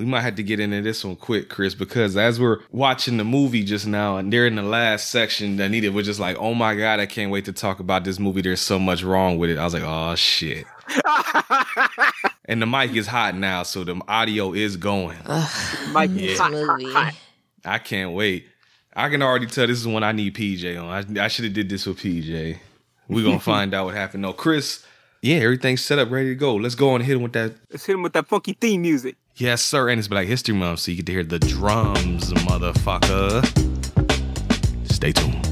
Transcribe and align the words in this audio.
we 0.00 0.06
might 0.06 0.22
have 0.22 0.34
to 0.36 0.42
get 0.42 0.58
into 0.60 0.80
this 0.82 1.04
one 1.04 1.14
quick, 1.16 1.48
Chris, 1.50 1.74
because 1.74 2.16
as 2.16 2.40
we're 2.40 2.60
watching 2.72 3.18
the 3.18 3.24
movie 3.24 3.62
just 3.62 3.86
now, 3.86 4.16
and 4.16 4.32
they're 4.32 4.46
in 4.46 4.56
the 4.56 4.62
last 4.62 5.10
section, 5.10 5.60
Anita 5.60 5.92
was 5.92 6.06
just 6.06 6.18
like, 6.18 6.36
"Oh 6.38 6.54
my 6.54 6.74
god, 6.74 6.98
I 7.00 7.06
can't 7.06 7.30
wait 7.30 7.44
to 7.44 7.52
talk 7.52 7.80
about 7.80 8.04
this 8.04 8.18
movie. 8.18 8.40
There's 8.40 8.60
so 8.60 8.78
much 8.78 9.02
wrong 9.02 9.36
with 9.38 9.50
it." 9.50 9.58
I 9.58 9.64
was 9.64 9.74
like, 9.74 9.82
"Oh 9.84 10.14
shit." 10.14 10.64
and 12.46 12.60
the 12.62 12.66
mic 12.66 12.94
is 12.94 13.06
hot 13.06 13.36
now, 13.36 13.62
so 13.62 13.84
the 13.84 14.00
audio 14.08 14.52
is 14.52 14.76
going. 14.76 15.18
Mike, 15.92 16.10
Yeah. 16.14 16.36
hot, 16.36 16.52
hot, 16.52 16.52
movie. 16.52 16.92
hot. 16.92 17.14
I 17.64 17.78
can't 17.78 18.12
wait. 18.12 18.46
I 18.94 19.08
can 19.08 19.22
already 19.22 19.46
tell 19.46 19.66
this 19.66 19.78
is 19.78 19.86
when 19.86 20.02
I 20.02 20.12
need 20.12 20.34
PJ 20.34 20.76
on. 20.82 21.16
I, 21.18 21.24
I 21.24 21.28
should 21.28 21.44
have 21.44 21.54
did 21.54 21.68
this 21.68 21.86
with 21.86 21.98
PJ. 21.98 22.58
We're 23.08 23.24
gonna 23.24 23.38
find 23.54 23.74
out 23.74 23.86
what 23.86 23.94
happened. 23.94 24.22
No, 24.22 24.32
Chris. 24.32 24.84
Yeah, 25.22 25.36
everything's 25.36 25.82
set 25.82 25.98
up, 25.98 26.10
ready 26.10 26.30
to 26.30 26.34
go. 26.34 26.54
Let's 26.54 26.74
go 26.74 26.90
on 26.90 26.96
and 26.96 27.04
hit 27.04 27.14
him 27.16 27.22
with 27.22 27.34
that. 27.34 27.52
Let's 27.70 27.84
hit 27.84 27.92
him 27.92 28.02
with 28.02 28.14
that 28.14 28.26
funky 28.26 28.54
theme 28.54 28.80
music. 28.80 29.16
Yes, 29.36 29.62
sir. 29.62 29.88
And 29.88 29.98
it's 29.98 30.08
Black 30.08 30.26
History 30.26 30.54
Month, 30.54 30.80
so 30.80 30.90
you 30.90 30.98
get 30.98 31.06
to 31.06 31.12
hear 31.12 31.24
the 31.24 31.38
drums, 31.38 32.32
motherfucker. 32.32 33.44
Stay 34.90 35.12
tuned. 35.12 35.49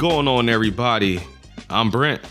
Going 0.00 0.26
on, 0.26 0.48
everybody? 0.48 1.20
I'm 1.68 1.90
Brent, 1.90 2.22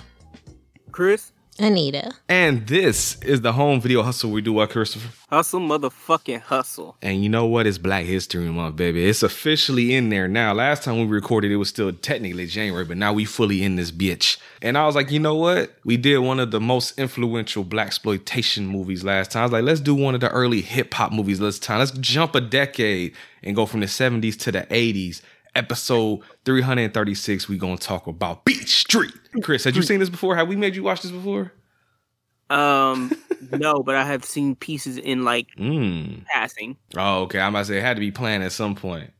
Chris, 0.91 1.31
Anita. 1.59 2.11
and 2.27 2.65
this 2.65 3.21
is 3.21 3.41
the 3.41 3.53
home 3.53 3.79
video 3.79 4.01
hustle. 4.01 4.31
We 4.31 4.41
do 4.41 4.53
what, 4.53 4.71
Christopher? 4.71 5.13
hustle, 5.29 5.59
motherfucking 5.59 6.41
hustle. 6.41 6.97
And 7.03 7.21
you 7.21 7.29
know 7.29 7.45
what? 7.45 7.67
It's 7.67 7.77
Black 7.77 8.05
History 8.05 8.45
Month, 8.45 8.75
baby. 8.75 9.05
It's 9.05 9.21
officially 9.21 9.93
in 9.93 10.09
there 10.09 10.27
now. 10.27 10.51
Last 10.51 10.81
time 10.81 10.97
we 10.97 11.05
recorded, 11.05 11.51
it 11.51 11.57
was 11.57 11.69
still 11.69 11.93
technically 11.93 12.47
January, 12.47 12.85
but 12.85 12.97
now 12.97 13.13
we 13.13 13.23
fully 13.23 13.61
in 13.61 13.75
this 13.75 13.91
bitch. 13.91 14.37
And 14.63 14.75
I 14.75 14.87
was 14.87 14.95
like, 14.95 15.11
you 15.11 15.19
know 15.19 15.35
what? 15.35 15.75
We 15.85 15.95
did 15.95 16.17
one 16.17 16.39
of 16.39 16.49
the 16.49 16.59
most 16.59 16.97
influential 16.97 17.63
black 17.63 17.85
exploitation 17.85 18.65
movies 18.65 19.03
last 19.03 19.29
time. 19.29 19.41
I 19.41 19.45
was 19.45 19.51
like, 19.51 19.63
let's 19.63 19.79
do 19.79 19.93
one 19.93 20.15
of 20.15 20.21
the 20.21 20.29
early 20.29 20.61
hip 20.61 20.91
hop 20.95 21.11
movies 21.11 21.37
this 21.37 21.59
time. 21.59 21.77
Let's 21.77 21.91
jump 21.91 22.33
a 22.33 22.41
decade 22.41 23.13
and 23.43 23.55
go 23.55 23.67
from 23.67 23.81
the 23.81 23.85
70s 23.85 24.39
to 24.39 24.51
the 24.51 24.61
80s. 24.61 25.21
Episode 25.59 26.21
336, 26.45 27.49
we 27.49 27.57
gonna 27.57 27.75
talk 27.77 28.07
about 28.07 28.45
Beat 28.45 28.69
Street. 28.69 29.11
Chris, 29.43 29.65
had 29.65 29.75
you 29.75 29.81
seen 29.81 29.99
this 29.99 30.09
before? 30.09 30.37
Have 30.37 30.47
we 30.47 30.55
made 30.55 30.73
you 30.73 30.83
watch 30.83 31.01
this 31.01 31.11
before? 31.11 31.51
Um, 32.49 33.11
no, 33.51 33.83
but 33.83 33.95
I 33.95 34.05
have 34.05 34.23
seen 34.23 34.55
pieces 34.55 34.95
in 34.97 35.25
like 35.25 35.47
Mm. 35.57 36.23
passing. 36.27 36.77
Oh, 36.95 37.23
okay. 37.23 37.41
I'm 37.41 37.49
about 37.53 37.59
to 37.59 37.65
say 37.65 37.77
it 37.77 37.81
had 37.81 37.95
to 37.95 37.99
be 37.99 38.09
planned 38.09 38.41
at 38.45 38.53
some 38.53 38.73
point. 38.73 39.11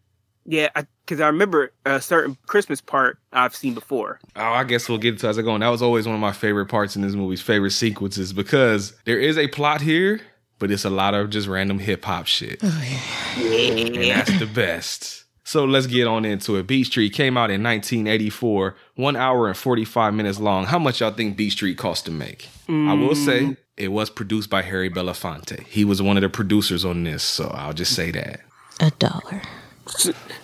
Yeah, 0.45 0.69
because 1.05 1.19
I, 1.19 1.27
remember 1.27 1.73
a 1.85 1.99
certain 1.99 2.37
Christmas 2.47 2.79
part 2.79 3.19
I've 3.33 3.53
seen 3.53 3.73
before. 3.73 4.21
Oh, 4.37 4.41
I 4.41 4.63
guess 4.63 4.87
we'll 4.87 4.97
get 4.97 5.15
into 5.15 5.27
it 5.27 5.31
as 5.31 5.37
I 5.37 5.41
go. 5.41 5.53
And 5.53 5.61
that 5.61 5.67
was 5.67 5.81
always 5.81 6.05
one 6.07 6.15
of 6.15 6.21
my 6.21 6.31
favorite 6.31 6.67
parts 6.67 6.95
in 6.95 7.01
this 7.01 7.15
movie's 7.15 7.41
favorite 7.41 7.71
sequences 7.71 8.31
because 8.31 8.93
there 9.03 9.19
is 9.19 9.37
a 9.37 9.49
plot 9.49 9.81
here, 9.81 10.21
but 10.57 10.71
it's 10.71 10.85
a 10.85 10.89
lot 10.89 11.13
of 11.15 11.29
just 11.31 11.49
random 11.49 11.79
hip 11.79 12.05
hop 12.05 12.27
shit. 12.27 12.63
And 12.63 13.95
that's 13.95 14.39
the 14.39 14.49
best. 14.51 15.18
So 15.49 15.65
let's 15.65 15.87
get 15.87 16.05
on 16.05 16.25
into 16.25 16.57
it. 16.57 16.67
Beat 16.67 16.83
Street 16.83 17.11
came 17.11 17.35
out 17.35 17.49
in 17.49 17.63
1984, 17.63 18.75
one 18.93 19.15
hour 19.15 19.47
and 19.47 19.57
45 19.57 20.13
minutes 20.13 20.39
long. 20.39 20.65
How 20.65 20.77
much 20.77 20.99
y'all 20.99 21.09
think 21.09 21.37
Beat 21.37 21.49
Street 21.49 21.75
cost 21.75 22.05
to 22.05 22.11
make? 22.11 22.47
I 22.67 22.93
will 22.93 23.15
mm. 23.15 23.25
say 23.25 23.57
it 23.75 23.87
was 23.87 24.11
produced 24.11 24.51
by 24.51 24.61
Harry 24.61 24.91
Belafonte. 24.91 25.65
He 25.65 25.83
was 25.83 26.03
one 26.03 26.17
of 26.17 26.21
the 26.21 26.29
producers 26.29 26.85
on 26.85 27.03
this, 27.03 27.23
so 27.23 27.47
I'll 27.47 27.73
just 27.73 27.95
say 27.95 28.11
that. 28.11 28.41
A 28.79 28.91
dollar. 28.91 29.41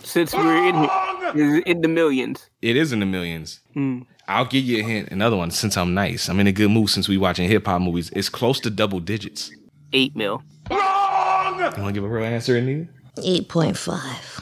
Since 0.02 0.34
we're 0.34 0.70
in 0.70 1.62
in 1.68 1.82
the 1.82 1.88
millions. 1.88 2.50
It 2.64 2.76
is 2.76 2.92
in 2.92 3.00
the 3.00 3.06
millions. 3.06 3.60
Mm. 3.76 4.08
I'll 4.28 4.46
give 4.46 4.64
you 4.64 4.80
a 4.80 4.84
hint. 4.84 5.10
Another 5.10 5.38
one, 5.38 5.52
since 5.52 5.78
I'm 5.78 5.94
nice. 5.94 6.30
I'm 6.30 6.40
in 6.40 6.48
a 6.48 6.52
good 6.52 6.72
mood 6.72 6.90
since 6.90 7.08
we 7.08 7.20
watching 7.20 7.48
hip 7.48 7.68
hop 7.68 7.80
movies. 7.80 8.10
It's 8.16 8.30
close 8.30 8.60
to 8.62 8.72
double 8.72 9.02
digits. 9.02 9.52
Eight 9.94 10.16
mil. 10.16 10.42
Wrong! 10.72 11.60
You 11.60 11.64
want 11.64 11.76
to 11.76 11.92
give 11.92 12.04
a 12.04 12.08
real 12.08 12.26
answer, 12.26 12.58
Anita? 12.58 12.90
8.5. 13.18 14.42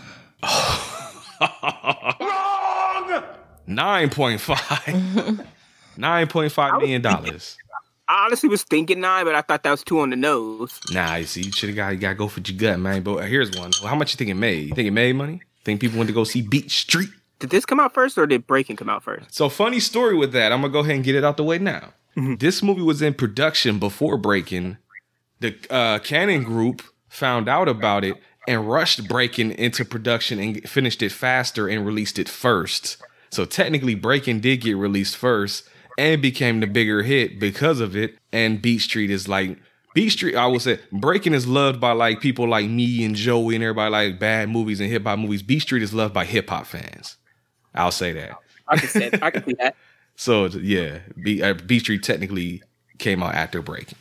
9.5. 3.67 5.45
$9.5 5.97 6.79
million. 6.79 7.05
I 7.05 8.25
honestly 8.25 8.49
was 8.49 8.63
thinking 8.63 8.99
nine, 8.99 9.25
but 9.25 9.33
I 9.33 9.41
thought 9.41 9.63
that 9.63 9.71
was 9.71 9.83
two 9.83 9.99
on 9.99 10.09
the 10.09 10.15
nose. 10.15 10.79
Nah, 10.91 11.15
you 11.15 11.25
see, 11.25 11.41
you 11.43 11.51
should 11.51 11.69
have 11.69 11.75
got, 11.75 11.93
you 11.93 11.97
got 11.99 12.09
to 12.09 12.15
go 12.15 12.27
for 12.27 12.41
your 12.41 12.57
gut, 12.57 12.79
man. 12.79 13.01
But 13.01 13.27
here's 13.27 13.51
one. 13.57 13.71
Well, 13.81 13.89
how 13.89 13.95
much 13.95 14.13
you 14.13 14.17
think 14.17 14.29
it 14.29 14.35
made? 14.35 14.69
You 14.69 14.75
think 14.75 14.87
it 14.87 14.91
made 14.91 15.15
money? 15.15 15.41
Think 15.63 15.79
people 15.79 15.97
went 15.97 16.09
to 16.09 16.13
go 16.13 16.23
see 16.23 16.41
Beach 16.41 16.77
Street? 16.81 17.09
Did 17.39 17.49
this 17.49 17.65
come 17.65 17.79
out 17.79 17.93
first 17.93 18.17
or 18.17 18.25
did 18.27 18.45
Breaking 18.45 18.75
come 18.75 18.89
out 18.89 19.03
first? 19.03 19.33
So 19.33 19.49
funny 19.49 19.79
story 19.79 20.15
with 20.15 20.31
that. 20.33 20.51
I'm 20.51 20.61
gonna 20.61 20.71
go 20.71 20.79
ahead 20.79 20.95
and 20.95 21.03
get 21.03 21.15
it 21.15 21.23
out 21.23 21.37
the 21.37 21.43
way 21.43 21.57
now. 21.57 21.93
This 22.15 22.61
movie 22.61 22.83
was 22.83 23.01
in 23.01 23.15
production 23.15 23.79
before 23.79 24.17
Breaking. 24.17 24.77
The 25.39 25.55
uh, 25.69 25.99
Canon 25.99 26.43
Group 26.43 26.83
found 27.09 27.49
out 27.49 27.67
about 27.67 28.03
it 28.03 28.15
and 28.47 28.67
rushed 28.67 29.07
Breaking 29.07 29.51
into 29.51 29.85
production 29.85 30.39
and 30.39 30.67
finished 30.69 31.01
it 31.01 31.11
faster 31.11 31.67
and 31.67 31.85
released 31.85 32.19
it 32.19 32.29
first. 32.29 32.97
So 33.29 33.45
technically, 33.45 33.95
Breaking 33.95 34.39
did 34.39 34.57
get 34.61 34.77
released 34.77 35.17
first 35.17 35.67
and 35.97 36.21
became 36.21 36.59
the 36.59 36.67
bigger 36.67 37.03
hit 37.03 37.39
because 37.39 37.79
of 37.79 37.95
it. 37.95 38.17
And 38.31 38.61
Beat 38.61 38.79
Street 38.79 39.09
is 39.09 39.27
like 39.27 39.57
Beat 39.93 40.09
Street. 40.09 40.35
I 40.35 40.47
would 40.47 40.61
say 40.61 40.79
Breaking 40.91 41.33
is 41.33 41.47
loved 41.47 41.79
by 41.79 41.91
like 41.91 42.19
people 42.19 42.47
like 42.47 42.69
me 42.69 43.03
and 43.03 43.15
Joey 43.15 43.55
and 43.55 43.63
everybody 43.63 43.91
like 43.91 44.19
bad 44.19 44.49
movies 44.49 44.79
and 44.79 44.89
hip 44.89 45.03
hop 45.03 45.19
movies. 45.19 45.41
Beat 45.41 45.61
Street 45.61 45.83
is 45.83 45.93
loved 45.93 46.13
by 46.13 46.25
hip 46.25 46.49
hop 46.49 46.65
fans. 46.65 47.17
I'll 47.73 47.91
say 47.91 48.13
that. 48.13 48.37
I 48.67 48.77
can 48.77 48.89
say 48.89 49.09
I 49.21 49.31
can 49.31 49.45
see 49.45 49.55
that. 49.59 49.75
So 50.15 50.45
yeah, 50.45 50.99
B, 51.23 51.41
uh, 51.41 51.55
B 51.55 51.79
Street 51.79 52.03
technically 52.03 52.61
came 52.99 53.23
out 53.23 53.33
after 53.33 53.63
Breaking. 53.63 53.97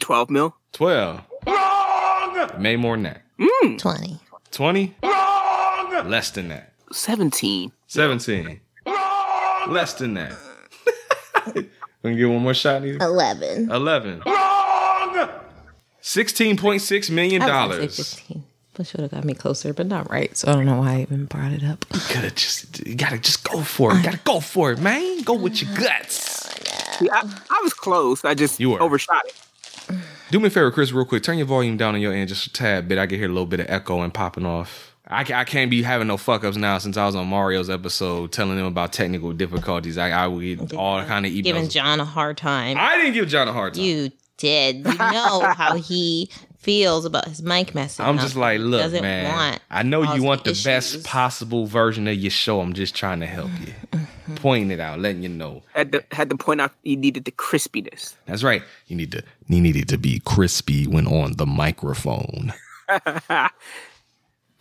Twelve 0.00 0.28
mil. 0.28 0.56
Twelve. 0.72 1.22
Wrong. 1.46 2.50
Made 2.58 2.80
more 2.80 2.96
than 2.96 3.04
that. 3.04 3.23
Mm. 3.38 3.78
20. 3.78 4.20
Twenty. 4.50 4.94
Wrong! 5.02 6.08
Less 6.08 6.30
than 6.30 6.48
that. 6.48 6.72
Seventeen. 6.92 7.72
Seventeen. 7.88 8.60
Wrong! 8.86 9.64
Less 9.72 9.94
than 9.94 10.14
that. 10.14 10.32
Gonna 12.02 12.16
get 12.16 12.26
one 12.28 12.42
more 12.42 12.54
shot, 12.54 12.82
Nita? 12.82 13.02
11. 13.04 13.70
Eleven. 13.70 14.22
Sixteen 16.00 16.56
point 16.56 16.82
six 16.82 17.08
million 17.10 17.40
I 17.42 17.46
was 17.46 17.52
gonna 17.52 17.72
say 17.72 17.78
dollars. 17.78 17.96
15. 18.14 18.44
But 18.74 18.86
should 18.88 19.00
have 19.00 19.10
got 19.12 19.24
me 19.24 19.34
closer, 19.34 19.72
but 19.72 19.86
not 19.86 20.10
right. 20.10 20.36
So 20.36 20.50
I 20.50 20.54
don't 20.54 20.66
know 20.66 20.78
why 20.80 20.94
I 20.96 21.00
even 21.02 21.24
brought 21.26 21.52
it 21.52 21.62
up. 21.64 21.84
You 21.94 22.00
Could 22.00 22.24
have 22.24 22.34
just 22.34 22.86
you 22.86 22.94
gotta 22.96 23.18
just 23.18 23.48
go 23.48 23.62
for 23.62 23.92
it. 23.92 23.96
You 23.98 24.02
gotta 24.02 24.20
go 24.24 24.40
for 24.40 24.72
it, 24.72 24.80
man. 24.80 25.22
Go 25.22 25.34
with 25.34 25.62
your 25.62 25.72
guts. 25.76 26.46
Oh, 26.46 26.96
See, 26.98 27.08
I, 27.10 27.20
I 27.50 27.60
was 27.62 27.72
close. 27.72 28.24
I 28.24 28.34
just 28.34 28.60
You 28.60 28.70
were. 28.70 28.82
overshot 28.82 29.22
it. 29.26 29.34
Do 30.30 30.40
me 30.40 30.46
a 30.46 30.50
favor, 30.50 30.70
Chris, 30.70 30.92
real 30.92 31.04
quick. 31.04 31.22
Turn 31.22 31.38
your 31.38 31.46
volume 31.46 31.76
down 31.76 31.94
on 31.94 32.00
your 32.00 32.12
end 32.12 32.28
just 32.28 32.46
a 32.46 32.52
tad 32.52 32.88
bit. 32.88 32.98
I 32.98 33.06
can 33.06 33.18
hear 33.18 33.26
a 33.28 33.32
little 33.32 33.46
bit 33.46 33.60
of 33.60 33.66
echo 33.68 34.00
and 34.02 34.12
popping 34.12 34.46
off. 34.46 34.94
I, 35.06 35.20
I 35.20 35.44
can't 35.44 35.70
be 35.70 35.82
having 35.82 36.06
no 36.08 36.16
fuck 36.16 36.44
ups 36.44 36.56
now 36.56 36.78
since 36.78 36.96
I 36.96 37.04
was 37.04 37.14
on 37.14 37.26
Mario's 37.26 37.68
episode 37.68 38.32
telling 38.32 38.56
them 38.56 38.64
about 38.66 38.92
technical 38.92 39.32
difficulties. 39.34 39.98
I, 39.98 40.10
I 40.10 40.26
would 40.26 40.42
get 40.42 40.72
all 40.74 41.04
kind 41.04 41.26
of 41.26 41.32
emails. 41.32 41.44
Giving 41.44 41.68
John 41.68 42.00
a 42.00 42.04
hard 42.06 42.38
time. 42.38 42.78
I 42.80 42.96
didn't 42.96 43.12
give 43.12 43.28
John 43.28 43.46
a 43.46 43.52
hard 43.52 43.74
time. 43.74 43.84
you 43.84 44.10
did. 44.38 44.76
You 44.86 44.94
know 44.94 45.52
how 45.56 45.76
he 45.76 46.30
feels 46.64 47.04
about 47.04 47.26
his 47.28 47.42
mic 47.42 47.74
message. 47.74 48.00
I'm 48.04 48.16
how 48.16 48.22
just 48.24 48.36
like, 48.36 48.58
look, 48.58 48.80
doesn't 48.80 49.02
man. 49.02 49.30
want 49.32 49.60
I 49.70 49.82
know 49.82 50.14
you 50.14 50.22
want 50.22 50.44
the 50.44 50.50
issues. 50.50 50.64
best 50.64 51.04
possible 51.04 51.66
version 51.66 52.08
of 52.08 52.14
your 52.16 52.30
show. 52.30 52.60
I'm 52.60 52.72
just 52.72 52.94
trying 52.96 53.20
to 53.20 53.26
help 53.26 53.50
you, 53.60 53.72
Mm-hmm. 54.24 54.34
pointing 54.36 54.70
it 54.70 54.80
out, 54.80 55.00
letting 55.00 55.22
you 55.22 55.28
know. 55.28 55.62
Had 55.74 55.92
to 55.92 56.02
had 56.10 56.30
to 56.30 56.36
point 56.38 56.58
out 56.58 56.72
you 56.82 56.96
needed 56.96 57.26
the 57.26 57.30
crispiness. 57.32 58.14
That's 58.24 58.42
right. 58.42 58.62
You 58.88 58.96
need 58.96 59.12
to. 59.12 59.22
You 59.48 59.60
needed 59.60 59.86
to 59.90 59.98
be 59.98 60.20
crispy 60.24 60.86
when 60.86 61.06
on 61.06 61.34
the 61.36 61.44
microphone. 61.44 62.54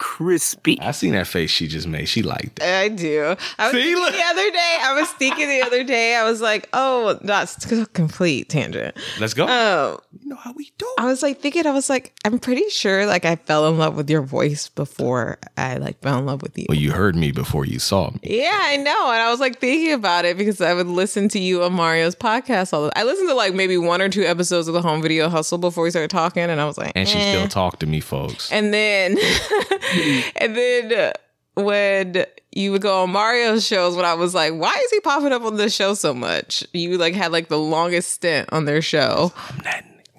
crispy. 0.04 0.78
I 0.82 0.92
seen 0.92 1.14
that 1.14 1.28
face 1.28 1.50
she 1.50 1.66
just 1.66 1.88
made. 1.88 2.10
She 2.10 2.24
liked 2.24 2.60
it. 2.60 2.66
I 2.66 2.90
do. 2.90 3.38
I 3.58 3.64
was 3.64 3.72
See, 3.72 3.82
thinking 3.84 4.04
look. 4.04 4.14
the 4.14 4.22
other 4.22 4.52
day. 4.52 4.78
I 4.82 4.94
was 5.00 5.10
thinking 5.12 5.48
the 5.48 5.62
other 5.62 5.84
day. 5.86 6.16
I 6.16 6.26
was 6.26 6.42
like, 6.42 6.68
"Oh, 6.74 7.18
that's 7.22 7.72
a 7.72 7.86
complete 7.86 8.50
tangent." 8.50 8.98
Let's 9.22 9.34
go. 9.34 9.46
Oh, 9.48 10.02
you 10.20 10.28
know 10.28 10.36
how 10.36 10.52
we 10.52 10.74
do. 10.78 10.86
I 11.00 11.06
was 11.06 11.24
like 11.24 11.40
thinking. 11.40 11.66
I 11.66 11.72
was 11.72 11.90
like, 11.90 12.14
I'm 12.26 12.38
pretty 12.38 12.68
sure 12.70 13.06
like 13.06 13.24
I 13.24 13.38
fell 13.38 13.66
in 13.70 13.78
love 13.78 13.96
with 13.96 14.10
your 14.10 14.22
voice 14.22 14.68
before 14.68 15.38
I 15.58 15.78
like 15.78 16.02
fell 16.02 16.20
in 16.20 16.26
love 16.26 16.42
with 16.42 16.58
you. 16.58 16.66
Well, 16.68 16.78
you 16.78 16.92
heard 16.92 17.16
me 17.16 17.32
before 17.32 17.66
you 17.66 17.80
saw 17.80 18.12
me. 18.12 18.20
Yeah, 18.24 18.60
I 18.62 18.76
know. 18.76 19.10
And 19.10 19.22
I 19.22 19.32
was 19.32 19.40
like 19.40 19.60
thinking 19.60 19.94
about 19.94 20.26
it 20.26 20.38
because 20.38 20.60
I 20.60 20.74
would 20.74 20.88
listen 20.88 21.30
to 21.30 21.40
you 21.40 21.64
on 21.64 21.72
Mario's 21.72 22.16
podcast 22.16 22.74
all 22.74 22.84
the 22.84 23.00
I 23.00 23.04
listened 23.04 23.30
to 23.30 23.36
like 23.36 23.54
maybe 23.54 23.78
one 23.78 24.02
or 24.02 24.10
two 24.10 24.24
episodes 24.24 24.68
of 24.68 24.74
the 24.74 24.82
home 24.82 25.02
video 25.02 25.30
hustle 25.30 25.58
before 25.58 25.86
we 25.86 25.92
started 25.92 26.10
talking 26.10 26.44
and 26.44 26.60
I 26.60 26.66
was 26.66 26.78
like 26.78 26.92
And 26.94 27.08
she 27.08 27.18
eh. 27.18 27.32
still 27.36 27.48
talked 27.48 27.80
to 27.80 27.86
me, 27.86 28.02
folks. 28.02 28.52
And 28.52 28.74
then 28.74 29.18
and 30.36 30.56
then 30.56 30.94
uh, 30.94 31.12
when 31.56 32.26
you 32.52 32.72
would 32.72 32.82
go 32.82 33.04
on 33.04 33.12
Mario's 33.12 33.66
shows 33.66 33.96
when 33.96 34.06
I 34.06 34.14
was 34.14 34.34
like, 34.34 34.54
why 34.54 34.74
is 34.84 34.92
he 34.92 35.00
popping 35.00 35.32
up 35.32 35.44
on 35.44 35.58
this 35.58 35.76
show 35.76 35.94
so 35.94 36.14
much? 36.14 36.66
You 36.74 36.98
like 36.98 37.16
had 37.16 37.32
like 37.32 37.48
the 37.48 37.60
longest 37.60 38.12
stint 38.12 38.50
on 38.52 38.66
their 38.66 38.82
show. 38.82 39.34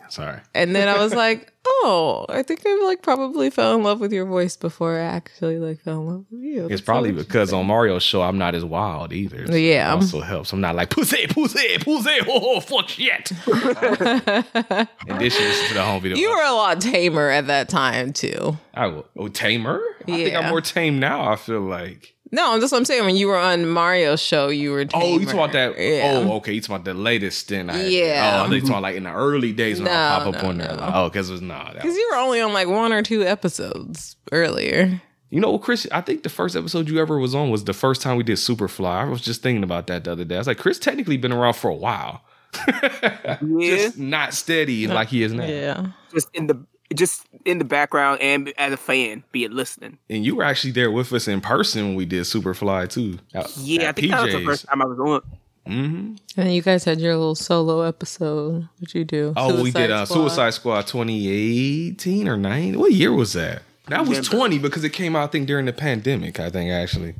Sorry. 0.08 0.40
And 0.54 0.74
then 0.74 0.88
I 0.88 0.98
was 0.98 1.14
like, 1.14 1.52
oh, 1.66 2.26
I 2.28 2.42
think 2.42 2.62
I 2.66 2.80
like 2.84 3.02
probably 3.02 3.50
fell 3.50 3.74
in 3.74 3.82
love 3.82 4.00
with 4.00 4.12
your 4.12 4.26
voice 4.26 4.56
before 4.56 4.96
I 4.98 5.02
actually 5.02 5.58
like 5.58 5.80
fell 5.80 6.00
in 6.00 6.06
love 6.06 6.24
with 6.30 6.40
you. 6.42 6.60
It's 6.62 6.68
That's 6.68 6.80
so 6.82 6.84
probably 6.84 7.12
because 7.12 7.52
on 7.52 7.66
Mario's 7.66 8.02
show 8.02 8.22
I'm 8.22 8.38
not 8.38 8.54
as 8.54 8.64
wild 8.64 9.12
either. 9.12 9.46
So 9.46 9.54
Yeah. 9.54 9.92
it 9.92 9.94
also 9.96 10.20
helps. 10.20 10.52
I'm 10.52 10.60
not 10.60 10.74
like 10.74 10.90
pussy, 10.90 11.26
pussy, 11.26 11.78
pussy, 11.78 12.18
oh, 12.28 12.60
fuck 12.60 12.88
shit. 12.88 13.30
and 13.46 15.20
then 15.20 15.30
she 15.30 15.68
to 15.68 15.74
the 15.74 15.82
home 15.82 16.02
video. 16.02 16.16
You 16.18 16.30
were 16.30 16.42
a 16.42 16.52
lot 16.52 16.80
tamer 16.80 17.30
at 17.30 17.46
that 17.46 17.68
time 17.68 18.12
too. 18.12 18.56
I 18.74 18.88
will. 18.88 19.06
Oh, 19.16 19.28
tamer? 19.28 19.80
I 20.02 20.04
think 20.04 20.34
I'm 20.34 20.50
more 20.50 20.60
tame 20.60 20.98
now. 20.98 21.30
I 21.30 21.36
feel 21.36 21.60
like. 21.60 22.14
No, 22.32 22.58
that's 22.58 22.72
what 22.72 22.78
I'm 22.78 22.84
saying. 22.84 23.04
When 23.04 23.16
you 23.16 23.28
were 23.28 23.38
on 23.38 23.68
Mario's 23.68 24.20
show, 24.20 24.48
you 24.48 24.72
were 24.72 24.84
tamer. 24.84 25.04
Oh, 25.04 25.18
you 25.18 25.26
talking 25.26 25.38
about 25.38 25.52
that? 25.52 25.78
Yeah. 25.78 26.22
Oh, 26.24 26.32
okay. 26.36 26.52
You 26.52 26.60
talking 26.60 26.76
about 26.76 26.84
the 26.84 26.94
latest 26.94 27.38
stint? 27.40 27.70
I. 27.70 27.84
Yeah. 27.84 28.38
Oh, 28.40 28.44
I 28.44 28.46
thought 28.46 28.54
you 28.54 28.60
talking 28.62 28.82
like 28.82 28.96
in 28.96 29.04
the 29.04 29.12
early 29.12 29.52
days 29.52 29.78
when 29.80 29.88
I 29.88 30.18
pop 30.18 30.34
up 30.34 30.42
no, 30.42 30.48
on 30.48 30.58
there. 30.58 30.76
no. 30.76 30.90
Oh, 30.94 31.08
because 31.08 31.28
it 31.28 31.32
was 31.32 31.42
nah. 31.42 31.64
that 31.64 31.74
Because 31.82 31.94
you 31.96 32.08
were 32.10 32.18
only 32.18 32.40
on 32.40 32.52
like 32.52 32.66
one 32.68 32.92
or 32.92 33.02
two 33.02 33.22
episodes 33.22 34.16
earlier. 34.32 35.00
You 35.30 35.40
know, 35.40 35.58
Chris, 35.58 35.86
I 35.90 36.00
think 36.00 36.22
the 36.22 36.28
first 36.28 36.54
episode 36.56 36.88
you 36.88 37.00
ever 37.00 37.18
was 37.18 37.34
on 37.34 37.50
was 37.50 37.64
the 37.64 37.72
first 37.72 38.02
time 38.02 38.16
we 38.16 38.22
did 38.22 38.36
Superfly. 38.36 38.86
I 38.86 39.04
was 39.04 39.20
just 39.20 39.42
thinking 39.42 39.64
about 39.64 39.86
that 39.88 40.04
the 40.04 40.12
other 40.12 40.24
day. 40.24 40.36
I 40.36 40.38
was 40.38 40.46
like, 40.46 40.58
Chris 40.58 40.78
technically 40.78 41.16
been 41.16 41.32
around 41.32 41.54
for 41.54 41.70
a 41.70 41.74
while. 41.74 42.22
Yeah, 42.66 43.38
Just 43.60 43.98
not 43.98 44.32
steady 44.32 44.86
like 44.86 45.08
he 45.08 45.22
is 45.24 45.32
now. 45.32 45.44
Yeah. 45.46 45.86
just 46.12 46.28
in 46.34 46.46
the 46.46 46.64
just 46.94 47.26
in 47.44 47.58
the 47.58 47.64
background 47.64 48.20
and 48.20 48.52
as 48.58 48.72
a 48.72 48.76
fan, 48.76 49.24
be 49.32 49.44
it 49.44 49.52
listening. 49.52 49.98
And 50.08 50.24
you 50.24 50.36
were 50.36 50.44
actually 50.44 50.72
there 50.72 50.90
with 50.90 51.12
us 51.12 51.28
in 51.28 51.40
person 51.40 51.84
when 51.88 51.94
we 51.94 52.04
did 52.04 52.22
Superfly 52.22 52.88
too. 52.90 53.18
At- 53.34 53.56
Yeah, 53.58 53.82
I 53.82 53.84
at 53.86 53.96
think 53.96 54.10
that 54.12 54.22
was 54.24 54.32
the 54.32 54.44
first 54.44 54.66
time 54.66 54.82
I 54.82 54.86
was 54.86 54.98
on. 54.98 55.22
hmm 55.66 56.14
And 56.36 56.54
you 56.54 56.62
guys 56.62 56.84
had 56.84 57.00
your 57.00 57.16
little 57.16 57.34
solo 57.34 57.82
episode. 57.82 58.68
What'd 58.78 58.94
you 58.94 59.04
do? 59.04 59.32
Oh, 59.36 59.62
we 59.62 59.70
did 59.70 59.90
uh, 59.90 60.04
Squad? 60.04 60.14
Suicide 60.16 60.54
Squad 60.54 60.86
2018 60.86 62.28
or 62.28 62.36
9. 62.36 62.78
What 62.78 62.92
year 62.92 63.12
was 63.12 63.32
that? 63.34 63.62
That 63.88 64.06
was 64.06 64.26
20 64.28 64.58
because 64.58 64.82
it 64.84 64.90
came 64.94 65.14
out, 65.14 65.24
I 65.28 65.32
think, 65.32 65.46
during 65.46 65.66
the 65.66 65.72
pandemic, 65.72 66.40
I 66.40 66.48
think, 66.50 66.70
actually. 66.70 67.14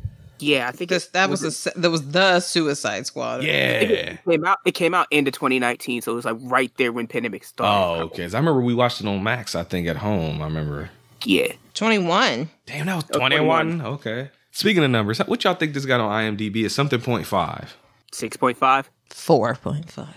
Yeah, 0.45 0.69
I 0.69 0.73
think 0.73 0.91
This, 0.91 1.07
that 1.09 1.31
was 1.31 1.41
the 1.41 1.73
that 1.81 1.91
was 1.91 2.07
the 2.11 2.41
Suicide 2.41 3.07
Squad. 3.07 3.43
Yeah. 3.45 3.53
it 3.81 4.25
came 4.29 4.45
out. 4.45 4.59
It 4.67 4.73
came 4.73 4.93
out 4.95 5.07
into 5.11 5.31
2019, 5.31 6.03
so 6.03 6.13
it 6.13 6.15
was 6.17 6.25
like 6.25 6.37
right 6.41 6.71
there 6.77 6.93
when 6.93 7.07
pandemic 7.07 7.45
started. 7.45 7.73
Oh, 7.73 8.05
okay. 8.07 8.25
'Cause 8.25 8.35
I 8.35 8.39
remember 8.39 8.61
we 8.61 8.75
watched 8.75 9.01
it 9.01 9.07
on 9.07 9.23
Max, 9.23 9.55
I 9.55 9.63
think, 9.65 9.89
at 9.89 9.97
home. 9.97 10.43
I 10.43 10.45
remember. 10.45 10.91
Yeah, 11.25 11.53
Twenty 11.73 11.99
one. 11.99 12.51
Damn, 12.67 12.87
that 12.87 12.97
was 12.97 13.05
Oh, 13.15 13.19
21. 13.19 13.81
Okay. 13.81 14.31
Speaking 14.53 14.85
of 14.85 14.91
numbers, 14.91 15.19
what 15.21 15.43
y'all 15.43 15.55
think 15.55 15.73
this 15.73 15.87
got 15.87 16.01
on 16.01 16.11
IMDb? 16.37 16.65
Is 16.65 16.75
something 16.75 17.01
point 17.01 17.27
five. 17.27 17.77
six 18.13 18.37
point 18.37 18.59
five. 18.59 18.91
Four 19.11 19.55
point 19.55 19.91
five. 19.91 20.15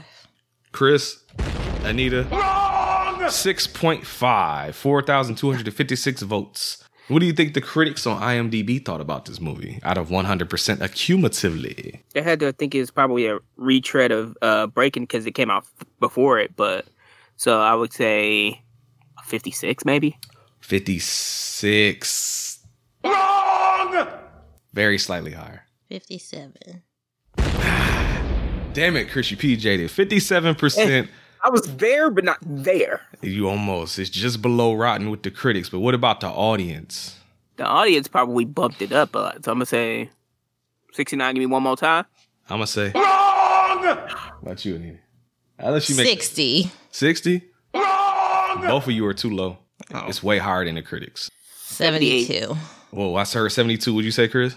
Chris, 0.74 1.20
Anita, 1.84 2.24
6.5, 3.30 4.74
4,256 4.76 6.22
votes. 6.22 6.84
What 7.08 7.20
do 7.20 7.26
you 7.26 7.32
think 7.34 7.54
the 7.54 7.62
critics 7.62 8.06
on 8.06 8.22
IMDb 8.22 8.84
thought 8.84 9.00
about 9.00 9.26
this 9.26 9.40
movie 9.40 9.80
out 9.84 9.98
of 9.98 10.10
100% 10.10 10.48
accumulatively? 10.80 12.00
I 12.16 12.22
had 12.22 12.40
to 12.42 12.52
think 12.52 12.76
it 12.76 12.82
was 12.82 12.92
probably 12.92 13.28
a 13.28 13.40
retread 13.56 14.12
of 14.12 14.38
uh, 14.42 14.68
Breaking 14.68 15.04
because 15.04 15.26
it 15.26 15.32
came 15.32 15.50
out 15.50 15.64
f- 15.80 15.88
before 16.02 16.38
it, 16.38 16.54
but 16.58 16.86
so 17.38 17.62
I 17.62 17.76
would 17.76 17.94
say 17.94 18.62
56 19.24 19.86
maybe. 19.86 20.18
56. 20.60 22.60
Wrong! 23.06 24.08
Very 24.74 24.98
slightly 24.98 25.32
higher. 25.32 25.64
Fifty 25.88 26.18
seven. 26.18 26.84
Damn 28.74 28.98
it, 28.98 29.10
Chris, 29.10 29.32
you 29.32 29.38
PJ'd 29.38 29.80
it. 29.80 29.90
57%. 29.90 31.08
I 31.44 31.50
was 31.50 31.62
there, 31.78 32.10
but 32.10 32.24
not 32.24 32.38
there. 32.42 33.02
You 33.22 33.50
almost. 33.50 34.00
It's 34.00 34.10
just 34.10 34.42
below 34.42 34.74
rotten 34.74 35.10
with 35.10 35.24
the 35.24 35.32
critics. 35.32 35.70
But 35.70 35.80
what 35.80 35.94
about 35.94 36.20
the 36.22 36.28
audience? 36.28 37.18
The 37.58 37.66
audience 37.66 38.08
probably 38.08 38.46
bumped 38.46 38.82
it 38.82 38.92
up 38.92 39.16
a 39.16 39.20
lot, 39.20 39.46
so 39.46 39.52
I'm 39.52 39.58
gonna 39.58 39.66
say 39.66 40.10
69. 40.94 41.36
Give 41.36 41.40
me 41.42 41.46
one 41.46 41.64
more 41.64 41.78
time. 41.78 42.06
I'm 42.50 42.58
going 42.58 42.66
to 42.66 42.72
say. 42.72 42.92
Wrong! 42.96 43.98
About 44.42 44.64
you, 44.66 44.76
Anita. 44.76 45.00
Unless 45.60 45.90
you 45.90 45.96
make 45.98 46.08
Sixty. 46.08 46.72
60? 46.92 47.44
Wrong! 47.74 48.62
Both 48.62 48.86
of 48.86 48.92
you 48.92 49.06
are 49.06 49.14
too 49.14 49.32
low. 49.32 49.58
Oh. 49.94 50.08
It's 50.08 50.24
way 50.24 50.38
higher 50.38 50.66
than 50.66 50.76
the 50.76 50.82
critics. 50.82 51.30
Seventy 51.56 52.26
two. 52.26 52.56
Whoa, 52.92 53.16
I 53.16 53.26
heard 53.26 53.52
72. 53.52 53.94
Would 53.94 54.06
you 54.06 54.12
say, 54.12 54.28
Chris? 54.28 54.56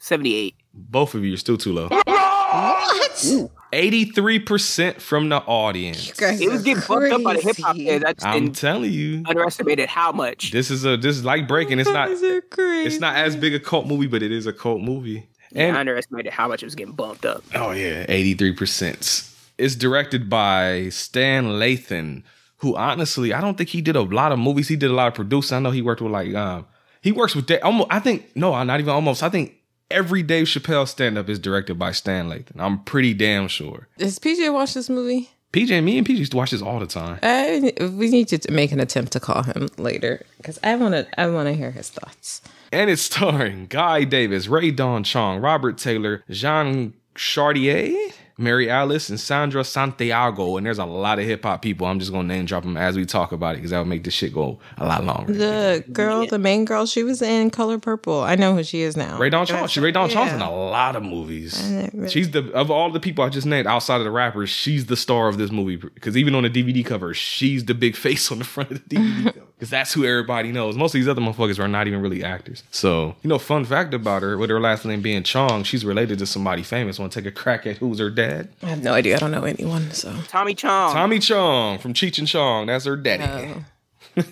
78. 0.00 0.54
Both 0.74 1.14
of 1.14 1.24
you 1.24 1.34
are 1.34 1.36
still 1.36 1.56
too 1.56 1.72
low. 1.72 1.88
What? 1.88 3.50
83% 3.72 5.00
from 5.00 5.28
the 5.28 5.36
audience. 5.38 6.10
It 6.20 6.50
was 6.50 6.62
getting 6.62 6.82
bumped 6.86 7.12
up 7.12 7.22
by 7.22 7.34
the 7.34 7.40
hip 7.40 7.56
hop 7.58 7.76
heads. 7.76 8.04
I 8.04 8.12
just 8.12 8.26
I'm 8.26 8.44
didn't 8.44 8.56
telling 8.56 8.92
you. 8.92 9.22
underestimated 9.26 9.88
how 9.88 10.12
much. 10.12 10.50
This 10.52 10.70
is 10.70 10.84
a 10.84 10.96
this 10.96 11.16
is 11.16 11.24
like 11.24 11.46
breaking. 11.48 11.78
It's 11.78 11.90
not 11.90 12.08
crazy. 12.50 12.86
it's 12.86 13.00
not 13.00 13.16
as 13.16 13.36
big 13.36 13.54
a 13.54 13.60
cult 13.60 13.86
movie, 13.86 14.06
but 14.06 14.22
it 14.22 14.32
is 14.32 14.46
a 14.46 14.52
cult 14.52 14.80
movie. 14.80 15.28
I 15.54 15.58
And 15.60 15.76
underestimated 15.76 16.32
how 16.32 16.48
much 16.48 16.62
it 16.62 16.66
was 16.66 16.74
getting 16.74 16.94
bumped 16.94 17.24
up. 17.24 17.42
oh 17.54 17.72
yeah, 17.72 18.06
83%. 18.06 19.26
It's 19.58 19.74
directed 19.74 20.30
by 20.30 20.88
Stan 20.88 21.44
Lathan, 21.44 22.22
who 22.58 22.76
honestly, 22.76 23.32
I 23.34 23.40
don't 23.40 23.58
think 23.58 23.68
he 23.70 23.82
did 23.82 23.96
a 23.96 24.00
lot 24.02 24.32
of 24.32 24.38
movies. 24.38 24.68
He 24.68 24.76
did 24.76 24.90
a 24.90 24.94
lot 24.94 25.08
of 25.08 25.14
producing. 25.14 25.56
I 25.56 25.60
know 25.60 25.70
he 25.70 25.82
worked 25.82 26.00
with 26.00 26.12
like 26.12 26.34
um 26.34 26.66
he 27.02 27.12
works 27.12 27.34
with 27.34 27.46
Da- 27.46 27.60
almost 27.60 27.88
I 27.90 27.98
think 28.00 28.30
no, 28.34 28.62
not 28.64 28.80
even 28.80 28.92
almost. 28.92 29.22
I 29.22 29.28
think 29.28 29.54
every 29.90 30.22
Dave 30.22 30.46
Chappelle 30.46 30.86
stand 30.88 31.18
up 31.18 31.28
is 31.28 31.38
directed 31.38 31.78
by 31.78 31.92
Stan 31.92 32.28
Lathan. 32.28 32.58
I'm 32.58 32.82
pretty 32.84 33.14
damn 33.14 33.48
sure. 33.48 33.88
Does 33.98 34.18
PJ 34.18 34.52
watch 34.52 34.74
this 34.74 34.88
movie? 34.88 35.30
PJ, 35.52 35.82
me 35.82 35.98
and 35.98 36.06
PJ 36.06 36.16
used 36.18 36.30
to 36.30 36.36
watch 36.36 36.52
this 36.52 36.62
all 36.62 36.78
the 36.78 36.86
time. 36.86 37.18
I, 37.22 37.72
we 37.80 38.08
need 38.08 38.28
to 38.28 38.52
make 38.52 38.70
an 38.70 38.78
attempt 38.78 39.12
to 39.12 39.20
call 39.20 39.42
him 39.42 39.68
later 39.78 40.24
because 40.36 40.60
I 40.62 40.76
want 40.76 40.94
to. 40.94 41.20
I 41.20 41.26
want 41.26 41.48
to 41.48 41.54
hear 41.54 41.72
his 41.72 41.90
thoughts. 41.90 42.40
And 42.72 42.88
it's 42.88 43.02
starring 43.02 43.66
Guy 43.66 44.04
Davis, 44.04 44.46
Rae 44.46 44.70
Dawn 44.70 45.02
Chong, 45.02 45.40
Robert 45.40 45.76
Taylor, 45.76 46.22
Jon 46.30 46.94
Chardiet, 47.16 48.12
Mary 48.40 48.70
Alice, 48.70 49.08
and 49.10 49.20
Sandra 49.20 49.62
Santiago. 49.62 50.56
And 50.56 50.66
there's 50.66 50.78
a 50.78 50.84
lot 50.84 51.18
of 51.18 51.24
hip 51.26 51.42
hop 51.44 51.62
people. 51.62 51.86
I'm 51.86 51.98
just 51.98 52.10
gonna 52.12 52.26
name 52.26 52.46
drop 52.46 52.62
them 52.62 52.76
as 52.76 52.96
we 52.96 53.04
talk 53.06 53.32
about 53.32 53.54
it 53.54 53.58
because 53.58 53.70
that 53.70 53.78
would 53.78 53.88
make 53.88 54.04
this 54.04 54.14
shit 54.14 54.32
go 54.32 54.58
a 54.78 54.86
lot 54.86 55.04
longer. 55.04 55.32
The 55.32 55.84
girl, 55.92 56.26
the 56.26 56.38
main 56.38 56.64
girl, 56.64 56.86
she 56.86 57.02
was 57.02 57.20
in 57.22 57.50
Color 57.50 57.78
Purple. 57.78 58.20
I 58.20 58.34
know 58.36 58.54
who 58.54 58.62
she 58.64 58.80
is 58.80 58.96
now. 58.96 59.18
Rae 59.18 59.30
Dawn 59.30 59.46
Chong. 59.46 59.68
She 59.68 59.80
Rae 59.80 59.92
Dawn 59.92 60.08
Chong's 60.08 60.32
in 60.32 60.40
a 60.40 60.50
lot 60.50 60.96
of 60.96 61.02
movies. 61.02 61.70
never- 61.70 62.08
She's 62.08 62.30
the 62.30 62.50
of 62.52 62.70
all 62.70 62.90
the 62.90 63.00
people 63.00 63.24
I 63.24 63.28
just 63.28 63.46
named 63.46 63.66
outside 63.66 63.96
of 63.98 64.04
the 64.04 64.10
rappers, 64.10 64.50
she's 64.50 64.86
the 64.86 64.96
star 64.96 65.28
of 65.28 65.38
this 65.38 65.50
movie. 65.50 65.76
Because 65.76 66.16
even 66.16 66.34
on 66.34 66.42
the 66.44 66.50
DVD 66.50 66.84
cover, 66.84 67.14
she's 67.14 67.64
the 67.66 67.74
big 67.74 67.94
face 68.06 68.30
on 68.32 68.38
the 68.38 68.44
front 68.44 68.70
of 68.70 68.88
the 68.88 68.96
DVD 68.96 69.24
cover. 69.34 69.46
Because 69.58 69.70
that's 69.70 69.92
who 69.92 70.06
everybody 70.06 70.52
knows. 70.52 70.74
Most 70.74 70.94
of 70.94 71.00
these 71.00 71.08
other 71.08 71.20
motherfuckers 71.20 71.58
are 71.58 71.68
not 71.68 71.86
even 71.86 72.00
really 72.00 72.24
actors. 72.24 72.62
So, 72.70 73.14
you 73.22 73.28
know, 73.28 73.38
fun 73.38 73.66
fact 73.66 73.92
about 73.92 74.22
her, 74.22 74.38
with 74.38 74.48
her 74.48 74.58
last 74.58 74.86
name 74.86 75.02
being 75.02 75.22
Chong, 75.22 75.64
she's 75.64 75.84
related 75.84 76.18
to 76.20 76.26
somebody 76.26 76.62
famous. 76.62 76.98
Want 76.98 77.12
to 77.12 77.20
take 77.20 77.26
a 77.26 77.30
crack 77.34 77.66
at 77.66 77.76
who's 77.76 77.98
her 77.98 78.08
dad? 78.08 78.29
I 78.62 78.66
have 78.66 78.82
no 78.82 78.92
idea. 78.94 79.16
I 79.16 79.18
don't 79.18 79.30
know 79.30 79.44
anyone. 79.44 79.90
So 79.92 80.14
Tommy 80.28 80.54
Chong. 80.54 80.92
Tommy 80.92 81.18
Chong 81.18 81.78
from 81.78 81.92
Cheech 81.94 82.18
and 82.18 82.26
Chong. 82.28 82.66
That's 82.66 82.84
her 82.84 82.96
daddy. 82.96 83.54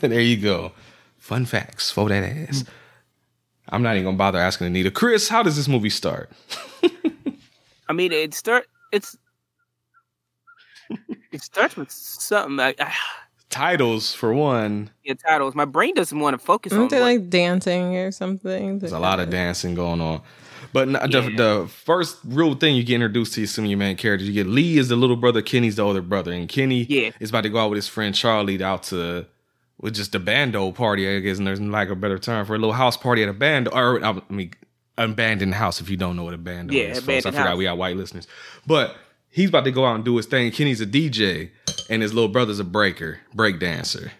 There 0.00 0.20
you 0.20 0.36
go. 0.36 0.72
Fun 1.18 1.44
facts 1.46 1.90
for 1.90 2.08
that 2.08 2.24
ass. 2.24 2.64
I'm 3.68 3.82
not 3.82 3.94
even 3.94 4.04
gonna 4.04 4.16
bother 4.16 4.38
asking 4.38 4.66
Anita. 4.66 4.90
Chris, 4.90 5.28
how 5.28 5.42
does 5.42 5.56
this 5.56 5.68
movie 5.68 5.90
start? 5.90 6.30
I 7.88 7.92
mean, 7.92 8.10
it 8.12 8.34
start. 8.34 8.66
It's. 8.92 9.16
it 11.32 11.42
starts 11.42 11.76
with 11.76 11.90
something. 11.90 12.56
Like, 12.56 12.80
Titles 13.50 14.12
for 14.14 14.34
one. 14.34 14.90
yeah, 15.04 15.14
titles. 15.14 15.54
My 15.54 15.64
brain 15.64 15.94
doesn't 15.94 16.18
want 16.18 16.34
to 16.38 16.38
focus 16.44 16.72
on. 16.72 16.80
aren't 16.80 16.90
they 16.90 16.98
what- 17.00 17.06
like 17.20 17.30
dancing 17.30 17.96
or 17.96 18.10
something? 18.10 18.78
There's 18.78 18.92
a 18.92 18.98
lot 18.98 19.20
of 19.20 19.30
dancing 19.30 19.74
going 19.74 20.00
on. 20.00 20.22
But 20.72 20.88
n- 20.88 20.92
the, 21.10 21.32
the 21.36 21.68
first 21.70 22.18
real 22.24 22.54
thing 22.54 22.74
you 22.76 22.82
get 22.84 22.94
introduced 22.96 23.34
to 23.34 23.42
is 23.42 23.52
some 23.54 23.64
of 23.64 23.70
your 23.70 23.78
main 23.78 23.96
characters. 23.96 24.28
You 24.28 24.34
get 24.34 24.46
Lee 24.46 24.78
is 24.78 24.88
the 24.88 24.96
little 24.96 25.16
brother, 25.16 25.42
Kenny's 25.42 25.76
the 25.76 25.82
older 25.82 26.02
brother, 26.02 26.32
and 26.32 26.48
Kenny 26.48 26.84
Yeah. 26.84 27.10
is 27.20 27.30
about 27.30 27.42
to 27.42 27.48
go 27.48 27.58
out 27.58 27.70
with 27.70 27.76
his 27.78 27.88
friend 27.88 28.14
Charlie 28.14 28.62
out 28.62 28.82
to 28.84 29.26
with 29.80 29.94
just 29.94 30.14
a 30.14 30.18
bando 30.18 30.72
party, 30.72 31.08
I 31.08 31.20
guess, 31.20 31.38
and 31.38 31.46
there's 31.46 31.60
like 31.60 31.88
a 31.88 31.94
better 31.94 32.18
term 32.18 32.44
for 32.46 32.54
a 32.54 32.58
little 32.58 32.72
house 32.72 32.96
party 32.96 33.22
at 33.22 33.28
a 33.28 33.32
band 33.32 33.68
or 33.68 34.04
I 34.04 34.20
mean 34.28 34.52
abandoned 34.96 35.54
house 35.54 35.80
if 35.80 35.88
you 35.88 35.96
don't 35.96 36.16
know 36.16 36.24
what 36.24 36.34
a 36.34 36.38
bando 36.38 36.74
Yeah, 36.74 36.86
is. 36.92 37.00
folks. 37.00 37.24
I 37.26 37.30
forgot 37.30 37.48
house. 37.50 37.58
we 37.58 37.64
got 37.64 37.78
white 37.78 37.96
listeners. 37.96 38.26
But 38.66 38.96
he's 39.30 39.48
about 39.50 39.64
to 39.64 39.70
go 39.70 39.84
out 39.86 39.94
and 39.94 40.04
do 40.04 40.16
his 40.16 40.26
thing. 40.26 40.50
Kenny's 40.50 40.80
a 40.80 40.86
DJ 40.86 41.50
and 41.88 42.02
his 42.02 42.12
little 42.12 42.28
brother's 42.28 42.58
a 42.58 42.64
breaker, 42.64 43.20
break 43.32 43.60
dancer. 43.60 44.10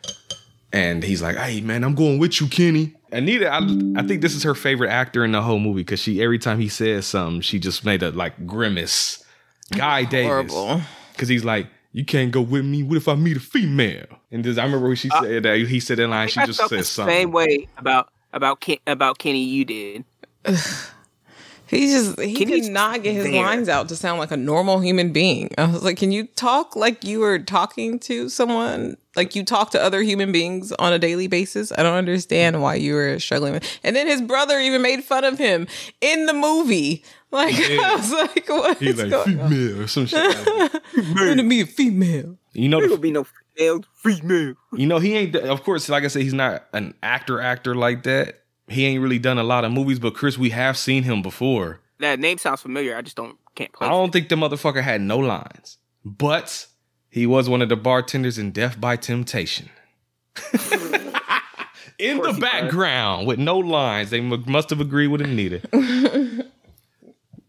And 0.72 1.02
he's 1.02 1.22
like, 1.22 1.36
"Hey 1.36 1.60
man, 1.62 1.82
I'm 1.82 1.94
going 1.94 2.18
with 2.18 2.40
you, 2.40 2.46
Kenny." 2.46 2.94
Anita, 3.12 3.50
I, 3.50 3.58
I 3.96 4.06
think 4.06 4.22
this 4.22 4.34
is 4.34 4.42
her 4.42 4.54
favorite 4.54 4.90
actor 4.90 5.24
in 5.24 5.32
the 5.32 5.42
whole 5.42 5.58
movie 5.58 5.82
because 5.82 6.00
she 6.00 6.22
every 6.22 6.38
time 6.38 6.58
he 6.58 6.68
says 6.68 7.06
something, 7.06 7.40
she 7.40 7.58
just 7.58 7.84
made 7.84 8.02
a 8.02 8.10
like 8.10 8.46
grimace. 8.46 9.24
Guy 9.72 10.04
Davis, 10.04 10.54
because 11.12 11.28
he's 11.28 11.44
like, 11.44 11.66
"You 11.92 12.04
can't 12.04 12.30
go 12.30 12.40
with 12.40 12.64
me. 12.64 12.82
What 12.82 12.96
if 12.96 13.06
I 13.08 13.14
meet 13.14 13.36
a 13.36 13.40
female?" 13.40 14.06
And 14.30 14.42
this, 14.42 14.56
I 14.56 14.64
remember 14.64 14.86
when 14.88 14.96
she 14.96 15.10
uh, 15.10 15.22
said 15.22 15.42
that. 15.42 15.58
He 15.58 15.80
said 15.80 15.98
that 15.98 16.08
line. 16.08 16.28
She 16.28 16.40
I 16.40 16.46
just 16.46 16.58
felt 16.58 16.70
said 16.70 16.80
the 16.80 16.84
something. 16.84 17.14
same 17.14 17.32
way 17.32 17.68
about 17.76 18.10
about 18.32 18.60
Ken, 18.60 18.78
about 18.86 19.18
Kenny. 19.18 19.44
You 19.44 19.64
did. 19.64 20.04
He 21.68 21.86
just 21.90 22.18
he 22.20 22.34
Can 22.34 22.48
you 22.48 22.62
did 22.62 22.72
not 22.72 23.02
get 23.02 23.14
his 23.14 23.24
there? 23.24 23.44
lines 23.44 23.68
out 23.68 23.88
to 23.90 23.96
sound 23.96 24.18
like 24.18 24.30
a 24.30 24.36
normal 24.36 24.80
human 24.80 25.12
being. 25.12 25.50
I 25.58 25.66
was 25.70 25.82
like, 25.82 25.96
can 25.98 26.12
you 26.12 26.24
talk 26.26 26.74
like 26.76 27.04
you 27.04 27.20
were 27.20 27.38
talking 27.38 27.98
to 28.00 28.28
someone? 28.28 28.96
Like 29.16 29.34
you 29.36 29.44
talk 29.44 29.70
to 29.72 29.82
other 29.82 30.00
human 30.02 30.32
beings 30.32 30.72
on 30.72 30.92
a 30.92 30.98
daily 30.98 31.26
basis? 31.26 31.72
I 31.76 31.82
don't 31.82 31.94
understand 31.96 32.62
why 32.62 32.76
you 32.76 32.94
were 32.94 33.18
struggling 33.18 33.52
with. 33.54 33.78
And 33.84 33.94
then 33.96 34.06
his 34.06 34.22
brother 34.22 34.58
even 34.60 34.80
made 34.80 35.02
fun 35.04 35.24
of 35.24 35.38
him 35.38 35.66
in 36.00 36.26
the 36.26 36.32
movie. 36.34 37.04
Like 37.30 37.54
I 37.58 37.96
was 37.96 38.10
like, 38.12 38.48
what 38.48 38.78
He's 38.78 38.98
like 39.02 39.10
going 39.10 39.38
on? 39.40 39.48
female 39.50 39.82
or 39.82 39.86
some 39.88 40.06
shit. 40.06 40.24
Like 40.24 40.44
that. 40.72 40.82
Gonna 41.16 41.44
be 41.44 41.60
a 41.60 41.66
female. 41.66 42.38
You 42.54 42.68
know, 42.68 42.78
There 42.80 42.88
the, 42.88 42.94
will 42.94 43.02
be 43.02 43.10
no 43.10 43.24
female. 43.24 43.84
Female. 43.96 44.54
you 44.72 44.86
know, 44.86 44.98
he 45.00 45.14
ain't. 45.14 45.34
Of 45.36 45.62
course, 45.64 45.88
like 45.88 46.04
I 46.04 46.08
said, 46.08 46.22
he's 46.22 46.32
not 46.32 46.64
an 46.72 46.94
actor 47.02 47.40
actor 47.40 47.74
like 47.74 48.04
that. 48.04 48.42
He 48.68 48.84
ain't 48.86 49.02
really 49.02 49.18
done 49.18 49.38
a 49.38 49.42
lot 49.42 49.64
of 49.64 49.72
movies, 49.72 49.98
but 49.98 50.14
Chris, 50.14 50.36
we 50.36 50.50
have 50.50 50.76
seen 50.76 51.02
him 51.02 51.22
before. 51.22 51.80
That 52.00 52.20
name 52.20 52.38
sounds 52.38 52.60
familiar. 52.60 52.96
I 52.96 53.02
just 53.02 53.16
don't 53.16 53.36
can't 53.54 53.70
I 53.80 53.88
don't 53.88 54.12
think 54.12 54.28
the 54.28 54.36
motherfucker 54.36 54.82
had 54.82 55.00
no 55.00 55.18
lines, 55.18 55.78
but 56.04 56.66
he 57.10 57.26
was 57.26 57.48
one 57.48 57.62
of 57.62 57.68
the 57.68 57.76
bartenders 57.76 58.38
in 58.38 58.52
Death 58.52 58.80
by 58.80 58.96
Temptation. 58.96 59.70
in 61.98 62.18
the 62.18 62.36
background 62.40 63.26
with 63.26 63.38
no 63.38 63.58
lines. 63.58 64.10
They 64.10 64.20
mu- 64.20 64.42
must 64.46 64.70
have 64.70 64.80
agreed 64.80 65.08
with 65.08 65.20
Anita. 65.20 65.60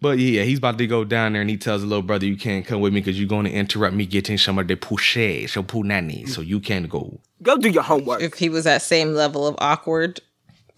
but 0.02 0.18
yeah, 0.18 0.44
he's 0.44 0.58
about 0.58 0.78
to 0.80 0.88
go 0.88 1.04
down 1.04 1.34
there 1.34 1.42
and 1.42 1.50
he 1.50 1.58
tells 1.58 1.82
the 1.82 1.88
little 1.88 2.02
brother, 2.02 2.26
You 2.26 2.38
can't 2.38 2.66
come 2.66 2.82
with 2.82 2.94
me 2.94 3.00
because 3.02 3.20
you're 3.20 3.30
going 3.30 3.46
to 3.46 3.52
interrupt 3.52 3.96
me 3.96 4.06
getting 4.06 4.38
some 4.38 4.58
of 4.58 4.68
the 4.68 4.76
pouche, 4.76 5.48
so 5.48 5.64
punani, 5.64 6.28
so 6.28 6.42
you 6.42 6.60
can't 6.60 6.90
go. 6.90 7.20
Go 7.44 7.58
do 7.58 7.70
your 7.70 7.84
homework. 7.84 8.22
If 8.22 8.34
he 8.36 8.50
was 8.50 8.64
that 8.64 8.82
same 8.82 9.14
level 9.14 9.46
of 9.48 9.56
awkward, 9.60 10.20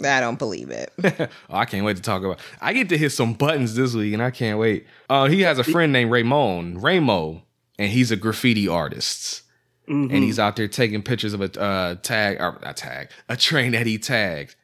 I 0.06 0.20
don't 0.20 0.40
believe 0.40 0.70
it. 0.70 0.92
Oh, 1.50 1.58
I 1.58 1.66
can't 1.66 1.86
wait 1.86 1.98
to 1.98 2.02
talk 2.02 2.24
about. 2.24 2.40
I 2.62 2.74
get 2.74 2.90
to 2.90 2.98
hit 2.98 3.12
some 3.12 3.34
buttons 3.34 3.76
this 3.76 3.94
week, 3.94 4.14
and 4.14 4.22
I 4.22 4.32
can't 4.32 4.58
wait. 4.58 4.86
Uh, 5.10 5.28
he 5.28 5.42
has 5.42 5.60
a 5.60 5.64
friend 5.64 5.92
named 5.92 6.12
Raymond, 6.12 6.82
Ramo, 6.82 7.44
and 7.78 7.92
he's 7.92 8.12
a 8.12 8.16
graffiti 8.16 8.68
artist, 8.68 9.44
and 9.88 10.12
he's 10.12 10.40
out 10.40 10.56
there 10.56 10.68
taking 10.70 11.02
pictures 11.02 11.34
of 11.34 11.42
a 11.42 11.62
uh, 11.62 11.96
tag 11.96 12.40
or 12.40 12.58
not 12.62 12.78
tag, 12.78 13.10
a 13.28 13.36
train 13.36 13.74
that 13.74 13.86
he 13.86 13.98
tagged. 13.98 14.56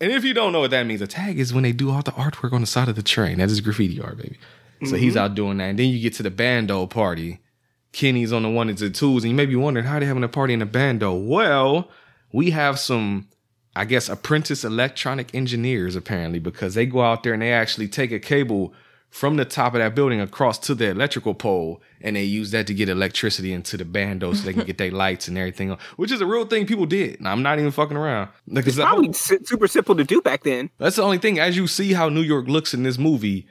And 0.00 0.12
if 0.12 0.24
you 0.24 0.34
don't 0.34 0.52
know 0.52 0.60
what 0.60 0.70
that 0.72 0.84
means, 0.86 1.00
a 1.00 1.06
tag 1.06 1.38
is 1.38 1.54
when 1.54 1.62
they 1.62 1.72
do 1.72 1.90
all 1.90 2.02
the 2.02 2.12
artwork 2.12 2.52
on 2.52 2.60
the 2.60 2.66
side 2.66 2.88
of 2.88 2.96
the 2.96 3.02
train. 3.02 3.38
That 3.38 3.48
is 3.50 3.60
graffiti 3.62 4.00
art, 4.00 4.18
baby. 4.18 4.38
So 4.84 4.96
he's 4.96 5.16
out 5.16 5.34
doing 5.34 5.56
that, 5.56 5.70
and 5.70 5.78
then 5.78 5.88
you 5.88 5.98
get 6.00 6.12
to 6.14 6.22
the 6.22 6.30
bando 6.30 6.86
party. 6.86 7.40
Kenny's 7.92 8.30
on 8.30 8.42
the 8.42 8.50
one 8.50 8.68
and 8.68 8.76
the 8.76 8.90
twos, 8.90 9.24
and 9.24 9.30
you 9.30 9.36
may 9.36 9.46
be 9.46 9.56
wondering 9.56 9.86
how 9.86 9.98
they 9.98 10.04
having 10.04 10.22
a 10.24 10.28
party 10.28 10.52
in 10.52 10.60
a 10.60 10.66
bando. 10.66 11.14
Well, 11.14 11.88
we 12.30 12.50
have 12.50 12.78
some 12.78 13.28
I 13.76 13.84
guess 13.84 14.08
apprentice 14.08 14.64
electronic 14.64 15.34
engineers 15.34 15.94
apparently 15.96 16.38
because 16.38 16.74
they 16.74 16.86
go 16.86 17.02
out 17.02 17.22
there 17.22 17.32
and 17.32 17.42
they 17.42 17.52
actually 17.52 17.88
take 17.88 18.10
a 18.12 18.18
cable 18.18 18.72
from 19.10 19.36
the 19.36 19.44
top 19.44 19.72
of 19.74 19.78
that 19.80 19.94
building 19.94 20.20
across 20.20 20.58
to 20.58 20.74
the 20.74 20.90
electrical 20.90 21.32
pole 21.34 21.80
and 22.02 22.16
they 22.16 22.24
use 22.24 22.50
that 22.50 22.66
to 22.66 22.74
get 22.74 22.88
electricity 22.88 23.52
into 23.52 23.76
the 23.76 23.84
bando 23.84 24.32
so 24.34 24.44
they 24.44 24.52
can 24.52 24.64
get 24.64 24.76
their 24.78 24.90
lights 25.04 25.26
and 25.28 25.38
everything 25.38 25.70
on, 25.70 25.78
which 25.96 26.12
is 26.12 26.20
a 26.20 26.26
real 26.26 26.44
thing 26.44 26.66
people 26.66 26.84
did. 26.86 27.18
And 27.18 27.28
I'm 27.28 27.42
not 27.42 27.58
even 27.58 27.70
fucking 27.70 27.96
around. 27.96 28.28
The 28.46 28.60
whole- 28.84 28.96
Probably 28.96 29.12
si- 29.14 29.38
super 29.44 29.68
simple 29.68 29.94
to 29.96 30.04
do 30.04 30.20
back 30.20 30.42
then. 30.42 30.70
that's 30.78 30.96
the 30.96 31.02
only 31.02 31.18
thing. 31.18 31.38
As 31.38 31.56
you 31.56 31.66
see 31.66 31.92
how 31.94 32.08
New 32.08 32.20
York 32.22 32.46
looks 32.48 32.74
in 32.74 32.82
this 32.82 32.98
movie, 32.98 33.46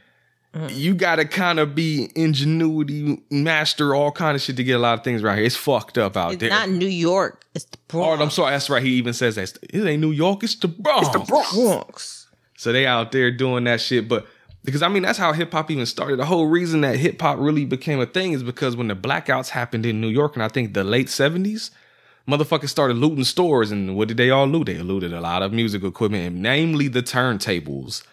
Mm-hmm. 0.55 0.67
you 0.71 0.93
gotta 0.93 1.25
kind 1.25 1.59
of 1.59 1.75
be 1.75 2.09
ingenuity, 2.15 3.21
master 3.29 3.93
all 3.93 4.11
kind 4.11 4.35
of 4.35 4.41
shit 4.41 4.55
to 4.55 4.63
get 4.63 4.73
a 4.77 4.79
lot 4.79 4.97
of 4.97 5.03
things 5.03 5.21
right 5.21 5.35
here. 5.35 5.45
It's 5.45 5.55
fucked 5.57 5.97
up 5.97 6.15
out 6.15 6.33
It's 6.33 6.39
there. 6.39 6.49
not 6.49 6.69
New 6.69 6.87
York. 6.87 7.43
It's 7.53 7.65
the 7.65 7.77
Oh, 7.93 7.99
Bronx. 7.99 8.21
I'm 8.23 8.29
sorry. 8.29 8.51
That's 8.51 8.69
right. 8.69 8.81
He 8.81 8.91
even 8.91 9.13
says 9.13 9.35
that 9.35 9.57
it 9.61 9.85
ain't 9.85 10.01
New 10.01 10.11
York. 10.11 10.43
It's 10.43 10.55
the 10.55 10.69
Bronx. 10.69 11.07
It's 11.07 11.17
the 11.17 11.25
Bronx. 11.25 12.27
So 12.57 12.71
they 12.71 12.87
out 12.87 13.11
there 13.11 13.31
doing 13.31 13.65
that 13.65 13.81
shit. 13.81 14.07
But 14.07 14.27
because 14.63 14.81
I 14.81 14.87
mean, 14.87 15.03
that's 15.03 15.17
how 15.19 15.33
hip 15.33 15.51
hop 15.51 15.69
even 15.69 15.85
started. 15.85 16.17
The 16.19 16.25
whole 16.25 16.47
reason 16.47 16.81
that 16.81 16.95
hip 16.95 17.19
hop 17.21 17.37
really 17.37 17.65
became 17.65 17.99
a 17.99 18.05
thing 18.05 18.31
is 18.31 18.41
because 18.41 18.77
when 18.77 18.87
the 18.87 18.95
blackouts 18.95 19.49
happened 19.49 19.85
in 19.85 19.99
New 19.99 20.07
York 20.09 20.35
and 20.35 20.43
I 20.43 20.47
think 20.47 20.73
the 20.73 20.83
late 20.85 21.07
70s, 21.07 21.69
motherfuckers 22.29 22.69
started 22.69 22.95
looting 22.95 23.25
stores. 23.25 23.71
And 23.71 23.97
what 23.97 24.07
did 24.07 24.15
they 24.17 24.29
all 24.29 24.47
loot? 24.47 24.67
They 24.67 24.77
looted 24.77 25.11
a 25.13 25.19
lot 25.21 25.43
of 25.43 25.51
music 25.51 25.83
equipment, 25.83 26.25
and 26.27 26.41
namely 26.41 26.87
the 26.87 27.03
turntables. 27.03 28.03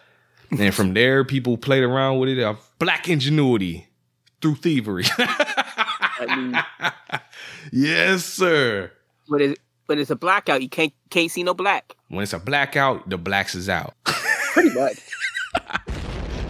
And 0.58 0.74
from 0.74 0.94
there, 0.94 1.24
people 1.24 1.56
played 1.56 1.82
around 1.82 2.18
with 2.18 2.30
it. 2.30 2.56
Black 2.78 3.08
ingenuity 3.08 3.88
through 4.40 4.56
thievery. 4.56 5.04
I 5.18 6.36
mean, 6.36 6.90
yes, 7.72 8.24
sir. 8.24 8.90
but 9.28 9.40
it, 9.40 9.58
but 9.86 9.98
it's 9.98 10.10
a 10.10 10.16
blackout. 10.16 10.62
You 10.62 10.68
can't 10.68 10.92
can't 11.10 11.30
see 11.30 11.42
no 11.42 11.54
black. 11.54 11.96
When 12.08 12.22
it's 12.22 12.32
a 12.32 12.38
blackout, 12.38 13.08
the 13.08 13.18
blacks 13.18 13.54
is 13.54 13.68
out. 13.68 13.94
Pretty 14.04 14.70
much. 14.70 14.98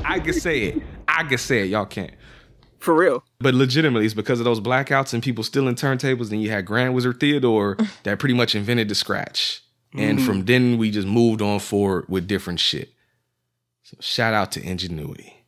I 0.05 0.21
can 0.21 0.33
say 0.33 0.63
it. 0.65 0.83
I 1.07 1.25
can 1.25 1.39
say 1.39 1.63
it. 1.63 1.71
Y'all 1.71 1.87
can't. 1.87 2.13
For 2.79 2.95
real. 2.95 3.23
But 3.39 3.55
legitimately, 3.55 4.05
it's 4.05 4.15
because 4.15 4.41
of 4.41 4.45
those 4.45 4.61
blackouts 4.61 5.15
and 5.15 5.23
people 5.23 5.45
stealing 5.45 5.77
turntables. 5.77 6.31
Then 6.31 6.41
you 6.41 6.51
had 6.51 6.67
Grand 6.67 6.95
Wizard 6.95 7.21
Theodore 7.21 7.77
that 8.03 8.19
pretty 8.19 8.35
much 8.35 8.57
invented 8.57 8.89
the 8.89 8.97
scratch. 8.97 9.63
And 9.95 10.19
mm-hmm. 10.19 10.27
from 10.27 10.45
then, 10.47 10.79
we 10.79 10.91
just 10.91 11.07
moved 11.07 11.43
on 11.43 11.61
forward 11.61 12.07
with 12.09 12.27
different 12.27 12.59
shit. 12.59 12.93
So 13.93 13.99
shout 14.01 14.35
out 14.35 14.53
to 14.53 14.63
Ingenuity. 14.63 15.45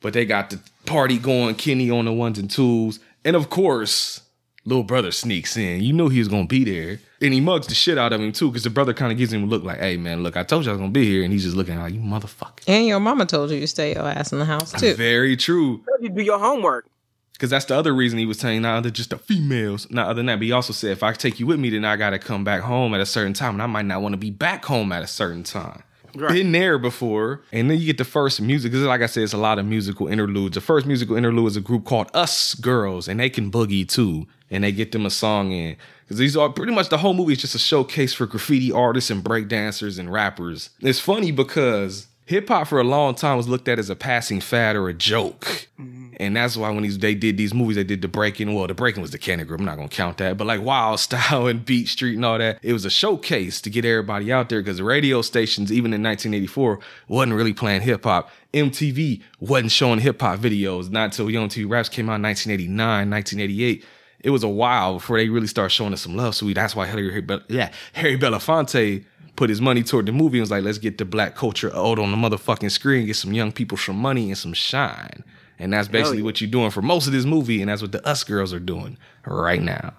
But 0.00 0.14
they 0.14 0.24
got 0.24 0.50
the 0.50 0.60
party 0.86 1.18
going, 1.18 1.54
Kenny 1.56 1.90
on 1.90 2.06
the 2.06 2.12
ones 2.12 2.38
and 2.38 2.50
twos. 2.50 3.00
And 3.24 3.36
of 3.36 3.50
course, 3.50 4.22
little 4.64 4.82
brother 4.82 5.12
sneaks 5.12 5.56
in. 5.56 5.82
You 5.82 5.92
knew 5.92 6.08
he 6.08 6.20
was 6.20 6.28
going 6.28 6.48
to 6.48 6.48
be 6.48 6.64
there. 6.64 7.00
And 7.22 7.34
he 7.34 7.40
mugs 7.40 7.66
the 7.66 7.74
shit 7.74 7.98
out 7.98 8.14
of 8.14 8.20
him 8.20 8.32
too, 8.32 8.48
because 8.48 8.64
the 8.64 8.70
brother 8.70 8.94
kind 8.94 9.12
of 9.12 9.18
gives 9.18 9.30
him 9.30 9.42
a 9.42 9.46
look 9.46 9.62
like, 9.62 9.78
hey 9.78 9.98
man, 9.98 10.22
look, 10.22 10.38
I 10.38 10.42
told 10.42 10.64
you 10.64 10.70
I 10.70 10.72
was 10.72 10.78
going 10.78 10.92
to 10.92 10.98
be 10.98 11.04
here. 11.04 11.22
And 11.22 11.32
he's 11.32 11.44
just 11.44 11.54
looking 11.54 11.78
like, 11.78 11.92
you 11.92 12.00
motherfucker. 12.00 12.64
And 12.66 12.86
your 12.86 12.98
mama 12.98 13.26
told 13.26 13.50
you 13.50 13.60
to 13.60 13.66
stay 13.66 13.94
your 13.94 14.08
ass 14.08 14.32
in 14.32 14.38
the 14.38 14.46
house 14.46 14.72
too. 14.72 14.94
Very 14.94 15.36
true. 15.36 15.84
You 16.00 16.08
do 16.08 16.22
your 16.22 16.38
homework. 16.38 16.86
Because 17.34 17.50
that's 17.50 17.66
the 17.66 17.74
other 17.74 17.94
reason 17.94 18.18
he 18.18 18.26
was 18.26 18.38
saying, 18.38 18.62
nah, 18.62 18.80
they're 18.80 18.90
just 18.90 19.10
the 19.10 19.18
females. 19.18 19.86
Not 19.90 20.06
other 20.06 20.14
than 20.14 20.26
that, 20.26 20.36
but 20.36 20.44
he 20.44 20.52
also 20.52 20.74
said, 20.74 20.90
if 20.90 21.02
I 21.02 21.12
take 21.14 21.40
you 21.40 21.46
with 21.46 21.58
me, 21.58 21.70
then 21.70 21.86
I 21.86 21.96
got 21.96 22.10
to 22.10 22.18
come 22.18 22.44
back 22.44 22.60
home 22.60 22.94
at 22.94 23.00
a 23.00 23.06
certain 23.06 23.32
time. 23.32 23.54
And 23.54 23.62
I 23.62 23.66
might 23.66 23.86
not 23.86 24.02
want 24.02 24.12
to 24.12 24.18
be 24.18 24.30
back 24.30 24.64
home 24.66 24.92
at 24.92 25.02
a 25.02 25.06
certain 25.06 25.42
time. 25.42 25.82
Right. 26.14 26.32
Been 26.32 26.52
there 26.52 26.78
before. 26.78 27.42
And 27.52 27.70
then 27.70 27.78
you 27.78 27.86
get 27.86 27.98
the 27.98 28.04
first 28.04 28.40
music. 28.40 28.72
Because, 28.72 28.84
like 28.86 29.02
I 29.02 29.06
said, 29.06 29.22
it's 29.22 29.32
a 29.32 29.38
lot 29.38 29.58
of 29.58 29.66
musical 29.66 30.08
interludes. 30.08 30.54
The 30.54 30.60
first 30.60 30.86
musical 30.86 31.16
interlude 31.16 31.48
is 31.48 31.56
a 31.56 31.60
group 31.60 31.84
called 31.84 32.10
Us 32.14 32.54
Girls, 32.54 33.08
and 33.08 33.20
they 33.20 33.30
can 33.30 33.50
boogie 33.50 33.88
too. 33.88 34.26
And 34.50 34.64
they 34.64 34.72
get 34.72 34.92
them 34.92 35.06
a 35.06 35.10
song 35.10 35.52
in. 35.52 35.76
Because 36.02 36.18
these 36.18 36.36
are 36.36 36.48
pretty 36.48 36.72
much 36.72 36.88
the 36.88 36.98
whole 36.98 37.14
movie 37.14 37.34
is 37.34 37.40
just 37.40 37.54
a 37.54 37.58
showcase 37.58 38.12
for 38.12 38.26
graffiti 38.26 38.72
artists 38.72 39.10
and 39.10 39.22
breakdancers 39.22 39.98
and 39.98 40.12
rappers. 40.12 40.70
It's 40.80 40.98
funny 40.98 41.30
because 41.30 42.08
hip 42.26 42.48
hop 42.48 42.66
for 42.66 42.80
a 42.80 42.84
long 42.84 43.14
time 43.14 43.36
was 43.36 43.48
looked 43.48 43.68
at 43.68 43.78
as 43.78 43.90
a 43.90 43.96
passing 43.96 44.40
fad 44.40 44.74
or 44.74 44.88
a 44.88 44.94
joke. 44.94 45.68
Mm-hmm. 45.78 45.99
And 46.20 46.36
that's 46.36 46.54
why 46.54 46.68
when 46.68 46.82
these, 46.82 46.98
they 46.98 47.14
did 47.14 47.38
these 47.38 47.54
movies, 47.54 47.76
they 47.76 47.84
did 47.84 48.02
the 48.02 48.08
breaking. 48.08 48.54
Well, 48.54 48.66
the 48.66 48.74
breaking 48.74 49.00
was 49.00 49.10
the 49.10 49.16
Cannon 49.16 49.46
Group. 49.46 49.60
I'm 49.60 49.66
not 49.66 49.76
gonna 49.76 49.88
count 49.88 50.18
that, 50.18 50.36
but 50.36 50.46
like 50.46 50.60
Wild 50.60 51.00
Style 51.00 51.46
and 51.46 51.64
Beat 51.64 51.88
Street 51.88 52.16
and 52.16 52.24
all 52.26 52.36
that, 52.36 52.58
it 52.62 52.74
was 52.74 52.84
a 52.84 52.90
showcase 52.90 53.62
to 53.62 53.70
get 53.70 53.86
everybody 53.86 54.30
out 54.30 54.50
there 54.50 54.60
because 54.60 54.76
the 54.76 54.84
radio 54.84 55.22
stations, 55.22 55.72
even 55.72 55.94
in 55.94 56.02
1984, 56.02 56.78
wasn't 57.08 57.34
really 57.34 57.54
playing 57.54 57.80
hip 57.80 58.04
hop. 58.04 58.30
MTV 58.52 59.22
wasn't 59.40 59.72
showing 59.72 60.00
hip 60.00 60.20
hop 60.20 60.38
videos 60.38 60.90
not 60.90 61.04
until 61.04 61.30
Yo! 61.30 61.48
MTV 61.48 61.70
Raps 61.70 61.88
came 61.88 62.10
out 62.10 62.16
in 62.16 62.22
1989, 62.22 63.10
1988. 63.10 63.84
It 64.22 64.30
was 64.30 64.42
a 64.42 64.48
while 64.48 64.94
before 64.94 65.16
they 65.16 65.30
really 65.30 65.46
started 65.46 65.70
showing 65.70 65.94
us 65.94 66.02
some 66.02 66.16
love. 66.16 66.34
So 66.34 66.44
we, 66.44 66.52
that's 66.52 66.76
why 66.76 66.84
Harry, 66.84 67.26
yeah, 67.48 67.72
Harry 67.94 68.18
Belafonte 68.18 69.06
put 69.36 69.48
his 69.48 69.62
money 69.62 69.82
toward 69.82 70.04
the 70.04 70.12
movie 70.12 70.36
and 70.36 70.42
was 70.42 70.50
like, 70.50 70.64
let's 70.64 70.76
get 70.76 70.98
the 70.98 71.06
black 71.06 71.34
culture 71.34 71.74
out 71.74 71.98
on 71.98 72.10
the 72.10 72.16
motherfucking 72.18 72.70
screen, 72.70 73.06
get 73.06 73.16
some 73.16 73.32
young 73.32 73.52
people 73.52 73.78
some 73.78 73.96
money 73.96 74.28
and 74.28 74.36
some 74.36 74.52
shine. 74.52 75.24
And 75.60 75.72
that's 75.72 75.88
basically 75.88 76.18
yeah. 76.18 76.24
what 76.24 76.40
you're 76.40 76.50
doing 76.50 76.70
for 76.70 76.82
most 76.82 77.06
of 77.06 77.12
this 77.12 77.24
movie, 77.24 77.60
and 77.60 77.70
that's 77.70 77.82
what 77.82 77.92
the 77.92 78.06
Us 78.06 78.24
girls 78.24 78.52
are 78.52 78.60
doing 78.60 78.96
right 79.26 79.60
now. 79.60 79.92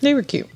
They 0.00 0.14
were 0.14 0.22
cute. 0.22 0.48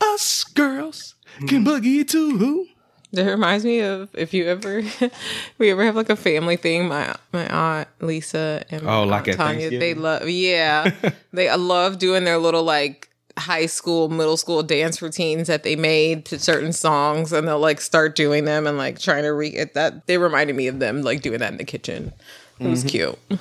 Us 0.00 0.44
girls 0.44 1.14
can 1.46 1.64
mm-hmm. 1.64 1.68
boogie 1.68 2.06
too. 2.06 2.68
That 3.12 3.26
reminds 3.26 3.64
me 3.64 3.80
of 3.80 4.08
if 4.14 4.32
you 4.32 4.46
ever 4.46 4.82
we 5.58 5.70
ever 5.70 5.84
have 5.84 5.96
like 5.96 6.10
a 6.10 6.16
family 6.16 6.56
thing. 6.56 6.88
My 6.88 7.14
my 7.32 7.46
aunt 7.46 7.88
Lisa 8.00 8.64
and 8.70 8.82
Oh, 8.82 9.04
my 9.04 9.18
like 9.18 9.28
aunt 9.28 9.28
at 9.28 9.36
Tanya, 9.36 9.70
they 9.70 9.94
love 9.94 10.28
yeah. 10.28 10.92
they 11.32 11.54
love 11.54 11.98
doing 11.98 12.24
their 12.24 12.38
little 12.38 12.62
like 12.62 13.10
high 13.38 13.66
school, 13.66 14.08
middle 14.08 14.36
school 14.36 14.62
dance 14.62 15.00
routines 15.00 15.46
that 15.48 15.62
they 15.62 15.76
made 15.76 16.24
to 16.26 16.38
certain 16.38 16.72
songs 16.72 17.32
and 17.32 17.46
they'll 17.46 17.58
like 17.58 17.80
start 17.80 18.14
doing 18.16 18.44
them 18.44 18.66
and 18.66 18.78
like 18.78 18.98
trying 18.98 19.22
to 19.22 19.32
re 19.32 19.48
it 19.48 19.74
that 19.74 20.06
they 20.06 20.18
reminded 20.18 20.56
me 20.56 20.66
of 20.66 20.78
them 20.78 21.02
like 21.02 21.22
doing 21.22 21.38
that 21.38 21.52
in 21.52 21.58
the 21.58 21.64
kitchen. 21.64 22.12
It 22.60 22.68
was 22.68 22.84
mm-hmm. 22.84 22.88
cute. 23.28 23.40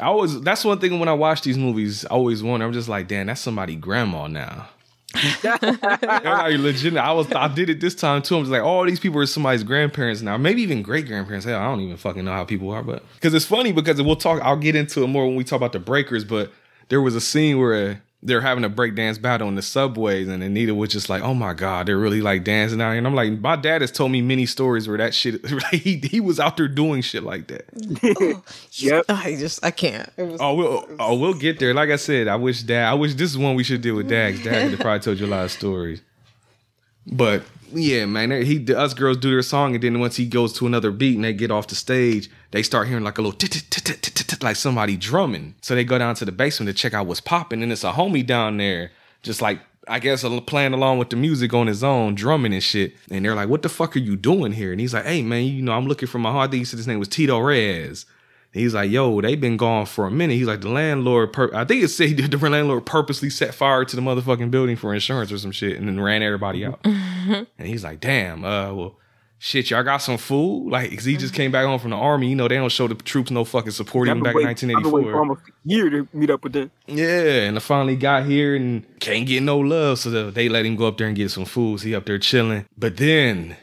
I 0.00 0.06
always 0.06 0.40
that's 0.40 0.64
one 0.64 0.78
thing 0.78 0.98
when 0.98 1.08
I 1.08 1.12
watch 1.12 1.42
these 1.42 1.58
movies, 1.58 2.04
I 2.06 2.10
always 2.10 2.42
wonder. 2.42 2.66
I'm 2.66 2.72
just 2.72 2.88
like, 2.88 3.08
damn, 3.08 3.26
that's 3.26 3.40
somebody 3.40 3.76
grandma 3.76 4.26
now. 4.26 4.68
I 5.14 6.56
legit. 6.58 6.96
I 6.96 7.12
was. 7.12 7.30
I 7.32 7.48
did 7.48 7.68
it 7.68 7.80
this 7.80 7.94
time 7.94 8.22
too. 8.22 8.36
I'm 8.36 8.42
just 8.42 8.52
like, 8.52 8.62
all 8.62 8.84
these 8.84 9.00
people 9.00 9.20
are 9.20 9.26
somebody's 9.26 9.62
grandparents 9.62 10.22
now, 10.22 10.38
maybe 10.38 10.62
even 10.62 10.82
great 10.82 11.06
grandparents. 11.06 11.44
Hell, 11.44 11.60
I 11.60 11.64
don't 11.64 11.80
even 11.80 11.98
fucking 11.98 12.24
know 12.24 12.32
how 12.32 12.44
people 12.44 12.70
are, 12.70 12.82
but 12.82 13.04
because 13.14 13.34
it's 13.34 13.44
funny 13.44 13.72
because 13.72 14.00
we'll 14.00 14.16
talk. 14.16 14.40
I'll 14.42 14.56
get 14.56 14.74
into 14.74 15.02
it 15.02 15.08
more 15.08 15.26
when 15.26 15.36
we 15.36 15.44
talk 15.44 15.58
about 15.58 15.72
the 15.72 15.80
breakers. 15.80 16.24
But 16.24 16.50
there 16.88 17.02
was 17.02 17.14
a 17.14 17.20
scene 17.20 17.58
where 17.58 18.02
they're 18.24 18.40
having 18.40 18.62
a 18.62 18.70
breakdance 18.70 19.20
battle 19.20 19.48
in 19.48 19.56
the 19.56 19.62
subways, 19.62 20.28
and 20.28 20.42
Anita 20.42 20.74
was 20.74 20.90
just 20.90 21.08
like, 21.08 21.22
"Oh 21.22 21.34
my 21.34 21.54
god, 21.54 21.86
they're 21.86 21.98
really 21.98 22.20
like 22.20 22.44
dancing 22.44 22.80
out." 22.80 22.90
here." 22.90 22.98
And 22.98 23.06
I'm 23.06 23.14
like, 23.16 23.32
my 23.40 23.56
dad 23.56 23.80
has 23.80 23.90
told 23.90 24.12
me 24.12 24.22
many 24.22 24.46
stories 24.46 24.86
where 24.86 24.96
that 24.98 25.12
shit. 25.14 25.44
he 25.72 25.96
he 25.96 26.20
was 26.20 26.38
out 26.38 26.56
there 26.56 26.68
doing 26.68 27.02
shit 27.02 27.24
like 27.24 27.48
that. 27.48 27.64
Yep. 28.74 29.04
I 29.08 29.36
just 29.36 29.64
I 29.64 29.70
can't. 29.72 30.08
It 30.16 30.22
was, 30.22 30.40
Oh, 30.40 30.54
we'll 30.54 30.86
oh 31.00 31.16
we'll 31.18 31.34
get 31.34 31.58
there. 31.58 31.74
Like 31.74 31.90
I 31.90 31.96
said, 31.96 32.28
I 32.28 32.36
wish 32.36 32.62
dad. 32.62 32.88
I 32.88 32.94
wish 32.94 33.14
this 33.14 33.30
is 33.30 33.38
one 33.38 33.54
we 33.56 33.64
should 33.64 33.80
deal 33.82 33.96
with 33.96 34.08
Dad. 34.08 34.34
'cause 34.34 34.44
Dad 34.44 34.62
could 34.62 34.70
have 34.72 34.80
probably 34.80 35.00
told 35.00 35.18
you 35.18 35.26
a 35.26 35.28
lot 35.28 35.44
of 35.44 35.50
stories. 35.50 36.00
But 37.06 37.42
yeah, 37.74 38.06
man, 38.06 38.30
he 38.30 38.74
us 38.74 38.94
girls 38.94 39.16
do 39.16 39.30
their 39.30 39.42
song, 39.42 39.74
and 39.74 39.82
then 39.82 40.00
once 40.00 40.16
he 40.16 40.26
goes 40.26 40.52
to 40.54 40.66
another 40.66 40.90
beat 40.90 41.16
and 41.16 41.24
they 41.24 41.32
get 41.32 41.50
off 41.50 41.68
the 41.68 41.74
stage, 41.74 42.30
they 42.50 42.62
start 42.62 42.88
hearing 42.88 43.04
like 43.04 43.18
a 43.18 43.22
little 43.22 43.38
like 44.42 44.56
somebody 44.56 44.96
drumming. 44.96 45.54
So 45.60 45.74
they 45.74 45.84
go 45.84 45.98
down 45.98 46.14
to 46.16 46.24
the 46.24 46.32
basement 46.32 46.68
to 46.68 46.74
check 46.74 46.94
out 46.94 47.06
what's 47.06 47.20
popping, 47.20 47.62
and 47.62 47.72
it's 47.72 47.84
a 47.84 47.92
homie 47.92 48.26
down 48.26 48.56
there, 48.56 48.90
just 49.22 49.42
like. 49.42 49.60
I 49.88 49.98
guess 49.98 50.24
playing 50.46 50.74
along 50.74 50.98
with 50.98 51.10
the 51.10 51.16
music 51.16 51.52
on 51.52 51.66
his 51.66 51.82
own, 51.82 52.14
drumming 52.14 52.52
and 52.54 52.62
shit. 52.62 52.94
And 53.10 53.24
they're 53.24 53.34
like, 53.34 53.48
"What 53.48 53.62
the 53.62 53.68
fuck 53.68 53.96
are 53.96 53.98
you 53.98 54.14
doing 54.14 54.52
here?" 54.52 54.70
And 54.70 54.80
he's 54.80 54.94
like, 54.94 55.06
"Hey 55.06 55.22
man, 55.22 55.42
you 55.42 55.60
know, 55.60 55.72
I'm 55.72 55.88
looking 55.88 56.06
for 56.06 56.20
my 56.20 56.30
heart." 56.30 56.48
I 56.48 56.50
think 56.52 56.60
he 56.60 56.64
said 56.64 56.76
his 56.76 56.86
name 56.86 57.00
was 57.00 57.08
Tito 57.08 57.36
Reyes. 57.40 58.06
He's 58.52 58.74
like, 58.74 58.90
yo, 58.90 59.20
they 59.22 59.34
been 59.34 59.56
gone 59.56 59.86
for 59.86 60.06
a 60.06 60.10
minute. 60.10 60.34
He's 60.34 60.46
like, 60.46 60.60
the 60.60 60.68
landlord, 60.68 61.32
pur- 61.32 61.54
I 61.54 61.64
think 61.64 61.82
it 61.82 61.88
said 61.88 62.16
the 62.30 62.36
landlord 62.50 62.84
purposely 62.84 63.30
set 63.30 63.54
fire 63.54 63.84
to 63.84 63.96
the 63.96 64.02
motherfucking 64.02 64.50
building 64.50 64.76
for 64.76 64.92
insurance 64.92 65.32
or 65.32 65.38
some 65.38 65.52
shit 65.52 65.78
and 65.78 65.88
then 65.88 65.98
ran 65.98 66.22
everybody 66.22 66.64
out. 66.66 66.80
and 66.84 67.46
he's 67.58 67.82
like, 67.82 68.00
damn, 68.00 68.44
uh, 68.44 68.74
well, 68.74 68.98
shit, 69.38 69.70
y'all 69.70 69.82
got 69.82 69.96
some 69.98 70.18
food? 70.18 70.68
Like, 70.70 70.90
cause 70.90 71.04
he 71.06 71.16
just 71.16 71.32
came 71.32 71.50
back 71.50 71.64
home 71.64 71.78
from 71.80 71.90
the 71.92 71.96
army. 71.96 72.28
You 72.28 72.36
know, 72.36 72.46
they 72.46 72.56
don't 72.56 72.70
show 72.70 72.86
the 72.88 72.94
troops 72.94 73.30
no 73.30 73.44
fucking 73.44 73.72
support 73.72 74.08
I've 74.08 74.16
even 74.18 74.22
been 74.24 74.32
back 74.44 74.62
in 74.62 74.68
waiting- 74.68 74.76
I've 74.76 74.92
waiting 74.92 75.12
1984. 75.12 75.12
for 75.12 75.18
almost 75.18 75.40
a 75.48 75.52
year 75.64 75.88
to 75.90 76.08
meet 76.12 76.28
up 76.30 76.44
with 76.44 76.52
them. 76.52 76.70
Yeah, 76.86 77.46
and 77.48 77.56
I 77.56 77.60
finally 77.60 77.96
got 77.96 78.26
here 78.26 78.54
and 78.54 78.84
can't 79.00 79.26
get 79.26 79.42
no 79.42 79.58
love, 79.60 79.98
so 79.98 80.30
they 80.30 80.50
let 80.50 80.66
him 80.66 80.76
go 80.76 80.88
up 80.88 80.98
there 80.98 81.06
and 81.06 81.16
get 81.16 81.30
some 81.30 81.46
food. 81.46 81.80
So 81.80 81.86
he 81.86 81.94
up 81.94 82.04
there 82.04 82.18
chilling. 82.18 82.66
But 82.76 82.98
then 82.98 83.56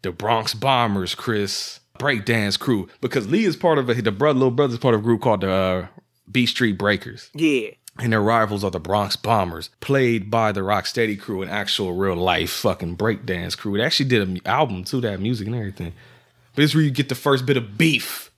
the 0.00 0.12
Bronx 0.12 0.54
Bombers, 0.54 1.14
Chris, 1.14 1.79
breakdance 2.00 2.58
crew, 2.58 2.88
because 3.00 3.28
Lee 3.28 3.44
is 3.44 3.56
part 3.56 3.78
of 3.78 3.88
a, 3.88 3.94
the 3.94 4.10
brother, 4.10 4.38
little 4.38 4.50
brother's 4.50 4.78
part 4.78 4.94
of 4.94 5.00
a 5.00 5.04
group 5.04 5.20
called 5.22 5.42
the 5.42 5.50
uh, 5.52 5.86
B 6.30 6.46
Street 6.46 6.78
Breakers, 6.78 7.30
Yeah. 7.34 7.70
and 7.98 8.12
their 8.12 8.22
rivals 8.22 8.64
are 8.64 8.70
the 8.70 8.80
Bronx 8.80 9.16
Bombers, 9.16 9.70
played 9.80 10.30
by 10.30 10.52
the 10.52 10.60
Rocksteady 10.62 11.20
crew, 11.20 11.42
an 11.42 11.48
actual 11.48 11.92
real 11.92 12.16
life 12.16 12.50
fucking 12.50 12.96
breakdance 12.96 13.56
crew. 13.56 13.76
They 13.76 13.84
actually 13.84 14.08
did 14.08 14.26
an 14.28 14.40
album 14.46 14.84
to 14.84 15.00
that 15.02 15.20
music 15.20 15.46
and 15.46 15.56
everything. 15.56 15.92
But 16.54 16.64
it's 16.64 16.74
where 16.74 16.82
you 16.82 16.90
get 16.90 17.08
the 17.08 17.14
first 17.14 17.46
bit 17.46 17.56
of 17.56 17.76
beef 17.78 18.30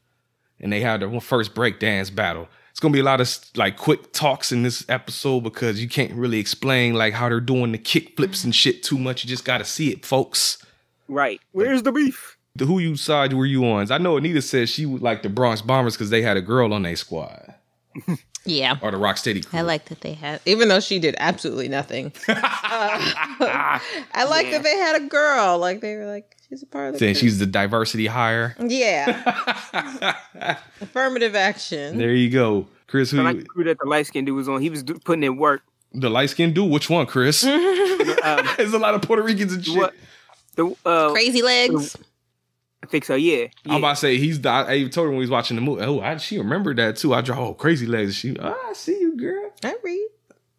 and 0.60 0.72
they 0.72 0.80
had 0.80 1.00
their 1.00 1.20
first 1.20 1.54
breakdance 1.54 2.14
battle. 2.14 2.48
It's 2.70 2.80
gonna 2.80 2.92
be 2.92 3.00
a 3.00 3.04
lot 3.04 3.20
of 3.20 3.28
like 3.56 3.76
quick 3.76 4.12
talks 4.12 4.50
in 4.52 4.62
this 4.62 4.84
episode 4.88 5.40
because 5.42 5.80
you 5.82 5.88
can't 5.88 6.12
really 6.12 6.38
explain 6.38 6.94
like 6.94 7.14
how 7.14 7.28
they're 7.28 7.40
doing 7.40 7.72
the 7.72 7.78
kick 7.78 8.16
flips 8.16 8.44
and 8.44 8.54
shit 8.54 8.82
too 8.82 8.98
much. 8.98 9.24
You 9.24 9.28
just 9.28 9.44
gotta 9.44 9.64
see 9.64 9.90
it, 9.92 10.04
folks. 10.06 10.58
Right. 11.08 11.40
Where's 11.52 11.82
the 11.82 11.92
beef? 11.92 12.36
The 12.54 12.66
who 12.66 12.78
you 12.78 12.96
side 12.96 13.32
were 13.32 13.46
you 13.46 13.64
on? 13.64 13.90
I 13.90 13.98
know 13.98 14.16
Anita 14.16 14.42
said 14.42 14.68
she 14.68 14.84
would 14.84 15.00
like 15.00 15.22
the 15.22 15.30
Bronx 15.30 15.62
Bombers 15.62 15.94
because 15.94 16.10
they 16.10 16.22
had 16.22 16.36
a 16.36 16.42
girl 16.42 16.74
on 16.74 16.82
their 16.82 16.96
squad 16.96 17.54
yeah. 18.44 18.78
or 18.82 18.90
the 18.90 18.96
Rocksteady 18.96 19.46
crew. 19.46 19.58
I 19.58 19.62
like 19.62 19.86
that 19.86 20.00
they 20.00 20.14
had, 20.14 20.40
even 20.46 20.68
though 20.68 20.80
she 20.80 20.98
did 20.98 21.14
absolutely 21.18 21.68
nothing. 21.68 22.12
uh, 22.28 22.34
I 22.40 24.24
like 24.28 24.50
that 24.50 24.62
they 24.62 24.76
had 24.76 24.96
a 24.96 25.06
girl. 25.06 25.58
Like 25.58 25.80
they 25.80 25.96
were 25.96 26.06
like, 26.06 26.36
she's 26.48 26.62
a 26.62 26.66
part 26.66 26.88
of 26.88 26.92
the. 26.94 26.98
Saying 26.98 27.14
she's 27.16 27.38
the 27.38 27.46
diversity 27.46 28.06
hire. 28.06 28.56
yeah. 28.60 30.16
Affirmative 30.80 31.34
action. 31.34 31.98
There 31.98 32.14
you 32.14 32.30
go, 32.30 32.66
Chris. 32.86 33.10
Who 33.10 33.20
I 33.20 33.24
like 33.24 33.38
the 33.38 33.44
crew 33.44 33.64
that 33.64 33.78
the 33.78 33.88
light 33.88 34.06
skinned 34.06 34.26
dude 34.26 34.36
was 34.36 34.48
on. 34.48 34.60
He 34.60 34.70
was 34.70 34.82
do- 34.82 34.98
putting 34.98 35.22
in 35.24 35.36
work. 35.36 35.62
the 35.92 36.10
light 36.10 36.30
skinned 36.30 36.54
dude? 36.54 36.70
Which 36.70 36.90
one, 36.90 37.06
Chris? 37.06 37.44
Um, 37.44 38.46
There's 38.56 38.72
a 38.72 38.78
lot 38.78 38.94
of 38.94 39.02
Puerto 39.02 39.22
Ricans 39.22 39.52
and 39.52 39.64
shit. 39.64 39.76
what? 39.76 39.94
The 40.54 40.74
uh, 40.84 41.10
Crazy 41.12 41.42
legs. 41.42 41.96
I 41.96 42.00
think 42.92 43.04
so. 43.04 43.16
Yeah. 43.16 43.48
I'm 43.68 43.76
about 43.78 43.94
to 43.94 43.96
say 43.96 44.18
he's. 44.18 44.40
the- 44.40 44.48
I 44.50 44.74
even 44.76 44.92
told 44.92 45.06
her 45.06 45.08
when 45.10 45.18
we 45.18 45.24
was 45.24 45.30
watching 45.30 45.56
the 45.56 45.60
movie. 45.62 45.82
Oh, 45.82 45.98
I, 46.00 46.16
she 46.18 46.38
remembered 46.38 46.76
that 46.76 46.94
too. 46.96 47.12
I 47.14 47.22
draw 47.22 47.38
oh 47.48 47.54
crazy 47.54 47.86
legs. 47.86 48.14
She, 48.14 48.36
oh, 48.38 48.56
I 48.68 48.72
see 48.74 49.00
you, 49.00 49.16
girl. 49.16 49.50
I 49.64 49.74
read. 49.82 50.08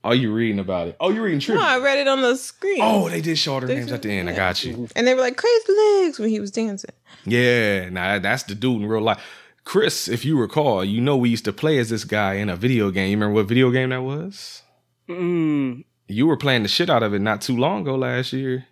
Oh, 0.05 0.11
you 0.11 0.33
reading 0.33 0.59
about 0.59 0.89
it? 0.89 0.97
Oh, 0.99 1.11
you 1.11 1.23
reading 1.23 1.39
trivia? 1.39 1.61
No, 1.61 1.67
I 1.69 1.77
read 1.79 1.97
it 1.97 2.09
on 2.09 2.21
the 2.21 2.35
screen. 2.35 2.79
oh, 2.81 3.07
they 3.07 3.21
did 3.21 3.37
show 3.37 3.53
all 3.53 3.61
their 3.61 3.69
names 3.73 3.89
at 3.93 4.01
the 4.01 4.11
end. 4.11 4.29
I 4.29 4.35
got 4.35 4.61
you. 4.65 4.89
And 4.97 5.07
they 5.07 5.13
were 5.15 5.21
like 5.21 5.37
crazy 5.37 5.73
legs 6.01 6.19
when 6.19 6.27
he 6.29 6.41
was 6.41 6.51
dancing. 6.51 6.89
Yeah, 7.23 7.87
nah, 7.87 8.19
that's 8.19 8.43
the 8.43 8.53
dude 8.55 8.81
in 8.81 8.87
real 8.89 9.01
life. 9.01 9.23
Chris, 9.63 10.09
if 10.09 10.25
you 10.25 10.37
recall, 10.37 10.83
you 10.83 10.99
know 10.99 11.15
we 11.15 11.29
used 11.29 11.45
to 11.45 11.53
play 11.53 11.77
as 11.77 11.89
this 11.89 12.03
guy 12.03 12.33
in 12.33 12.49
a 12.49 12.57
video 12.57 12.91
game. 12.91 13.11
You 13.11 13.15
remember 13.15 13.35
what 13.35 13.47
video 13.47 13.71
game 13.71 13.91
that 13.91 14.01
was? 14.03 14.61
Mm, 15.07 15.85
You 16.09 16.27
were 16.27 16.35
playing 16.35 16.63
the 16.63 16.69
shit 16.69 16.89
out 16.89 17.01
of 17.01 17.13
it 17.13 17.19
not 17.19 17.39
too 17.41 17.55
long 17.55 17.83
ago 17.83 17.95
last 17.95 18.33
year. 18.33 18.65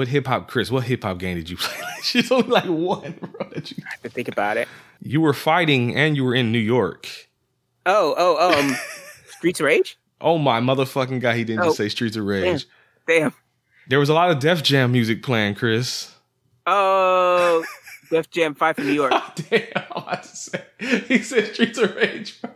What 0.00 0.08
hip 0.08 0.26
hop, 0.26 0.48
Chris? 0.48 0.70
What 0.70 0.84
hip 0.84 1.02
hop 1.02 1.18
game 1.18 1.36
did 1.36 1.50
you 1.50 1.58
play? 1.58 1.76
She's 2.02 2.32
only 2.32 2.48
like 2.48 2.64
one, 2.64 3.12
bro. 3.20 3.50
That 3.50 3.70
you, 3.70 3.76
I 3.86 3.90
have 3.90 4.00
to 4.04 4.08
think 4.08 4.28
about 4.28 4.56
it. 4.56 4.66
you 5.02 5.20
were 5.20 5.34
fighting 5.34 5.94
and 5.94 6.16
you 6.16 6.24
were 6.24 6.34
in 6.34 6.50
New 6.52 6.58
York. 6.58 7.06
Oh, 7.84 8.14
oh, 8.16 8.58
um, 8.58 8.74
Streets 9.36 9.60
of 9.60 9.66
Rage. 9.66 9.98
Oh 10.18 10.38
my 10.38 10.58
motherfucking 10.58 11.20
god, 11.20 11.36
he 11.36 11.44
didn't 11.44 11.60
Oh. 11.60 11.64
just 11.66 11.76
say 11.76 11.90
Streets 11.90 12.16
of 12.16 12.24
Rage. 12.24 12.64
Damn. 13.06 13.34
There 13.88 13.98
was 13.98 14.08
a 14.08 14.14
lot 14.14 14.30
of 14.30 14.38
Def 14.38 14.62
Jam 14.62 14.90
music 14.90 15.22
playing, 15.22 15.54
Chris. 15.56 16.10
Oh, 16.66 17.62
Def 18.08 18.30
Jam 18.30 18.54
Fight 18.54 18.76
for 18.76 18.82
New 18.82 18.92
York. 18.92 19.12
Damn, 19.50 19.66
I'm 19.94 20.16
to 20.22 20.26
say. 20.28 20.64
He 21.08 21.18
said 21.18 21.52
Streets 21.52 21.76
of 21.78 21.94
Rage. 21.94 22.40
bro. 22.40 22.50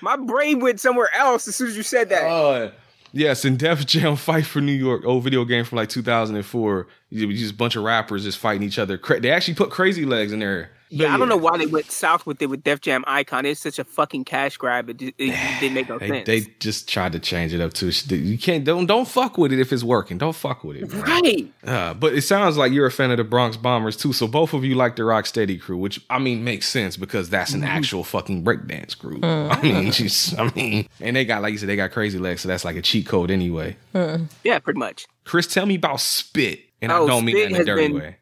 My 0.00 0.16
brain 0.16 0.60
went 0.60 0.80
somewhere 0.80 1.10
else 1.14 1.48
as 1.48 1.54
soon 1.56 1.68
as 1.68 1.76
you 1.76 1.82
said 1.82 2.08
that. 2.08 2.22
Uh, 2.24 2.70
yes, 3.18 3.44
in 3.44 3.56
Def 3.56 3.84
Jam 3.86 4.16
Fight 4.16 4.46
for 4.46 4.60
New 4.60 4.72
York, 4.72 5.04
old 5.04 5.24
video 5.24 5.44
game 5.44 5.64
from 5.64 5.76
like 5.76 5.88
2004. 5.88 6.86
You 7.10 7.32
just 7.32 7.54
a 7.54 7.56
bunch 7.56 7.76
of 7.76 7.84
rappers 7.84 8.24
just 8.24 8.38
fighting 8.38 8.62
each 8.62 8.78
other. 8.78 8.98
They 9.20 9.30
actually 9.30 9.54
put 9.54 9.70
Crazy 9.70 10.04
Legs 10.04 10.32
in 10.32 10.38
there. 10.38 10.70
Yeah, 10.90 11.14
I 11.14 11.18
don't 11.18 11.28
know 11.28 11.36
why 11.36 11.56
they 11.58 11.66
went 11.66 11.90
south 11.90 12.26
with 12.26 12.40
it 12.42 12.46
with 12.46 12.62
Def 12.64 12.80
Jam 12.80 13.04
Icon. 13.06 13.44
It's 13.46 13.60
such 13.60 13.78
a 13.78 13.84
fucking 13.84 14.24
cash 14.24 14.56
grab. 14.56 14.88
It, 14.90 15.02
it, 15.02 15.14
it 15.18 15.36
didn't 15.60 15.74
make 15.74 15.88
no 15.88 15.98
They, 15.98 16.08
sense. 16.08 16.26
they 16.26 16.40
just 16.60 16.88
tried 16.88 17.12
to 17.12 17.18
change 17.18 17.52
it 17.54 17.60
up 17.60 17.72
too. 17.72 17.90
You 18.14 18.38
can't 18.38 18.64
don't 18.64 18.86
don't 18.86 19.06
fuck 19.08 19.38
with 19.38 19.52
it 19.52 19.58
if 19.60 19.72
it's 19.72 19.82
working. 19.82 20.18
Don't 20.18 20.34
fuck 20.36 20.64
with 20.64 20.76
it. 20.78 20.88
bro. 20.88 21.00
right. 21.02 21.52
Uh, 21.64 21.94
but 21.94 22.14
it 22.14 22.22
sounds 22.22 22.56
like 22.56 22.72
you're 22.72 22.86
a 22.86 22.90
fan 22.90 23.10
of 23.10 23.16
the 23.18 23.24
Bronx 23.24 23.56
Bombers 23.56 23.96
too. 23.96 24.12
So 24.12 24.26
both 24.26 24.52
of 24.54 24.64
you 24.64 24.74
like 24.74 24.96
the 24.96 25.02
Rocksteady 25.02 25.60
crew, 25.60 25.76
which 25.76 26.00
I 26.10 26.18
mean 26.18 26.44
makes 26.44 26.68
sense 26.68 26.96
because 26.96 27.28
that's 27.30 27.52
an 27.52 27.60
mm-hmm. 27.60 27.68
actual 27.68 28.04
fucking 28.04 28.44
breakdance 28.44 28.98
group. 28.98 29.24
Uh-huh. 29.24 29.58
I 29.58 29.62
mean, 29.62 29.92
just 29.92 30.38
I 30.38 30.50
mean, 30.54 30.88
and 31.00 31.16
they 31.16 31.24
got 31.24 31.42
like 31.42 31.52
you 31.52 31.58
said, 31.58 31.68
they 31.68 31.76
got 31.76 31.90
crazy 31.92 32.18
legs, 32.18 32.40
so 32.42 32.48
that's 32.48 32.64
like 32.64 32.76
a 32.76 32.82
cheat 32.82 33.06
code 33.06 33.30
anyway. 33.30 33.76
Uh-huh. 33.94 34.18
Yeah, 34.44 34.58
pretty 34.58 34.78
much. 34.78 35.06
Chris, 35.24 35.46
tell 35.46 35.66
me 35.66 35.74
about 35.74 36.00
Spit, 36.00 36.60
and 36.80 36.90
I 36.90 36.98
Oh, 36.98 37.06
don't 37.06 37.24
mean 37.24 37.36
that 37.36 37.50
in 37.50 37.56
a 37.56 37.64
dirty 37.64 37.88
been- 37.88 37.96
way. 37.98 38.16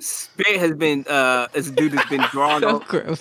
Spit 0.00 0.56
has 0.58 0.72
been 0.74 1.04
uh 1.08 1.48
as 1.54 1.68
a 1.68 1.72
dude 1.72 1.92
that's 1.92 2.08
been 2.08 2.24
drawn 2.30 2.60
So 2.62 2.76
on. 2.76 2.84
gross. 2.88 3.20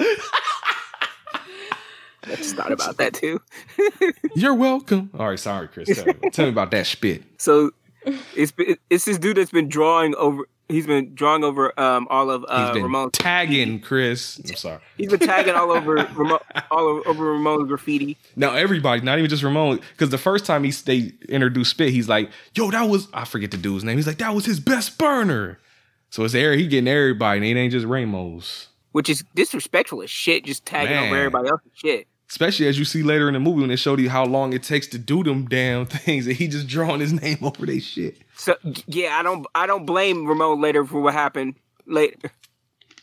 I 2.24 2.36
just 2.36 2.56
thought 2.56 2.72
about 2.72 2.98
that 2.98 3.14
too. 3.14 3.42
You're 4.36 4.54
welcome. 4.54 5.10
All 5.18 5.30
right, 5.30 5.40
sorry, 5.40 5.68
Chris. 5.70 5.88
Tell 5.96 6.06
me, 6.06 6.14
tell 6.32 6.46
me 6.46 6.52
about 6.52 6.72
that 6.72 6.86
Spit. 6.86 7.24
So 7.38 7.72
it's 8.36 8.52
been- 8.52 8.78
it's 8.90 9.06
this 9.06 9.18
dude 9.18 9.38
that's 9.38 9.52
been 9.52 9.70
drawing 9.70 10.14
over. 10.16 10.44
He's 10.70 10.86
been 10.86 11.16
drawing 11.16 11.46
over 11.46 11.78
um 11.80 12.08
all 12.10 12.30
of 12.30 12.42
He's 12.42 12.50
uh 12.50 12.82
Ramon. 12.84 13.12
tagging 13.12 13.80
Chris. 13.80 14.38
I'm 14.40 14.56
sorry. 14.58 14.80
He's 14.98 15.10
been 15.10 15.20
tagging 15.22 15.56
all 15.56 15.72
over 15.72 15.94
Ramon, 16.16 16.40
all 16.70 16.86
over, 16.88 17.08
over 17.08 17.32
Ramon's 17.32 17.70
graffiti. 17.70 18.18
Now 18.36 18.54
everybody, 18.54 19.02
not 19.02 19.18
even 19.18 19.30
just 19.30 19.44
Ramon, 19.44 19.80
because 19.94 20.10
the 20.10 20.18
first 20.18 20.46
time 20.46 20.66
he 20.66 20.72
they 20.72 21.14
introduced 21.30 21.72
Spit, 21.72 21.94
he's 21.94 22.10
like, 22.10 22.30
"Yo, 22.54 22.70
that 22.72 22.90
was 22.90 23.08
I 23.14 23.24
forget 23.24 23.52
the 23.52 23.58
dude's 23.58 23.86
name." 23.86 23.96
He's 23.96 24.08
like, 24.08 24.18
"That 24.18 24.34
was 24.36 24.46
his 24.46 24.60
best 24.60 24.98
burner." 24.98 25.58
So 26.10 26.24
it's 26.24 26.34
there. 26.34 26.54
He 26.56 26.68
getting 26.68 26.88
everybody, 26.88 27.38
and 27.40 27.46
it 27.58 27.60
ain't 27.60 27.72
just 27.72 27.86
Ramos. 27.86 28.68
which 28.92 29.10
is 29.10 29.24
disrespectful 29.36 30.02
as 30.02 30.10
shit. 30.10 30.46
Just 30.46 30.66
tagging 30.66 30.92
Man. 30.96 31.08
over 31.08 31.16
everybody 31.18 31.50
else's 31.50 31.72
shit. 31.76 32.08
Especially 32.30 32.68
as 32.68 32.78
you 32.78 32.84
see 32.86 33.04
later 33.04 33.28
in 33.30 33.34
the 33.34 33.40
movie 33.40 33.62
when 33.62 33.70
they 33.70 33.76
showed 33.78 34.00
you 34.02 34.10
how 34.10 34.26
long 34.26 34.52
it 34.52 34.62
takes 34.64 34.86
to 34.88 34.98
do 34.98 35.24
them 35.24 35.46
damn 35.48 35.86
things, 35.86 36.28
and 36.28 36.36
he 36.36 36.48
just 36.48 36.68
drawing 36.68 37.00
his 37.00 37.14
name 37.14 37.38
over 37.42 37.66
their 37.66 37.80
shit. 37.80 38.18
So 38.36 38.56
yeah, 38.88 39.18
I 39.18 39.24
don't 39.24 39.46
I 39.56 39.66
don't 39.68 39.86
blame 39.86 40.26
Ramon 40.28 40.62
later 40.62 40.86
for 40.86 41.00
what 41.02 41.14
happened 41.14 41.56
later. 41.86 42.32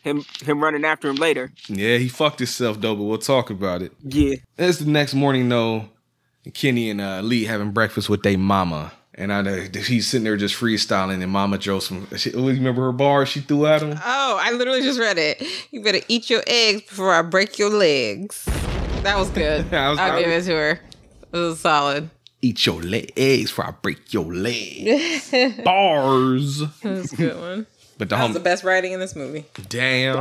Him 0.03 0.23
him 0.45 0.63
running 0.63 0.85
after 0.85 1.09
him 1.09 1.17
later. 1.17 1.51
Yeah, 1.69 1.97
he 1.97 2.09
fucked 2.09 2.39
himself 2.41 2.81
though, 2.81 2.95
but 2.95 3.05
we'll 3.05 3.17
talk 3.19 3.49
about 3.51 3.81
it. 3.81 3.93
Yeah. 4.03 4.35
As 4.59 4.79
the 4.79 4.91
next 4.91 5.15
morning 5.15 5.49
though, 5.49 5.89
Kenny 6.53 6.91
and 6.91 7.01
uh, 7.01 7.21
Lee 7.23 7.45
having 7.45 7.71
breakfast 7.71 8.11
with 8.11 8.23
their 8.23 8.37
mama. 8.37 8.93
And 9.17 9.33
I 9.33 9.43
know 9.43 9.55
he's 9.55 10.09
sitting 10.09 10.25
there 10.25 10.37
just 10.37 10.57
freestyling, 10.57 11.23
and 11.23 11.31
Mama 11.31 11.59
throws 11.59 11.87
some. 11.87 12.09
She, 12.17 12.33
oh, 12.35 12.47
remember 12.47 12.83
her 12.83 12.93
bar 12.93 13.25
she 13.27 13.41
threw 13.41 13.67
at 13.67 13.81
him? 13.81 13.93
Oh, 14.05 14.39
I 14.43 14.51
literally 14.53 14.83
just 14.83 14.99
read 14.99 15.19
it. 15.19 15.41
You 15.71 15.83
better 15.85 16.01
eat 16.09 16.29
your 16.31 16.43
eggs 16.49 16.83
before 16.83 17.13
I 17.15 17.23
break 17.23 17.57
your 17.59 17.71
legs. 17.71 18.45
That 19.05 19.17
was 19.17 19.31
good. 19.31 19.73
I 19.75 19.91
was- 19.91 19.99
I'll 20.01 20.13
I 20.13 20.21
give 20.21 20.31
it 20.31 20.43
to 20.45 20.53
her. 20.53 20.81
It 21.33 21.37
was 21.39 21.61
solid. 21.61 22.11
Eat 22.43 22.67
your 22.67 22.83
le- 22.83 23.03
eggs 23.17 23.51
before 23.51 23.67
I 23.67 23.71
break 23.71 24.13
your 24.13 24.25
leg. 24.35 24.85
Bars. 25.65 26.59
That 26.59 26.83
was 26.85 27.13
a 27.13 27.17
good 27.17 27.39
one. 27.41 27.67
But 27.97 28.09
the 28.09 28.17
That 28.17 28.25
was 28.25 28.35
the 28.35 28.41
best 28.41 28.65
writing 28.65 28.93
in 28.93 28.99
this 29.01 29.15
movie. 29.15 29.45
damn, 29.69 30.17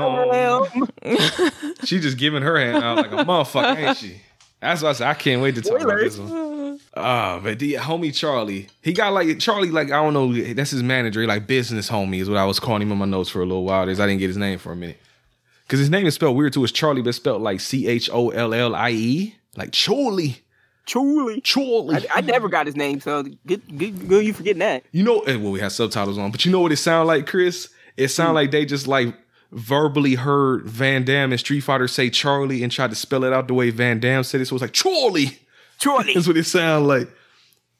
she 1.84 2.00
just 2.00 2.18
giving 2.20 2.44
her 2.44 2.60
hand 2.60 2.84
out 2.84 2.98
like 2.98 3.12
a 3.12 3.26
motherfucker, 3.26 3.76
ain't 3.76 3.98
she? 3.98 4.22
That's 4.62 4.82
why 4.82 4.90
I 4.90 4.94
said 4.94 5.08
I 5.08 5.14
can't 5.16 5.42
wait 5.42 5.56
to 5.56 5.62
talk 5.62 5.82
about 5.82 5.98
this 5.98 6.18
one. 6.18 6.30
Ah, 6.96 7.40
but 7.42 7.58
the 7.58 7.74
homie 7.74 8.14
Charlie, 8.14 8.68
he 8.82 8.94
got 8.94 9.14
like 9.14 9.40
Charlie, 9.40 9.72
like 9.72 9.88
I 9.88 10.04
don't 10.04 10.14
know, 10.14 10.32
that's 10.54 10.72
his 10.72 10.84
manager, 10.84 11.26
like 11.26 11.48
business 11.48 11.90
homie 11.90 12.20
is 12.20 12.30
what 12.30 12.38
I 12.38 12.46
was 12.46 12.60
calling 12.60 12.84
him 12.84 12.92
in 12.92 12.98
my 13.00 13.06
notes 13.06 13.30
for 13.30 13.42
a 13.42 13.46
little 13.46 13.64
while. 13.64 13.90
Is 13.90 14.00
I 14.00 14.06
didn't 14.06 14.20
get 14.20 14.28
his 14.28 14.38
name 14.38 14.60
for 14.60 14.72
a 14.72 14.76
minute 14.76 14.98
because 15.66 15.80
his 15.80 15.90
name 15.90 16.06
is 16.06 16.14
spelled 16.14 16.38
weird 16.38 16.54
too. 16.54 16.64
It's 16.64 16.72
Charlie, 16.72 17.02
but 17.02 17.10
it's 17.10 17.18
spelled 17.18 17.42
like 17.42 17.60
C 17.62 17.88
H 17.88 18.10
O 18.14 18.30
L 18.30 18.54
L 18.54 18.76
I 18.76 18.92
E, 18.92 19.36
like 19.56 19.72
Charlie, 19.72 20.44
Truly. 20.86 21.42
Charlie. 21.42 21.96
I, 21.96 22.18
I 22.18 22.22
never 22.22 22.50
got 22.50 22.66
his 22.66 22.76
name, 22.76 23.00
so 23.00 23.24
good, 23.24 23.78
good, 23.78 24.08
good 24.08 24.26
you 24.26 24.34
forgetting 24.34 24.60
that. 24.60 24.84
You 24.92 25.04
know, 25.04 25.22
eh, 25.22 25.36
well, 25.36 25.52
we 25.52 25.62
have 25.62 25.72
subtitles 25.72 26.18
on, 26.18 26.32
but 26.32 26.46
you 26.46 26.52
know 26.52 26.60
what 26.60 26.72
it 26.72 26.78
sound 26.78 27.08
like, 27.08 27.26
Chris? 27.26 27.70
It 27.96 28.10
sound 28.10 28.36
like 28.36 28.52
they 28.52 28.66
just 28.66 28.88
like 28.88 29.16
verbally 29.52 30.16
heard 30.16 30.66
Van 30.66 31.06
Damme 31.06 31.32
and 31.32 31.40
Street 31.40 31.62
Fighter 31.62 31.88
say 31.88 32.10
Charlie 32.10 32.64
and 32.64 32.72
tried 32.72 32.90
to 32.90 32.96
spell 32.96 33.24
it 33.24 33.32
out 33.32 33.48
the 33.48 33.54
way 33.54 33.70
Van 33.70 34.00
Damme 34.00 34.24
said 34.24 34.42
it. 34.42 34.46
So 34.46 34.56
it's 34.56 34.62
like 34.62 34.74
Charlie. 34.74 35.40
Truly. 35.80 36.14
That's 36.14 36.28
what 36.28 36.38
it 36.38 36.46
sound 36.46 36.88
like. 36.88 37.10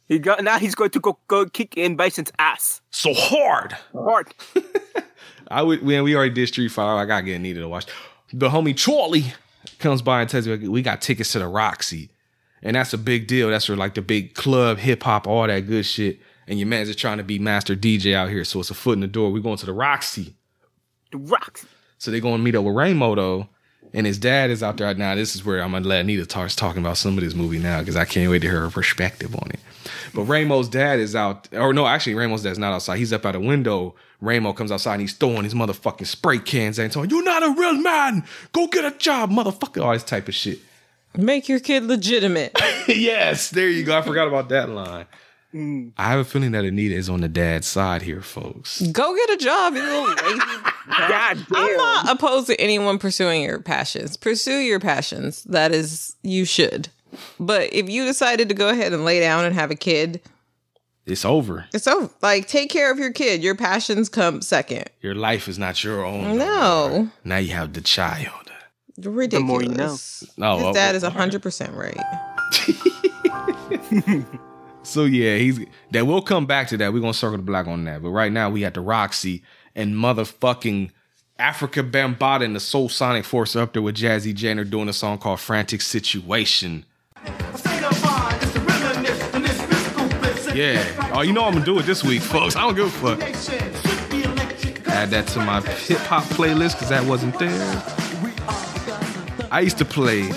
he 0.08 0.20
got, 0.20 0.44
now 0.44 0.60
he's 0.60 0.76
going 0.76 0.90
to 0.92 1.00
go, 1.00 1.18
go 1.28 1.46
kick 1.46 1.78
in 1.78 1.96
Bison's 1.96 2.32
ass. 2.40 2.82
So 2.92 3.14
hard. 3.14 3.76
Hard. 3.94 4.34
I 5.50 5.62
would 5.62 5.84
when 5.84 6.04
we 6.04 6.16
already 6.16 6.34
did 6.34 6.48
Street 6.48 6.70
Fighter. 6.70 6.98
I 6.98 7.06
gotta 7.06 7.24
get 7.24 7.40
needed 7.40 7.62
to 7.62 7.70
watch. 7.70 7.86
The 8.32 8.50
homie 8.50 8.76
Charlie 8.76 9.26
comes 9.80 10.02
by 10.02 10.22
and 10.22 10.30
tells 10.30 10.48
me 10.48 10.68
we 10.68 10.82
got 10.82 11.02
tickets 11.02 11.32
to 11.34 11.40
the 11.40 11.48
Roxy, 11.48 12.10
and 12.64 12.76
that's 12.76 12.94
a 12.94 12.98
big 12.98 13.28
deal. 13.28 13.50
That's 13.50 13.70
where 13.70 13.78
like 13.78 13.94
the 13.94 14.02
big 14.02 14.34
club, 14.34 14.80
hip 14.80 15.04
hop, 15.04 15.28
all 15.28 15.46
that 15.46 15.68
good 15.68 15.86
shit. 15.86 16.20
And 16.48 16.60
your 16.60 16.68
man's 16.68 16.90
just 16.90 17.00
trying 17.00 17.20
to 17.20 17.24
be 17.24 17.40
master 17.40 17.76
DJ 17.76 18.14
out 18.14 18.30
here, 18.30 18.44
so 18.44 18.60
it's 18.60 18.70
a 18.70 18.74
foot 18.74 18.94
in 18.94 19.00
the 19.00 19.08
door. 19.08 19.32
We're 19.32 19.40
going 19.42 19.58
to 19.58 19.66
the 19.66 19.74
Roxy. 19.74 20.36
The 21.12 21.18
Roxy. 21.18 21.68
So 22.00 22.12
they're 22.12 22.20
going 22.20 22.38
to 22.38 22.44
meet 22.44 22.56
up 22.56 22.66
with 22.66 22.76
Raymo 22.76 23.16
though, 23.16 23.48
and 23.94 24.06
his 24.06 24.18
dad 24.18 24.50
is 24.50 24.64
out 24.64 24.78
there. 24.78 24.88
Right 24.88 24.98
now 24.98 25.16
this 25.16 25.36
is 25.36 25.46
where 25.46 25.62
I'm 25.62 25.72
gonna 25.72 25.88
let 25.88 26.02
Anita 26.02 26.24
start 26.26 26.52
talking 26.52 26.82
about 26.82 26.98
some 26.98 27.18
of 27.18 27.24
this 27.24 27.34
movie 27.34 27.60
now 27.60 27.80
because 27.80 27.96
I 27.96 28.06
can't 28.06 28.30
wait 28.30 28.40
to 28.40 28.50
hear 28.50 28.62
her 28.62 28.70
perspective 28.70 29.36
on 29.36 29.50
it. 29.52 29.60
But 30.14 30.26
Raymo's 30.26 30.70
dad 30.70 31.00
is 31.00 31.16
out, 31.16 31.48
or 31.54 31.74
no, 31.74 31.88
actually 31.88 32.14
Raymo's 32.14 32.44
dad's 32.44 32.60
not 32.60 32.74
outside. 32.74 32.98
He's 32.98 33.14
up 33.14 33.26
out 33.26 33.36
a 33.36 33.40
window. 33.40 33.96
Raymo 34.22 34.56
comes 34.56 34.72
outside 34.72 34.94
and 34.94 35.02
he's 35.02 35.14
throwing 35.14 35.44
his 35.44 35.54
motherfucking 35.54 36.08
spray 36.08 36.40
cans 36.40 36.80
and 36.80 36.92
telling, 36.92 37.10
"You're 37.10 37.24
not 37.24 37.44
a 37.44 37.50
real 37.50 37.74
man. 37.74 38.24
Go 38.54 38.68
get 38.68 38.86
a 38.86 38.98
job, 38.98 39.32
motherfucker." 39.32 39.84
All 39.84 39.94
this 39.94 40.04
type 40.04 40.28
of 40.28 40.36
shit. 40.36 40.60
Make 41.16 41.48
your 41.48 41.60
kid 41.60 41.84
legitimate. 41.84 42.58
yes, 42.88 43.50
there 43.50 43.70
you 43.70 43.84
go. 43.84 43.98
I 43.98 44.02
forgot 44.02 44.28
about 44.28 44.50
that 44.50 44.70
line. 44.70 45.06
Mm. 45.54 45.92
I 45.98 46.10
have 46.10 46.20
a 46.20 46.24
feeling 46.24 46.52
that 46.54 46.66
Anita 46.66 46.96
is 46.96 47.10
on 47.10 47.22
the 47.22 47.28
dad's 47.30 47.68
side 47.68 48.02
here, 48.02 48.22
folks. 48.22 48.82
Go 48.82 49.16
get 49.16 49.30
a 49.30 49.38
job, 49.38 49.76
you 49.76 49.84
little 49.84 50.08
lazy. 50.08 50.40
God 50.88 51.38
damn. 51.38 51.46
I'm 51.52 51.78
not 51.78 52.10
opposed 52.10 52.48
to 52.48 52.60
anyone 52.60 52.98
pursuing 52.98 53.44
your 53.44 53.60
passions. 53.60 54.18
Pursue 54.18 54.58
your 54.60 54.80
passions. 54.80 55.44
That 55.44 55.72
is, 55.72 56.16
you 56.24 56.46
should. 56.46 56.90
But 57.40 57.72
if 57.72 57.88
you 57.90 58.04
decided 58.06 58.50
to 58.50 58.56
go 58.56 58.70
ahead 58.70 58.94
and 58.94 59.06
lay 59.06 59.20
down 59.20 59.46
and 59.46 59.54
have 59.54 59.70
a 59.70 59.76
kid, 59.76 60.22
It's 61.06 61.24
over. 61.24 61.66
it's 61.72 61.86
over. 61.86 62.10
Like, 62.24 62.48
take 62.48 62.72
care 62.72 62.92
of 62.92 62.98
your 62.98 63.12
kid. 63.12 63.44
Your 63.44 63.54
passions 63.56 64.10
come 64.10 64.42
second. 64.42 64.90
Your 65.02 65.14
life 65.14 65.48
is 65.48 65.60
not 65.60 65.84
your 65.84 66.04
own. 66.04 66.40
No. 66.40 67.10
Now 67.24 67.38
you 67.38 67.54
have 67.54 67.74
the 67.74 67.82
child. 67.82 68.52
Ridiculous. 68.98 69.48
more 69.48 69.62
you 69.62 69.70
know. 69.70 69.98
No, 70.38 70.58
His 70.58 70.66
oh, 70.68 70.74
dad 70.74 70.96
is 70.96 71.04
oh, 71.04 71.12
100% 71.12 71.76
right. 71.76 71.98
So 74.94 75.06
yeah, 75.06 75.38
he's 75.38 75.60
that 75.90 76.06
we'll 76.06 76.22
come 76.22 76.46
back 76.46 76.68
to 76.68 76.78
that. 76.78 76.94
We're 76.94 77.00
gonna 77.00 77.16
circle 77.16 77.38
the 77.38 77.44
block 77.44 77.66
on 77.66 77.84
that. 77.86 78.04
But 78.04 78.10
right 78.12 78.32
now 78.32 78.52
we 78.52 78.64
at 78.64 78.76
the 78.76 78.82
Roxy 78.82 79.42
and 79.74 79.96
motherfucking 79.96 80.92
Afrika 81.40 81.90
Bambaataa 81.90 82.46
and 82.46 82.56
the 82.56 82.60
Soul 82.60 82.90
Sonic 82.90 83.26
Force 83.26 83.56
up 83.56 83.74
there 83.74 83.82
with 83.82 83.96
Jazzy 83.96 84.36
Jenner 84.36 84.64
doing 84.64 84.88
a 84.88 84.94
song 84.94 85.18
called 85.18 85.40
Frantic 85.40 85.82
Situation. 85.82 86.86
Yeah. 90.54 91.12
Oh, 91.16 91.22
you 91.22 91.34
know 91.34 91.46
I'm 91.46 91.54
gonna 91.54 91.66
do 91.66 91.80
it 91.80 91.88
this 91.88 92.04
week, 92.04 92.22
folks. 92.22 92.56
I 92.56 92.62
don't 92.62 92.76
give 92.76 92.86
a 92.86 93.16
fuck. 93.16 93.20
Add 94.90 95.10
that 95.10 95.26
to 95.30 95.40
my 95.40 95.62
hip 95.62 95.98
hop 96.02 96.24
playlist 96.26 96.74
because 96.74 96.90
that 96.90 97.04
wasn't 97.06 97.40
there. 97.40 97.84
I 99.52 99.62
used 99.62 99.80
to 99.80 99.86
play 99.86 100.30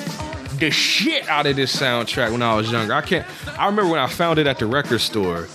the 0.59 0.71
shit 0.71 1.29
out 1.29 1.47
of 1.47 1.57
this 1.57 1.75
soundtrack 1.75 2.33
when 2.33 2.43
I 2.43 2.55
was 2.55 2.71
younger. 2.71 2.95
I 2.95 3.03
can't. 3.03 3.27
I 3.59 3.67
remember 3.67 3.91
when 3.91 4.01
I 4.01 4.07
found 4.07 4.39
it 4.39 4.47
at 4.47 4.59
the 4.59 4.67
record 4.67 5.01
store 5.01 5.49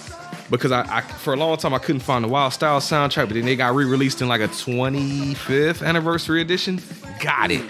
because 0.50 0.72
I, 0.72 0.82
I 0.98 1.02
for 1.02 1.34
a 1.34 1.38
long 1.38 1.58
time 1.58 1.74
I 1.74 1.80
couldn't 1.80 2.02
find 2.02 2.24
the 2.24 2.28
Wild 2.28 2.54
Style 2.54 2.80
soundtrack, 2.80 3.28
but 3.28 3.34
then 3.34 3.46
they 3.46 3.56
got 3.56 3.74
re-released 3.74 4.22
in 4.22 4.28
like 4.28 4.42
a 4.42 4.48
25th 4.48 5.86
anniversary 5.86 6.42
edition. 6.42 6.82
Got 7.20 7.52
it. 7.52 7.64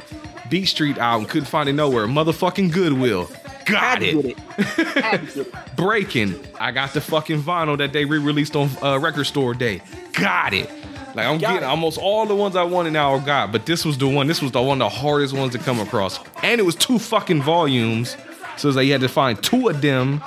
Beat 0.49 0.65
Street 0.65 0.97
album 0.97 1.27
couldn't 1.27 1.47
find 1.47 1.69
it 1.69 1.73
nowhere. 1.73 2.07
Motherfucking 2.07 2.73
Goodwill. 2.73 3.29
Got 3.65 4.01
it. 4.01 4.15
get 4.15 4.25
it. 4.25 4.37
Had 4.37 5.27
to 5.29 5.43
get 5.43 5.47
it. 5.47 5.55
Breaking. 5.77 6.35
I 6.59 6.71
got 6.71 6.93
the 6.93 7.01
fucking 7.01 7.41
vinyl 7.41 7.77
that 7.77 7.93
they 7.93 8.05
re-released 8.05 8.55
on 8.55 8.69
uh, 8.81 8.99
Record 8.99 9.25
Store 9.25 9.53
Day. 9.53 9.81
Got 10.13 10.53
it. 10.53 10.69
Like 11.13 11.26
I'm 11.26 11.38
getting 11.39 11.63
almost 11.63 11.97
all 11.97 12.26
the 12.26 12.36
ones 12.36 12.56
I 12.56 12.63
wanted 12.63 12.93
now 12.93 13.15
I 13.15 13.19
got, 13.19 13.52
but 13.52 13.65
this 13.65 13.84
was 13.84 13.97
the 13.97 14.08
one. 14.08 14.28
This 14.28 14.41
was 14.41 14.52
the 14.52 14.62
one 14.62 14.82
of 14.82 14.91
the 14.91 14.97
hardest 14.97 15.34
ones 15.34 15.52
to 15.54 15.60
come 15.60 15.80
across, 15.80 16.19
and 16.41 16.60
it 16.60 16.63
was 16.63 16.76
two 16.76 17.00
fucking 17.00 17.41
volumes. 17.41 18.15
So 18.58 18.67
it's 18.67 18.78
like 18.78 18.86
you 18.86 18.93
had 18.93 19.02
to 19.02 19.10
find 19.10 19.41
two 19.41 19.67
of 19.67 19.82
them. 19.82 20.24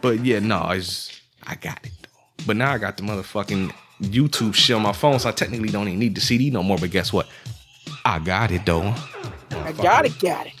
But 0.00 0.24
yeah, 0.24 0.40
no, 0.40 0.70
it's 0.70 1.20
I 1.46 1.54
got 1.54 1.84
it 1.84 1.92
though. 2.02 2.44
But 2.46 2.56
now 2.56 2.72
I 2.72 2.78
got 2.78 2.96
the 2.96 3.04
motherfucking 3.04 3.72
YouTube 4.02 4.54
shit 4.54 4.74
on 4.74 4.82
my 4.82 4.92
phone, 4.92 5.18
so 5.20 5.28
I 5.28 5.32
technically 5.32 5.68
don't 5.68 5.86
even 5.86 6.00
need 6.00 6.14
the 6.14 6.20
CD 6.20 6.50
no 6.50 6.62
more. 6.62 6.78
But 6.78 6.90
guess 6.90 7.12
what? 7.12 7.28
I 8.04 8.18
got 8.18 8.50
it 8.50 8.66
though. 8.66 8.94
I 9.52 9.72
got 9.72 10.06
it, 10.06 10.18
got 10.18 10.46
it. 10.46 10.52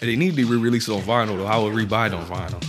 And 0.00 0.10
they 0.10 0.16
need 0.16 0.30
to 0.30 0.36
be 0.36 0.44
re-released 0.44 0.88
on 0.90 1.00
vinyl 1.00 1.38
though. 1.38 1.46
I 1.46 1.56
would 1.56 1.72
rebuy 1.72 2.08
it 2.08 2.14
on 2.14 2.26
vinyl. 2.26 2.62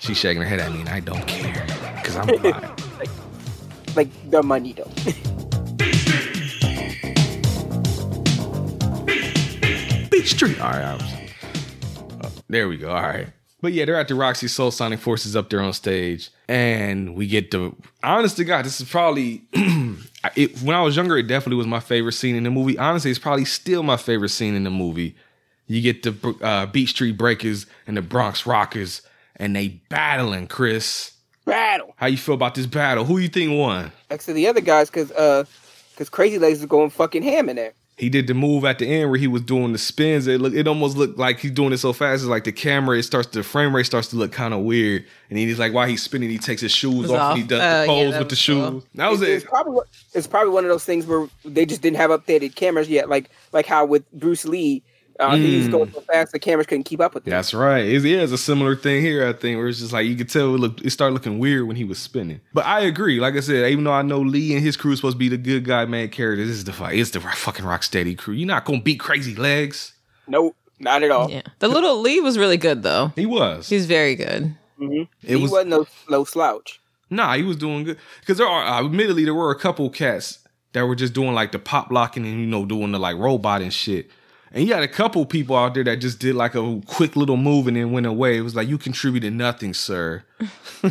She's 0.00 0.16
shaking 0.16 0.42
her 0.42 0.48
head 0.48 0.60
at 0.60 0.72
me, 0.72 0.80
and 0.80 0.88
I 0.88 1.00
don't 1.00 1.26
care 1.26 1.66
because 2.12 2.28
I'm 2.28 2.42
buying. 2.52 2.76
Like 3.94 4.30
the 4.30 4.42
money 4.42 4.72
though. 4.72 4.90
Beat 10.10 10.26
Street. 10.26 10.58
All 10.60 10.70
right, 10.70 10.94
was- 10.94 11.12
uh, 12.24 12.30
there 12.48 12.68
we 12.68 12.78
go. 12.78 12.88
All 12.90 13.02
right, 13.02 13.28
but 13.60 13.74
yeah, 13.74 13.84
they're 13.84 13.96
at 13.96 14.08
the 14.08 14.14
Roxy 14.14 14.48
Soul 14.48 14.70
Sonic 14.70 14.98
Forces 14.98 15.36
up 15.36 15.50
there 15.50 15.60
on 15.60 15.72
stage, 15.74 16.30
and 16.48 17.14
we 17.14 17.26
get 17.26 17.50
the. 17.50 17.74
Honest 18.02 18.36
to 18.38 18.44
God, 18.44 18.64
this 18.64 18.80
is 18.80 18.88
probably. 18.88 19.42
it, 20.34 20.58
when 20.62 20.74
I 20.74 20.80
was 20.80 20.96
younger, 20.96 21.18
it 21.18 21.24
definitely 21.24 21.56
was 21.56 21.66
my 21.66 21.80
favorite 21.80 22.12
scene 22.12 22.34
in 22.36 22.44
the 22.44 22.50
movie. 22.50 22.78
Honestly, 22.78 23.10
it's 23.10 23.20
probably 23.20 23.44
still 23.44 23.82
my 23.82 23.96
favorite 23.98 24.30
scene 24.30 24.54
in 24.54 24.64
the 24.64 24.70
movie. 24.70 25.14
You 25.66 25.80
get 25.80 26.02
the 26.02 26.36
uh, 26.42 26.64
Beat 26.66 26.88
Street 26.88 27.18
Breakers 27.18 27.66
and 27.86 27.96
the 27.96 28.02
Bronx 28.02 28.46
Rockers, 28.46 29.02
and 29.36 29.54
they 29.54 29.68
battling. 29.90 30.46
Chris, 30.46 31.11
Battle. 31.44 31.92
how 31.96 32.06
you 32.06 32.16
feel 32.16 32.34
about 32.34 32.54
this 32.54 32.66
battle? 32.66 33.04
Who 33.04 33.18
you 33.18 33.28
think 33.28 33.58
won? 33.58 33.90
Next 34.10 34.26
to 34.26 34.32
the 34.32 34.46
other 34.46 34.60
guys, 34.60 34.90
cause 34.90 35.10
uh, 35.12 35.44
cause 35.96 36.08
Crazy 36.08 36.38
Legs 36.38 36.60
is 36.60 36.66
going 36.66 36.90
fucking 36.90 37.22
ham 37.22 37.48
in 37.48 37.56
there. 37.56 37.72
he 37.98 38.08
did 38.08 38.26
the 38.26 38.34
move 38.34 38.64
at 38.64 38.78
the 38.78 38.86
end 38.86 39.10
where 39.10 39.18
he 39.18 39.26
was 39.26 39.42
doing 39.42 39.72
the 39.72 39.78
spins. 39.78 40.26
It 40.26 40.40
look, 40.40 40.54
it 40.54 40.66
almost 40.68 40.96
looked 40.96 41.18
like 41.18 41.40
he's 41.40 41.50
doing 41.50 41.72
it 41.72 41.78
so 41.78 41.92
fast. 41.92 42.22
It's 42.22 42.28
like 42.30 42.44
the 42.44 42.52
camera, 42.52 42.96
it 42.98 43.02
starts, 43.02 43.28
the 43.30 43.42
frame 43.42 43.74
rate 43.74 43.86
starts 43.86 44.08
to 44.08 44.16
look 44.16 44.30
kind 44.32 44.54
of 44.54 44.60
weird. 44.60 45.04
And 45.30 45.38
then 45.38 45.46
he's 45.48 45.58
like, 45.58 45.72
while 45.72 45.86
he's 45.86 46.02
spinning, 46.02 46.30
he 46.30 46.38
takes 46.38 46.62
his 46.62 46.72
shoes 46.72 47.10
off, 47.10 47.18
off. 47.20 47.32
and 47.34 47.42
he 47.42 47.46
does 47.48 47.60
Oh, 47.60 47.64
yeah, 47.64 47.80
the 47.82 47.86
pose 47.86 48.12
that 48.12 48.18
with 48.20 48.28
the 48.28 48.32
was 48.32 48.38
shoes. 48.38 48.68
cool. 48.70 48.84
That 48.94 49.10
was 49.10 49.22
It's 49.22 49.44
it. 49.44 49.48
probably 49.48 49.80
it's 50.14 50.26
probably 50.26 50.52
one 50.52 50.64
of 50.64 50.70
those 50.70 50.84
things 50.84 51.06
where 51.06 51.28
they 51.44 51.66
just 51.66 51.82
didn't 51.82 51.96
have 51.98 52.10
updated 52.10 52.54
cameras 52.54 52.88
yet, 52.88 53.08
like 53.08 53.30
like 53.52 53.66
how 53.66 53.84
with 53.84 54.10
Bruce 54.12 54.44
Lee, 54.44 54.82
uh, 55.20 55.36
he 55.36 55.58
was 55.58 55.68
Mm. 55.68 55.70
going 55.72 55.92
so 55.92 56.00
fast 56.00 56.32
the 56.32 56.38
cameras 56.38 56.66
couldn't 56.66 56.84
keep 56.84 57.00
up 57.00 57.14
with 57.14 57.26
him. 57.26 57.30
That's 57.30 57.52
right. 57.54 57.84
It's, 57.84 58.04
yeah, 58.04 58.18
it's 58.18 58.32
a 58.32 58.38
similar 58.38 58.74
thing 58.76 59.02
here. 59.02 59.26
I 59.26 59.32
think 59.32 59.58
where 59.58 59.68
it's 59.68 59.78
just 59.80 59.92
like 59.92 60.06
you 60.06 60.16
could 60.16 60.28
tell 60.28 60.54
it, 60.54 60.58
looked, 60.58 60.80
it 60.82 60.90
started 60.90 61.14
looking 61.14 61.38
weird 61.38 61.66
when 61.66 61.76
he 61.76 61.84
was 61.84 61.98
spinning. 61.98 62.40
But 62.54 62.66
I 62.66 62.80
agree. 62.80 63.20
Like 63.20 63.34
I 63.34 63.40
said, 63.40 63.70
even 63.70 63.84
though 63.84 63.92
I 63.92 64.02
know 64.02 64.20
Lee 64.20 64.54
and 64.54 64.62
his 64.62 64.76
crew 64.76 64.92
is 64.92 64.98
supposed 64.98 65.14
to 65.14 65.18
be 65.18 65.28
the 65.28 65.36
good 65.36 65.64
guy, 65.64 65.84
man 65.84 66.08
character, 66.08 66.44
this 66.44 66.56
is 66.56 66.64
the 66.64 66.72
fight. 66.72 66.98
It's 66.98 67.10
the 67.10 67.20
fucking 67.20 67.64
Rocksteady 67.64 68.16
crew. 68.16 68.34
You're 68.34 68.46
not 68.48 68.64
gonna 68.64 68.80
beat 68.80 69.00
Crazy 69.00 69.34
Legs. 69.34 69.92
Nope, 70.26 70.56
not 70.78 71.02
at 71.02 71.10
all. 71.10 71.30
Yeah. 71.30 71.42
The 71.58 71.68
little 71.68 72.00
Lee 72.00 72.20
was 72.20 72.38
really 72.38 72.56
good, 72.56 72.82
though. 72.82 73.12
He 73.16 73.26
was. 73.26 73.68
He's 73.68 73.86
very 73.86 74.14
good. 74.16 74.54
Mhm. 74.80 75.08
It 75.22 75.28
he 75.28 75.34
was- 75.36 75.50
was, 75.50 75.66
not 75.66 75.66
no 75.66 75.86
no 76.18 76.24
slouch. 76.24 76.80
Nah, 77.10 77.34
he 77.36 77.42
was 77.42 77.56
doing 77.56 77.84
good. 77.84 77.98
Because 78.20 78.38
there 78.38 78.46
are, 78.46 78.64
uh, 78.64 78.86
admittedly, 78.86 79.24
there 79.24 79.34
were 79.34 79.50
a 79.50 79.58
couple 79.58 79.88
cats 79.90 80.38
that 80.72 80.86
were 80.86 80.94
just 80.94 81.12
doing 81.12 81.34
like 81.34 81.52
the 81.52 81.58
pop 81.58 81.92
locking 81.92 82.24
and 82.24 82.40
you 82.40 82.46
know 82.46 82.64
doing 82.64 82.90
the 82.92 82.98
like 82.98 83.16
robot 83.18 83.60
and 83.60 83.72
shit. 83.72 84.10
And 84.54 84.68
you 84.68 84.74
had 84.74 84.82
a 84.82 84.88
couple 84.88 85.24
people 85.24 85.56
out 85.56 85.72
there 85.72 85.84
that 85.84 85.96
just 85.96 86.18
did 86.18 86.34
like 86.34 86.54
a 86.54 86.80
quick 86.86 87.16
little 87.16 87.38
move 87.38 87.66
and 87.66 87.76
then 87.76 87.90
went 87.90 88.06
away. 88.06 88.36
It 88.36 88.42
was 88.42 88.54
like 88.54 88.68
you 88.68 88.76
contributed 88.76 89.32
nothing, 89.32 89.72
sir. 89.72 90.24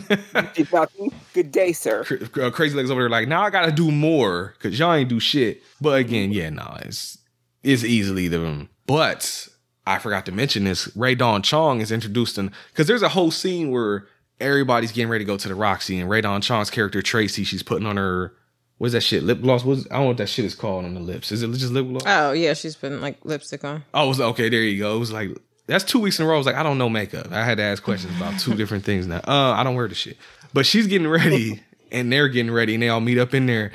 Good 1.34 1.52
day, 1.52 1.72
sir. 1.72 2.04
Uh, 2.42 2.50
Crazy 2.50 2.76
Legs 2.76 2.90
over 2.90 3.02
there 3.02 3.10
like 3.10 3.28
now 3.28 3.44
I 3.44 3.52
gotta 3.52 3.72
do 3.72 3.92
more 3.92 4.56
because 4.58 4.80
y'all 4.80 4.94
ain't 4.94 5.10
do 5.10 5.20
shit. 5.20 5.62
But 5.80 6.00
again, 6.00 6.32
yeah, 6.32 6.50
no, 6.50 6.76
it's 6.80 7.20
it's 7.64 7.84
easily 7.84 8.28
the 8.28 8.68
but 8.88 9.48
I 9.86 10.00
forgot 10.00 10.26
to 10.26 10.32
mention 10.32 10.64
this. 10.64 10.96
Rae 10.96 11.16
Dawn 11.16 11.44
Chong 11.44 11.82
is 11.82 11.92
introduced 11.92 12.38
in 12.38 12.52
because 12.70 12.88
there's 12.88 13.04
a 13.04 13.10
whole 13.10 13.32
scene 13.32 13.70
where 13.70 14.08
everybody's 14.40 14.92
getting 14.92 15.10
ready 15.10 15.24
to 15.24 15.28
go 15.28 15.38
to 15.38 15.48
the 15.48 15.56
Roxy 15.56 16.00
and 16.00 16.10
Rae 16.10 16.22
Dawn 16.22 16.42
Chong's 16.42 16.72
character 16.72 17.02
Tracy, 17.02 17.44
she's 17.44 17.64
putting 17.64 17.86
on 17.86 17.98
her 17.98 18.34
what's 18.82 18.94
that 18.94 19.02
shit 19.02 19.22
lip 19.22 19.42
gloss? 19.42 19.64
What's 19.64 19.86
I 19.92 19.94
don't 19.94 20.02
know 20.02 20.08
what 20.08 20.18
that 20.18 20.28
shit 20.28 20.44
is 20.44 20.56
called 20.56 20.86
on 20.86 20.96
the 20.96 21.00
lips. 21.00 21.32
Is 21.32 21.44
it 21.44 21.52
just 21.52 21.72
lip 21.72 21.88
gloss? 21.88 22.02
Oh 22.08 22.32
yeah, 22.32 22.56
she's 22.56 22.76
been 22.76 23.00
like 23.00 23.24
lipstick 23.24 23.64
on. 23.64 23.84
Oh, 23.94 24.08
was 24.08 24.20
okay. 24.20 24.50
There 24.50 24.62
you 24.62 24.80
go. 24.80 24.96
It 24.96 25.00
was 25.00 25.12
like 25.12 25.30
that's 25.68 25.84
two 25.84 26.00
weeks 26.00 26.20
in 26.20 26.26
a 26.26 26.28
row. 26.28 26.34
I 26.34 26.38
was 26.40 26.48
like, 26.48 26.56
I 26.56 26.64
don't 26.64 26.80
know 26.80 26.90
makeup. 26.90 27.32
I 27.32 27.46
had 27.46 27.60
to 27.60 27.64
ask 27.64 27.84
questions 27.84 28.18
about 28.18 28.40
two 28.40 28.56
different 28.56 28.84
things 28.84 29.06
now. 29.06 29.22
Uh, 29.28 29.54
I 29.56 29.64
don't 29.64 29.76
wear 29.76 29.88
the 29.88 29.94
shit. 29.94 30.18
But 30.52 30.66
she's 30.66 30.88
getting 30.88 31.08
ready, 31.08 31.62
and 31.92 32.12
they're 32.12 32.28
getting 32.28 32.52
ready, 32.52 32.74
and 32.74 32.82
they 32.82 32.90
all 32.90 33.02
meet 33.02 33.20
up 33.20 33.36
in 33.36 33.46
there. 33.46 33.72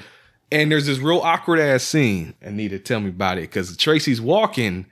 And 0.50 0.72
there's 0.72 0.86
this 0.86 0.98
real 0.98 1.20
awkward 1.20 1.60
ass 1.60 1.84
scene. 1.84 2.34
Anita, 2.42 2.80
tell 2.80 2.98
me 2.98 3.10
about 3.10 3.38
it, 3.38 3.42
because 3.42 3.76
Tracy's 3.76 4.20
walking, 4.20 4.86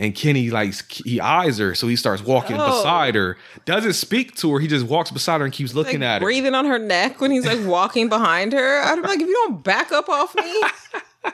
and 0.00 0.14
Kenny 0.14 0.50
like 0.50 0.90
he 0.90 1.20
eyes 1.20 1.58
her, 1.58 1.74
so 1.76 1.86
he 1.86 1.94
starts 1.94 2.22
walking 2.24 2.56
Oh. 2.58 2.66
beside 2.66 3.14
her. 3.14 3.36
Doesn't 3.66 3.92
speak 3.92 4.34
to 4.36 4.52
her. 4.54 4.58
He 4.58 4.66
just 4.66 4.86
walks 4.86 5.10
beside 5.12 5.38
her 5.40 5.44
and 5.44 5.52
keeps 5.54 5.74
looking 5.74 6.00
like 6.00 6.08
at 6.08 6.22
her. 6.22 6.26
breathing 6.26 6.54
on 6.56 6.64
her 6.64 6.78
neck 6.78 7.20
when 7.20 7.30
he's 7.30 7.46
like 7.46 7.64
walking 7.66 8.08
behind 8.08 8.52
her. 8.52 8.80
I'd 8.82 8.96
be 8.96 9.02
like, 9.02 9.20
if 9.20 9.28
you 9.28 9.34
don't 9.46 9.62
back 9.62 9.92
up 9.92 10.08
off 10.08 10.34
me, 10.34 10.62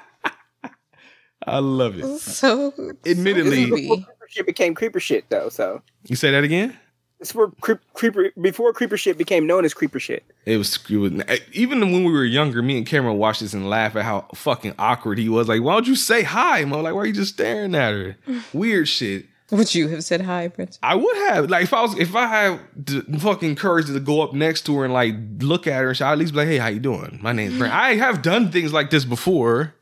I 1.47 1.61
love 1.61 1.99
it. 1.99 2.19
so 2.19 2.73
Admittedly, 3.07 3.65
so 3.67 3.71
creepy. 3.71 4.07
Creeper 4.21 4.45
became 4.45 4.75
creeper 4.75 4.99
shit 5.01 5.25
though. 5.31 5.49
So 5.49 5.81
you 6.09 6.17
say 6.17 6.31
that 6.33 6.43
again. 6.45 6.77
It's 7.21 7.35
where 7.35 7.49
creep, 7.61 7.79
creeper 7.95 8.31
before 8.41 8.73
creeper 8.73 8.97
shit 8.97 9.17
became 9.17 9.47
known 9.47 9.65
as 9.65 9.75
creeper 9.75 9.99
shit. 9.99 10.25
It 10.45 10.57
was, 10.59 10.79
it 10.89 10.97
was 10.97 11.13
even 11.53 11.81
when 11.81 12.05
we 12.05 12.13
were 12.13 12.25
younger. 12.25 12.63
Me 12.63 12.77
and 12.77 12.87
Cameron 12.87 13.19
watched 13.19 13.41
this 13.41 13.55
and 13.55 13.69
laugh 13.69 13.97
at 13.97 14.05
how 14.05 14.27
fucking 14.35 14.75
awkward 14.79 15.19
he 15.19 15.29
was. 15.29 15.49
Like, 15.49 15.63
why 15.63 15.75
don't 15.75 15.87
you 15.87 15.97
say 15.97 16.23
hi, 16.23 16.65
mo? 16.65 16.81
Like, 16.81 16.95
why 16.95 17.01
are 17.01 17.07
you 17.07 17.13
just 17.13 17.35
staring 17.35 17.75
at 17.75 17.93
her? 17.93 18.17
Weird 18.53 18.89
shit. 18.89 19.27
Would 19.51 19.75
you 19.75 19.89
have 19.89 20.03
said 20.03 20.23
hi, 20.23 20.49
Prince? 20.49 20.79
I 20.83 20.97
would 20.97 21.17
have 21.29 21.49
like 21.49 21.63
if 21.63 21.73
I 21.73 21.83
was 21.83 21.97
if 21.99 22.17
I 22.17 22.27
had 22.27 22.61
the 22.77 23.19
fucking 23.21 23.55
courage 23.55 23.87
to 23.87 24.01
go 24.01 24.21
up 24.23 24.33
next 24.33 24.67
to 24.67 24.77
her 24.79 24.85
and 24.85 24.93
like 24.93 25.15
look 25.39 25.67
at 25.69 25.81
her 25.81 25.89
and 25.89 25.97
shit, 25.97 26.07
I'd 26.07 26.13
at 26.13 26.19
least 26.19 26.33
be 26.33 26.39
like, 26.39 26.49
hey, 26.49 26.59
how 26.59 26.67
you 26.67 26.81
doing? 26.81 27.21
My 27.23 27.33
name's 27.33 27.57
Brent. 27.57 27.73
I 27.73 27.95
have 27.95 28.23
done 28.23 28.51
things 28.51 28.73
like 28.73 28.91
this 28.91 29.05
before. 29.05 29.75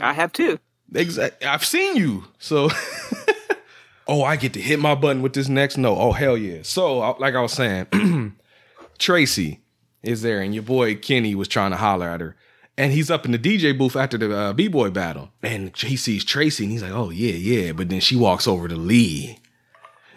I 0.00 0.14
have 0.14 0.32
too. 0.32 0.58
Exactly. 0.94 1.46
I've 1.46 1.64
seen 1.64 1.96
you. 1.96 2.24
So, 2.38 2.70
oh, 4.06 4.22
I 4.22 4.36
get 4.36 4.52
to 4.54 4.60
hit 4.60 4.78
my 4.78 4.94
button 4.94 5.22
with 5.22 5.32
this 5.32 5.48
next 5.48 5.76
note. 5.76 5.96
Oh, 5.98 6.12
hell 6.12 6.36
yeah. 6.36 6.60
So, 6.62 6.98
like 7.18 7.34
I 7.34 7.40
was 7.40 7.52
saying, 7.52 7.86
Tracy 8.98 9.60
is 10.02 10.22
there, 10.22 10.40
and 10.40 10.54
your 10.54 10.62
boy 10.62 10.96
Kenny 10.96 11.34
was 11.34 11.48
trying 11.48 11.70
to 11.70 11.76
holler 11.76 12.08
at 12.08 12.20
her. 12.20 12.36
And 12.76 12.92
he's 12.92 13.10
up 13.10 13.24
in 13.24 13.30
the 13.30 13.38
DJ 13.38 13.76
booth 13.76 13.94
after 13.94 14.18
the 14.18 14.36
uh, 14.36 14.52
B 14.52 14.66
boy 14.66 14.90
battle. 14.90 15.30
And 15.42 15.76
he 15.76 15.96
sees 15.96 16.24
Tracy, 16.24 16.64
and 16.64 16.72
he's 16.72 16.82
like, 16.82 16.92
oh, 16.92 17.10
yeah, 17.10 17.32
yeah. 17.32 17.72
But 17.72 17.88
then 17.88 18.00
she 18.00 18.16
walks 18.16 18.48
over 18.48 18.66
to 18.66 18.74
Lee. 18.74 19.38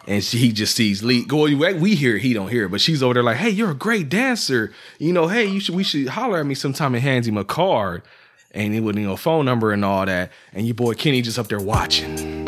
And 0.08 0.24
she, 0.24 0.38
he 0.38 0.52
just 0.52 0.76
sees 0.76 1.04
Lee. 1.04 1.26
Go, 1.26 1.44
we 1.44 1.94
hear 1.94 2.16
it, 2.16 2.22
he 2.22 2.34
don't 2.34 2.48
hear 2.48 2.66
it, 2.66 2.70
but 2.70 2.80
she's 2.80 3.04
over 3.04 3.16
there 3.16 3.24
like, 3.24 3.36
"Hey, 3.36 3.50
you're 3.50 3.72
a 3.72 3.76
great 3.76 4.08
dancer. 4.08 4.72
You 5.00 5.12
know, 5.12 5.28
hey, 5.28 5.46
you 5.46 5.60
should 5.60 5.76
we 5.76 5.84
should 5.84 6.08
holler 6.08 6.40
at 6.40 6.46
me 6.46 6.56
sometime." 6.56 6.96
And 6.96 7.04
hands 7.04 7.28
him 7.28 7.36
a 7.36 7.44
card, 7.44 8.04
and 8.52 8.74
it 8.74 8.80
with 8.80 8.96
you 8.96 9.06
know 9.06 9.18
phone 9.18 9.44
number 9.44 9.74
and 9.74 9.84
all 9.84 10.06
that. 10.06 10.32
And 10.54 10.66
your 10.66 10.76
boy 10.76 10.94
Kenny 10.94 11.22
just 11.22 11.38
up 11.38 11.50
there 11.50 11.60
watching, 11.60 12.47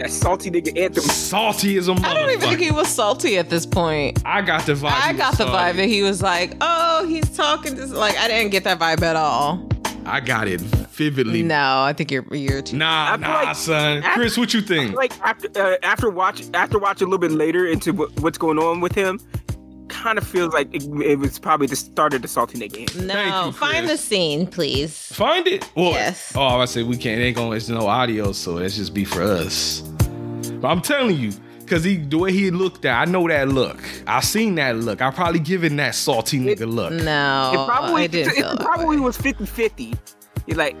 That 0.00 0.10
salty 0.10 0.50
nigga 0.50 0.78
anthem. 0.78 1.02
salty 1.04 1.76
as 1.76 1.88
a 1.88 1.92
motherfucker. 1.92 2.04
I 2.04 2.14
don't 2.14 2.30
even 2.30 2.40
think 2.48 2.60
he 2.60 2.70
was 2.70 2.88
salty 2.88 3.36
at 3.38 3.50
this 3.50 3.66
point. 3.66 4.22
I 4.24 4.40
got 4.40 4.64
the 4.64 4.72
vibe. 4.72 4.90
I 4.92 5.12
got 5.12 5.32
was 5.32 5.38
the 5.38 5.44
vibe 5.44 5.50
salty. 5.50 5.76
that 5.78 5.88
he 5.88 6.02
was 6.02 6.22
like, 6.22 6.54
"Oh, 6.62 7.06
he's 7.06 7.28
talking 7.36 7.76
to 7.76 7.86
like." 7.86 8.16
I 8.18 8.26
didn't 8.28 8.50
get 8.50 8.64
that 8.64 8.78
vibe 8.78 9.02
at 9.02 9.16
all. 9.16 9.68
I 10.06 10.20
got 10.20 10.48
it 10.48 10.60
vividly. 10.62 11.42
No, 11.42 11.82
I 11.82 11.92
think 11.92 12.10
you're 12.10 12.24
you're 12.34 12.62
too. 12.62 12.78
Nah, 12.78 13.12
I 13.12 13.16
feel 13.18 13.28
nah, 13.28 13.42
like- 13.42 13.56
son. 13.56 14.02
I- 14.02 14.14
Chris, 14.14 14.38
what 14.38 14.54
you 14.54 14.62
think? 14.62 14.94
Like 14.96 15.12
after 15.20 15.48
uh, 15.60 15.76
after 15.82 16.08
watch 16.10 16.44
after 16.54 16.78
watching 16.78 17.06
a 17.06 17.10
little 17.10 17.18
bit 17.20 17.32
later 17.32 17.66
into 17.66 17.92
what, 17.92 18.18
what's 18.20 18.38
going 18.38 18.58
on 18.58 18.80
with 18.80 18.94
him, 18.94 19.20
kind 19.88 20.16
of 20.16 20.26
feels 20.26 20.54
like 20.54 20.74
it, 20.74 20.82
it 21.04 21.18
was 21.18 21.38
probably 21.38 21.66
the 21.66 21.76
start 21.76 22.14
of 22.14 22.22
the 22.22 22.28
salty 22.28 22.58
nigga. 22.58 22.80
anthem. 22.80 23.06
No, 23.06 23.12
Thank 23.14 23.46
you, 23.46 23.52
find 23.52 23.88
the 23.88 23.98
scene, 23.98 24.46
please. 24.46 25.12
Find 25.12 25.46
it. 25.46 25.68
Well, 25.76 25.92
Yes. 25.92 26.32
Oh, 26.34 26.42
I 26.42 26.64
say 26.64 26.82
we 26.84 26.96
can't. 26.96 27.20
It 27.20 27.24
ain't 27.24 27.36
gonna. 27.36 27.56
It's 27.56 27.68
no 27.68 27.86
audio, 27.86 28.32
so 28.32 28.56
it's 28.56 28.76
just 28.76 28.94
be 28.94 29.04
for 29.04 29.22
us. 29.22 29.82
But 30.60 30.68
I'm 30.68 30.80
telling 30.82 31.16
you, 31.16 31.32
cause 31.66 31.84
he 31.84 31.96
the 31.96 32.18
way 32.18 32.32
he 32.32 32.50
looked 32.50 32.84
at, 32.84 33.08
I 33.08 33.10
know 33.10 33.26
that 33.28 33.48
look. 33.48 33.82
I 34.06 34.20
seen 34.20 34.56
that 34.56 34.76
look. 34.76 35.00
I 35.00 35.10
probably 35.10 35.40
given 35.40 35.76
that 35.76 35.94
salty 35.94 36.38
nigga 36.38 36.70
look. 36.70 36.92
No, 36.92 37.52
It 37.54 37.66
probably 37.66 38.02
I 38.04 38.06
didn't 38.06 38.36
it, 38.36 38.60
probably 38.60 39.00
was 39.00 39.16
50-50. 39.16 39.96
You're 40.46 40.56
like, 40.58 40.76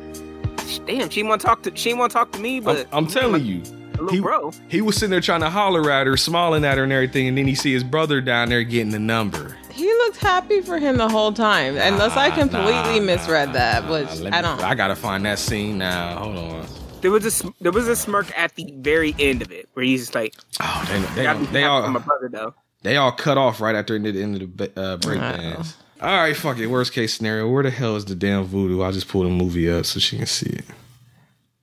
damn, 0.86 1.08
she 1.08 1.22
want 1.22 1.40
to 1.40 1.46
talk 1.46 1.62
to 1.62 1.74
she 1.74 1.94
want 1.94 2.12
to 2.12 2.14
talk 2.14 2.32
to 2.32 2.40
me, 2.40 2.58
I'm, 2.58 2.64
but 2.64 2.88
I'm 2.92 3.06
telling 3.06 3.44
you. 3.44 3.62
He, 4.10 4.18
bro. 4.18 4.50
he 4.68 4.80
was 4.80 4.96
sitting 4.96 5.10
there 5.10 5.20
trying 5.20 5.40
to 5.40 5.50
holler 5.50 5.90
at 5.90 6.06
her, 6.06 6.16
smiling 6.16 6.64
at 6.64 6.78
her 6.78 6.84
and 6.84 6.92
everything, 6.92 7.28
and 7.28 7.36
then 7.36 7.46
he 7.46 7.54
see 7.54 7.74
his 7.74 7.84
brother 7.84 8.22
down 8.22 8.48
there 8.48 8.62
getting 8.62 8.90
the 8.90 8.98
number. 8.98 9.58
He 9.70 9.84
looked 9.84 10.16
happy 10.16 10.62
for 10.62 10.78
him 10.78 10.96
the 10.96 11.08
whole 11.08 11.34
time, 11.34 11.76
unless 11.76 12.16
I 12.16 12.30
completely 12.30 13.00
nah, 13.00 13.06
misread 13.06 13.48
nah, 13.48 13.54
that, 13.54 13.84
nah. 13.84 13.90
which 13.90 14.20
Let 14.20 14.32
I 14.32 14.40
don't. 14.40 14.62
I 14.62 14.74
gotta 14.74 14.96
find 14.96 15.22
that 15.26 15.38
scene 15.38 15.76
now. 15.76 16.18
Hold 16.18 16.36
on. 16.38 16.79
There 17.00 17.10
was 17.10 17.42
a 17.44 17.52
there 17.60 17.72
was 17.72 17.88
a 17.88 17.96
smirk 17.96 18.36
at 18.38 18.54
the 18.56 18.72
very 18.78 19.14
end 19.18 19.42
of 19.42 19.50
it 19.52 19.68
where 19.74 19.84
he's 19.84 20.00
just 20.02 20.14
like, 20.14 20.34
Oh, 20.60 20.86
they 20.88 21.14
they, 21.14 21.22
"Gotta 21.24 21.46
they 21.46 21.64
all 21.64 21.88
my 21.88 22.00
brother 22.00 22.28
though." 22.28 22.54
they 22.82 22.96
all 22.96 23.12
cut 23.12 23.38
off 23.38 23.60
right 23.60 23.74
after 23.74 23.98
near 23.98 24.12
the 24.12 24.22
end 24.22 24.34
of 24.34 24.40
the 24.56 24.68
ba- 24.68 24.80
uh, 24.80 24.96
break 24.98 25.18
dance. 25.20 25.76
All 26.00 26.08
right, 26.16 26.34
fuck 26.36 26.58
it. 26.58 26.66
Worst 26.66 26.92
case 26.92 27.14
scenario. 27.14 27.48
Where 27.48 27.62
the 27.62 27.70
hell 27.70 27.96
is 27.96 28.06
the 28.06 28.14
damn 28.14 28.44
voodoo? 28.44 28.82
I 28.82 28.90
just 28.90 29.08
pulled 29.08 29.26
a 29.26 29.30
movie 29.30 29.70
up 29.70 29.84
so 29.84 30.00
she 30.00 30.16
can 30.16 30.26
see 30.26 30.48
it. 30.50 30.64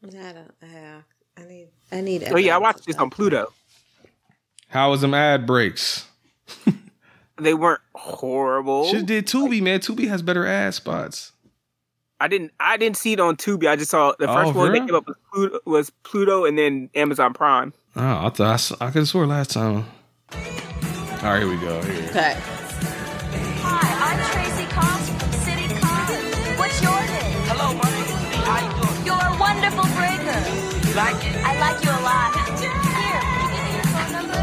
I 0.08 0.34
don't. 0.34 0.52
I, 0.62 1.42
I 1.42 1.46
need. 1.46 1.68
I 1.92 2.02
need. 2.02 2.24
Oh 2.32 2.38
yeah, 2.38 2.56
I 2.56 2.60
watched 2.60 2.86
this 2.86 2.96
on 2.98 3.10
Pluto. 3.10 3.52
How 4.70 4.92
was 4.92 5.02
them 5.02 5.14
ad 5.14 5.46
breaks? 5.46 6.06
They 7.40 7.54
weren't 7.54 7.82
horrible. 7.94 8.86
Should 8.90 9.06
did 9.06 9.28
Tubi, 9.28 9.62
man. 9.62 9.80
Tubi 9.80 10.08
has 10.08 10.24
better 10.24 10.46
ad 10.48 10.74
spots. 10.74 11.34
I 12.20 12.28
didn't 12.28 12.52
I 12.60 12.78
didn't 12.78 12.98
see 12.98 13.14
it 13.14 13.20
on 13.20 13.36
Tubi. 13.38 13.68
I 13.70 13.76
just 13.76 13.92
saw 13.92 14.14
the 14.18 14.28
oh, 14.30 14.34
first 14.34 14.56
Oh, 14.56 14.58
one 14.58 14.68
really? 14.72 14.80
that 14.80 14.86
came 14.88 14.96
up 14.96 15.08
was 15.08 15.18
Pluto, 15.32 15.60
was 15.66 15.90
Pluto 16.04 16.46
and 16.46 16.58
then 16.58 16.90
Amazon 16.96 17.34
Prime. 17.34 17.74
Oh, 17.96 18.26
I 18.26 18.30
thought 18.30 18.72
I, 18.82 18.86
I 18.86 18.90
could 18.92 19.00
have 19.00 19.08
swore 19.08 19.28
last 19.28 19.52
time. 19.52 19.86
All 20.34 21.34
right, 21.34 21.40
here 21.42 21.50
we 21.50 21.58
go. 21.58 21.82
Here. 21.84 22.10
Okay. 22.10 22.36
Hi, 23.62 23.88
I'm 24.08 24.18
Tracy 24.34 24.66
Cox 24.74 25.10
from 25.10 25.32
City 25.46 25.68
College. 25.80 26.58
What's 26.58 26.82
your 26.82 27.00
name? 27.06 27.42
Hello, 27.50 27.74
my 27.74 27.90
name 27.90 28.06
is 28.06 28.14
Lee. 28.34 28.42
How 28.46 28.66
you 28.66 28.72
doing? 28.82 29.06
You're 29.06 29.22
a 29.22 29.38
wonderful 29.38 29.86
breaker. 29.94 30.40
You 30.90 30.94
like 30.98 31.22
it? 31.22 31.38
I 31.46 31.54
like 31.62 31.84
you 31.86 31.90
a 31.92 32.02
lot. 32.02 32.34
Here, 32.58 32.70
can 33.22 33.46
you 33.46 33.50
give 33.54 33.62
me 33.62 33.72
your 33.78 33.90
phone 33.94 34.12
number? 34.14 34.42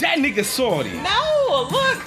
That 0.00 0.18
nigga 0.18 0.44
salty. 0.44 0.90
No, 0.98 1.18
look. 1.70 1.98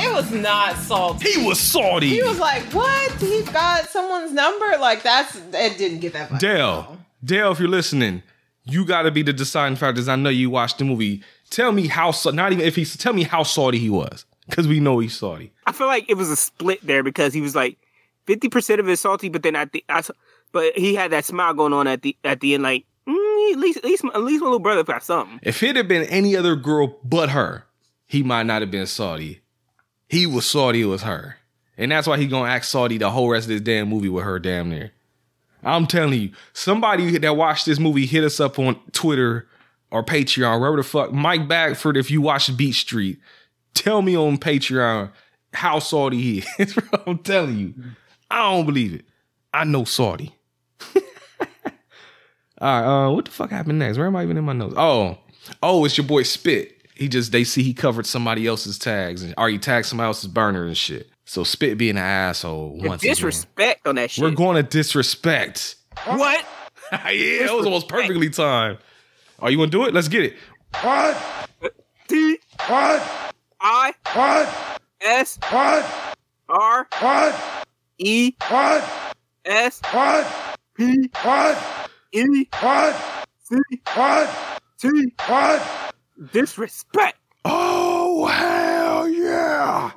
It 0.00 0.12
was 0.12 0.30
not 0.30 0.76
salty. 0.76 1.28
He 1.32 1.44
was 1.46 1.58
salty. 1.58 2.08
He 2.08 2.22
was 2.22 2.38
like, 2.38 2.62
"What? 2.72 3.12
He 3.20 3.42
got 3.42 3.88
someone's 3.88 4.32
number? 4.32 4.76
Like 4.78 5.02
that's 5.02 5.36
it 5.36 5.76
didn't 5.78 5.98
get 6.00 6.12
that 6.12 6.28
vibe. 6.30 6.38
Dale, 6.38 6.98
Dale, 7.24 7.50
if 7.52 7.58
you're 7.58 7.68
listening, 7.68 8.22
you 8.64 8.84
got 8.84 9.02
to 9.02 9.10
be 9.10 9.22
the 9.22 9.32
deciding 9.32 9.76
factors. 9.76 10.08
I 10.08 10.14
know 10.16 10.30
you 10.30 10.50
watched 10.50 10.78
the 10.78 10.84
movie. 10.84 11.22
Tell 11.50 11.72
me 11.72 11.88
how. 11.88 12.12
Not 12.26 12.52
even 12.52 12.64
if 12.64 12.76
he's. 12.76 12.96
Tell 12.96 13.12
me 13.12 13.24
how 13.24 13.42
salty 13.42 13.78
he 13.78 13.90
was, 13.90 14.24
because 14.48 14.68
we 14.68 14.78
know 14.78 15.00
he's 15.00 15.16
salty. 15.18 15.52
I 15.66 15.72
feel 15.72 15.88
like 15.88 16.08
it 16.08 16.14
was 16.14 16.30
a 16.30 16.36
split 16.36 16.78
there 16.86 17.02
because 17.02 17.34
he 17.34 17.40
was 17.40 17.56
like 17.56 17.76
fifty 18.26 18.48
percent 18.48 18.78
of 18.80 18.88
it 18.88 18.98
salty, 18.98 19.28
but 19.28 19.42
then 19.42 19.56
at 19.56 19.72
the 19.72 19.84
I, 19.88 19.98
s- 19.98 20.10
but 20.52 20.76
he 20.78 20.94
had 20.94 21.10
that 21.10 21.24
smile 21.24 21.54
going 21.54 21.72
on 21.72 21.86
at 21.88 22.02
the 22.02 22.16
at 22.24 22.38
the 22.40 22.54
end, 22.54 22.62
like 22.62 22.84
mm, 23.08 23.52
at 23.52 23.58
least 23.58 23.78
at 23.78 23.84
least 23.84 24.04
at 24.04 24.22
least 24.22 24.40
my 24.40 24.46
little 24.46 24.58
brother 24.58 24.84
got 24.84 25.02
something. 25.02 25.40
If 25.42 25.62
it 25.62 25.76
had 25.76 25.88
been 25.88 26.04
any 26.04 26.36
other 26.36 26.56
girl 26.56 26.98
but 27.04 27.30
her, 27.30 27.64
he 28.06 28.22
might 28.22 28.46
not 28.46 28.62
have 28.62 28.70
been 28.70 28.86
salty. 28.86 29.40
He 30.08 30.26
was 30.26 30.46
salty. 30.46 30.82
It 30.82 30.86
was 30.86 31.02
her, 31.02 31.36
and 31.76 31.90
that's 31.90 32.06
why 32.06 32.18
he 32.18 32.26
gonna 32.26 32.50
act 32.50 32.66
salty 32.66 32.98
the 32.98 33.10
whole 33.10 33.30
rest 33.30 33.44
of 33.46 33.50
this 33.50 33.60
damn 33.60 33.88
movie 33.88 34.08
with 34.08 34.24
her 34.24 34.38
damn 34.38 34.70
near. 34.70 34.92
I'm 35.62 35.86
telling 35.86 36.20
you, 36.20 36.30
somebody 36.52 37.18
that 37.18 37.36
watched 37.36 37.66
this 37.66 37.78
movie 37.78 38.06
hit 38.06 38.24
us 38.24 38.38
up 38.38 38.58
on 38.58 38.78
Twitter 38.92 39.48
or 39.90 40.04
Patreon, 40.04 40.60
wherever 40.60 40.76
the 40.76 40.82
fuck. 40.82 41.12
Mike 41.12 41.48
Bagford, 41.48 41.96
if 41.96 42.10
you 42.10 42.20
watch 42.20 42.54
Beat 42.56 42.74
Street, 42.74 43.18
tell 43.74 44.02
me 44.02 44.16
on 44.16 44.38
Patreon 44.38 45.10
how 45.52 45.78
salty 45.78 46.20
he 46.20 46.44
is. 46.58 46.78
I'm 47.06 47.18
telling 47.18 47.58
you, 47.58 47.74
I 48.30 48.50
don't 48.50 48.66
believe 48.66 48.94
it. 48.94 49.04
I 49.52 49.64
know 49.64 49.84
salty. 49.84 50.34
All 52.60 52.80
right, 52.82 53.06
uh, 53.06 53.10
what 53.12 53.24
the 53.24 53.30
fuck 53.30 53.50
happened 53.50 53.78
next? 53.78 53.98
Where 53.98 54.06
am 54.06 54.16
I 54.16 54.22
even 54.24 54.36
in 54.36 54.44
my 54.44 54.52
notes? 54.52 54.74
Oh, 54.76 55.18
oh, 55.62 55.84
it's 55.84 55.96
your 55.96 56.06
boy 56.06 56.22
Spit. 56.24 56.74
he 56.96 57.08
just 57.08 57.30
they 57.32 57.44
see 57.44 57.62
he 57.62 57.72
covered 57.74 58.06
somebody 58.06 58.46
else's 58.46 58.78
tags 58.78 59.22
and 59.22 59.34
or 59.38 59.48
he 59.48 59.58
tagged 59.58 59.86
somebody 59.86 60.06
else's 60.06 60.28
burner 60.28 60.66
and 60.66 60.76
shit. 60.76 61.08
So 61.24 61.44
Spit 61.44 61.78
being 61.78 61.92
an 61.96 61.98
asshole 61.98 62.78
The 62.80 62.88
once 62.88 63.02
again. 63.02 63.12
disrespect 63.12 63.86
on 63.86 63.94
that 63.96 64.10
shit. 64.10 64.24
We're 64.24 64.30
going 64.30 64.56
to 64.56 64.62
disrespect. 64.68 65.76
what? 66.04 66.44
yeah, 66.92 67.08
it 67.10 67.54
was 67.54 67.66
almost 67.66 67.88
perfectly 67.88 68.30
timed. 68.30 68.78
Oh, 69.40 69.48
you 69.48 69.56
gonna 69.56 69.70
do 69.70 69.84
it? 69.84 69.94
Let's 69.94 70.08
get 70.08 70.24
it. 70.24 70.36
T 72.08 72.38
I 73.60 73.92
S 75.00 75.38
R 76.48 76.88
E 77.98 78.32
S 79.44 79.80
P 80.74 81.08
E 82.12 82.48
C 83.44 83.56
T 84.78 85.08
disrespect. 86.32 87.18
Oh 87.44 88.26
hell 88.26 89.08
yeah! 89.08 89.90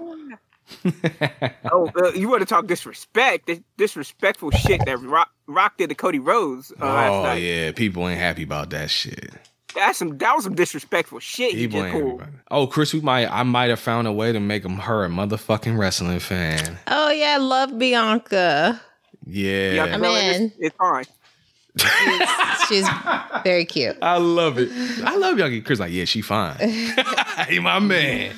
Oh, 1.72 1.90
uh, 2.02 2.12
you 2.14 2.28
want 2.30 2.42
to 2.42 2.46
talk 2.46 2.66
disrespect? 2.68 3.48
This 3.48 3.60
disrespectful 3.78 4.52
shit 4.52 4.84
that 4.86 5.00
Rock, 5.02 5.30
Rock 5.48 5.78
did 5.78 5.90
to 5.90 5.96
Cody 5.96 6.20
Rhodes 6.20 6.72
uh, 6.82 6.86
last 6.86 7.12
Oh 7.12 7.24
night. 7.24 7.36
yeah, 7.42 7.72
people 7.72 8.08
ain't 8.08 8.20
happy 8.20 8.44
about 8.44 8.70
that 8.72 8.90
shit. 8.90 9.32
That's 9.76 9.98
some. 10.00 10.18
That 10.18 10.34
was 10.36 10.44
some 10.46 10.56
disrespectful 10.56 11.20
shit. 11.20 11.52
He 11.54 11.68
People 11.68 11.82
just 11.82 11.86
ain't 11.88 11.94
happy 11.94 12.04
pulled. 12.06 12.22
about 12.22 12.34
it. 12.34 12.40
Oh, 12.52 12.68
Chris, 12.68 12.94
we 12.94 13.02
might 13.02 13.28
I 13.28 13.44
might 13.44 13.70
have 13.70 13.80
found 13.80 14.08
a 14.08 14.12
way 14.12 14.32
to 14.32 14.40
make 14.40 14.64
him 14.66 14.78
her 14.78 15.06
a 15.06 15.10
motherfucking 15.10 15.78
wrestling 15.78 16.20
fan. 16.20 16.78
Oh 16.88 17.10
yeah, 17.12 17.36
I 17.36 17.38
love 17.38 17.78
Bianca. 17.78 18.82
Yeah, 19.26 19.74
Yeah, 19.74 19.84
I'm 19.96 20.04
in. 20.04 20.44
It's, 20.44 20.56
it's 20.60 20.76
fine. 20.78 21.04
She's 22.68 22.88
very 23.44 23.66
cute. 23.66 23.98
I 24.02 24.18
love 24.18 24.58
it. 24.58 24.70
I 25.04 25.16
love 25.18 25.38
y'all. 25.40 25.62
Chris 25.62 25.80
like, 25.80 25.92
yeah, 25.92 26.06
she 26.06 26.22
fine. 26.22 26.58
hey, 26.60 27.60
my 27.60 27.80
man. 27.80 28.34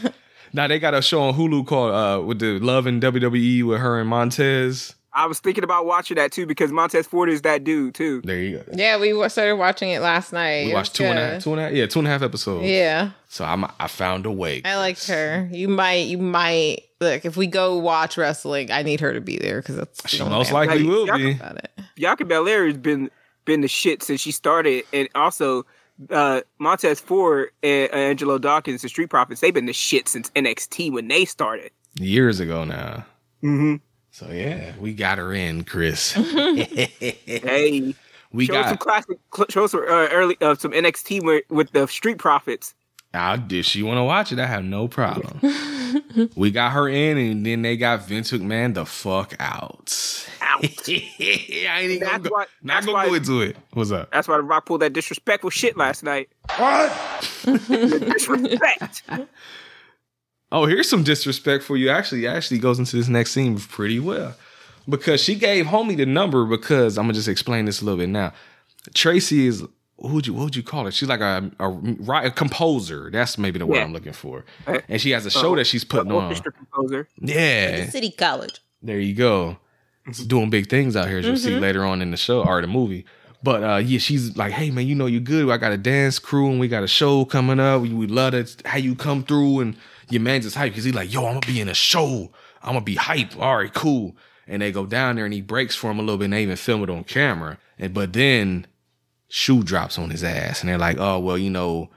Now 0.54 0.68
they 0.68 0.80
got 0.80 0.94
a 0.94 1.02
show 1.02 1.22
on 1.24 1.34
Hulu 1.34 1.66
called 1.66 1.94
uh 1.94 2.24
with 2.26 2.40
the 2.40 2.60
Love 2.60 2.86
in 2.88 3.00
WWE 3.00 3.64
with 3.64 3.80
her 3.80 4.00
and 4.00 4.10
Montez. 4.10 4.96
I 5.16 5.28
was 5.28 5.40
thinking 5.40 5.64
about 5.64 5.86
watching 5.86 6.16
that 6.16 6.32
too 6.32 6.48
because 6.48 6.72
Montez 6.72 7.06
Ford 7.06 7.30
is 7.30 7.44
that 7.44 7.64
dude 7.64 7.94
too. 7.94 8.22
There 8.24 8.40
you 8.40 8.58
go. 8.58 8.64
Yeah, 8.74 9.00
we 9.00 9.12
started 9.30 9.56
watching 9.58 9.90
it 9.92 10.00
last 10.00 10.34
night. 10.34 10.66
We 10.66 10.72
It 10.72 10.74
watched 10.74 10.92
was 10.94 10.98
two 10.98 11.04
and 11.06 11.20
half, 11.20 11.44
two 11.44 11.52
and 11.52 11.60
a 11.60 11.64
half, 11.66 11.74
yeah, 11.74 11.86
two 11.86 12.00
and 12.00 12.08
a 12.08 12.12
half 12.12 12.22
episodes. 12.24 12.66
Yeah, 12.66 13.12
So 13.28 13.46
I'm 13.46 13.66
I 13.80 13.88
found 13.88 14.26
a 14.26 14.32
way. 14.32 14.62
I 14.66 14.76
liked 14.78 15.08
her. 15.10 15.48
You 15.52 15.68
might, 15.70 16.08
you 16.08 16.18
might 16.18 16.84
look 17.00 17.26
if 17.26 17.38
we 17.38 17.46
go 17.46 17.78
watch 17.78 18.18
wrestling. 18.18 18.72
I 18.72 18.82
need 18.82 19.02
her 19.02 19.14
to 19.14 19.22
be 19.22 19.38
there 19.38 19.62
because 19.62 19.76
that's 19.76 20.10
She 20.10 20.18
the 20.18 20.26
most 20.26 20.52
likely 20.52 20.84
will 20.84 21.06
be. 21.16 21.34
about 21.34 21.58
it. 21.58 21.70
Bianca 21.96 22.26
Belair 22.26 22.66
has 22.66 22.78
been 22.78 23.12
been 23.46 23.62
the 23.62 23.68
shit 23.68 24.04
since 24.04 24.22
she 24.22 24.32
started, 24.32 24.84
and 24.94 25.10
also 25.16 25.66
uh, 26.10 26.42
Montez 26.60 27.00
Ford 27.00 27.50
and 27.62 27.92
uh, 27.92 27.96
Angelo 27.96 28.38
Dawkins, 28.38 28.82
the 28.82 28.90
Street 28.90 29.10
Profits, 29.10 29.42
they've 29.42 29.54
been 29.54 29.66
the 29.66 29.74
shit 29.74 30.08
since 30.08 30.30
NXT 30.32 30.92
when 30.92 31.08
they 31.08 31.26
started. 31.26 31.72
Years 31.96 32.40
ago 32.40 32.64
now. 32.64 33.06
Mm-hmm. 33.44 33.76
So 34.12 34.30
yeah, 34.30 34.74
we 34.80 34.94
got 34.94 35.18
her 35.18 35.34
in, 35.34 35.64
Chris. 35.64 36.14
Hey, 37.24 37.96
we 38.32 38.46
show 38.48 38.64
some 38.64 38.78
classic, 38.78 39.18
cl- 39.34 39.48
show 39.50 39.68
some 39.68 39.82
uh, 39.82 40.08
early 40.12 40.38
uh, 40.42 40.56
some 40.56 40.72
NXT 40.72 41.24
with, 41.24 41.44
with 41.50 41.72
the 41.72 41.88
Street 41.88 42.18
Profits. 42.18 42.74
I 43.14 43.42
if 43.52 43.66
she 43.66 43.84
want 43.84 43.98
to 43.98 44.04
watch 44.04 44.32
it, 44.32 44.40
I 44.40 44.48
have 44.48 44.64
no 44.64 44.88
problem. 44.88 45.40
we 46.36 46.50
got 46.52 46.72
her 46.72 46.88
in, 46.90 47.18
and 47.18 47.46
then 47.46 47.62
they 47.62 47.78
got 47.78 48.08
Vince 48.08 48.32
McMahon 48.32 48.74
the 48.74 48.86
fuck 48.86 49.36
out. 49.40 50.28
Out. 50.42 50.64
I 50.64 50.68
ain't 50.88 51.22
even 51.22 52.00
gonna 52.00 52.12
That's 52.12 52.28
go, 52.28 52.34
why- 52.34 52.46
not 52.64 52.74
that's 52.76 52.86
gonna 52.88 52.98
why- 52.98 53.08
go 53.10 53.14
into 53.14 53.42
it. 53.42 53.58
What's 53.74 53.92
up? 53.92 54.10
That's 54.12 54.28
why 54.28 54.38
The 54.38 54.44
Rock 54.44 54.66
pulled 54.66 54.82
that 54.82 54.94
disrespectful 54.94 55.50
shit 55.52 55.78
last 55.78 56.04
night. 56.04 56.30
What? 56.58 56.92
disrespect. 57.46 59.04
Oh, 60.52 60.66
here's 60.66 60.90
some 60.90 61.04
disrespect 61.04 61.64
for 61.64 61.78
you. 61.78 61.90
Actually, 61.90 62.28
actually 62.28 62.60
goes 62.60 62.80
into 62.80 62.96
this 62.96 63.08
next 63.08 63.32
scene 63.32 63.58
pretty 63.60 64.00
well 64.00 64.36
because 64.88 65.22
she 65.24 65.36
gave 65.36 65.66
homie 65.68 65.98
the 65.98 66.06
number. 66.06 66.46
Because 66.46 66.98
I'm 66.98 67.04
gonna 67.06 67.14
just 67.14 67.28
explain 67.28 67.66
this 67.66 67.82
a 67.82 67.86
little 67.86 68.00
bit 68.00 68.10
now. 68.10 68.34
Tracy 68.94 69.48
is 69.48 69.64
who 70.04 70.10
would 70.16 70.28
you 70.28 70.34
what 70.34 70.44
would 70.44 70.56
you 70.56 70.62
call 70.64 70.86
her? 70.86 70.92
She's 70.92 71.10
like 71.10 71.22
a 71.22 71.50
a, 71.60 71.70
ri- 71.70 72.26
a 72.28 72.32
composer. 72.32 73.10
That's 73.12 73.38
maybe 73.38 73.58
the 73.60 73.66
word 73.66 73.78
Yeah. 73.78 73.84
I'm 73.86 73.94
looking 73.94 74.14
for. 74.14 74.46
Uh, 74.68 74.80
And 74.88 75.02
she 75.02 75.12
has 75.12 75.26
a 75.26 75.32
show 75.32 75.56
that 75.56 75.66
she's 75.66 75.84
putting 75.84 76.12
on. 76.12 76.26
Orchestra 76.26 76.52
composer. 76.52 77.08
Yeah, 77.20 77.90
City 77.90 78.12
College. 78.12 78.60
there 78.82 79.00
you 79.00 79.16
go. 79.16 79.58
Doing 80.28 80.50
big 80.50 80.70
things 80.70 80.96
out 80.98 81.08
here, 81.08 81.20
as 81.20 81.26
you'll 81.26 81.38
see 81.38 81.58
later 81.58 81.86
on 81.86 82.02
in 82.02 82.12
the 82.12 82.18
show 82.18 82.44
or 82.44 82.60
the 82.62 82.68
movie. 82.68 83.06
But 83.42 83.64
uh, 83.64 83.78
yeah, 83.78 84.00
she's 84.00 84.36
like, 84.38 84.52
hey 84.54 84.70
man, 84.72 84.86
you 84.88 84.96
know 84.96 85.06
you're 85.06 85.22
good. 85.22 85.50
I 85.50 85.58
got 85.58 85.72
a 85.72 85.78
dance 85.78 86.20
crew 86.20 86.50
and 86.50 86.60
we 86.60 86.68
got 86.68 86.84
a 86.84 86.88
show 86.88 87.26
coming 87.26 87.60
up. 87.60 87.82
We, 87.82 87.94
we 87.94 88.08
love 88.08 88.34
it 88.34 88.62
how 88.66 88.78
you 88.78 88.96
come 88.96 89.24
through 89.24 89.62
and 89.62 89.76
your 90.10 90.22
man's 90.22 90.44
just 90.46 90.56
hype 90.58 90.72
because 90.72 90.84
he's 90.84 90.94
like, 90.94 91.12
yo, 91.14 91.26
I'm 91.26 91.36
gonna 91.40 91.48
be 91.48 91.60
in 91.62 91.70
a 91.70 91.74
show. 91.74 92.32
I'm 92.62 92.74
gonna 92.74 92.82
be 92.86 92.96
hype. 92.96 93.38
All 93.38 93.58
right, 93.58 93.74
cool. 93.74 94.16
And 94.48 94.62
they 94.62 94.72
go 94.74 94.86
down 94.86 95.16
there 95.16 95.26
and 95.26 95.34
he 95.34 95.42
breaks 95.42 95.74
for 95.76 95.90
him 95.90 96.00
a 96.00 96.02
little 96.02 96.18
bit 96.18 96.26
and 96.26 96.34
they 96.34 96.44
even 96.44 96.58
film 96.58 96.84
it 96.84 96.90
on 96.90 97.06
camera. 97.06 97.58
And 97.80 97.94
but 97.94 98.12
then 98.14 98.68
shoe 99.34 99.64
drops 99.64 99.98
on 99.98 100.12
his 100.12 100.24
ass 100.24 100.62
and 100.62 100.70
they're 100.70 100.78
like, 100.78 100.98
oh 101.00 101.18
well, 101.18 101.40
you 101.40 101.50
know, 101.50 101.90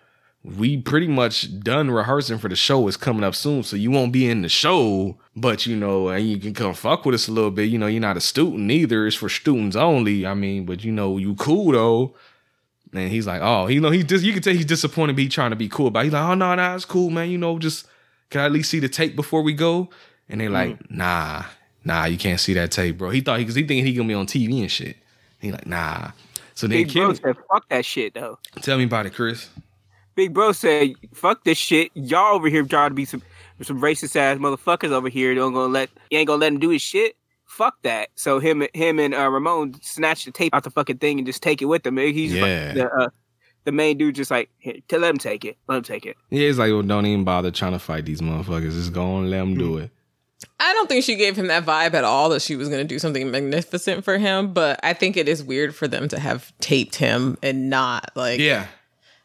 we 0.42 0.79
pretty 0.79 1.07
much 1.07 1.61
done 1.61 1.90
rehearsing 1.90 2.38
for 2.38 2.49
the 2.49 2.57
show. 2.57 2.88
It's 2.88 2.96
coming 2.96 3.25
up 3.25 3.35
soon, 3.35 3.62
so 3.62 3.77
you 3.77 3.90
won't 3.90 4.11
be 4.11 4.27
in 4.27 4.40
the 4.40 4.49
show, 4.49 5.18
but 5.37 5.66
you 5.66 5.77
know, 5.77 6.09
and 6.09 6.27
you 6.27 6.38
can 6.38 6.55
come 6.55 6.72
fuck 6.72 7.05
with 7.05 7.14
us 7.14 7.29
a 7.29 7.33
little 7.33 7.51
bit. 7.51 7.64
You 7.64 7.79
know, 7.79 7.88
you're 7.88 8.01
not 8.01 8.16
a 8.16 8.22
student 8.22 8.70
either. 8.70 9.07
It's 9.07 9.16
for 9.16 9.29
students 9.29 9.77
only. 9.77 10.25
I 10.25 10.33
mean, 10.33 10.64
but 10.64 10.83
you 10.83 10.92
know, 10.92 11.18
you 11.18 11.35
cool 11.35 11.72
though. 11.72 12.14
And 12.94 13.11
he's 13.11 13.27
like, 13.27 13.42
oh, 13.42 13.66
you 13.66 13.83
know, 13.83 13.90
he 13.90 14.03
just 14.03 14.25
you 14.25 14.33
can 14.33 14.40
tell 14.40 14.55
he's 14.55 14.64
disappointed. 14.64 15.16
But 15.16 15.22
he 15.22 15.29
trying 15.29 15.51
to 15.51 15.57
be 15.57 15.68
cool, 15.68 15.90
but 15.90 16.05
he's 16.05 16.14
like, 16.14 16.22
oh 16.22 16.35
no, 16.35 16.55
nah, 16.55 16.75
it's 16.75 16.87
cool, 16.87 17.11
man. 17.11 17.29
You 17.29 17.37
know, 17.37 17.59
just 17.59 17.87
can 18.31 18.40
I 18.40 18.44
at 18.46 18.53
least 18.53 18.70
see 18.70 18.81
the 18.81 18.88
tape 18.88 19.14
before 19.14 19.42
we 19.42 19.53
go? 19.53 19.90
And 20.31 20.40
they're 20.40 20.49
like, 20.49 20.79
mm. 20.79 20.90
nah, 20.90 21.44
nah, 21.85 22.07
you 22.07 22.16
can't 22.16 22.40
see 22.40 22.55
that 22.55 22.70
tape, 22.70 22.96
bro. 22.96 23.11
He 23.11 23.20
thought 23.20 23.38
he 23.38 23.44
because 23.44 23.57
he 23.57 23.66
thinking 23.66 23.85
he 23.85 23.92
gonna 23.92 24.09
be 24.09 24.14
on 24.14 24.27
TV 24.27 24.59
and 24.61 24.70
shit. 24.70 24.96
He 25.38 25.53
like, 25.53 25.66
nah. 25.66 26.12
So 26.57 26.66
then 26.66 26.79
Big 26.85 26.92
Bro 26.92 27.03
Kenny, 27.07 27.14
said, 27.23 27.37
"Fuck 27.53 27.69
that 27.69 27.85
shit, 27.85 28.14
though." 28.14 28.38
tell 28.62 28.79
me 28.79 28.85
about 28.85 29.07
it, 29.07 29.14
Chris. 29.14 29.49
Big 30.14 30.33
Bro 30.35 30.53
said, 30.53 30.95
"Fuck 31.14 31.45
this 31.45 31.59
shit. 31.59 31.90
Y'all 31.95 32.35
over 32.35 32.49
here 32.49 32.62
trying 32.64 32.90
to 32.90 32.95
be 32.95 33.05
some 33.05 33.23
some 33.62 33.81
racist 33.81 34.16
ass 34.16 34.38
motherfuckers 34.38 34.90
over 34.90 35.09
here. 35.09 35.35
Don't 35.35 35.53
gonna 35.53 35.73
let 35.73 35.90
you 36.11 36.19
ain't 36.19 36.27
gonna 36.27 36.40
let 36.40 36.53
him 36.53 36.59
do 36.59 36.71
his 36.71 36.83
shit. 36.83 37.14
Fuck 37.45 37.75
that." 37.83 38.09
So 38.16 38.38
him 38.38 38.66
him 38.75 38.99
and 38.99 39.14
uh, 39.14 39.29
Ramon 39.31 39.75
snatch 39.83 40.25
the 40.25 40.31
tape 40.33 40.55
out 40.55 40.64
the 40.64 40.71
fucking 40.71 40.99
thing 40.99 41.19
and 41.19 41.27
just 41.27 41.42
take 41.42 41.61
it 41.62 41.66
with 41.66 41.83
them. 41.83 41.99
He's 41.99 42.33
Yeah. 42.33 42.40
like, 42.42 42.75
the 42.75 42.90
uh, 42.90 43.09
the 43.64 43.73
main 43.73 43.99
dude 43.99 44.14
just 44.14 44.31
like, 44.31 44.49
tell 44.88 45.01
let 45.01 45.11
him 45.11 45.19
take 45.19 45.45
it. 45.45 45.59
Let 45.69 45.77
him 45.77 45.83
take 45.83 46.07
it. 46.07 46.16
Yeah, 46.31 46.49
it's 46.49 46.59
like, 46.59 46.71
well, 46.71 46.83
don't 46.83 47.05
even 47.05 47.25
bother 47.25 47.51
trying 47.51 47.73
to 47.73 47.79
fight 47.79 48.07
these 48.07 48.21
motherfuckers. 48.21 48.73
Just 48.73 48.92
go 48.92 49.19
and 49.19 49.29
let 49.31 49.38
them 49.40 49.57
do 49.59 49.79
it. 49.79 49.90
I 50.61 50.72
don't 50.75 50.88
think 50.88 51.05
she 51.05 51.16
gave 51.16 51.37
him 51.37 51.46
that 51.49 51.64
vibe 51.64 51.94
at 51.94 52.05
all 52.05 52.29
that 52.31 52.42
she 52.42 52.57
was 52.57 52.68
going 52.68 52.81
to 52.81 52.88
do 52.88 52.99
something 52.99 53.31
magnificent 53.31 54.05
for 54.05 54.18
him, 54.18 54.53
but 54.53 54.81
I 54.83 54.92
think 54.92 55.16
it 55.16 55.29
is 55.29 55.42
weird 55.42 55.75
for 55.75 55.88
them 55.88 56.09
to 56.09 56.18
have 56.18 56.53
taped 56.61 56.96
him 56.96 57.38
and 57.42 57.70
not 57.70 58.11
like 58.14 58.38
Yeah. 58.40 58.66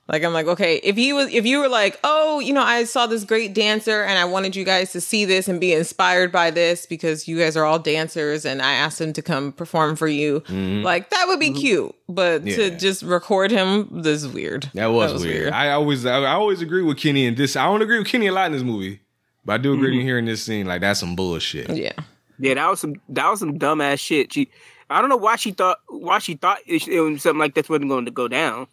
like 0.07 0.23
I'm 0.23 0.33
like 0.33 0.47
okay, 0.47 0.77
if 0.77 0.97
you 0.97 1.15
was 1.15 1.33
if 1.33 1.45
you 1.45 1.59
were 1.59 1.69
like, 1.69 1.99
"Oh, 2.03 2.39
you 2.39 2.53
know, 2.53 2.61
I 2.63 2.83
saw 2.85 3.07
this 3.07 3.23
great 3.25 3.53
dancer 3.53 4.03
and 4.03 4.19
I 4.19 4.25
wanted 4.25 4.55
you 4.55 4.63
guys 4.63 4.91
to 4.93 5.01
see 5.01 5.25
this 5.25 5.47
and 5.47 5.59
be 5.59 5.73
inspired 5.73 6.31
by 6.31 6.49
this 6.51 6.85
because 6.85 7.27
you 7.27 7.37
guys 7.37 7.55
are 7.57 7.65
all 7.65 7.79
dancers 7.79 8.45
and 8.45 8.61
I 8.61 8.73
asked 8.73 8.99
him 8.99 9.13
to 9.13 9.21
come 9.21 9.51
perform 9.53 9.95
for 9.97 10.07
you." 10.07 10.41
Mm-hmm. 10.41 10.83
Like 10.83 11.09
that 11.09 11.25
would 11.27 11.39
be 11.39 11.49
mm-hmm. 11.49 11.59
cute, 11.59 11.95
but 12.07 12.45
Yeah. 12.45 12.55
to 12.55 12.77
just 12.77 13.03
record 13.03 13.51
him 13.51 13.89
this 14.01 14.23
is 14.23 14.27
weird. 14.29 14.69
That 14.73 14.87
was, 14.87 15.23
weird. 15.23 15.51
I 15.53 15.71
always 15.71 16.05
I, 16.05 16.19
I 16.21 16.33
always 16.33 16.61
agree 16.61 16.83
with 16.83 16.97
Kenny 16.97 17.25
in 17.25 17.35
this. 17.35 17.55
I 17.55 17.65
don't 17.65 17.81
agree 17.81 17.99
with 17.99 18.07
Kenny 18.07 18.27
a 18.27 18.31
lot 18.33 18.47
in 18.47 18.51
this 18.53 18.63
movie. 18.63 19.01
But 19.45 19.53
I 19.53 19.57
do 19.57 19.73
agree 19.73 19.89
mm-hmm. 19.89 19.97
with 19.97 20.05
hearing 20.05 20.25
this 20.25 20.43
scene. 20.43 20.67
Like 20.67 20.81
that's 20.81 20.99
some 20.99 21.15
bullshit. 21.15 21.69
yeah. 21.69 21.93
Yeah, 22.39 22.55
that 22.55 22.69
was 22.69 22.79
some 22.79 22.95
that 23.09 23.29
was 23.29 23.39
some 23.39 23.59
dumbass 23.59 23.99
shit. 23.99 24.33
She, 24.33 24.49
I 24.89 24.99
don't 24.99 25.09
know 25.09 25.17
why 25.17 25.35
she 25.35 25.51
thought 25.51 25.79
why 25.89 26.17
she 26.19 26.35
thought 26.35 26.57
it, 26.65 26.87
it 26.87 26.99
was 26.99 27.21
something 27.21 27.39
like 27.39 27.53
this 27.53 27.69
wasn't 27.69 27.89
going 27.89 28.05
to 28.05 28.11
go 28.11 28.27
down. 28.27 28.67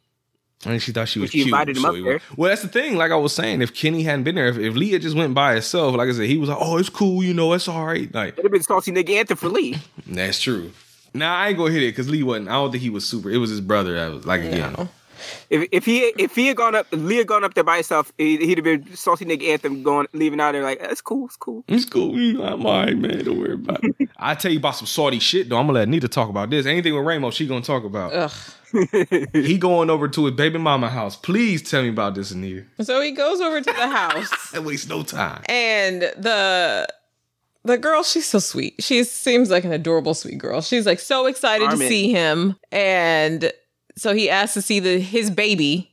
I 0.64 0.70
think 0.70 0.82
she 0.82 0.90
thought 0.90 1.08
she 1.08 1.20
was 1.20 1.30
She 1.30 1.38
cute. 1.38 1.48
invited 1.48 1.76
him 1.76 1.82
so 1.82 1.88
up 1.90 1.94
there. 1.94 2.02
went- 2.04 2.22
Well, 2.38 2.48
that's 2.48 2.62
the 2.62 2.68
thing. 2.68 2.96
Like 2.96 3.12
I 3.12 3.16
was 3.16 3.32
saying, 3.34 3.62
if 3.62 3.72
Kenny 3.74 4.02
hadn't 4.02 4.24
been 4.24 4.34
there, 4.34 4.48
if, 4.48 4.58
if 4.58 4.74
Leah 4.74 4.98
just 4.98 5.14
went 5.16 5.32
by 5.34 5.52
herself, 5.54 5.94
like 5.94 6.08
I 6.08 6.12
said, 6.12 6.26
he 6.26 6.36
was 6.38 6.48
like, 6.48 6.58
"Oh, 6.60 6.78
it's 6.78 6.88
cool, 6.88 7.22
you 7.22 7.32
know, 7.34 7.52
it's 7.52 7.68
all 7.68 7.84
right." 7.86 8.12
Like 8.12 8.32
It'd 8.34 8.44
have 8.44 8.52
been 8.52 8.62
salty 8.62 8.90
nigga 8.90 9.10
anthem 9.18 9.36
for 9.36 9.48
Lee. 9.50 9.76
that's 10.06 10.40
true. 10.40 10.72
Now 11.14 11.36
I 11.36 11.48
ain't 11.48 11.58
gonna 11.58 11.72
hit 11.72 11.82
it 11.82 11.92
because 11.92 12.08
Lee 12.10 12.22
wasn't. 12.22 12.48
I 12.48 12.52
don't 12.52 12.70
think 12.70 12.82
he 12.82 12.90
was 12.90 13.06
super. 13.06 13.30
It 13.30 13.36
was 13.38 13.50
his 13.50 13.60
brother 13.60 13.94
that 13.94 14.12
was 14.12 14.26
like 14.26 14.40
again. 14.40 14.88
No. 15.50 15.62
If 15.62 15.68
if 15.72 15.84
he 15.84 15.98
if 16.18 16.34
he 16.34 16.46
had 16.48 16.56
gone 16.56 16.74
up, 16.74 16.86
if 16.92 17.00
Lee 17.00 17.16
had 17.16 17.26
gone 17.26 17.44
up 17.44 17.54
there 17.54 17.64
by 17.64 17.76
himself, 17.76 18.12
he, 18.18 18.36
he'd 18.38 18.58
have 18.58 18.64
been 18.64 18.94
salty 18.96 19.24
nigga 19.24 19.48
anthem 19.48 19.82
going 19.82 20.06
leaving 20.12 20.40
out 20.40 20.52
there 20.52 20.62
like 20.62 20.80
that's 20.80 21.00
cool, 21.00 21.26
it's 21.26 21.36
cool. 21.36 21.64
It's 21.68 21.84
cool. 21.84 22.14
I'm 22.42 22.64
all 22.64 22.72
right, 22.84 22.96
man. 22.96 23.24
Don't 23.24 23.38
worry 23.38 23.54
about 23.54 23.82
it. 23.84 24.08
I 24.16 24.34
tell 24.34 24.50
you 24.52 24.58
about 24.58 24.76
some 24.76 24.86
salty 24.86 25.18
shit 25.18 25.48
though. 25.48 25.56
I'm 25.58 25.66
gonna 25.66 25.80
let 25.80 25.88
Nita 25.88 26.08
talk 26.08 26.28
about 26.28 26.50
this. 26.50 26.66
Anything 26.66 26.94
with 26.94 27.04
Ramos, 27.04 27.34
she 27.34 27.46
gonna 27.46 27.60
talk 27.62 27.84
about. 27.84 28.12
Ugh. 28.12 28.32
He 29.32 29.56
going 29.56 29.88
over 29.88 30.08
to 30.08 30.26
his 30.26 30.34
baby 30.34 30.58
mama 30.58 30.90
house. 30.90 31.16
Please 31.16 31.62
tell 31.68 31.82
me 31.82 31.88
about 31.88 32.14
this, 32.14 32.30
Anita. 32.32 32.64
So 32.82 33.00
he 33.00 33.12
goes 33.12 33.40
over 33.40 33.60
to 33.60 33.72
the 33.72 33.88
house. 33.88 34.30
That 34.52 34.64
wastes 34.64 34.88
no 34.88 35.02
time. 35.02 35.42
and 35.48 36.02
the 36.02 36.86
the 37.64 37.76
girl 37.78 38.02
she's 38.02 38.24
so 38.26 38.38
sweet 38.38 38.74
she 38.80 39.04
seems 39.04 39.50
like 39.50 39.64
an 39.64 39.72
adorable 39.72 40.14
sweet 40.14 40.38
girl 40.38 40.62
she's 40.62 40.86
like 40.86 40.98
so 41.00 41.26
excited 41.26 41.68
to 41.70 41.76
see 41.76 42.10
him 42.10 42.56
and 42.72 43.52
so 43.98 44.14
he 44.14 44.30
asks 44.30 44.54
to 44.54 44.62
see 44.62 44.80
the 44.80 44.98
his 44.98 45.30
baby 45.30 45.90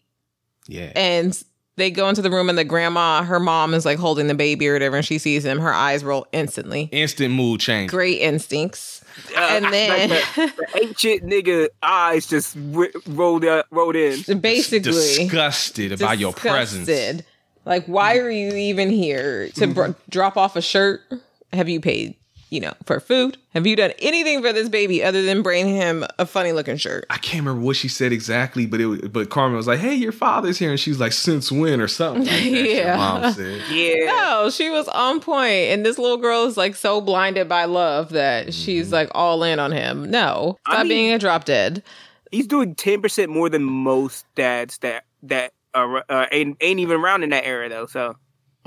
Yeah. 0.68 0.92
and 0.96 1.42
they 1.78 1.92
go 1.92 2.08
into 2.08 2.22
the 2.22 2.32
room 2.32 2.48
and 2.48 2.58
the 2.58 2.64
grandma, 2.64 3.22
her 3.24 3.38
mom 3.40 3.74
is 3.74 3.84
like 3.86 4.00
holding 4.00 4.28
the 4.28 4.34
baby 4.34 4.66
or 4.70 4.74
whatever, 4.74 4.96
and 4.96 5.06
she 5.06 5.18
sees 5.18 5.44
him. 5.44 5.60
Her 5.60 5.74
eyes 5.74 6.06
roll 6.06 6.26
instantly. 6.32 6.88
Instant 6.94 7.34
mood 7.34 7.60
change. 7.60 7.92
Great 7.92 8.22
instincts. 8.22 9.04
Uh, 9.36 9.42
And 9.42 9.66
then- 9.74 10.10
like 10.12 10.22
the, 10.36 10.54
the 10.56 10.80
ancient 10.86 11.24
nigga 11.24 11.68
eyes 11.84 12.28
just 12.28 12.56
w- 12.72 12.92
rolled 13.08 13.44
out, 13.44 13.66
rolled 13.72 13.98
in. 13.98 14.40
Basically, 14.40 14.80
Disgusted 14.90 15.92
about 15.92 16.18
your 16.18 16.32
presence. 16.32 17.24
Like, 17.66 17.86
why 17.88 18.20
are 18.20 18.30
you 18.32 18.54
even 18.54 18.90
here 18.90 19.50
to 19.56 19.68
br- 19.68 19.88
drop 20.10 20.38
off 20.38 20.56
a 20.56 20.62
shirt? 20.62 21.02
Have 21.52 21.68
you 21.68 21.82
paid, 21.82 22.16
you 22.50 22.60
know, 22.60 22.74
for 22.86 23.00
food? 23.00 23.38
Have 23.54 23.66
you 23.66 23.76
done 23.76 23.92
anything 24.00 24.42
for 24.42 24.54
this 24.54 24.70
baby 24.70 25.04
other 25.04 25.24
than 25.24 25.42
bring 25.42 25.68
him 25.68 26.06
a 26.20 26.26
funny 26.26 26.52
looking 26.52 26.78
shirt? 26.78 27.06
I 27.10 27.18
can't 27.18 27.44
remember 27.46 27.66
what 27.66 27.76
she 27.76 27.88
said 27.88 28.12
exactly, 28.12 28.66
but 28.66 28.80
it 28.82 28.86
was, 28.86 29.02
but 29.02 29.30
Carmen 29.30 29.56
was 29.58 29.68
like, 29.68 29.80
"Hey, 29.80 29.96
your 29.96 30.12
father's 30.12 30.58
here," 30.60 30.70
and 30.72 30.80
she's 30.80 31.00
like, 31.00 31.12
"Since 31.12 31.52
when?" 31.52 31.80
or 31.82 31.88
something. 31.88 32.24
Like 32.26 32.32
that, 32.44 32.44
your 32.50 32.66
Yeah. 32.66 32.96
mom 32.98 33.34
said. 33.34 33.62
Yeah. 33.72 34.06
No, 34.06 34.50
she 34.50 34.70
was 34.70 34.88
on 34.90 35.20
point, 35.22 35.70
and 35.72 35.86
this 35.86 35.98
little 35.98 36.18
girl 36.18 36.46
is 36.46 36.58
like 36.58 36.76
so 36.76 37.02
blinded 37.02 37.48
by 37.50 37.66
love 37.66 38.10
that 38.10 38.54
she's 38.54 38.92
like 38.92 39.10
all 39.16 39.44
in 39.44 39.60
on 39.60 39.72
him. 39.72 40.10
No, 40.12 40.58
I 40.66 40.72
stop 40.74 40.80
mean- 40.84 40.90
being 40.90 41.12
a 41.14 41.20
drop 41.20 41.46
dead. 41.46 41.84
He's 42.32 42.48
doing 42.48 42.76
ten 42.76 43.02
percent 43.02 43.32
more 43.32 43.50
than 43.50 43.64
most 43.64 44.26
dads 44.36 44.78
that 44.80 45.06
that 45.24 45.52
are 45.74 46.04
uh, 46.10 46.26
ain't 46.32 46.58
ain't 46.62 46.80
even 46.80 47.00
around 47.00 47.24
in 47.24 47.30
that 47.32 47.46
era 47.46 47.70
though. 47.70 47.86
So 47.86 48.16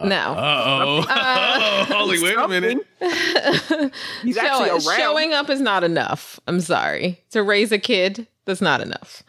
No, 0.05 0.17
Uh 0.17 1.05
oh. 1.09 1.85
Holy, 1.89 2.23
wait 2.23 2.37
a 2.37 2.49
minute. 2.49 2.79
he's 4.23 4.37
Show- 4.37 4.41
actually 4.43 4.71
around. 4.71 4.81
showing 4.99 5.33
up 5.33 5.51
is 5.51 5.61
not 5.61 5.85
enough. 5.85 6.39
I'm 6.47 6.61
sorry 6.61 7.23
to 7.31 7.43
raise 7.43 7.73
a 7.73 7.79
kid. 7.79 8.27
That's 8.45 8.61
not 8.61 8.81
enough. 8.81 9.23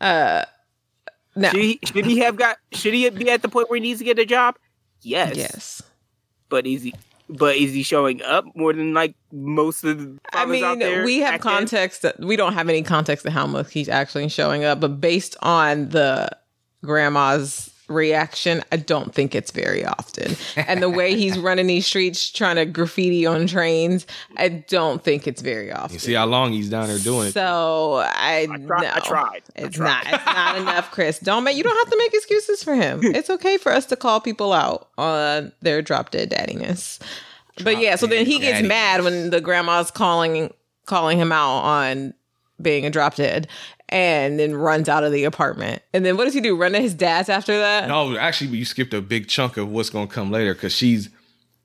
Uh, 0.00 0.44
no. 1.34 1.48
Should 1.50 1.60
he, 1.60 1.78
should 1.84 2.06
he 2.06 2.18
have 2.20 2.36
got? 2.36 2.58
Should 2.72 2.94
he 2.94 3.08
be 3.10 3.30
at 3.30 3.42
the 3.42 3.48
point 3.48 3.68
where 3.70 3.76
he 3.76 3.80
needs 3.82 3.98
to 3.98 4.04
get 4.04 4.18
a 4.18 4.26
job? 4.26 4.56
Yes. 5.00 5.36
yes. 5.36 5.82
But 6.48 6.66
is 6.66 6.82
he? 6.82 6.94
But 7.28 7.56
is 7.56 7.72
he 7.72 7.82
showing 7.82 8.20
up 8.22 8.44
more 8.54 8.72
than 8.72 8.92
like 8.92 9.14
most 9.32 9.84
of 9.84 9.98
the 9.98 10.18
I 10.32 10.44
fathers 10.44 10.62
out 10.62 10.70
mean, 10.70 10.78
there 10.80 11.04
we 11.04 11.20
have 11.20 11.40
context. 11.40 12.02
That, 12.02 12.20
we 12.20 12.36
don't 12.36 12.52
have 12.52 12.68
any 12.68 12.82
context 12.82 13.24
to 13.24 13.30
how 13.30 13.46
much 13.46 13.72
he's 13.72 13.88
actually 13.88 14.28
showing 14.28 14.64
up, 14.64 14.80
but 14.80 15.00
based 15.00 15.36
on 15.40 15.88
the 15.88 16.28
grandma's 16.84 17.71
reaction, 17.92 18.62
I 18.72 18.76
don't 18.76 19.14
think 19.14 19.34
it's 19.34 19.50
very 19.50 19.84
often. 19.84 20.36
And 20.56 20.82
the 20.82 20.90
way 20.90 21.14
he's 21.16 21.38
running 21.48 21.66
these 21.66 21.86
streets 21.86 22.30
trying 22.30 22.56
to 22.56 22.64
graffiti 22.66 23.26
on 23.26 23.46
trains, 23.46 24.06
I 24.36 24.48
don't 24.48 25.02
think 25.04 25.26
it's 25.26 25.42
very 25.42 25.70
often. 25.70 25.92
You 25.94 25.98
see 26.00 26.14
how 26.14 26.26
long 26.26 26.52
he's 26.52 26.70
down 26.70 26.88
there 26.88 26.98
doing 26.98 27.28
it. 27.28 27.32
So 27.32 27.96
I, 28.04 28.48
I, 28.50 28.56
tried, 28.58 28.84
I 28.86 28.94
no. 28.94 29.00
tried. 29.04 29.42
I 29.56 29.62
It's 29.62 29.76
tried. 29.76 30.04
not. 30.04 30.14
It's 30.14 30.26
not 30.26 30.56
enough, 30.58 30.90
Chris. 30.90 31.18
Don't 31.18 31.44
make. 31.44 31.56
You 31.56 31.62
don't 31.62 31.76
have 31.86 31.90
to 31.92 31.98
make 31.98 32.14
excuses 32.14 32.62
for 32.64 32.74
him. 32.74 33.00
It's 33.22 33.30
okay 33.30 33.56
for 33.58 33.70
us 33.70 33.86
to 33.86 33.96
call 33.96 34.20
people 34.20 34.52
out 34.52 34.88
on 34.98 35.52
their 35.60 35.82
drop 35.82 36.10
dead 36.10 36.30
daddiness. 36.30 36.98
but 37.62 37.78
yeah, 37.78 37.94
so 37.96 38.06
then 38.06 38.24
he 38.26 38.38
gets 38.38 38.56
daddy. 38.58 38.68
mad 38.68 39.04
when 39.04 39.30
the 39.30 39.40
grandma's 39.40 39.90
calling 39.90 40.52
calling 40.86 41.18
him 41.18 41.30
out 41.30 41.58
on 41.60 42.14
being 42.62 42.86
a 42.86 42.90
drop 42.90 43.14
dead, 43.16 43.48
and 43.88 44.38
then 44.38 44.54
runs 44.54 44.88
out 44.88 45.04
of 45.04 45.12
the 45.12 45.24
apartment. 45.24 45.82
And 45.92 46.04
then 46.06 46.16
what 46.16 46.24
does 46.24 46.34
he 46.34 46.40
do? 46.40 46.56
Run 46.56 46.72
to 46.72 46.80
his 46.80 46.94
dad's 46.94 47.28
after 47.28 47.58
that? 47.58 47.88
No, 47.88 48.16
actually, 48.16 48.56
you 48.56 48.64
skipped 48.64 48.94
a 48.94 49.00
big 49.02 49.28
chunk 49.28 49.56
of 49.56 49.68
what's 49.70 49.90
gonna 49.90 50.06
come 50.06 50.30
later 50.30 50.54
because 50.54 50.72
she's 50.74 51.10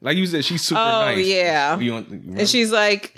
like 0.01 0.15
you 0.17 0.25
said, 0.27 0.45
she's 0.45 0.61
super 0.61 0.79
Oh, 0.79 1.05
nice. 1.05 1.25
yeah. 1.25 1.77
You 1.79 1.95
And 1.95 2.47
she's 2.47 2.71
like, 2.71 3.17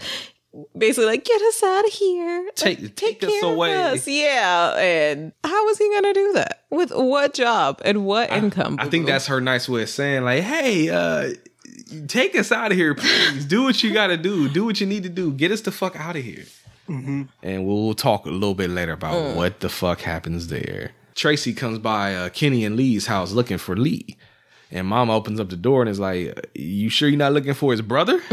basically 0.77 1.05
like, 1.07 1.25
get 1.25 1.41
us 1.41 1.61
out 1.63 1.85
of 1.85 1.91
here. 1.91 2.45
Like, 2.45 2.55
Take- 2.79 2.95
take 2.95 3.23
us 3.23 3.43
away." 3.43 3.75
us." 3.75 4.07
Yeah. 4.07 4.75
And 4.77 5.33
how 5.43 5.67
is 5.69 5.77
he 5.77 5.89
gonna 5.93 6.13
do 6.13 6.31
that? 6.33 6.63
With 6.69 6.91
what 6.91 7.33
job 7.33 7.81
and 7.83 8.05
what 8.05 8.31
income? 8.31 8.77
I 8.79 8.87
think 8.87 9.07
that's 9.07 9.27
her 9.27 9.41
nice 9.41 9.67
way 9.67 9.81
of 9.83 9.89
saying 9.89 10.23
like, 10.23 10.43
hey, 10.43 10.89
uh, 10.89 11.31
take 12.07 12.35
us 12.37 12.51
out 12.51 12.71
of 12.71 12.77
here, 12.77 12.95
please. 12.95 13.45
do 13.45 13.63
what 13.63 13.83
you 13.83 13.91
gotta 13.91 14.15
do. 14.17 14.47
Do 14.47 14.63
what 14.65 14.79
you 14.79 14.87
need 14.87 15.03
to 15.03 15.09
do. 15.09 15.31
Get 15.33 15.51
us 15.51 15.61
the 15.61 15.71
fuck 15.71 15.95
out 15.99 16.15
of 16.15 16.23
here. 16.23 16.45
And 16.89 17.65
we'll, 17.67 17.93
talk 17.93 18.25
a 18.25 18.29
little 18.29 18.55
bit 18.55 18.69
later 18.69 18.93
about 18.93 19.13
Mm. 19.13 19.35
what 19.35 19.59
the 19.59 19.69
fuck 19.69 20.01
happens 20.01 20.47
there. 20.47 20.91
Tracy 21.15 21.53
comes 21.53 21.77
by 21.79 22.15
uh, 22.15 22.29
Kenny 22.29 22.65
and 22.65 22.75
Lee's 22.75 23.05
house 23.07 23.31
looking 23.31 23.57
for 23.57 23.75
Lee. 23.75 24.15
And 24.71 24.85
mom 24.87 25.09
opens 25.09 25.39
up 25.39 25.49
the 25.49 25.55
door 25.57 25.81
and 25.81 25.89
is 25.89 25.99
like, 25.99 26.49
You 26.53 26.89
sure 26.89 27.09
you're 27.09 27.17
not 27.17 27.33
looking 27.33 27.53
for 27.55 27.71
his 27.71 27.81
brother? 27.81 28.21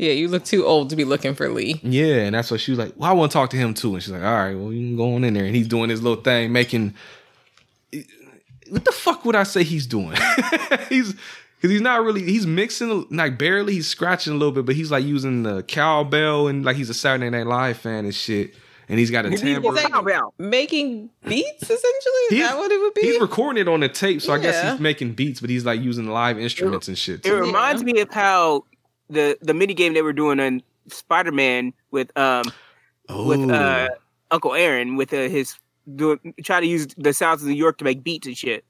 Yeah, 0.00 0.12
you 0.12 0.28
look 0.28 0.44
too 0.44 0.64
old 0.64 0.90
to 0.90 0.96
be 0.96 1.04
looking 1.04 1.34
for 1.34 1.48
Lee. 1.48 1.80
Yeah, 1.82 2.18
and 2.26 2.34
that's 2.36 2.52
what 2.52 2.60
she 2.60 2.70
was 2.70 2.78
like. 2.78 2.92
Well, 2.96 3.10
I 3.10 3.12
want 3.14 3.32
to 3.32 3.34
talk 3.36 3.50
to 3.50 3.56
him 3.56 3.74
too. 3.74 3.94
And 3.94 4.02
she's 4.02 4.12
like, 4.12 4.22
all 4.22 4.32
right, 4.32 4.54
well, 4.54 4.72
you 4.72 4.86
can 4.86 4.96
go 4.96 5.14
on 5.16 5.24
in 5.24 5.34
there. 5.34 5.44
And 5.44 5.56
he's 5.56 5.66
doing 5.66 5.90
his 5.90 6.00
little 6.02 6.22
thing, 6.22 6.52
making. 6.52 6.94
What 8.70 8.84
the 8.84 8.92
fuck 8.92 9.24
would 9.24 9.34
I 9.34 9.42
say 9.44 9.64
he's 9.64 9.86
doing? 9.88 10.16
he's 10.88 11.14
because 11.58 11.70
he's 11.70 11.80
not 11.80 12.02
really. 12.02 12.22
He's 12.22 12.46
mixing 12.46 13.06
like 13.10 13.36
barely. 13.38 13.74
He's 13.74 13.88
scratching 13.88 14.32
a 14.32 14.36
little 14.36 14.52
bit, 14.52 14.64
but 14.64 14.74
he's 14.74 14.90
like 14.90 15.04
using 15.04 15.42
the 15.42 15.62
cowbell 15.64 16.48
and 16.48 16.64
like 16.64 16.76
he's 16.76 16.88
a 16.88 16.94
Saturday 16.94 17.28
Night 17.30 17.46
Live 17.46 17.76
fan 17.78 18.04
and 18.04 18.14
shit. 18.14 18.54
And 18.90 18.98
he's 18.98 19.10
got 19.10 19.26
a 19.26 19.30
cowbell. 19.36 20.32
Making 20.38 21.10
beats, 21.26 21.62
essentially? 21.62 21.82
Is 21.82 22.30
He's- 22.30 22.48
that 22.50 22.56
what 22.56 22.70
it 22.72 22.80
would 22.80 22.94
be? 22.94 23.02
He's 23.02 23.20
recording 23.20 23.60
it 23.60 23.68
on 23.68 23.80
the 23.80 23.88
tape, 23.90 24.22
so 24.22 24.32
I 24.32 24.38
guess 24.38 24.70
he's 24.70 24.80
making 24.80 25.12
beats, 25.12 25.40
but 25.42 25.50
he's 25.50 25.66
like 25.66 25.82
using 25.82 26.06
live 26.06 26.38
instruments 26.38 26.88
and 26.88 26.96
shit. 26.96 27.16
It 27.16 27.24
Too. 27.24 27.36
reminds 27.36 27.84
me 27.84 28.00
of 28.00 28.10
how 28.10 28.64
the 29.10 29.36
the 29.42 29.52
mini 29.52 29.74
game 29.74 29.92
they 29.92 30.00
were 30.00 30.14
doing 30.14 30.40
on 30.40 30.62
Spider 30.86 31.32
Man 31.32 31.74
with 31.90 32.16
um 32.16 32.44
with 33.10 33.50
uh 33.50 33.88
Uncle 34.30 34.54
Aaron 34.54 34.96
with 34.96 35.12
uh, 35.12 35.28
his 35.28 35.54
doing 35.94 36.34
try 36.42 36.60
to 36.60 36.66
use 36.66 36.86
the 36.96 37.12
sounds 37.12 37.42
of 37.42 37.48
New 37.48 37.54
York 37.54 37.76
to 37.78 37.84
make 37.84 38.02
beats 38.02 38.26
and 38.26 38.38
shit. 38.38 38.64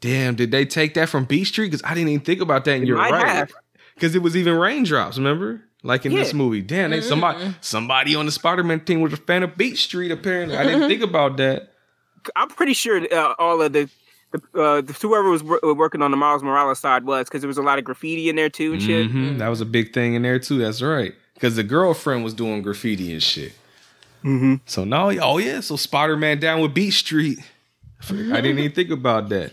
Damn, 0.00 0.34
did 0.34 0.50
they 0.50 0.64
take 0.66 0.94
that 0.94 1.08
from 1.08 1.24
Beat 1.24 1.44
Street? 1.44 1.66
Because 1.70 1.82
I 1.84 1.94
didn't 1.94 2.08
even 2.10 2.24
think 2.24 2.40
about 2.40 2.64
that. 2.66 2.72
And 2.72 2.82
They 2.82 2.88
you're 2.88 2.96
might 2.96 3.10
right. 3.12 3.50
Because 3.94 4.14
it 4.14 4.22
was 4.22 4.36
even 4.36 4.54
raindrops, 4.54 5.16
remember? 5.16 5.62
Like 5.82 6.04
in 6.06 6.14
this 6.14 6.32
movie. 6.34 6.62
Damn, 6.62 6.90
they 6.90 7.00
somebody 7.00 7.54
somebody 7.60 8.14
on 8.14 8.26
the 8.26 8.32
Spider-Man 8.32 8.80
team 8.80 9.00
was 9.02 9.12
a 9.12 9.16
fan 9.18 9.42
of 9.42 9.56
Beat 9.56 9.76
Street, 9.78 10.10
apparently. 10.10 10.56
I 10.56 10.64
didn't 10.64 10.88
think 10.88 11.02
about 11.02 11.36
that. 11.36 11.72
I'm 12.34 12.48
pretty 12.48 12.72
sure 12.72 13.00
uh, 13.12 13.34
all 13.38 13.60
of 13.62 13.72
the. 13.72 13.88
the, 14.32 14.42
Uh, 14.60 14.80
the 14.80 14.92
whoever 14.94 15.28
was 15.30 15.42
wor- 15.44 15.60
working 15.74 16.00
on 16.02 16.10
the 16.10 16.16
Miles 16.16 16.42
Morales 16.42 16.78
side 16.80 17.04
was 17.04 17.28
because 17.28 17.40
there 17.42 17.48
was 17.48 17.58
a 17.58 17.62
lot 17.62 17.78
of 17.78 17.84
graffiti 17.84 18.28
in 18.28 18.34
there 18.36 18.48
too 18.50 18.72
and 18.72 18.82
shit. 18.82 19.10
Mhm, 19.12 19.38
That 19.38 19.48
was 19.48 19.60
a 19.60 19.64
big 19.66 19.92
thing 19.92 20.14
in 20.14 20.22
there 20.22 20.38
too. 20.40 20.58
That's 20.58 20.80
right. 20.82 21.14
Because 21.34 21.54
the 21.56 21.62
girlfriend 21.62 22.24
was 22.24 22.32
doing 22.34 22.62
graffiti 22.62 23.12
and 23.12 23.22
shit. 23.22 23.52
Mm-hmm. 24.24 24.54
So 24.66 24.84
now, 24.84 25.10
oh 25.10 25.38
yeah, 25.38 25.60
so 25.60 25.76
Spider-Man 25.76 26.40
down 26.40 26.60
with 26.62 26.72
Beat 26.74 26.92
Street. 26.92 27.38
I 28.10 28.40
didn't 28.40 28.58
even 28.58 28.72
think 28.72 28.90
about 28.90 29.28
that. 29.28 29.52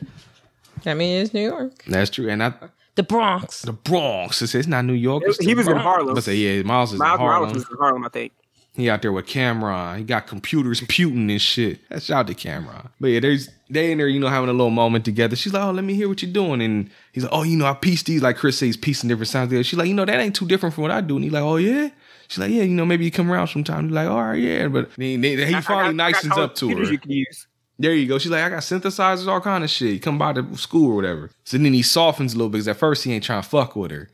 I 0.86 0.94
mean, 0.94 1.22
it's 1.22 1.34
New 1.34 1.44
York. 1.48 1.84
That's 1.88 2.10
true. 2.10 2.30
And 2.30 2.44
I 2.44 2.54
The 2.96 3.04
Bronx. 3.04 3.62
the 3.62 3.74
Bronx. 3.74 4.42
It's, 4.42 4.56
it's 4.56 4.68
not 4.68 4.86
New 4.86 4.94
York. 4.94 5.24
It's 5.26 5.38
He 5.40 5.48
the 5.48 5.54
was 5.56 5.68
in 5.68 5.74
Bronx. 5.74 5.84
Harlem. 5.86 6.16
But 6.16 6.24
say 6.24 6.36
yeah, 6.36 6.64
Miles 6.64 6.94
is 6.94 7.00
Miles 7.00 7.14
in 7.14 7.20
Harlem. 7.26 7.40
Morales 7.50 7.54
was 7.56 7.72
in 7.72 7.78
Harlem, 7.78 8.06
I 8.06 8.10
think. 8.10 8.34
He 8.74 8.90
out 8.90 9.02
there 9.02 9.12
with 9.12 9.26
Cameron. 9.28 9.98
He 9.98 10.04
got 10.06 10.28
computers 10.28 10.82
puting 10.88 11.30
and 11.30 11.42
shit. 11.42 11.82
That's 11.90 12.10
out 12.10 12.28
to 12.28 12.34
Cameron. 12.34 12.88
But 13.02 13.08
yeah, 13.10 13.20
there's 13.20 13.50
they 13.70 13.92
in 13.92 13.98
there, 13.98 14.08
you 14.08 14.18
know, 14.20 14.30
having 14.30 14.48
a 14.50 14.54
little 14.54 14.70
moment 14.70 15.04
together. 15.04 15.36
She's 15.36 15.52
like, 15.52 15.62
"Oh, 15.64 15.72
let 15.72 15.84
me 15.84 15.94
hear 15.94 16.08
what 16.08 16.22
you're 16.22 16.32
doing." 16.32 16.62
And 16.62 16.90
he's 17.12 17.24
like, 17.24 17.34
"Oh, 17.34 17.44
you 17.44 17.58
know, 17.58 17.66
I 17.66 17.74
piece 17.74 18.02
these 18.04 18.22
like 18.22 18.38
Chris 18.38 18.58
says, 18.60 18.68
he's 18.68 18.78
piecing 18.78 19.10
different 19.10 19.28
sounds 19.28 19.50
together." 19.50 19.64
She's 19.66 19.78
like, 19.78 19.90
"You 19.90 19.94
know, 19.94 20.06
that 20.06 20.18
ain't 20.22 20.36
too 20.38 20.48
different 20.48 20.74
from 20.74 20.84
what 20.84 20.92
I 20.92 21.02
do." 21.02 21.16
And 21.16 21.24
he's 21.26 21.34
like, 21.34 21.44
"Oh 21.44 21.58
yeah." 21.58 21.90
She's 22.30 22.38
like, 22.38 22.52
"Yeah, 22.52 22.64
you 22.64 22.70
know, 22.74 22.86
maybe 22.86 23.04
you 23.04 23.12
come 23.12 23.30
around 23.30 23.48
sometime." 23.50 23.86
He's 23.90 23.94
like, 23.94 24.08
"All 24.08 24.24
right, 24.24 24.36
yeah." 24.40 24.70
But 24.70 24.90
he, 24.96 25.18
he 25.18 25.44
I- 25.54 25.58
I 25.58 25.62
finally 25.62 26.02
I 26.02 26.12
nicens 26.14 26.38
up 26.38 26.56
to 26.56 26.70
her. 26.70 26.84
You 26.90 26.98
can 26.98 27.12
use. 27.12 27.48
There 27.82 27.94
you 27.94 28.08
go. 28.08 28.18
She's 28.18 28.32
like, 28.32 28.44
I 28.44 28.50
got 28.50 28.60
synthesizers, 28.62 29.28
all 29.28 29.42
kind 29.42 29.64
of 29.64 29.70
shit. 29.70 30.02
Come 30.02 30.18
by 30.18 30.34
the 30.34 30.46
school 30.58 30.92
or 30.92 30.96
whatever. 30.96 31.32
So 31.44 31.58
then 31.58 31.74
he 31.74 31.82
softens 31.82 32.34
a 32.34 32.38
little 32.38 32.50
bit 32.50 32.58
because 32.60 32.68
at 32.68 32.78
first 32.78 33.04
he 33.04 33.14
ain't 33.14 33.24
trying 33.24 33.42
to 33.42 33.48
fuck 33.50 33.76
with 33.76 33.92
her. 33.92 34.10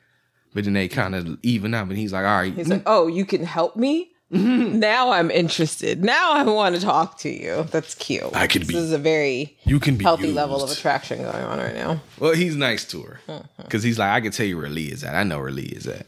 But 0.54 0.64
then 0.64 0.74
they 0.74 0.88
kind 0.88 1.14
of 1.16 1.38
even 1.44 1.74
up 1.74 1.88
and 1.90 1.98
he's 1.98 2.14
like, 2.14 2.26
all 2.26 2.38
right. 2.38 2.54
He's 2.54 2.70
like, 2.70 2.84
oh, 2.86 3.08
you 3.08 3.26
can 3.26 3.44
help 3.44 3.76
me? 3.76 4.12
Mm-hmm. 4.34 4.80
Now 4.80 5.12
I'm 5.12 5.32
interested. 5.32 6.04
Now 6.04 6.34
I 6.34 6.44
want 6.44 6.76
to 6.76 6.82
talk 6.82 7.18
to 7.20 7.30
you. 7.30 7.64
That's 7.72 7.96
cute. 7.96 8.24
I 8.36 8.48
could 8.48 8.64
this 8.64 8.70
be- 8.70 8.76
is 8.78 8.92
a 8.92 8.98
very 8.98 9.58
you 9.64 9.80
can 9.80 9.96
be 9.96 10.04
healthy 10.04 10.24
used. 10.24 10.36
level 10.36 10.62
of 10.64 10.70
attraction 10.70 11.20
going 11.22 11.44
on 11.46 11.60
right 11.60 11.76
now. 11.76 12.02
Well, 12.20 12.34
he's 12.34 12.56
nice 12.56 12.84
to 12.86 13.02
her 13.04 13.20
Mm-hmm. 13.28 13.62
because 13.62 13.84
he's 13.84 13.98
like, 14.00 14.10
I 14.10 14.20
can 14.20 14.32
tell 14.32 14.46
you 14.46 14.58
where 14.58 14.68
Lee 14.70 14.88
is 14.92 15.04
at. 15.04 15.16
I 15.16 15.24
know 15.24 15.40
where 15.40 15.52
Lee 15.52 15.64
is 15.76 15.88
at. 15.88 16.06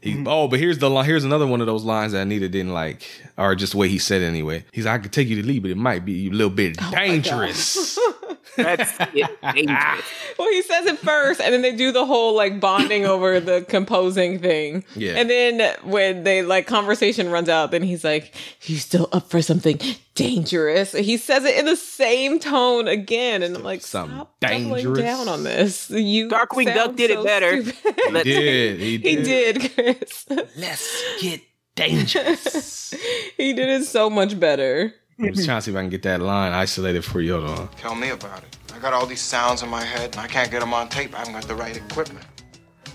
He, 0.00 0.14
Mm-hmm. 0.14 0.28
Oh, 0.28 0.48
but 0.48 0.58
here's 0.58 0.78
the 0.78 0.90
here's 1.02 1.24
another 1.24 1.46
one 1.46 1.60
of 1.60 1.66
those 1.66 1.84
lines 1.84 2.12
that 2.12 2.22
Anita 2.22 2.48
didn't 2.48 2.72
like, 2.72 3.06
or 3.36 3.54
just 3.54 3.72
the 3.72 3.78
way 3.78 3.88
he 3.88 3.98
said 3.98 4.22
it 4.22 4.26
anyway. 4.26 4.64
He's 4.72 4.86
like, 4.86 5.00
I 5.00 5.02
could 5.02 5.12
take 5.12 5.28
you 5.28 5.36
to 5.40 5.46
Lee, 5.46 5.58
but 5.58 5.70
it 5.70 5.76
might 5.76 6.04
be 6.06 6.28
a 6.28 6.30
little 6.30 6.48
bit 6.50 6.76
Oh 6.80 6.90
dangerous. 6.90 7.98
That's 8.56 8.92
it. 9.14 9.30
dangerous. 9.54 10.04
Well, 10.38 10.48
he 10.50 10.62
says 10.62 10.86
it 10.86 10.98
first, 10.98 11.40
and 11.40 11.52
then 11.54 11.62
they 11.62 11.74
do 11.74 11.92
the 11.92 12.04
whole 12.06 12.34
like 12.34 12.60
bonding 12.60 13.04
over 13.06 13.40
the 13.40 13.64
composing 13.68 14.38
thing. 14.40 14.84
Yeah. 14.96 15.14
And 15.16 15.28
then 15.30 15.76
when 15.84 16.24
they 16.24 16.42
like 16.42 16.66
conversation 16.66 17.30
runs 17.30 17.48
out, 17.48 17.70
then 17.70 17.82
he's 17.82 18.04
like, 18.04 18.34
"You 18.62 18.76
still 18.76 19.08
up 19.12 19.30
for 19.30 19.40
something 19.42 19.80
dangerous?" 20.14 20.92
He 20.92 21.16
says 21.16 21.44
it 21.44 21.58
in 21.58 21.64
the 21.66 21.76
same 21.76 22.38
tone 22.38 22.88
again, 22.88 23.42
and 23.42 23.56
I'm 23.56 23.62
like, 23.62 23.80
Something 23.82 24.16
"Stop 24.16 24.40
doubling 24.40 24.74
dangerous." 24.74 24.98
down 25.00 25.28
on 25.28 25.44
this." 25.44 25.90
You 25.90 26.28
Darkwing 26.28 26.64
sound 26.64 26.76
Duck 26.76 26.96
did 26.96 27.10
it 27.10 27.24
better. 27.24 27.62
stupid. 27.62 27.94
Let's- 28.12 28.26
he 28.26 28.34
did. 28.34 28.78
He 28.80 28.90
he 28.98 29.16
did. 29.16 29.24
did, 29.60 29.74
Chris. 29.74 30.26
Let's 30.56 31.20
get 31.22 31.40
dangerous. 31.76 32.94
he 33.36 33.52
did 33.52 33.68
it 33.68 33.84
so 33.86 34.10
much 34.10 34.38
better. 34.38 34.94
I'm 35.22 35.34
just 35.34 35.46
trying 35.46 35.58
to 35.58 35.62
see 35.62 35.70
if 35.70 35.76
I 35.76 35.80
can 35.82 35.90
get 35.90 36.02
that 36.02 36.20
line 36.20 36.52
isolated 36.52 37.04
for 37.04 37.20
you. 37.20 37.38
Hold 37.40 37.58
on. 37.58 37.68
Tell 37.76 37.94
me 37.94 38.10
about 38.10 38.42
it. 38.42 38.56
I 38.74 38.78
got 38.78 38.92
all 38.92 39.06
these 39.06 39.20
sounds 39.20 39.62
in 39.62 39.68
my 39.68 39.84
head, 39.84 40.12
and 40.12 40.20
I 40.20 40.26
can't 40.26 40.50
get 40.50 40.60
them 40.60 40.72
on 40.72 40.88
tape. 40.88 41.14
I 41.14 41.18
haven't 41.18 41.34
got 41.34 41.44
the 41.44 41.54
right 41.54 41.76
equipment. 41.76 42.24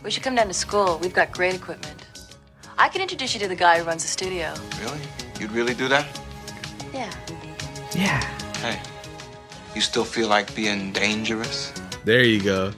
We 0.03 0.09
should 0.09 0.23
come 0.23 0.35
down 0.35 0.47
to 0.47 0.53
school. 0.53 0.97
We've 1.01 1.13
got 1.13 1.31
great 1.31 1.53
equipment. 1.53 2.05
I 2.77 2.89
can 2.89 3.01
introduce 3.01 3.33
you 3.33 3.39
to 3.41 3.47
the 3.47 3.55
guy 3.55 3.79
who 3.79 3.85
runs 3.85 4.03
the 4.03 4.09
studio. 4.09 4.53
Really? 4.81 4.99
You'd 5.39 5.51
really 5.51 5.73
do 5.73 5.87
that? 5.87 6.05
Yeah. 6.93 7.13
Yeah. 7.95 8.21
Hey, 8.57 8.81
you 9.75 9.81
still 9.81 10.03
feel 10.05 10.27
like 10.27 10.53
being 10.55 10.91
dangerous? 10.91 11.71
There 12.03 12.23
you 12.23 12.41
go. 12.41 12.71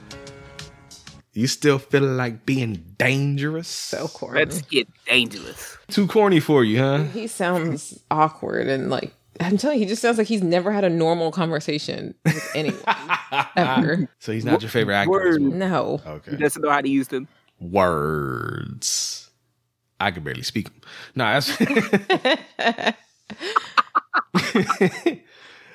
You 1.32 1.46
still 1.46 1.78
feeling 1.78 2.16
like 2.16 2.44
being 2.44 2.84
dangerous? 2.98 3.68
So 3.68 4.08
corny. 4.08 4.40
Let's 4.40 4.62
get 4.62 4.88
dangerous. 5.06 5.76
Too 5.88 6.06
corny 6.08 6.40
for 6.40 6.64
you, 6.64 6.78
huh? 6.80 7.04
he 7.04 7.28
sounds 7.28 8.00
awkward 8.10 8.66
and 8.66 8.90
like 8.90 9.12
I'm 9.40 9.56
telling 9.56 9.78
you, 9.78 9.84
he 9.84 9.88
just 9.88 10.02
sounds 10.02 10.18
like 10.18 10.26
he's 10.26 10.42
never 10.42 10.70
had 10.72 10.84
a 10.84 10.90
normal 10.90 11.30
conversation 11.32 12.14
with 12.24 12.50
anyone 12.54 12.80
ever. 13.56 14.08
So 14.18 14.32
he's 14.32 14.44
not 14.44 14.62
your 14.62 14.70
favorite 14.70 14.94
actor. 14.94 15.10
Word. 15.10 15.40
movie. 15.42 15.56
No. 15.56 15.98
He 16.04 16.10
Okay. 16.10 16.36
doesn't 16.36 16.62
know 16.62 16.70
how 16.70 16.80
to 16.80 16.88
use 16.88 17.08
them. 17.08 17.28
Words. 17.60 19.30
I 20.00 20.10
can 20.12 20.22
barely 20.22 20.42
speak 20.42 20.68
them. 20.70 20.80
Nah, 21.14 21.40
that's. 21.40 21.56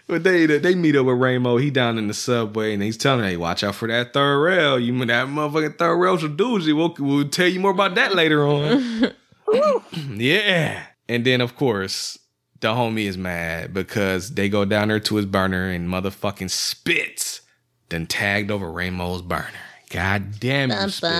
but 0.08 0.24
they 0.24 0.46
they 0.46 0.76
meet 0.76 0.96
up 0.96 1.06
with 1.06 1.18
Ramo. 1.18 1.58
He 1.58 1.70
down 1.72 1.98
in 1.98 2.08
the 2.08 2.14
subway 2.14 2.74
and 2.74 2.82
he's 2.84 2.98
telling 2.98 3.22
her, 3.24 3.30
"Hey, 3.30 3.38
watch 3.38 3.64
out 3.64 3.76
for 3.76 3.88
that 3.88 4.14
third 4.14 4.40
rail. 4.42 4.80
You 4.80 4.94
mean 4.94 5.08
that 5.08 5.28
motherfucking 5.28 5.78
third 5.78 5.98
rail's 5.98 6.24
a 6.24 6.30
doozy. 6.30 6.76
We'll 6.76 6.96
we'll 7.00 7.28
tell 7.30 7.48
you 7.48 7.60
more 7.60 7.72
about 7.72 7.96
that 7.96 8.16
later 8.16 8.46
on." 8.46 9.12
yeah, 10.16 10.84
and 11.10 11.26
then 11.26 11.42
of 11.42 11.56
course 11.56 12.18
the 12.64 12.70
homie 12.70 13.06
is 13.06 13.18
mad 13.18 13.74
because 13.74 14.32
they 14.32 14.50
go 14.50 14.66
down 14.66 14.88
there 14.88 15.00
to 15.02 15.16
his 15.18 15.28
burner 15.28 15.70
and 15.70 15.88
motherfucking 15.88 16.50
spits. 16.50 17.42
Then 17.90 18.08
tagged 18.08 18.50
over 18.50 18.72
Ramo's 18.72 19.22
burner. 19.22 19.50
God 19.92 20.40
damn 20.40 20.72
it, 20.72 20.90
spit. 20.90 21.12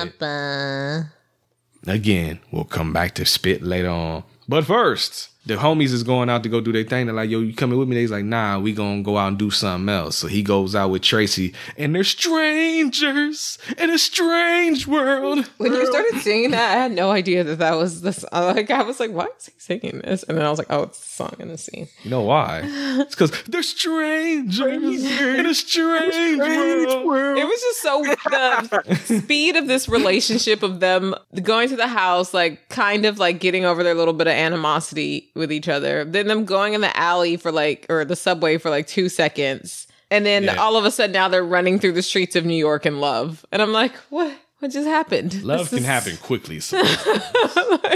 Again, 1.86 2.40
we'll 2.50 2.64
come 2.64 2.92
back 2.92 3.14
to 3.14 3.26
spit 3.26 3.62
later 3.62 3.90
on. 3.90 4.24
But 4.48 4.64
first, 4.64 5.28
the 5.46 5.54
homies 5.56 5.92
is 5.92 6.02
going 6.02 6.30
out 6.30 6.42
to 6.42 6.48
go 6.48 6.60
do 6.60 6.72
their 6.72 6.84
thing. 6.84 7.06
They're 7.06 7.14
like, 7.14 7.28
yo, 7.28 7.40
you 7.40 7.54
coming 7.54 7.78
with 7.78 7.88
me? 7.88 7.96
They's 7.96 8.10
like, 8.10 8.24
nah, 8.24 8.58
we 8.58 8.72
gonna 8.72 9.02
go 9.02 9.18
out 9.18 9.28
and 9.28 9.38
do 9.38 9.50
something 9.50 9.88
else. 9.88 10.16
So 10.16 10.26
he 10.26 10.42
goes 10.42 10.74
out 10.74 10.90
with 10.90 11.02
Tracy, 11.02 11.54
and 11.76 11.94
they're 11.94 12.04
strangers 12.04 13.58
in 13.78 13.90
a 13.90 13.98
strange 13.98 14.86
world. 14.86 15.44
When 15.58 15.72
you 15.72 15.86
started 15.86 16.20
singing 16.20 16.52
that, 16.52 16.76
I 16.76 16.82
had 16.82 16.92
no 16.92 17.10
idea 17.10 17.44
that 17.44 17.58
that 17.58 17.76
was 17.76 18.00
this. 18.00 18.24
Uh, 18.32 18.52
like 18.54 18.70
I 18.70 18.82
was 18.82 19.00
like, 19.00 19.10
"Why 19.10 19.26
is 19.38 19.46
he 19.46 19.52
singing 19.58 20.00
this?" 20.04 20.22
And 20.24 20.38
then 20.38 20.46
I 20.46 20.50
was 20.50 20.58
like, 20.58 20.68
"Oh, 20.70 20.84
it's 20.84 20.98
the 21.00 21.08
song 21.08 21.36
in 21.38 21.48
the 21.48 21.58
scene." 21.58 21.88
You 22.02 22.10
know 22.10 22.22
why? 22.22 22.62
It's 22.64 23.14
because 23.14 23.30
they're 23.44 23.62
strangers 23.62 25.04
in 25.04 25.46
a 25.46 25.54
strange 25.54 26.88
world. 27.04 27.38
It 27.38 27.44
was 27.44 27.60
just 27.60 27.82
so 27.82 28.02
the 28.02 29.20
speed 29.20 29.56
of 29.56 29.66
this 29.66 29.88
relationship 29.88 30.62
of 30.62 30.80
them 30.80 31.14
going 31.42 31.68
to 31.68 31.76
the 31.76 31.86
house, 31.86 32.32
like 32.32 32.68
kind 32.68 33.04
of 33.04 33.18
like 33.18 33.40
getting 33.40 33.64
over 33.64 33.82
their 33.82 33.94
little 33.94 34.14
bit 34.14 34.26
of 34.26 34.32
animosity 34.32 35.30
with 35.34 35.52
each 35.52 35.68
other. 35.68 36.04
Then 36.04 36.26
them 36.28 36.44
going 36.44 36.74
in 36.74 36.80
the 36.80 36.96
alley 36.96 37.36
for 37.36 37.50
like 37.52 37.86
or 37.88 38.04
the 38.04 38.16
subway 38.16 38.58
for 38.58 38.70
like 38.70 38.86
two 38.86 39.08
seconds. 39.08 39.86
And 40.10 40.24
then 40.24 40.44
Yeah. 40.44 40.56
all 40.56 40.76
of 40.76 40.84
a 40.84 40.90
sudden 40.90 41.12
now 41.12 41.28
they're 41.28 41.44
running 41.44 41.78
through 41.78 41.92
the 41.92 42.02
streets 42.02 42.36
of 42.36 42.44
New 42.44 42.54
York 42.56 42.86
in 42.86 43.00
love. 43.00 43.44
And 43.52 43.60
I'm 43.62 43.72
like, 43.72 43.94
what? 44.10 44.32
What 44.60 44.70
just 44.70 44.86
happened? 44.86 45.42
Love 45.42 45.58
This 45.60 45.68
can 45.70 45.78
is- 45.80 45.84
happen 45.84 46.16
quickly. 46.18 46.60
So. 46.60 46.80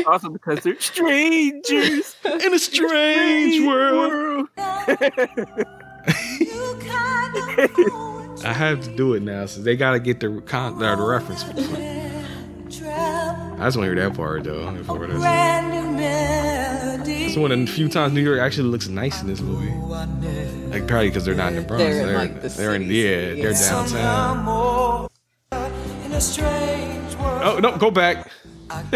Also 0.07 0.31
because 0.31 0.61
they're 0.61 0.79
strangers. 0.81 2.17
in 2.25 2.55
a 2.55 2.59
strange 2.59 3.67
world. 3.67 4.49
I 8.45 8.53
have 8.55 8.81
to 8.83 8.95
do 8.97 9.15
it 9.15 9.23
now, 9.23 9.47
so 9.47 9.61
they 9.61 9.77
gotta 9.77 9.99
get 10.01 10.21
the 10.21 10.41
con- 10.47 10.79
the 10.79 10.97
reference. 10.97 11.45
I 12.71 13.65
just 13.65 13.77
want 13.77 13.89
to 13.89 13.95
hear 13.95 13.95
that 13.97 14.15
part 14.15 14.45
though. 14.45 14.71
before 14.73 15.07
this. 15.07 15.23
It's 17.09 17.37
one 17.37 17.51
of 17.53 17.59
the 17.59 17.67
few 17.67 17.89
times 17.89 18.13
New 18.13 18.21
York 18.21 18.41
actually 18.41 18.69
looks 18.69 18.89
nice 18.89 19.23
in 19.23 19.29
this 19.29 19.41
movie. 19.41 19.71
Like 20.69 20.87
probably 20.87 21.09
because 21.09 21.25
they're 21.25 21.35
not 21.35 21.53
in 21.55 21.57
the 21.57 21.63
Bronx. 21.63 21.83
They're 21.83 22.01
in, 22.01 22.07
They're, 22.07 22.19
like, 22.19 22.43
the 22.43 22.49
they're 22.49 22.75
in 22.75 22.83
city, 22.83 22.95
yeah, 22.95 23.43
they're 23.43 23.53
downtown. 23.55 25.09
Oh 27.41 27.59
no, 27.63 27.77
go 27.79 27.91
back. 27.91 28.31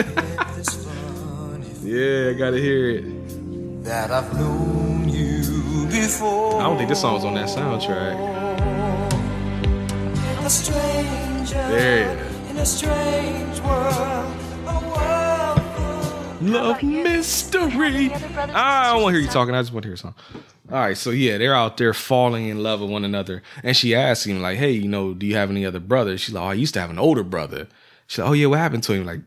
yeah, 1.83 2.31
I 2.31 2.35
gotta 2.35 2.59
hear 2.59 2.91
it. 2.91 3.85
That 3.85 4.11
I've 4.11 4.35
known 4.35 5.09
you 5.09 5.87
before. 5.87 6.61
I 6.61 6.65
don't 6.65 6.77
think 6.77 6.91
this 6.91 7.01
song 7.01 7.15
was 7.15 7.25
on 7.25 7.35
that 7.35 7.49
soundtrack. 7.49 8.19
A 10.45 10.51
stranger 10.51 11.55
There. 11.55 12.32
In 12.53 12.59
a 12.59 12.67
strange 12.67 13.61
world. 13.61 14.37
A 14.67 14.81
world 14.95 16.43
Love 16.43 16.83
mystery. 16.83 18.11
Ah, 18.13 18.91
I 18.91 18.93
don't 18.93 19.03
want 19.03 19.15
to 19.15 19.19
hear 19.19 19.27
you 19.27 19.33
talking. 19.33 19.55
I 19.55 19.63
just 19.63 19.73
want 19.73 19.85
to 19.85 19.89
hear 19.89 19.95
a 19.95 19.99
song. 19.99 20.15
All 20.71 20.79
right, 20.79 20.97
so 20.97 21.11
yeah, 21.11 21.39
they're 21.39 21.55
out 21.55 21.77
there 21.79 21.95
falling 21.95 22.49
in 22.49 22.63
love 22.63 22.81
with 22.81 22.91
one 22.91 23.05
another, 23.05 23.43
and 23.63 23.77
she 23.77 23.95
asks 23.95 24.27
him 24.27 24.43
like, 24.43 24.59
"Hey, 24.59 24.73
you 24.73 24.89
know, 24.89 25.15
do 25.15 25.25
you 25.25 25.35
have 25.37 25.51
any 25.51 25.65
other 25.65 25.81
brothers?" 25.81 26.21
She's 26.21 26.35
like, 26.35 26.45
"Oh, 26.45 26.49
I 26.49 26.55
used 26.55 26.75
to 26.75 26.81
have 26.81 26.91
an 26.91 26.99
older 26.99 27.23
brother." 27.23 27.69
She's 28.07 28.19
like, 28.19 28.29
"Oh 28.29 28.33
yeah, 28.33 28.47
what 28.47 28.59
happened 28.59 28.83
to 28.85 28.93
him?" 28.93 29.07
Like, 29.07 29.21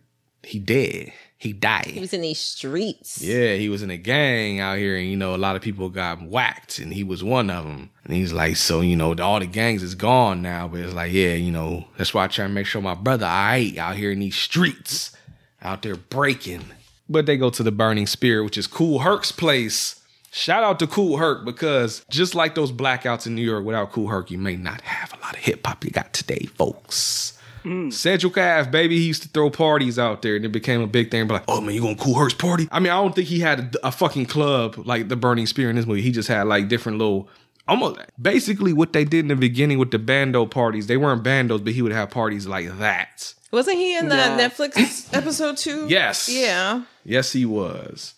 he 0.44 0.60
dead. 0.60 1.12
He 1.38 1.52
died. 1.52 1.88
He 1.88 2.00
was 2.00 2.14
in 2.14 2.22
these 2.22 2.40
streets. 2.40 3.22
Yeah, 3.22 3.56
he 3.56 3.68
was 3.68 3.84
in 3.84 3.92
a 3.92 3.98
gang 3.98 4.60
out 4.62 4.78
here, 4.78 4.96
and 4.96 5.08
you 5.08 5.18
know, 5.18 5.36
a 5.36 5.38
lot 5.38 5.56
of 5.56 5.62
people 5.62 5.90
got 5.90 6.22
whacked, 6.22 6.80
and 6.80 6.94
he 6.94 7.04
was 7.04 7.24
one 7.24 7.50
of 7.50 7.66
them. 7.66 7.92
And 8.04 8.14
he's 8.14 8.32
like, 8.32 8.56
so 8.56 8.82
you 8.82 8.96
know, 8.96 9.14
all 9.16 9.40
the 9.40 9.46
gangs 9.46 9.84
is 9.84 9.96
gone 9.96 10.42
now, 10.42 10.68
but 10.68 10.80
it's 10.80 10.94
like, 10.94 11.12
yeah, 11.12 11.34
you 11.34 11.52
know, 11.52 11.86
that's 11.98 12.14
why 12.14 12.24
I 12.24 12.28
try 12.28 12.48
to 12.48 12.54
make 12.54 12.66
sure 12.66 12.82
my 12.82 12.96
brother, 12.96 13.26
I 13.26 13.76
out 13.78 13.98
here 13.98 14.12
in 14.12 14.20
these 14.20 14.36
streets, 14.36 15.16
out 15.62 15.82
there 15.82 15.96
breaking. 15.96 16.66
But 17.08 17.26
they 17.28 17.38
go 17.38 17.50
to 17.52 17.62
the 17.62 17.72
Burning 17.72 18.08
Spear, 18.08 18.44
which 18.44 18.58
is 18.58 18.66
Kool 18.66 19.00
Herc's 19.00 19.32
place. 19.32 20.02
Shout 20.32 20.64
out 20.64 20.80
to 20.80 20.88
Kool 20.88 21.18
Herc 21.18 21.46
because 21.46 22.04
just 22.10 22.34
like 22.34 22.56
those 22.56 22.72
blackouts 22.72 23.28
in 23.28 23.36
New 23.36 23.42
York, 23.42 23.64
without 23.64 23.92
Kool 23.92 24.08
Herc, 24.08 24.32
you 24.32 24.38
may 24.38 24.56
not 24.56 24.82
have 24.82 25.14
a 25.14 25.22
lot 25.22 25.34
of 25.34 25.40
hip 25.40 25.66
hop 25.66 25.86
you 25.86 25.92
got 25.92 26.12
today, 26.14 26.48
folks. 26.56 27.35
Mm. 27.66 27.92
Central 27.92 28.32
Calf, 28.32 28.70
baby, 28.72 28.98
he 28.98 29.06
used 29.06 29.24
to 29.24 29.30
throw 29.30 29.50
parties 29.50 29.98
out 29.98 30.22
there, 30.22 30.36
and 30.36 30.46
it 30.46 30.50
became 30.52 30.82
a 30.82 30.88
big 30.88 31.10
thing. 31.12 31.28
But 31.28 31.34
like, 31.34 31.44
oh 31.48 31.60
man, 31.62 31.74
you 31.76 31.82
going 31.82 31.96
to 31.98 32.04
Kool 32.04 32.14
Herc's 32.16 32.34
party? 32.36 32.68
I 32.72 32.80
mean, 32.80 32.92
I 32.94 33.02
don't 33.02 33.16
think 33.16 33.28
he 33.28 33.40
had 33.40 33.76
a, 33.84 33.88
a 33.88 33.92
fucking 33.92 34.28
club 34.28 34.78
like 34.86 35.10
the 35.10 35.16
Burning 35.16 35.48
Spear 35.48 35.70
in 35.70 35.76
this 35.76 35.86
movie. 35.86 36.02
He 36.02 36.12
just 36.12 36.28
had 36.30 36.44
like 36.48 36.68
different 36.68 37.00
little, 37.00 37.28
almost 37.68 38.00
basically 38.22 38.72
what 38.72 38.94
they 38.94 39.04
did 39.04 39.22
in 39.22 39.28
the 39.30 39.36
beginning 39.36 39.80
with 39.80 39.90
the 39.92 40.00
bando 40.00 40.46
parties. 40.46 40.88
They 40.88 40.98
weren't 40.98 41.24
bandos, 41.24 41.64
but 41.64 41.74
he 41.74 41.82
would 41.82 41.92
have 41.92 42.12
parties 42.12 42.46
like 42.48 42.78
that. 42.78 43.34
Wasn't 43.52 43.78
he 43.78 43.98
in 43.98 44.10
the 44.10 44.16
Nah. 44.16 44.38
Netflix 44.38 45.14
episode 45.14 45.58
too? 45.58 45.88
Yes. 45.88 46.30
Yeah. 46.30 46.84
Yes, 47.04 47.32
he 47.32 47.46
was. 47.46 48.14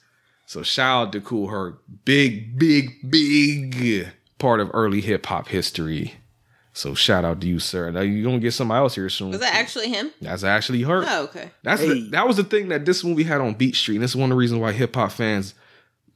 So 0.45 0.63
shout 0.63 1.07
out 1.07 1.11
to 1.13 1.21
Kool 1.21 1.47
Herc, 1.47 1.81
big, 2.05 2.57
big, 2.57 3.09
big 3.09 4.07
part 4.39 4.59
of 4.59 4.71
early 4.73 5.01
hip 5.01 5.25
hop 5.25 5.47
history. 5.49 6.15
So 6.77 6.93
shout 6.93 7.25
out 7.25 7.41
to 7.41 7.47
you, 7.47 7.57
sir. 7.57 7.89
Now 7.89 8.01
you're 8.01 8.23
gonna 8.23 8.37
get 8.39 8.53
somebody 8.53 8.77
else 8.77 8.93
here 8.93 9.09
soon. 9.09 9.31
Was 9.31 9.39
that 9.39 9.55
actually 9.55 9.89
him? 9.89 10.11
That's 10.21 10.43
actually 10.43 10.83
Herc. 10.83 11.05
Oh, 11.09 11.23
okay. 11.23 11.49
That's 11.63 11.81
Hey. 11.81 11.87
the, 12.01 12.09
that 12.11 12.27
was 12.27 12.37
the 12.37 12.43
thing 12.43 12.67
that 12.69 12.85
this 12.85 13.03
movie 13.03 13.23
had 13.23 13.41
on 13.41 13.55
Beat 13.55 13.75
Street. 13.75 13.95
And 13.95 14.03
this 14.03 14.11
is 14.11 14.15
one 14.15 14.29
of 14.31 14.35
the 14.35 14.39
reasons 14.39 14.61
why 14.61 14.73
hip 14.73 14.93
hop 14.95 15.11
fans, 15.11 15.55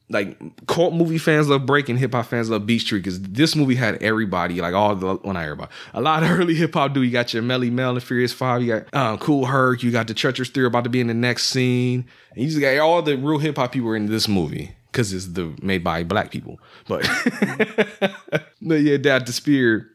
like 0.07 0.37
cult 0.67 0.93
movie 0.93 1.17
fans, 1.17 1.49
love 1.49 1.65
breaking. 1.65 1.97
Hip 1.97 2.13
hop 2.13 2.27
fans 2.27 2.47
love 2.47 2.67
Beat 2.67 2.77
Street 2.81 2.99
because 2.99 3.19
this 3.19 3.55
movie 3.55 3.73
had 3.73 4.03
everybody, 4.03 4.61
like 4.61 4.75
all 4.75 4.95
the 4.95 5.05
well, 5.23 5.33
not 5.33 5.43
everybody, 5.43 5.71
a 5.95 6.01
lot 6.01 6.21
of 6.21 6.29
early 6.39 6.53
hip 6.53 6.75
hop. 6.75 6.93
dude. 6.93 7.05
you 7.05 7.11
got 7.11 7.33
your 7.33 7.41
Melle 7.41 7.71
Mel 7.71 7.93
and 7.93 8.03
Furious 8.03 8.31
Five? 8.31 8.61
You 8.61 8.81
got 8.81 8.93
um, 8.93 9.17
Kool 9.17 9.47
Herc. 9.47 9.81
You 9.81 9.89
got 9.89 10.05
the 10.07 10.13
Treacherous 10.13 10.49
Three 10.49 10.67
about 10.67 10.83
to 10.83 10.91
be 10.91 11.01
in 11.01 11.07
the 11.07 11.15
next 11.15 11.47
scene. 11.47 12.05
And 12.35 12.43
you 12.43 12.47
just 12.47 12.61
got 12.61 12.77
all 12.77 13.01
the 13.01 13.17
real 13.17 13.39
hip 13.39 13.55
hop 13.57 13.71
people 13.71 13.87
were 13.89 13.95
in 13.95 14.05
this 14.05 14.27
movie 14.27 14.75
because 14.91 15.11
it's 15.11 15.25
the 15.25 15.55
made 15.63 15.83
by 15.83 16.03
black 16.03 16.29
people. 16.29 16.59
But 16.87 17.01
but 18.61 18.75
yeah, 18.75 18.97
that 18.97 19.25
the 19.25 19.33
spear. 19.33 19.87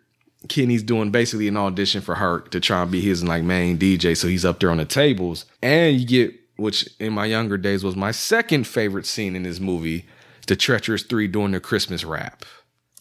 Kenny's 0.48 0.82
doing 0.82 1.10
basically 1.10 1.48
an 1.48 1.56
audition 1.56 2.00
for 2.00 2.14
Herc 2.14 2.50
to 2.52 2.60
try 2.60 2.82
and 2.82 2.90
be 2.90 3.00
his 3.00 3.24
like 3.24 3.42
main 3.42 3.78
DJ. 3.78 4.16
So 4.16 4.28
he's 4.28 4.44
up 4.44 4.60
there 4.60 4.70
on 4.70 4.76
the 4.78 4.84
tables. 4.84 5.44
And 5.62 5.98
you 6.00 6.06
get, 6.06 6.34
which 6.56 6.88
in 6.98 7.12
my 7.12 7.24
younger 7.26 7.56
days 7.58 7.84
was 7.84 7.96
my 7.96 8.10
second 8.10 8.66
favorite 8.66 9.06
scene 9.06 9.36
in 9.36 9.42
this 9.42 9.60
movie, 9.60 10.06
the 10.46 10.56
Treacherous 10.56 11.02
Three 11.02 11.26
doing 11.28 11.50
their 11.52 11.60
Christmas 11.60 12.04
rap. 12.04 12.44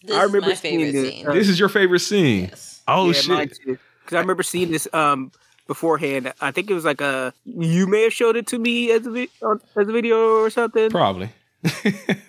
This 0.02 0.16
I 0.16 0.20
is 0.24 0.26
remember 0.32 0.48
my 0.50 0.54
seeing 0.54 0.80
favorite 0.80 1.04
it, 1.08 1.10
scene. 1.12 1.26
uh, 1.28 1.32
This 1.32 1.48
is 1.48 1.58
your 1.58 1.68
favorite 1.68 2.00
scene. 2.00 2.44
Yes. 2.50 2.82
Oh 2.88 3.06
yeah, 3.06 3.12
shit. 3.12 3.48
Because 3.58 4.16
I 4.16 4.20
remember 4.20 4.42
seeing 4.42 4.70
this 4.70 4.86
um 4.92 5.32
beforehand. 5.66 6.32
I 6.40 6.52
think 6.52 6.70
it 6.70 6.74
was 6.74 6.84
like 6.84 7.00
a 7.00 7.32
you 7.44 7.86
may 7.86 8.02
have 8.04 8.12
showed 8.12 8.36
it 8.36 8.46
to 8.48 8.58
me 8.58 8.90
as 8.92 9.04
a 9.06 9.10
vi- 9.10 9.28
as 9.42 9.88
a 9.88 9.92
video 9.92 10.36
or 10.42 10.50
something. 10.50 10.90
Probably. 10.90 11.30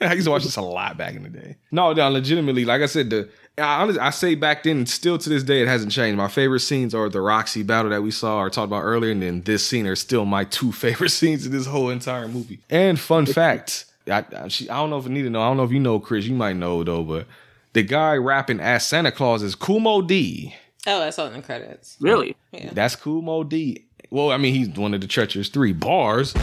I 0.01 0.13
used 0.13 0.25
to 0.25 0.31
watch 0.31 0.43
this 0.43 0.55
a 0.55 0.61
lot 0.61 0.97
back 0.97 1.13
in 1.13 1.21
the 1.21 1.29
day. 1.29 1.57
No, 1.71 1.93
no, 1.93 2.09
legitimately, 2.09 2.65
like 2.65 2.81
I 2.81 2.87
said, 2.87 3.11
the 3.11 3.29
I, 3.57 3.81
honestly, 3.81 3.99
I 3.99 4.09
say 4.11 4.35
back 4.35 4.63
then, 4.63 4.85
still 4.85 5.17
to 5.17 5.29
this 5.29 5.43
day, 5.43 5.61
it 5.61 5.67
hasn't 5.67 5.91
changed. 5.91 6.17
My 6.17 6.27
favorite 6.27 6.59
scenes 6.59 6.93
are 6.93 7.09
the 7.09 7.21
Roxy 7.21 7.63
battle 7.63 7.91
that 7.91 8.03
we 8.03 8.11
saw 8.11 8.39
or 8.39 8.49
talked 8.49 8.67
about 8.67 8.83
earlier, 8.83 9.11
and 9.11 9.21
then 9.21 9.41
this 9.41 9.67
scene 9.67 9.87
are 9.87 9.95
still 9.95 10.25
my 10.25 10.43
two 10.43 10.71
favorite 10.83 11.09
scenes 11.09 11.45
in 11.45 11.51
this 11.51 11.65
whole 11.65 11.89
entire 11.89 12.27
movie. 12.27 12.59
And 12.69 12.99
fun 12.99 13.25
fact, 13.25 13.85
I, 14.07 14.25
I, 14.35 14.47
she, 14.47 14.69
I 14.69 14.77
don't 14.77 14.89
know 14.89 14.99
if 14.99 15.05
Anita 15.05 15.29
know. 15.29 15.41
I 15.41 15.47
don't 15.47 15.57
know 15.57 15.63
if 15.63 15.71
you 15.71 15.79
know 15.79 15.99
Chris. 15.99 16.25
You 16.25 16.35
might 16.35 16.55
know 16.55 16.83
though, 16.83 17.03
but 17.03 17.27
the 17.73 17.83
guy 17.83 18.15
rapping 18.15 18.59
as 18.59 18.85
Santa 18.85 19.11
Claus 19.11 19.43
is 19.43 19.55
Kool 19.55 19.79
Moe 19.79 20.01
Dee. 20.01 20.55
Oh, 20.85 21.01
I 21.01 21.09
saw 21.09 21.25
it 21.25 21.27
in 21.29 21.33
the 21.33 21.41
credits. 21.41 21.97
Really? 21.99 22.35
Yeah. 22.51 22.69
That's 22.73 22.95
Kool 22.95 23.21
Moe 23.21 23.43
Dee. 23.43 23.85
Well, 24.09 24.31
I 24.31 24.37
mean, 24.37 24.53
he's 24.53 24.69
one 24.69 24.93
of 24.93 25.01
the 25.01 25.07
treacherous 25.07 25.49
three 25.49 25.73
bars, 25.73 26.33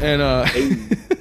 and 0.00 0.22
uh, 0.22 0.46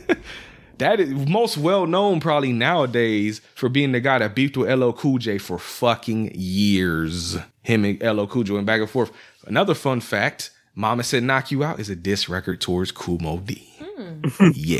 that 0.83 0.99
is 0.99 1.11
most 1.29 1.57
well 1.57 1.87
known 1.87 2.19
probably 2.19 2.51
nowadays 2.51 3.41
for 3.55 3.69
being 3.69 3.93
the 3.93 4.01
guy 4.01 4.19
that 4.19 4.35
beefed 4.35 4.57
with 4.57 4.69
LL 4.69 4.91
Cool 4.91 5.17
J 5.17 5.37
for 5.37 5.57
fucking 5.57 6.31
years. 6.35 7.37
Him 7.61 7.85
and 7.85 8.01
LL 8.01 8.25
Cool 8.25 8.43
J 8.43 8.53
went 8.53 8.65
back 8.65 8.81
and 8.81 8.89
forth. 8.89 9.11
Another 9.47 9.73
fun 9.73 10.01
fact: 10.01 10.51
Mama 10.75 11.03
said 11.03 11.23
"Knock 11.23 11.51
You 11.51 11.63
Out" 11.63 11.79
is 11.79 11.89
a 11.89 11.95
diss 11.95 12.27
record 12.29 12.59
towards 12.61 12.91
Kool 12.91 13.19
Moe 13.19 13.39
Dee. 13.39 13.69
Hmm. 13.79 14.49
yeah. 14.53 14.79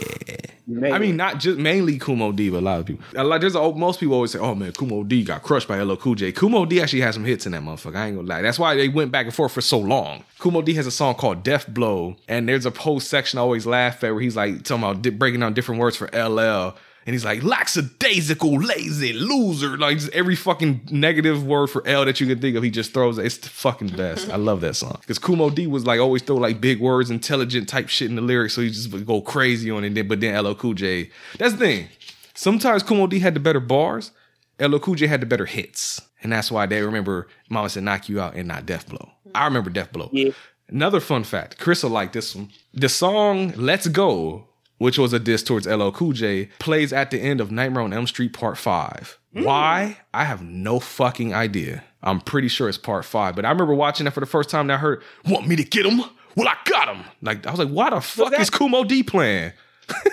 I 0.92 0.98
mean, 0.98 1.18
not 1.18 1.40
just 1.40 1.60
mainly 1.60 2.00
Kool 2.00 2.16
Moe 2.16 2.32
Dee, 2.32 2.50
but 2.50 2.60
a 2.60 2.62
lot 2.62 2.80
of 2.80 2.86
people. 2.86 3.04
A 3.16 3.24
lot, 3.24 3.42
there's 3.42 3.54
a, 3.54 3.72
most 3.74 4.00
people 4.00 4.16
always 4.16 4.32
say, 4.32 4.40
"Oh 4.40 4.56
man, 4.56 4.72
Kool 4.72 4.88
Moe 4.88 5.04
Dee 5.04 5.24
got 5.24 5.44
crushed 5.44 5.68
by 5.68 5.80
LL 5.82 5.96
Cool 5.98 6.16
J." 6.16 6.32
Kool 6.32 6.50
Moe 6.50 6.66
Dee 6.66 6.82
actually 6.82 7.02
has 7.02 7.16
some 7.16 7.26
hits 7.26 7.46
in 7.46 7.52
that 7.52 7.62
motherfucker. 7.62 7.96
I 7.96 8.08
ain't 8.08 8.16
gonna 8.16 8.28
lie. 8.28 8.42
That's 8.42 8.58
why 8.58 8.76
they 8.76 8.88
went 8.88 9.12
back 9.12 9.26
and 9.26 9.36
forth 9.36 9.52
for 9.52 9.62
so 9.62 9.78
long. 9.78 10.24
Kool 10.40 10.52
Moe 10.52 10.62
Dee 10.62 10.74
has 10.76 10.88
a 10.88 10.92
song 10.92 11.16
called 11.16 11.44
"Death 11.44 11.68
Blow," 11.68 12.16
and 12.28 12.48
there's 12.48 12.66
a 12.66 12.72
post 12.72 13.10
section 13.10 13.38
I 13.38 13.42
always 13.42 13.66
laugh 13.66 14.04
at 14.04 14.12
where 14.14 14.22
he's 14.22 14.36
like 14.36 14.64
talking 14.64 14.84
about 14.84 15.02
di- 15.02 15.10
breaking 15.10 15.42
down 15.42 15.54
different 15.54 15.80
words 15.82 15.98
for 15.98 16.08
LL. 16.14 16.76
And 17.06 17.14
he's 17.14 17.26
like, 17.26 17.44
lackadaisical, 17.44 18.62
lazy, 18.62 19.14
loser. 19.14 19.78
Like 19.78 19.98
just 19.98 20.14
every 20.14 20.36
fucking 20.36 20.88
negative 20.92 21.46
word 21.46 21.68
for 21.68 21.86
L 21.86 22.06
that 22.06 22.22
you 22.22 22.28
can 22.28 22.40
think 22.40 22.56
of, 22.56 22.64
he 22.64 22.70
just 22.70 22.94
throws 22.94 23.18
it. 23.18 23.26
It's 23.26 23.38
the 23.38 23.50
fucking 23.50 23.90
best. 23.90 24.30
I 24.30 24.38
love 24.38 24.62
that 24.62 24.76
song. 24.76 24.98
Because 25.02 25.20
Kool 25.20 25.36
Moe 25.36 25.50
Dee 25.50 25.68
was 25.68 25.86
like 25.86 26.00
always 26.00 26.22
throw 26.22 26.38
like 26.38 26.62
big 26.62 26.80
words, 26.80 27.12
intelligent 27.12 27.68
type 27.68 27.90
shit 27.90 28.10
in 28.10 28.16
the 28.16 28.22
lyrics. 28.22 28.54
So 28.54 28.62
he 28.62 28.70
just 28.70 28.92
would 28.92 29.06
go 29.06 29.22
crazy 29.22 29.70
on 29.70 29.84
it. 29.84 30.08
But 30.08 30.22
then 30.22 30.42
LL 30.42 30.54
Cool 30.54 30.74
J. 30.76 31.10
That's 31.38 31.54
the 31.54 31.60
thing. 31.60 31.88
Sometimes 32.34 32.84
Kool 32.84 32.98
Moe 32.98 33.08
Dee 33.08 33.20
had 33.20 33.34
the 33.34 33.40
better 33.40 33.60
bars. 33.60 34.12
LL 34.60 34.78
Cool 34.78 34.96
J 34.96 35.08
had 35.08 35.22
the 35.22 35.26
better 35.26 35.46
hits. 35.46 36.02
And 36.22 36.32
that's 36.32 36.50
why 36.50 36.66
they 36.66 36.82
remember 36.82 37.28
Mama 37.50 37.70
said 37.70 37.84
knock 37.84 38.08
you 38.08 38.22
out 38.22 38.36
and 38.36 38.48
not 38.48 38.66
Death 38.66 38.88
Blow. 38.88 39.12
I 39.36 39.44
remember 39.46 39.70
Death 39.70 39.92
Blow. 39.92 40.10
Yeah. 40.14 40.32
Another 40.70 41.02
fun 41.02 41.26
fact, 41.26 41.60
Chris 41.60 41.84
will 41.84 41.90
like 41.90 42.14
this 42.14 42.34
one. 42.34 42.50
The 42.74 42.88
song 42.88 43.54
Let's 43.58 43.88
Go, 43.88 44.48
which 44.78 44.98
was 44.98 45.14
a 45.14 45.20
diss 45.20 45.44
towards 45.44 45.68
LL 45.68 45.90
Cool 45.92 46.14
J, 46.14 46.50
plays 46.60 46.92
at 46.94 47.12
the 47.12 47.20
end 47.20 47.40
of 47.42 47.52
Nightmare 47.52 47.84
on 47.84 47.94
Elm 47.94 48.08
Street 48.08 48.34
Part 48.34 48.58
5. 48.58 49.18
Why? 49.34 49.98
I 50.14 50.26
have 50.26 50.44
no 50.44 50.80
fucking 50.80 51.34
idea. 51.34 51.84
I'm 52.04 52.20
pretty 52.22 52.50
sure 52.50 52.68
it's 52.70 52.78
part 52.78 53.06
five, 53.06 53.36
but 53.36 53.46
I 53.46 53.50
remember 53.50 53.74
watching 53.74 54.04
that 54.06 54.12
for 54.12 54.20
the 54.20 54.26
first 54.26 54.50
time 54.50 54.62
and 54.62 54.74
I 54.74 54.78
heard, 54.78 55.02
Want 55.26 55.48
me 55.48 55.56
to 55.56 55.64
get 55.64 55.86
him? 55.86 56.02
Well, 56.36 56.48
I 56.48 56.56
got 56.66 56.94
him. 56.94 57.04
Like, 57.22 57.48
I 57.48 57.52
was 57.52 57.60
like, 57.60 57.70
why 57.70 57.90
the 57.92 58.02
fuck 58.02 58.32
that- 58.32 58.42
is 58.42 58.50
Kool 58.50 58.70
Moe 58.70 58.84
Dee 58.84 59.04
playing? 59.04 59.54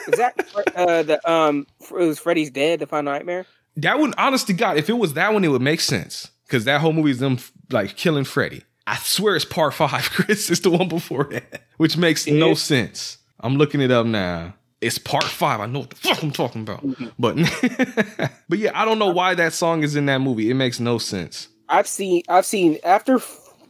Is 0.08 0.18
that 0.18 0.34
uh, 0.76 1.02
the 1.02 1.30
um? 1.30 1.66
It 1.80 1.92
was 1.92 2.18
Freddy's 2.18 2.50
Dead, 2.50 2.78
the 2.80 2.86
Final 2.86 3.12
Nightmare. 3.12 3.46
That 3.76 3.98
one, 3.98 4.14
honest 4.18 4.46
to 4.48 4.52
God, 4.52 4.76
if 4.76 4.88
it 4.88 4.94
was 4.94 5.14
that 5.14 5.32
one, 5.32 5.44
it 5.44 5.48
would 5.48 5.62
make 5.62 5.80
sense. 5.80 6.30
Because 6.46 6.64
that 6.64 6.80
whole 6.80 6.92
movie 6.92 7.12
is 7.12 7.18
them 7.20 7.38
like 7.70 7.96
killing 7.96 8.24
Freddy. 8.24 8.62
I 8.86 8.96
swear 8.96 9.36
it's 9.36 9.44
part 9.44 9.74
five, 9.74 10.10
Chris. 10.10 10.50
It's 10.50 10.60
the 10.60 10.70
one 10.70 10.88
before 10.88 11.24
that, 11.30 11.62
which 11.76 11.96
makes 11.96 12.26
no 12.26 12.54
sense. 12.54 13.18
I'm 13.40 13.56
looking 13.56 13.80
it 13.80 13.90
up 13.90 14.06
now. 14.06 14.54
It's 14.80 14.98
part 14.98 15.24
five. 15.24 15.60
I 15.60 15.66
know 15.66 15.80
what 15.80 15.90
the 15.90 15.96
fuck 15.96 16.22
I'm 16.22 16.30
talking 16.30 16.62
about. 16.62 16.84
Mm-hmm. 16.86 17.08
But 17.18 18.30
but 18.48 18.58
yeah, 18.58 18.70
I 18.74 18.84
don't 18.84 18.98
know 18.98 19.10
why 19.10 19.34
that 19.34 19.52
song 19.52 19.82
is 19.82 19.96
in 19.96 20.06
that 20.06 20.20
movie. 20.20 20.50
It 20.50 20.54
makes 20.54 20.80
no 20.80 20.98
sense. 20.98 21.48
I've 21.68 21.86
seen 21.86 22.22
I've 22.28 22.46
seen 22.46 22.78
after 22.84 23.18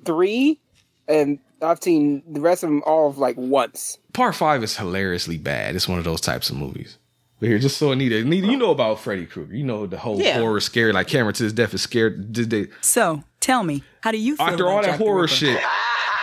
three, 0.04 0.60
and 1.08 1.38
I've 1.62 1.82
seen 1.82 2.22
the 2.28 2.40
rest 2.40 2.62
of 2.62 2.70
them 2.70 2.82
all 2.86 3.08
of 3.08 3.18
like 3.18 3.36
once. 3.36 3.98
Part 4.12 4.34
five 4.36 4.62
is 4.62 4.76
hilariously 4.76 5.36
bad. 5.36 5.74
It's 5.76 5.88
one 5.88 5.98
of 5.98 6.04
those 6.04 6.20
types 6.20 6.48
of 6.50 6.56
movies. 6.56 6.96
But 7.40 7.48
here, 7.48 7.58
just 7.58 7.78
so 7.78 7.90
Anita, 7.90 8.18
Anita, 8.18 8.46
you 8.46 8.56
know 8.56 8.70
about 8.70 9.00
Freddy 9.00 9.24
Krueger. 9.26 9.54
You 9.54 9.64
know 9.64 9.86
the 9.86 9.96
whole 9.98 10.20
Yeah. 10.20 10.38
horror 10.38 10.60
scary, 10.60 10.92
like 10.92 11.08
Cameron 11.08 11.34
to 11.34 11.44
his 11.44 11.52
death 11.54 11.72
is 11.74 11.80
scared. 11.82 12.32
Did 12.32 12.50
they, 12.50 12.66
So, 12.82 13.24
tell 13.40 13.64
me, 13.64 13.82
how 14.02 14.10
do 14.10 14.18
you 14.18 14.36
feel 14.36 14.46
after 14.46 14.64
about 14.64 14.72
all 14.74 14.82
that 14.82 14.88
Jack 14.90 14.98
horror 14.98 15.22
Ripper? 15.22 15.34
shit, 15.34 15.62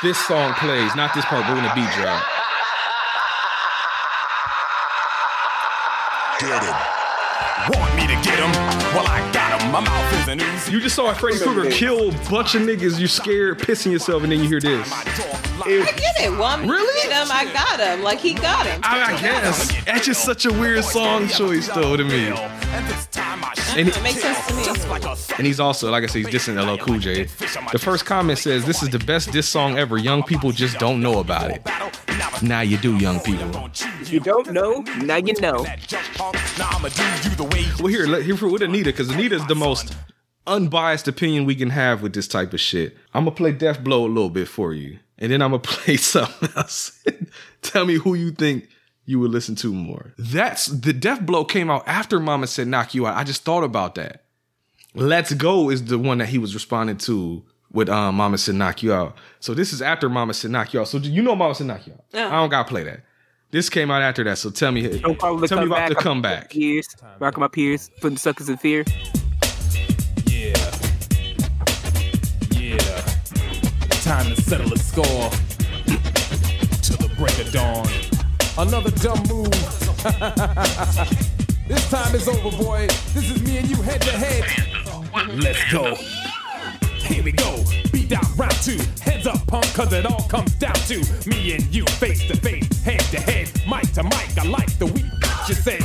this 0.03 0.17
song 0.27 0.53
plays. 0.53 0.95
Not 0.95 1.15
this 1.15 1.25
part, 1.25 1.43
but 1.47 1.55
when 1.55 1.63
the 1.63 1.71
beat 1.75 1.89
drop. 1.99 2.23
Get 6.39 6.63
him. 6.63 6.75
Want 7.69 7.95
me 7.95 8.03
to 8.03 8.13
get 8.21 8.37
him? 8.37 8.51
Well, 8.93 9.07
I 9.07 9.27
got 9.33 9.59
him. 9.59 9.71
My 9.71 9.79
mouth 9.79 10.13
is 10.21 10.27
an 10.27 10.39
ooze. 10.39 10.69
You 10.69 10.79
just 10.79 10.95
saw 10.95 11.09
a 11.09 11.15
Freddy 11.15 11.39
Krueger 11.39 11.71
kill 11.71 12.09
a 12.09 12.29
bunch 12.29 12.53
of 12.53 12.61
niggas. 12.61 12.99
You're 12.99 13.07
scared, 13.07 13.57
pissing 13.57 13.91
yourself, 13.91 14.21
and 14.21 14.31
then 14.31 14.39
you 14.41 14.47
hear 14.47 14.59
this. 14.59 14.91
I 14.93 15.03
get 15.97 16.19
it. 16.21 16.31
Well, 16.31 16.43
I'm 16.43 16.69
Really? 16.69 17.09
Get 17.09 17.23
him. 17.23 17.31
I 17.31 17.51
got 17.51 17.79
him. 17.79 18.03
Like 18.03 18.19
he 18.19 18.33
got 18.35 18.67
him. 18.67 18.79
I, 18.83 19.15
I 19.15 19.19
guess 19.19 19.83
that's 19.83 20.05
just 20.05 20.23
such 20.23 20.45
a 20.45 20.53
weird 20.53 20.83
song 20.83 21.27
choice, 21.27 21.67
though, 21.69 21.97
to 21.97 22.03
me. 22.03 22.29
And, 23.75 23.87
makes 24.03 24.21
sense 24.21 24.47
to 24.47 24.53
me. 24.55 25.35
and 25.37 25.45
he's 25.45 25.59
also, 25.59 25.91
like 25.91 26.03
I 26.03 26.07
said, 26.07 26.25
he's 26.25 26.27
dissing 26.27 26.55
LL 26.57 26.77
Cool 26.77 26.99
J. 26.99 27.23
The 27.71 27.79
first 27.79 28.05
comment 28.05 28.39
says, 28.39 28.65
"This 28.65 28.81
is 28.81 28.89
the 28.89 28.99
best 28.99 29.31
diss 29.31 29.47
song 29.47 29.77
ever. 29.77 29.97
Young 29.97 30.23
people 30.23 30.51
just 30.51 30.79
don't 30.79 31.01
know 31.01 31.19
about 31.19 31.51
it. 31.51 31.61
Now 32.41 32.61
you 32.61 32.77
do, 32.77 32.97
young 32.97 33.19
people." 33.19 33.69
If 34.01 34.11
you 34.11 34.19
don't 34.19 34.51
know, 34.51 34.81
now 35.01 35.17
you 35.17 35.33
know. 35.39 35.65
Well, 37.79 37.87
here, 37.87 38.07
let, 38.07 38.23
here 38.23 38.37
for 38.37 38.47
with 38.47 38.61
Anita, 38.61 38.85
because 38.85 39.11
Anita's 39.11 39.45
the 39.47 39.55
most 39.55 39.95
unbiased 40.47 41.07
opinion 41.07 41.45
we 41.45 41.55
can 41.55 41.69
have 41.69 42.01
with 42.01 42.13
this 42.13 42.27
type 42.27 42.53
of 42.53 42.59
shit. 42.59 42.95
I'm 43.13 43.25
gonna 43.25 43.35
play 43.35 43.51
Death 43.51 43.83
Blow 43.83 44.05
a 44.05 44.07
little 44.07 44.29
bit 44.29 44.47
for 44.47 44.73
you, 44.73 44.99
and 45.17 45.31
then 45.31 45.41
I'm 45.41 45.51
gonna 45.51 45.59
play 45.63 45.97
something 45.97 46.49
else. 46.55 47.03
Tell 47.61 47.85
me 47.85 47.95
who 47.95 48.15
you 48.15 48.31
think 48.31 48.69
you 49.07 49.19
would 49.21 49.31
listen 49.31 49.55
to 49.55 49.73
more. 49.73 50.13
That's 50.17 50.67
the 50.67 50.93
Death 50.93 51.25
Blow 51.25 51.45
came 51.45 51.71
out 51.71 51.87
after 51.87 52.19
Mama 52.19 52.45
said 52.45 52.67
knock 52.67 52.93
you 52.93 53.07
out. 53.07 53.15
I 53.15 53.23
just 53.23 53.43
thought 53.43 53.63
about 53.63 53.95
that. 53.95 54.25
Let's 54.93 55.33
Go 55.33 55.69
is 55.69 55.85
the 55.85 55.97
one 55.97 56.17
that 56.17 56.27
he 56.27 56.37
was 56.37 56.53
responding 56.53 56.97
to 56.99 57.43
with 57.71 57.87
um, 57.87 58.15
Mama 58.15 58.37
said 58.37 58.55
knock 58.55 58.83
you 58.83 58.93
out. 58.93 59.17
So 59.39 59.53
this 59.53 59.71
is 59.71 59.81
after 59.81 60.09
Mama 60.09 60.33
said 60.33 60.51
knock 60.51 60.73
you 60.73 60.81
out. 60.81 60.89
So 60.89 60.97
you 60.97 61.21
know 61.21 61.35
Mama 61.35 61.55
said 61.55 61.67
knock 61.67 61.87
you 61.87 61.93
out? 61.93 62.03
Yeah. 62.11 62.27
I 62.27 62.31
don't 62.31 62.49
gotta 62.49 62.67
play 62.67 62.83
that. 62.83 63.01
This 63.49 63.69
came 63.69 63.89
out 63.91 64.01
after 64.01 64.25
that. 64.25 64.37
So 64.39 64.49
tell 64.49 64.73
me, 64.73 64.99
Don't 64.99 65.17
tell 65.17 65.37
me 65.37 65.67
about 65.67 65.87
the 65.87 65.95
comeback. 65.95 66.49
Peers, 66.49 66.93
rocking 67.19 67.39
my 67.39 67.47
peers, 67.47 67.89
putting 68.01 68.17
suckers 68.17 68.49
in 68.49 68.57
fear. 68.57 68.83
Yeah. 70.25 70.53
Yeah. 72.51 72.77
Time 74.01 74.35
to 74.35 74.41
settle 74.41 74.69
the 74.69 74.77
score. 74.77 75.29
to 76.81 76.97
the 76.97 77.09
break 77.15 77.39
of 77.39 77.53
dawn. 77.53 77.87
Another 78.59 78.89
dumb 78.89 79.21
move. 79.29 79.51
this 81.67 81.89
time 81.91 82.15
is 82.15 82.27
over, 82.27 82.49
boy. 82.57 82.87
This 83.13 83.29
is 83.29 83.39
me 83.43 83.59
and 83.59 83.69
you 83.69 83.75
head 83.83 84.01
to 84.01 84.09
head. 84.09 84.45
Let's 85.35 85.63
go. 85.71 85.93
Here 87.05 87.23
we 87.23 87.33
go. 87.33 87.63
Beat 87.93 88.09
down 88.09 88.23
round 88.35 88.55
two. 88.63 88.79
Heads 88.99 89.27
up, 89.27 89.45
punk, 89.45 89.71
cause 89.75 89.93
it 89.93 90.07
all 90.07 90.23
comes 90.23 90.55
down 90.55 90.73
to 90.73 90.97
me 91.29 91.53
and 91.53 91.63
you 91.73 91.85
face 91.85 92.27
to 92.27 92.35
face, 92.35 92.67
head 92.81 92.99
to 93.11 93.19
head, 93.19 93.51
mic 93.69 93.91
to 93.93 94.01
mic. 94.03 94.35
I 94.39 94.47
like 94.47 94.75
the 94.79 94.87
week. 94.87 95.05
You 95.47 95.53
said, 95.53 95.83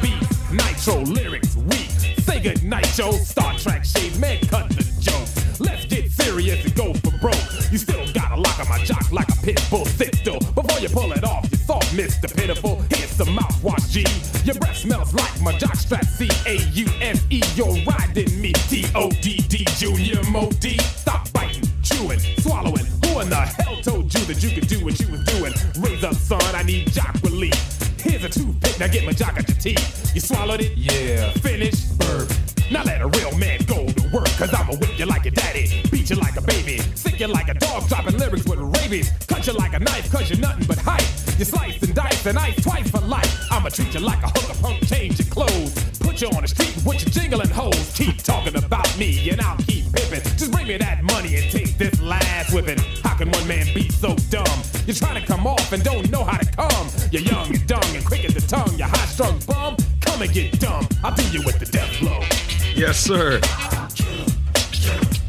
beat, 0.00 0.26
nitro, 0.50 1.02
lyrics, 1.02 1.54
weak. 1.54 1.90
Say 2.20 2.40
good 2.40 2.64
night, 2.64 2.90
Joe. 2.94 3.12
Star 3.12 3.52
Trek 3.58 3.84
shades, 3.84 4.18
man, 4.18 4.40
cut 4.46 4.70
the 4.70 4.84
jokes. 5.00 5.60
Let's 5.60 5.84
get 5.84 6.10
serious 6.10 6.64
and 6.64 6.74
go 6.74 6.94
for 6.94 7.10
broke. 7.18 7.36
You 7.70 7.76
still 7.76 8.10
got 8.14 8.32
a 8.32 8.36
lock 8.36 8.58
on 8.58 8.70
my 8.70 8.82
jock 8.84 9.12
like 9.12 9.28
a 9.28 9.36
pit 9.42 9.62
bull. 9.68 9.84
Sit 9.84 10.14
still 10.14 10.38
before 10.38 10.80
you 10.80 10.88
pull 10.88 11.12
it 11.12 11.24
off. 11.24 11.47
You 11.68 11.74
Mr. 11.74 12.34
Pitiful. 12.34 12.76
Here's 12.88 13.10
some 13.10 13.28
mouthwash, 13.28 13.90
G. 13.90 14.00
Your 14.46 14.54
breath 14.54 14.78
smells 14.78 15.12
like 15.12 15.40
my 15.42 15.52
jock 15.58 15.76
strap. 15.76 16.04
C 16.06 16.26
A 16.46 16.56
U 16.56 16.86
S 17.02 17.22
E. 17.28 17.42
You're 17.56 17.76
riding 17.84 18.40
me. 18.40 18.54
T 18.54 18.86
O 18.94 19.10
D 19.10 19.36
D. 19.48 19.66
Junior 19.76 20.22
Mo 20.30 20.48
D. 20.60 20.78
Stop 20.78 21.30
biting, 21.34 21.68
chewing, 21.82 22.20
swallowing. 22.38 22.86
Who 23.04 23.20
in 23.20 23.28
the 23.28 23.36
hell 23.36 23.76
told 23.82 24.12
you 24.14 24.20
that 24.20 24.42
you 24.42 24.50
could 24.50 24.66
do 24.66 24.82
what 24.82 24.98
you 24.98 25.08
was 25.08 25.22
doing? 25.24 25.52
Raise 25.78 26.02
up, 26.04 26.14
son. 26.14 26.40
I 26.54 26.62
need 26.62 26.90
jock 26.90 27.14
relief. 27.22 27.54
Here's 28.00 28.24
a 28.24 28.30
toothpick, 28.30 28.80
now 28.80 28.86
get 28.86 29.04
my 29.04 29.12
jock 29.12 29.36
out 29.36 29.46
your 29.46 29.58
teeth. 29.58 30.14
You 30.14 30.22
swallowed 30.22 30.62
it? 30.62 30.72
Yeah. 30.74 31.30
Finish? 31.32 31.84
Burp. 31.98 32.30
Now 32.70 32.82
let 32.84 33.02
a 33.02 33.08
real 33.08 33.36
man 33.36 33.60
go 33.66 33.86
work, 34.12 34.28
cause 34.36 34.52
I'ma 34.52 34.74
whip 34.74 34.98
you 34.98 35.06
like 35.06 35.26
a 35.26 35.30
daddy, 35.30 35.82
beat 35.90 36.10
you 36.10 36.16
like 36.16 36.36
a 36.36 36.42
baby, 36.42 36.78
sick 36.94 37.20
you 37.20 37.26
like 37.26 37.48
a 37.48 37.54
dog, 37.54 37.88
dropping 37.88 38.18
lyrics 38.18 38.46
with 38.46 38.60
rabies, 38.60 39.10
cut 39.26 39.46
you 39.46 39.52
like 39.54 39.74
a 39.74 39.78
knife, 39.78 40.10
cause 40.10 40.30
you're 40.30 40.38
nothing 40.38 40.66
but 40.66 40.78
hype. 40.78 41.06
You 41.38 41.44
slice 41.44 41.80
and 41.82 41.94
dice 41.94 42.26
and 42.26 42.38
ice 42.38 42.60
twice 42.62 42.90
for 42.90 43.00
life. 43.00 43.46
I'ma 43.50 43.68
treat 43.68 43.94
you 43.94 44.00
like 44.00 44.22
a 44.22 44.28
hooker 44.28 44.60
punk, 44.60 44.86
change 44.86 45.18
your 45.18 45.28
clothes, 45.28 45.98
put 46.00 46.20
you 46.20 46.28
on 46.28 46.42
the 46.42 46.48
street 46.48 46.74
with 46.84 47.00
your 47.02 47.10
jingling 47.10 47.50
hoes. 47.50 47.92
Keep 47.94 48.22
talking 48.22 48.56
about 48.56 48.88
me 48.98 49.30
and 49.30 49.40
I'll 49.40 49.56
keep 49.58 49.84
pimping. 49.92 50.22
Just 50.36 50.50
bring 50.50 50.66
me 50.66 50.76
that 50.78 51.04
money 51.04 51.36
and 51.36 51.50
take 51.50 51.78
this 51.78 52.00
last 52.00 52.52
whipping. 52.52 52.78
How 53.04 53.14
can 53.16 53.30
one 53.30 53.46
man 53.46 53.66
be 53.74 53.88
so 53.88 54.16
dumb? 54.30 54.58
You're 54.86 54.96
trying 54.96 55.20
to 55.20 55.26
come 55.26 55.46
off 55.46 55.72
and 55.72 55.82
don't 55.84 56.10
know 56.10 56.24
how 56.24 56.38
to 56.38 56.46
come. 56.46 56.88
You're 57.12 57.22
young 57.22 57.48
and 57.54 57.66
dumb 57.66 57.94
and 57.94 58.04
quick 58.04 58.24
as 58.24 58.34
the 58.34 58.40
tongue. 58.40 58.76
You're 58.76 58.88
high 58.88 59.06
strung 59.06 59.38
bum. 59.46 59.76
Come 60.00 60.22
and 60.22 60.32
get 60.32 60.58
dumb. 60.58 60.88
I'll 61.04 61.14
do 61.14 61.22
you 61.30 61.42
with 61.44 61.58
the 61.58 61.66
death 61.66 62.00
blow. 62.00 62.47
Yes, 62.78 62.98
sir. 63.00 63.40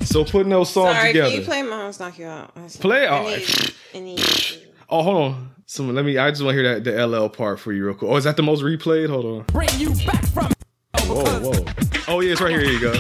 So 0.06 0.24
putting 0.24 0.50
those 0.50 0.70
songs 0.72 0.96
Sorry, 0.96 1.10
together. 1.14 1.30
can 1.32 1.40
you 1.40 1.46
play 1.46 1.62
Mama's 1.64 2.00
Knock 2.00 2.18
You 2.20 2.28
Out? 2.28 2.54
Play 2.80 3.08
I 3.08 3.18
all 3.18 3.24
need- 3.28 3.74
I 3.96 4.00
need- 4.00 4.68
Oh, 4.90 5.02
hold 5.04 5.18
on. 5.34 5.50
Some, 5.66 5.94
let 5.94 6.04
me. 6.06 6.18
I 6.18 6.30
just 6.32 6.42
want 6.44 6.56
to 6.56 6.62
hear 6.64 6.74
that 6.80 6.84
the 6.84 6.92
LL 7.08 7.30
part 7.30 7.60
for 7.60 7.72
you 7.72 7.86
real 7.86 7.94
quick. 7.94 8.10
Oh, 8.10 8.16
is 8.18 8.24
that 8.24 8.38
the 8.38 8.42
most 8.44 8.64
replayed? 8.64 9.10
Hold 9.10 9.26
on. 9.26 9.44
Bring 9.48 9.70
you 9.78 9.90
back 10.06 10.26
from 10.28 10.52
Whoa, 11.08 11.24
whoa. 11.40 11.66
Oh 12.08 12.20
yeah, 12.22 12.32
it's 12.32 12.42
right 12.42 12.52
here. 12.52 12.62
Here 12.62 12.72
you 12.72 12.80
go. 12.80 12.94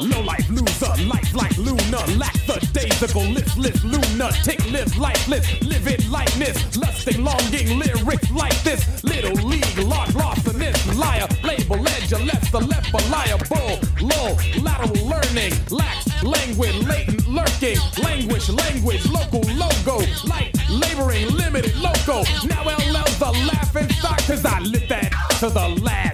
Low 0.00 0.20
life 0.22 0.48
loser, 0.48 0.92
life 1.06 1.34
like 1.34 1.56
Luna, 1.58 2.00
lack 2.16 2.34
the 2.46 2.58
daisical, 2.72 3.22
listless 3.24 3.84
lunatic, 3.84 4.58
live 4.72 4.96
lifeless, 4.96 5.62
live 5.62 5.86
in 5.86 6.10
lightness, 6.10 6.76
lusting, 6.76 7.22
longing, 7.22 7.78
lyrics 7.78 8.30
like 8.30 8.58
this, 8.62 9.04
little 9.04 9.34
league, 9.46 9.78
lock, 9.78 10.08
larcenous, 10.14 10.98
liar, 10.98 11.28
label, 11.44 11.76
ledger, 11.76 12.18
less 12.18 12.50
the 12.50 12.60
left, 12.60 12.92
liable, 13.10 13.78
low, 14.00 14.36
lateral 14.62 15.06
learning, 15.06 15.52
lax, 15.70 16.22
languid, 16.22 16.74
latent, 16.86 17.28
lurking, 17.28 17.78
language, 18.02 18.48
language, 18.48 19.06
local, 19.08 19.42
logo, 19.54 20.04
light, 20.24 20.52
laboring, 20.70 21.28
limited, 21.36 21.76
loco, 21.76 22.24
now 22.48 22.64
LL's 22.64 23.18
the 23.18 23.30
laughing 23.46 23.88
stock, 23.90 24.18
cause 24.26 24.44
I 24.44 24.58
lit 24.60 24.88
that 24.88 25.12
to 25.40 25.50
the 25.50 25.68
last 25.82 26.11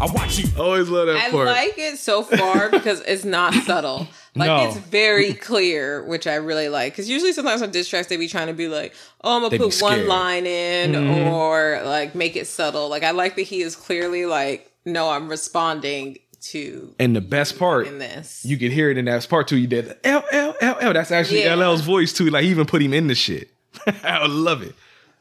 I 0.00 0.06
watch 0.12 0.38
you. 0.38 0.48
Always 0.58 0.88
love 0.88 1.08
that 1.08 1.16
I 1.16 1.30
part. 1.30 1.46
like 1.46 1.74
it 1.76 1.98
so 1.98 2.22
far 2.22 2.70
because 2.70 3.00
it's 3.02 3.24
not 3.24 3.52
subtle. 3.66 4.08
Like 4.34 4.46
No. 4.46 4.64
it's 4.68 4.76
very 4.78 5.34
clear, 5.34 6.02
which 6.04 6.26
I 6.26 6.36
really 6.36 6.68
like. 6.68 6.92
Because 6.94 7.10
usually, 7.10 7.32
sometimes 7.32 7.60
on 7.62 7.70
diss 7.70 7.88
tracks, 7.88 8.06
they 8.08 8.16
be 8.16 8.28
trying 8.28 8.46
to 8.46 8.52
be 8.54 8.68
like, 8.68 8.94
"Oh, 9.22 9.36
I'm 9.36 9.42
gonna 9.42 9.50
be 9.50 9.58
put 9.58 9.78
one 9.82 10.06
line 10.08 10.46
in," 10.46 10.92
Mhm. 10.92 11.30
or 11.32 11.82
like 11.84 12.14
make 12.14 12.36
it 12.36 12.46
subtle. 12.46 12.88
Like 12.88 13.02
I 13.02 13.10
like 13.10 13.36
that 13.36 13.42
he 13.42 13.60
is 13.60 13.76
clearly 13.76 14.24
like, 14.26 14.70
"No, 14.86 15.10
I'm 15.10 15.28
responding 15.28 16.18
to 16.42 16.94
and 16.98 17.14
the 17.14 17.20
best 17.20 17.58
part, 17.58 17.86
in 17.86 17.98
this." 17.98 18.42
you 18.44 18.56
can 18.56 18.70
hear 18.70 18.88
it 18.90 18.96
in 18.96 19.04
that 19.06 19.28
part 19.28 19.48
too. 19.48 19.58
You 19.58 19.66
did 19.66 19.96
L 20.04 20.24
L 20.32 20.54
L 20.60 20.76
L. 20.80 20.92
That's 20.94 21.10
actually 21.10 21.42
Yeah. 21.42 21.54
LL's 21.56 21.82
voice 21.82 22.12
too. 22.12 22.30
Like 22.30 22.44
he 22.44 22.50
even 22.50 22.66
put 22.66 22.80
him 22.80 22.94
in 22.94 23.08
the 23.08 23.14
shit. 23.14 23.50
I 24.04 24.26
love 24.26 24.62
it. 24.62 24.74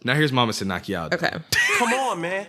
Now 0.06 0.14
here's 0.14 0.32
Mama 0.32 0.54
said 0.54 0.68
knock 0.70 0.88
you 0.88 0.96
out. 0.96 1.14
Okay. 1.14 1.32
Come 1.80 1.94
on, 1.94 2.22
man. 2.22 2.48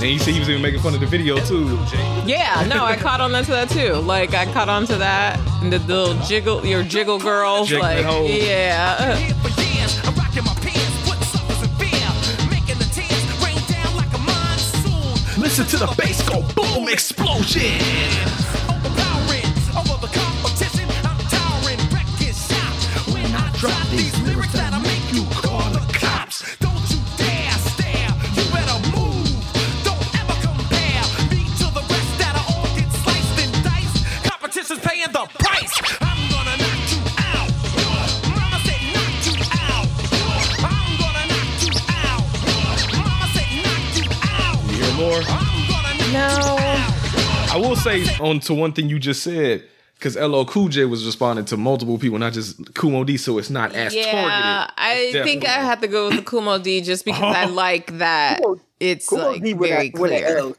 And 0.00 0.08
you 0.08 0.18
see 0.18 0.32
he 0.32 0.38
was 0.38 0.48
even 0.48 0.62
making 0.62 0.80
fun 0.80 0.94
of 0.94 1.00
the 1.00 1.06
video 1.06 1.36
too. 1.44 1.78
Yeah, 2.24 2.66
no, 2.66 2.84
I 2.86 2.96
caught 2.98 3.20
on 3.20 3.32
to 3.32 3.50
that 3.50 3.68
too. 3.68 3.96
Like 3.96 4.32
I 4.32 4.50
caught 4.50 4.70
on 4.70 4.86
to 4.86 4.96
that. 4.96 5.38
And 5.62 5.70
the 5.70 5.78
little 5.80 6.14
jiggle, 6.26 6.64
your 6.64 6.82
jiggle 6.82 7.18
girls. 7.18 7.68
Jiggling 7.68 7.96
like, 7.96 8.06
hoes. 8.06 8.30
yeah. 8.30 9.36
Listen 15.36 15.66
to 15.66 15.76
the 15.78 15.94
bass 15.98 16.26
go 16.26 16.42
boom 16.54 16.88
explosion. 16.88 18.69
No. 46.20 46.56
I 47.52 47.56
will 47.56 47.76
say 47.76 48.04
on 48.18 48.40
to 48.40 48.54
one 48.54 48.72
thing 48.72 48.88
you 48.88 48.98
just 48.98 49.22
said. 49.22 49.64
Because 49.94 50.16
LL 50.16 50.46
Cool 50.46 50.68
J 50.68 50.86
was 50.86 51.04
responding 51.04 51.44
to 51.44 51.58
multiple 51.58 51.98
people, 51.98 52.18
not 52.18 52.32
just 52.32 52.74
Kool 52.74 52.90
Moe 52.90 53.04
Dee, 53.04 53.18
so 53.18 53.36
it's 53.36 53.50
not 53.50 53.74
as 53.74 53.94
yeah, 53.94 54.04
targeted. 54.04 54.74
I 54.78 55.22
think 55.24 55.46
I 55.46 55.62
have 55.62 55.82
to 55.82 55.88
go 55.88 56.08
with 56.08 56.16
the 56.16 56.22
Kool 56.22 56.40
Moe 56.40 56.58
Dee 56.58 56.80
just 56.80 57.04
because 57.04 57.36
I 57.36 57.44
uh-huh. 57.44 57.52
like 57.52 57.98
that. 57.98 58.40
It's 58.80 59.12
like 59.12 59.42
very 59.42 59.90
clear. 59.90 60.54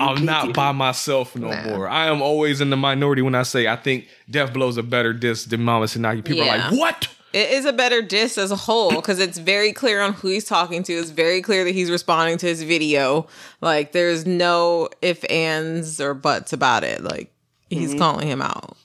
I'm 0.00 0.24
not 0.24 0.54
by 0.54 0.72
myself 0.72 1.36
no 1.36 1.52
more. 1.62 1.88
I 1.88 2.06
am 2.06 2.20
always 2.20 2.60
in 2.60 2.70
the 2.70 2.76
minority 2.76 3.22
when 3.22 3.36
I 3.36 3.44
say 3.44 3.68
I 3.68 3.76
think 3.76 4.08
Death 4.28 4.52
Blow's 4.52 4.76
a 4.76 4.82
better 4.82 5.12
diss 5.12 5.44
than 5.44 5.62
Mama 5.62 5.84
Sinaki. 5.84 6.24
People 6.24 6.42
are 6.42 6.58
like, 6.58 6.72
what? 6.72 7.06
It 7.32 7.50
is 7.52 7.64
a 7.64 7.72
better 7.72 8.02
diss 8.02 8.36
as 8.38 8.50
a 8.50 8.56
whole 8.56 8.90
because 8.90 9.20
it's 9.20 9.38
very 9.38 9.72
clear 9.72 10.00
on 10.00 10.14
who 10.14 10.28
he's 10.28 10.44
talking 10.44 10.82
to. 10.82 10.92
It's 10.92 11.10
very 11.10 11.40
clear 11.42 11.64
that 11.64 11.70
he's 11.72 11.88
responding 11.90 12.38
to 12.38 12.46
his 12.46 12.62
video. 12.64 13.28
Like 13.60 13.92
there's 13.92 14.26
no 14.26 14.88
if, 15.00 15.24
ands, 15.30 16.00
or 16.00 16.12
buts 16.14 16.52
about 16.52 16.82
it. 16.82 17.04
Like 17.04 17.32
he's 17.68 17.94
Mhm. 17.94 17.98
calling 17.98 18.26
him 18.28 18.42
out. 18.42 18.76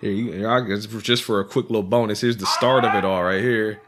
Here, 0.00 0.10
you, 0.10 0.48
I 0.48 0.60
guess 0.62 0.86
for- 0.86 1.00
just 1.02 1.22
for 1.24 1.40
a 1.40 1.44
quick 1.44 1.66
little 1.66 1.82
bonus, 1.82 2.20
here's 2.22 2.36
the 2.38 2.46
start 2.46 2.84
of 2.84 2.94
it 2.94 3.04
all 3.04 3.22
right 3.24 3.42
here. 3.42 3.80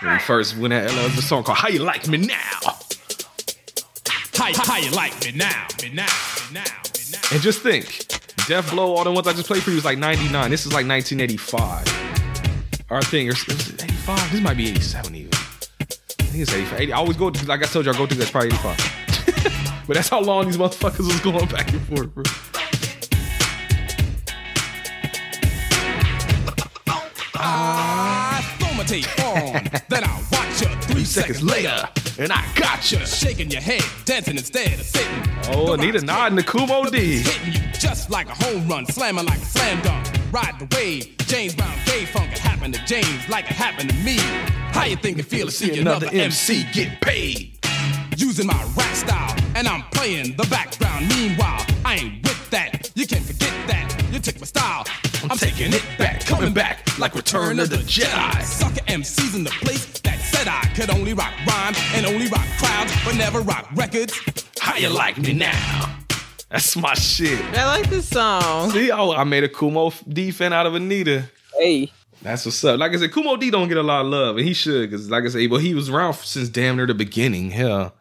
When 0.00 0.12
he 0.18 0.22
first 0.24 0.56
went 0.58 0.74
at 0.74 0.90
LL, 0.90 1.08
the 1.08 1.22
song 1.22 1.42
called 1.44 1.58
How 1.58 1.68
You 1.68 1.78
Like 1.78 2.06
Me 2.08 2.18
Now. 2.18 2.34
How, 4.36 4.52
how 4.62 4.76
you 4.76 4.90
like 4.90 5.24
me 5.24 5.32
now? 5.32 5.66
Me 5.80 5.88
now? 5.90 6.04
Me 6.52 6.58
now? 6.60 6.64
And 7.32 7.40
just 7.40 7.60
think, 7.62 8.06
Death 8.46 8.70
Blow, 8.72 8.94
all 8.94 9.04
the 9.04 9.12
ones 9.12 9.26
I 9.26 9.32
just 9.32 9.46
played 9.46 9.62
for 9.62 9.70
you 9.70 9.76
was 9.76 9.84
like 9.86 9.96
99. 9.96 10.50
This 10.50 10.66
is 10.66 10.72
like 10.74 10.86
1985. 10.86 12.13
Our 12.90 13.02
thing, 13.02 13.28
or 13.28 13.32
is 13.32 13.48
it 13.48 13.82
85? 13.82 14.32
This 14.32 14.40
might 14.42 14.56
be 14.58 14.68
87 14.68 15.14
even. 15.14 15.30
I 15.32 15.84
think 15.84 16.42
it's 16.42 16.52
85. 16.52 16.80
80. 16.80 16.92
I 16.92 16.96
always 16.98 17.16
go, 17.16 17.30
to 17.30 17.46
like 17.46 17.62
I 17.62 17.66
told 17.66 17.86
you, 17.86 17.92
I 17.92 17.96
go 17.96 18.04
to 18.04 18.14
that's 18.14 18.30
probably 18.30 18.48
85. 18.48 19.84
but 19.86 19.94
that's 19.94 20.10
how 20.10 20.20
long 20.20 20.46
these 20.46 20.58
motherfuckers 20.58 20.98
was 20.98 21.18
going 21.20 21.46
back 21.46 21.72
and 21.72 21.80
forth, 21.82 22.14
bro. 22.14 22.24
I 27.36 28.56
throw 28.58 28.74
my 28.74 28.84
tape 28.84 29.06
on, 29.24 29.62
then 29.88 30.04
I 30.04 30.22
watch 30.30 30.60
you 30.60 30.68
three 30.82 31.04
seconds 31.04 31.42
later, 31.42 31.88
and 32.18 32.30
I 32.32 32.44
got 32.54 32.92
you 32.92 32.98
shaking 33.06 33.50
your 33.50 33.62
head, 33.62 33.82
dancing 34.04 34.36
instead 34.36 34.74
of 34.74 34.84
sitting. 34.84 35.22
Oh, 35.48 35.72
Anita 35.72 36.02
nodding 36.02 36.36
to 36.36 36.44
Kool 36.44 36.66
Moe 36.66 36.84
Dee. 36.84 37.22
Hitting 37.22 37.54
you 37.54 37.72
just 37.72 38.10
like 38.10 38.28
a 38.28 38.34
home 38.44 38.68
run, 38.68 38.84
slamming 38.86 39.24
like 39.24 39.40
a 39.40 39.46
slam 39.46 39.80
dunk. 39.82 40.06
Ride 40.30 40.58
the 40.58 40.76
wave, 40.76 41.16
James 41.34 41.56
Brown, 41.56 41.76
gay 41.84 42.04
funk. 42.04 42.30
It 42.30 42.38
happened 42.38 42.74
to 42.74 42.84
James 42.84 43.28
like 43.28 43.46
it 43.46 43.56
happened 43.56 43.90
to 43.90 43.96
me. 43.96 44.18
How 44.70 44.84
you 44.84 44.94
think 44.94 45.18
it 45.18 45.24
feel 45.24 45.46
to 45.46 45.50
see 45.50 45.80
another 45.80 46.06
MC 46.12 46.64
get 46.72 47.00
paid? 47.00 47.58
Using 48.16 48.46
my 48.46 48.72
rap 48.76 48.94
style, 48.94 49.36
and 49.56 49.66
I'm 49.66 49.82
playing 49.90 50.36
the 50.36 50.46
background. 50.48 51.08
Meanwhile, 51.08 51.66
I 51.84 51.96
ain't 51.96 52.22
with 52.22 52.50
that. 52.50 52.88
You 52.94 53.04
can't 53.08 53.24
forget 53.24 53.52
that. 53.66 54.00
You 54.12 54.20
took 54.20 54.38
my 54.38 54.46
style. 54.46 54.86
I'm 55.28 55.36
taking 55.36 55.72
it 55.72 55.84
back, 55.98 56.24
coming 56.24 56.54
back 56.54 56.96
like 57.00 57.16
Return 57.16 57.58
of 57.58 57.68
the 57.68 57.78
Jedi. 57.78 58.42
Sucker 58.44 58.84
MCs 58.86 59.34
in 59.34 59.42
the 59.42 59.50
place 59.50 59.98
that 60.02 60.20
said 60.20 60.46
I 60.46 60.62
could 60.76 60.88
only 60.88 61.14
rock 61.14 61.32
rhymes 61.48 61.78
and 61.94 62.06
only 62.06 62.28
rock 62.28 62.46
crowds, 62.58 62.92
but 63.04 63.16
never 63.16 63.40
rock 63.40 63.68
records. 63.74 64.14
How 64.60 64.76
you 64.76 64.88
like 64.88 65.18
me 65.18 65.32
now? 65.32 66.03
That's 66.54 66.76
my 66.76 66.94
shit. 66.94 67.44
I 67.56 67.66
like 67.66 67.90
this 67.90 68.08
song. 68.08 68.70
See, 68.70 68.92
oh, 68.92 69.10
I 69.10 69.24
made 69.24 69.42
a 69.42 69.48
Kumo 69.48 69.92
D 70.08 70.30
fan 70.30 70.52
out 70.52 70.66
of 70.66 70.76
Anita. 70.76 71.28
Hey. 71.58 71.90
That's 72.22 72.46
what's 72.46 72.62
up. 72.62 72.78
Like 72.78 72.92
I 72.92 72.96
said, 72.96 73.12
Kool 73.12 73.24
Moe 73.24 73.36
Dee 73.36 73.50
don't 73.50 73.66
get 73.66 73.76
a 73.76 73.82
lot 73.82 74.02
of 74.02 74.06
love, 74.06 74.36
and 74.36 74.46
he 74.46 74.54
should, 74.54 74.88
because 74.88 75.10
like 75.10 75.24
I 75.24 75.28
said, 75.30 75.50
well, 75.50 75.58
he 75.58 75.74
was 75.74 75.90
around 75.90 76.14
since 76.14 76.48
damn 76.48 76.76
near 76.76 76.86
the 76.86 76.94
beginning. 76.94 77.50
Hell, 77.50 77.92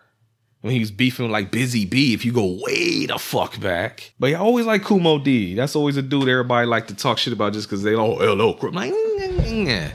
when 0.62 0.72
he 0.72 0.80
was 0.80 0.92
beefing 0.92 1.32
like 1.32 1.50
Busy 1.50 1.84
Bee, 1.84 2.14
if 2.14 2.24
you 2.24 2.32
go 2.32 2.60
way 2.62 3.08
the 3.08 3.18
fuck 3.18 3.60
back. 3.60 4.14
But 4.20 4.28
yeah, 4.28 4.38
I 4.38 4.42
always 4.42 4.68
like 4.68 4.84
Kool 4.84 5.00
Moe 5.00 5.18
Dee. 5.18 5.56
That's 5.56 5.76
always 5.76 5.98
a 5.98 6.04
dude 6.04 6.30
everybody 6.30 6.68
like 6.68 6.86
to 6.88 6.96
talk 6.96 7.18
shit 7.18 7.34
about 7.34 7.54
just 7.54 7.68
because 7.68 7.82
they 7.82 7.96
oh 7.96 8.12
LL 8.14 8.54
Cool. 8.54 8.72
Like, 8.72 8.94
mm, 8.94 9.20
mm, 9.20 9.40
mm, 9.40 9.68
yeah. 9.68 9.92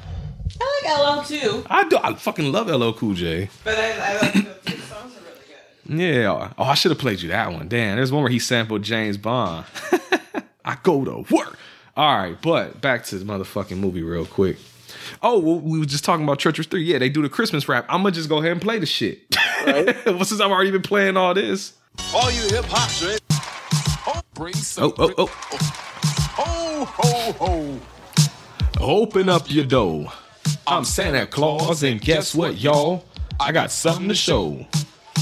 I 0.60 0.82
like 0.82 0.98
LL 0.98 1.22
too. 1.24 1.64
I 1.70 1.88
do. 1.88 1.96
I 2.02 2.12
fucking 2.12 2.50
love 2.50 2.66
LL 2.66 2.90
Cool 2.92 3.14
J. 3.14 3.48
But 3.62 3.78
I, 3.78 3.92
I 3.92 4.20
like 4.20 4.32
the 4.64 4.70
songs 4.72 5.16
are 5.16 5.20
really 5.20 5.46
good. 5.46 5.77
Yeah. 5.88 6.52
Oh, 6.58 6.64
I 6.64 6.74
should 6.74 6.90
have 6.90 6.98
played 6.98 7.22
you 7.22 7.30
that 7.30 7.52
one. 7.52 7.68
Damn, 7.68 7.96
there's 7.96 8.12
one 8.12 8.22
where 8.22 8.30
he 8.30 8.38
sampled 8.38 8.82
James 8.82 9.16
Bond. 9.16 9.66
I 10.64 10.76
go 10.82 11.04
to 11.04 11.34
work. 11.34 11.58
All 11.96 12.16
right, 12.16 12.40
but 12.40 12.80
back 12.80 13.04
to 13.06 13.18
the 13.18 13.24
motherfucking 13.24 13.78
movie 13.78 14.02
real 14.02 14.26
quick. 14.26 14.58
Oh, 15.22 15.38
well, 15.38 15.58
we 15.58 15.78
were 15.78 15.86
just 15.86 16.04
talking 16.04 16.24
about 16.24 16.38
Treacherous 16.38 16.68
3. 16.68 16.82
Yeah, 16.82 16.98
they 16.98 17.08
do 17.08 17.22
the 17.22 17.28
Christmas 17.28 17.68
rap. 17.68 17.86
I'm 17.88 18.02
gonna 18.02 18.12
just 18.12 18.28
go 18.28 18.38
ahead 18.38 18.52
and 18.52 18.60
play 18.60 18.78
the 18.78 18.86
shit. 18.86 19.22
well, 19.66 20.24
since 20.24 20.40
I've 20.40 20.50
already 20.50 20.70
been 20.70 20.82
playing 20.82 21.16
all 21.16 21.34
this. 21.34 21.72
All 22.14 22.30
you 22.30 22.42
hip 22.48 22.64
hop 22.66 22.90
shit. 22.90 23.20
Oh, 24.06 24.20
bring 24.34 24.54
some. 24.54 24.84
Oh, 24.84 24.94
oh, 24.98 25.14
oh. 25.18 25.26
Ho, 26.36 26.84
ho, 26.84 27.32
ho. 27.32 27.80
Open 28.80 29.28
up 29.28 29.50
your 29.50 29.64
door. 29.64 30.12
I'm 30.66 30.84
Santa 30.84 31.26
Claus, 31.26 31.82
and 31.82 32.00
guess 32.00 32.34
what, 32.34 32.58
y'all? 32.58 33.04
I 33.40 33.52
got 33.52 33.72
something 33.72 34.08
to 34.08 34.14
show. 34.14 34.66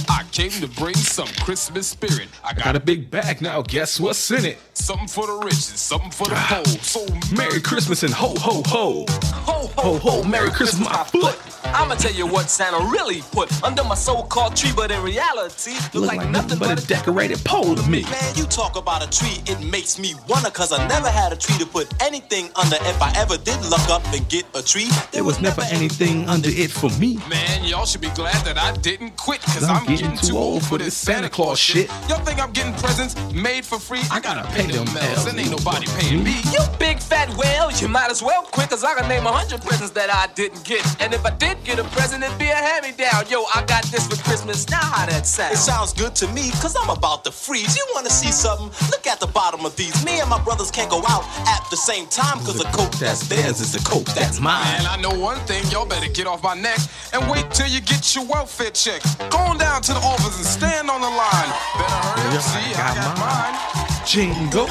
I 0.08 0.24
came 0.32 0.50
to 0.50 0.68
bring 0.68 0.94
some 0.94 1.28
Christmas 1.44 1.88
spirit. 1.88 2.28
I 2.44 2.50
I 2.50 2.52
got 2.52 2.76
a 2.76 2.80
big 2.80 3.10
bag 3.10 3.42
now. 3.42 3.62
Guess 3.62 4.00
what's 4.00 4.30
in 4.30 4.44
it? 4.44 4.58
something 4.72 5.08
for 5.08 5.26
the 5.26 5.32
rich 5.44 5.54
and 5.54 5.78
something 5.78 6.10
for 6.10 6.28
the 6.28 6.34
poor. 6.34 6.64
So 6.64 7.06
Merry 7.34 7.60
Christmas 7.60 8.02
and 8.02 8.12
ho 8.12 8.34
ho 8.38 8.62
ho. 8.66 9.04
Ho 9.08 9.66
ho 9.76 9.98
ho. 9.98 10.22
Merry 10.22 10.50
Christmas, 10.50 10.88
my 10.88 11.04
foot. 11.04 11.36
I'ma 11.74 11.94
tell 11.94 12.12
you 12.12 12.26
what 12.26 12.48
Santa 12.48 12.78
really 12.86 13.22
put 13.32 13.50
under 13.62 13.84
my 13.84 13.94
so-called 13.94 14.56
tree, 14.56 14.72
but 14.74 14.90
in 14.90 15.02
reality, 15.02 15.74
look, 15.92 16.06
like, 16.06 16.28
nothing 16.30 16.58
but 16.58 16.82
a 16.82 16.86
decorated 16.86 17.38
pole 17.44 17.74
to 17.74 17.90
me. 17.90 18.02
Man, 18.04 18.34
you 18.34 18.44
talk 18.44 18.76
about 18.76 19.04
a 19.04 19.10
tree, 19.10 19.42
it 19.46 19.60
makes 19.70 19.98
me 19.98 20.14
wonder, 20.28 20.50
cause 20.50 20.72
I 20.72 20.86
never 20.88 21.08
had 21.10 21.32
a 21.32 21.36
tree 21.36 21.58
to 21.58 21.66
put 21.66 21.86
anything 22.02 22.50
under. 22.56 22.76
If 22.76 23.02
I 23.02 23.12
ever 23.16 23.36
did 23.36 23.60
look 23.66 23.86
up 23.88 24.02
and 24.14 24.26
get 24.28 24.44
a 24.54 24.62
tree, 24.62 24.88
There 25.12 25.24
was 25.24 25.40
never 25.40 25.62
anything 25.70 26.28
under 26.28 26.48
it 26.50 26.70
for 26.70 26.90
me. 26.98 27.18
Man, 27.28 27.64
y'all 27.64 27.86
should 27.86 28.00
be 28.00 28.10
glad 28.10 28.44
that 28.46 28.56
I 28.56 28.72
didn't 28.78 29.16
quit, 29.16 29.42
cause 29.42 29.64
I'm 29.64 29.76
I'm, 29.76 29.86
getting 29.86 30.10
getting, 30.12 30.28
too 30.28 30.38
old 30.38 30.64
for 30.64 30.78
this 30.78 30.96
Santa 30.96 31.28
Claus 31.28 31.58
shit. 31.58 31.88
Y'all 32.08 32.24
think 32.24 32.40
I'm 32.40 32.52
getting 32.52 32.74
presents 32.74 33.14
made 33.32 33.64
for 33.64 33.78
free? 33.78 34.02
I 34.10 34.20
gotta 34.20 34.46
pay 34.52 34.66
them 34.66 34.86
them 34.86 34.94
bills, 34.94 35.18
L's. 35.18 35.26
and 35.26 35.38
ain't 35.38 35.50
nobody 35.50 35.86
mm-hmm. 35.86 36.00
paying 36.00 36.24
me. 36.24 36.36
You 36.52 36.60
big 36.78 36.98
fat 37.00 37.28
whale, 37.36 37.70
you 37.72 37.88
might 37.88 38.10
as 38.10 38.22
well 38.22 38.42
quit, 38.42 38.70
cause 38.70 38.84
I 38.84 38.94
can 38.94 39.08
name 39.08 39.26
a 39.26 39.32
hundred 39.32 39.62
presents 39.62 39.92
that 39.92 40.10
I 40.10 40.32
didn't 40.34 40.64
get. 40.64 40.84
And 41.00 41.12
if 41.12 41.24
I 41.24 41.30
did 41.30 41.55
get 41.64 41.78
a 41.78 41.84
present, 41.84 42.22
it'd 42.22 42.38
be 42.38 42.48
a 42.48 42.54
hand-me-down. 42.54 43.28
Yo, 43.28 43.44
I 43.54 43.64
got 43.66 43.84
this 43.84 44.06
for 44.06 44.16
Christmas, 44.22 44.68
now 44.68 44.80
how 44.80 45.06
that 45.06 45.26
sound? 45.26 45.54
It 45.54 45.58
sounds 45.58 45.92
good 45.92 46.14
to 46.16 46.28
me, 46.28 46.50
cause 46.62 46.76
I'm 46.76 46.90
about 46.90 47.24
to 47.24 47.32
freeze. 47.32 47.76
You 47.76 47.86
wanna 47.94 48.10
see 48.10 48.32
something? 48.32 48.70
Look 48.90 49.06
at 49.06 49.20
the 49.20 49.26
bottom 49.26 49.64
of 49.64 49.76
these. 49.76 50.04
Me 50.04 50.20
and 50.20 50.28
my 50.28 50.42
brothers 50.42 50.70
can't 50.70 50.90
go 50.90 51.02
out 51.08 51.24
at 51.46 51.62
the 51.70 51.76
same 51.76 52.06
time, 52.06 52.38
cause 52.40 52.58
the 52.58 52.70
coat 52.76 52.92
that's 52.92 53.26
theirs 53.28 53.60
is 53.60 53.72
the 53.72 53.80
coat 53.88 54.06
that's 54.14 54.40
mine. 54.40 54.64
Man, 54.64 54.86
I 54.86 54.96
know 55.00 55.10
one 55.18 55.38
thing, 55.46 55.64
y'all 55.70 55.86
better 55.86 56.08
get 56.08 56.26
off 56.26 56.42
my 56.42 56.54
neck 56.54 56.78
and 57.12 57.30
wait 57.30 57.50
till 57.50 57.68
you 57.68 57.80
get 57.80 58.14
your 58.14 58.24
welfare 58.24 58.70
check. 58.70 59.02
Go 59.30 59.38
on 59.38 59.58
down 59.58 59.82
to 59.82 59.92
the 59.92 60.00
office 60.00 60.36
and 60.36 60.46
stand 60.46 60.90
on 60.90 61.00
the 61.00 61.08
line. 61.08 61.50
Better 61.78 62.00
hurry 62.06 62.36
up, 62.36 62.42
see, 62.42 62.74
I 62.74 62.94
got 62.94 63.18
mine. 63.18 64.06
Jingle, 64.06 64.68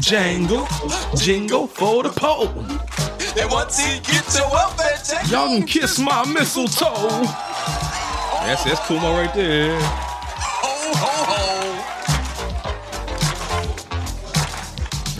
jangle, 0.00 0.66
jingle 1.14 1.66
for 1.66 2.02
the 2.02 2.10
pole. 2.10 3.07
And 3.40 3.50
once 3.52 3.78
he 3.78 4.00
gets 4.00 4.36
your 4.36 4.50
welfare 4.50 4.96
check, 5.08 5.30
Y'all 5.30 5.48
can 5.48 5.64
kiss 5.66 5.98
my 5.98 6.24
mistletoe. 6.26 7.22
That's 8.42 8.64
that's 8.64 8.80
Kool 8.80 8.98
Moe 8.98 9.12
right 9.12 9.32
there. 9.32 9.78
ho 9.80 10.92
ho 10.94 11.24
ho. 11.30 11.84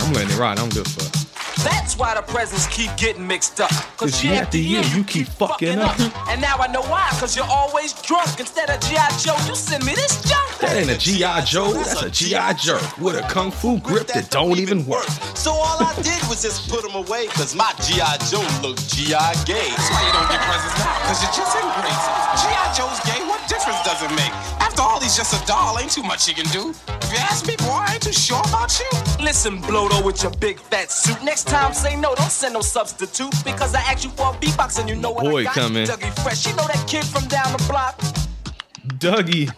I'm 0.04 0.12
letting 0.12 0.30
it 0.30 0.38
ride. 0.38 0.58
I'm 0.58 0.68
good 0.70 0.88
for. 0.88 1.17
That's 1.64 1.96
why 1.96 2.14
the 2.14 2.22
presents 2.22 2.66
keep 2.68 2.94
getting 2.96 3.26
mixed 3.26 3.60
up. 3.60 3.70
Cause 3.96 4.22
year 4.22 4.34
after 4.42 4.58
year 4.58 4.82
you 4.94 5.02
keep 5.02 5.26
fucking 5.26 5.78
up. 5.78 5.98
And 6.28 6.40
now 6.40 6.56
I 6.58 6.68
know 6.68 6.82
why, 6.82 7.08
cause 7.18 7.36
you're 7.36 7.50
always 7.50 7.92
drunk. 8.02 8.38
Instead 8.38 8.70
of 8.70 8.80
G.I. 8.80 9.08
Joe, 9.18 9.36
you 9.48 9.54
send 9.54 9.84
me 9.84 9.94
this 9.94 10.22
junk. 10.22 10.58
That 10.58 10.76
ain't 10.76 10.90
a 10.90 10.98
G.I. 10.98 11.44
Joe, 11.44 11.72
that's 11.72 12.02
a 12.02 12.10
G.I. 12.10 12.52
jerk 12.54 12.98
with 12.98 13.16
a 13.16 13.22
kung 13.28 13.50
fu 13.50 13.78
grip 13.80 14.06
that 14.08 14.30
don't 14.30 14.58
even 14.58 14.86
work. 14.86 15.08
So 15.34 15.50
all 15.50 15.82
I 15.82 15.94
did 16.02 16.22
was 16.28 16.42
just 16.42 16.70
put 16.70 16.84
him 16.84 16.94
away, 16.94 17.26
cause 17.28 17.54
my 17.54 17.72
G.I. 17.82 18.18
Joe 18.30 18.46
looked 18.62 18.88
G.I. 18.94 19.34
gay. 19.44 19.70
That's 19.70 19.90
why 19.90 20.02
you 20.06 20.12
don't 20.12 20.30
get 20.30 20.40
presents 20.46 20.78
now, 20.78 20.94
cause 21.06 21.22
you're 21.22 21.34
just 21.34 21.56
ingrates. 21.58 22.06
G.I. 22.42 22.64
Joe's 22.76 23.00
gay, 23.02 23.20
what 23.26 23.42
difference 23.48 23.82
does 23.82 24.02
it 24.02 24.14
make? 24.14 24.57
After 24.78 24.92
all, 24.92 25.00
he's 25.00 25.16
just 25.16 25.42
a 25.42 25.44
doll, 25.44 25.76
ain't 25.80 25.90
too 25.90 26.04
much 26.04 26.24
he 26.24 26.32
can 26.32 26.44
do. 26.52 26.70
If 26.70 27.12
you 27.12 27.18
ask 27.18 27.44
me, 27.48 27.56
boy, 27.56 27.64
I 27.66 27.94
ain't 27.94 28.02
too 28.04 28.12
sure 28.12 28.40
about 28.46 28.78
you. 28.78 28.86
Listen, 29.20 29.60
Blodo, 29.60 30.04
with 30.04 30.22
your 30.22 30.30
big 30.36 30.60
fat 30.60 30.92
suit. 30.92 31.20
Next 31.24 31.48
time, 31.48 31.74
say 31.74 31.96
no, 31.96 32.14
don't 32.14 32.30
send 32.30 32.54
no 32.54 32.60
substitute. 32.60 33.32
Because 33.44 33.74
I 33.74 33.80
asked 33.80 34.04
you 34.04 34.10
for 34.10 34.28
a 34.30 34.34
beatbox 34.34 34.78
and 34.78 34.88
you 34.88 34.94
know 34.94 35.10
what 35.10 35.24
Boy 35.24 35.40
I 35.40 35.44
got. 35.44 35.54
coming. 35.54 35.84
Dougie 35.84 36.22
Fresh, 36.22 36.46
you 36.46 36.54
know 36.54 36.64
that 36.68 36.84
kid 36.86 37.04
from 37.04 37.26
down 37.26 37.50
the 37.50 37.64
block? 37.68 37.98
Dougie. 39.00 39.52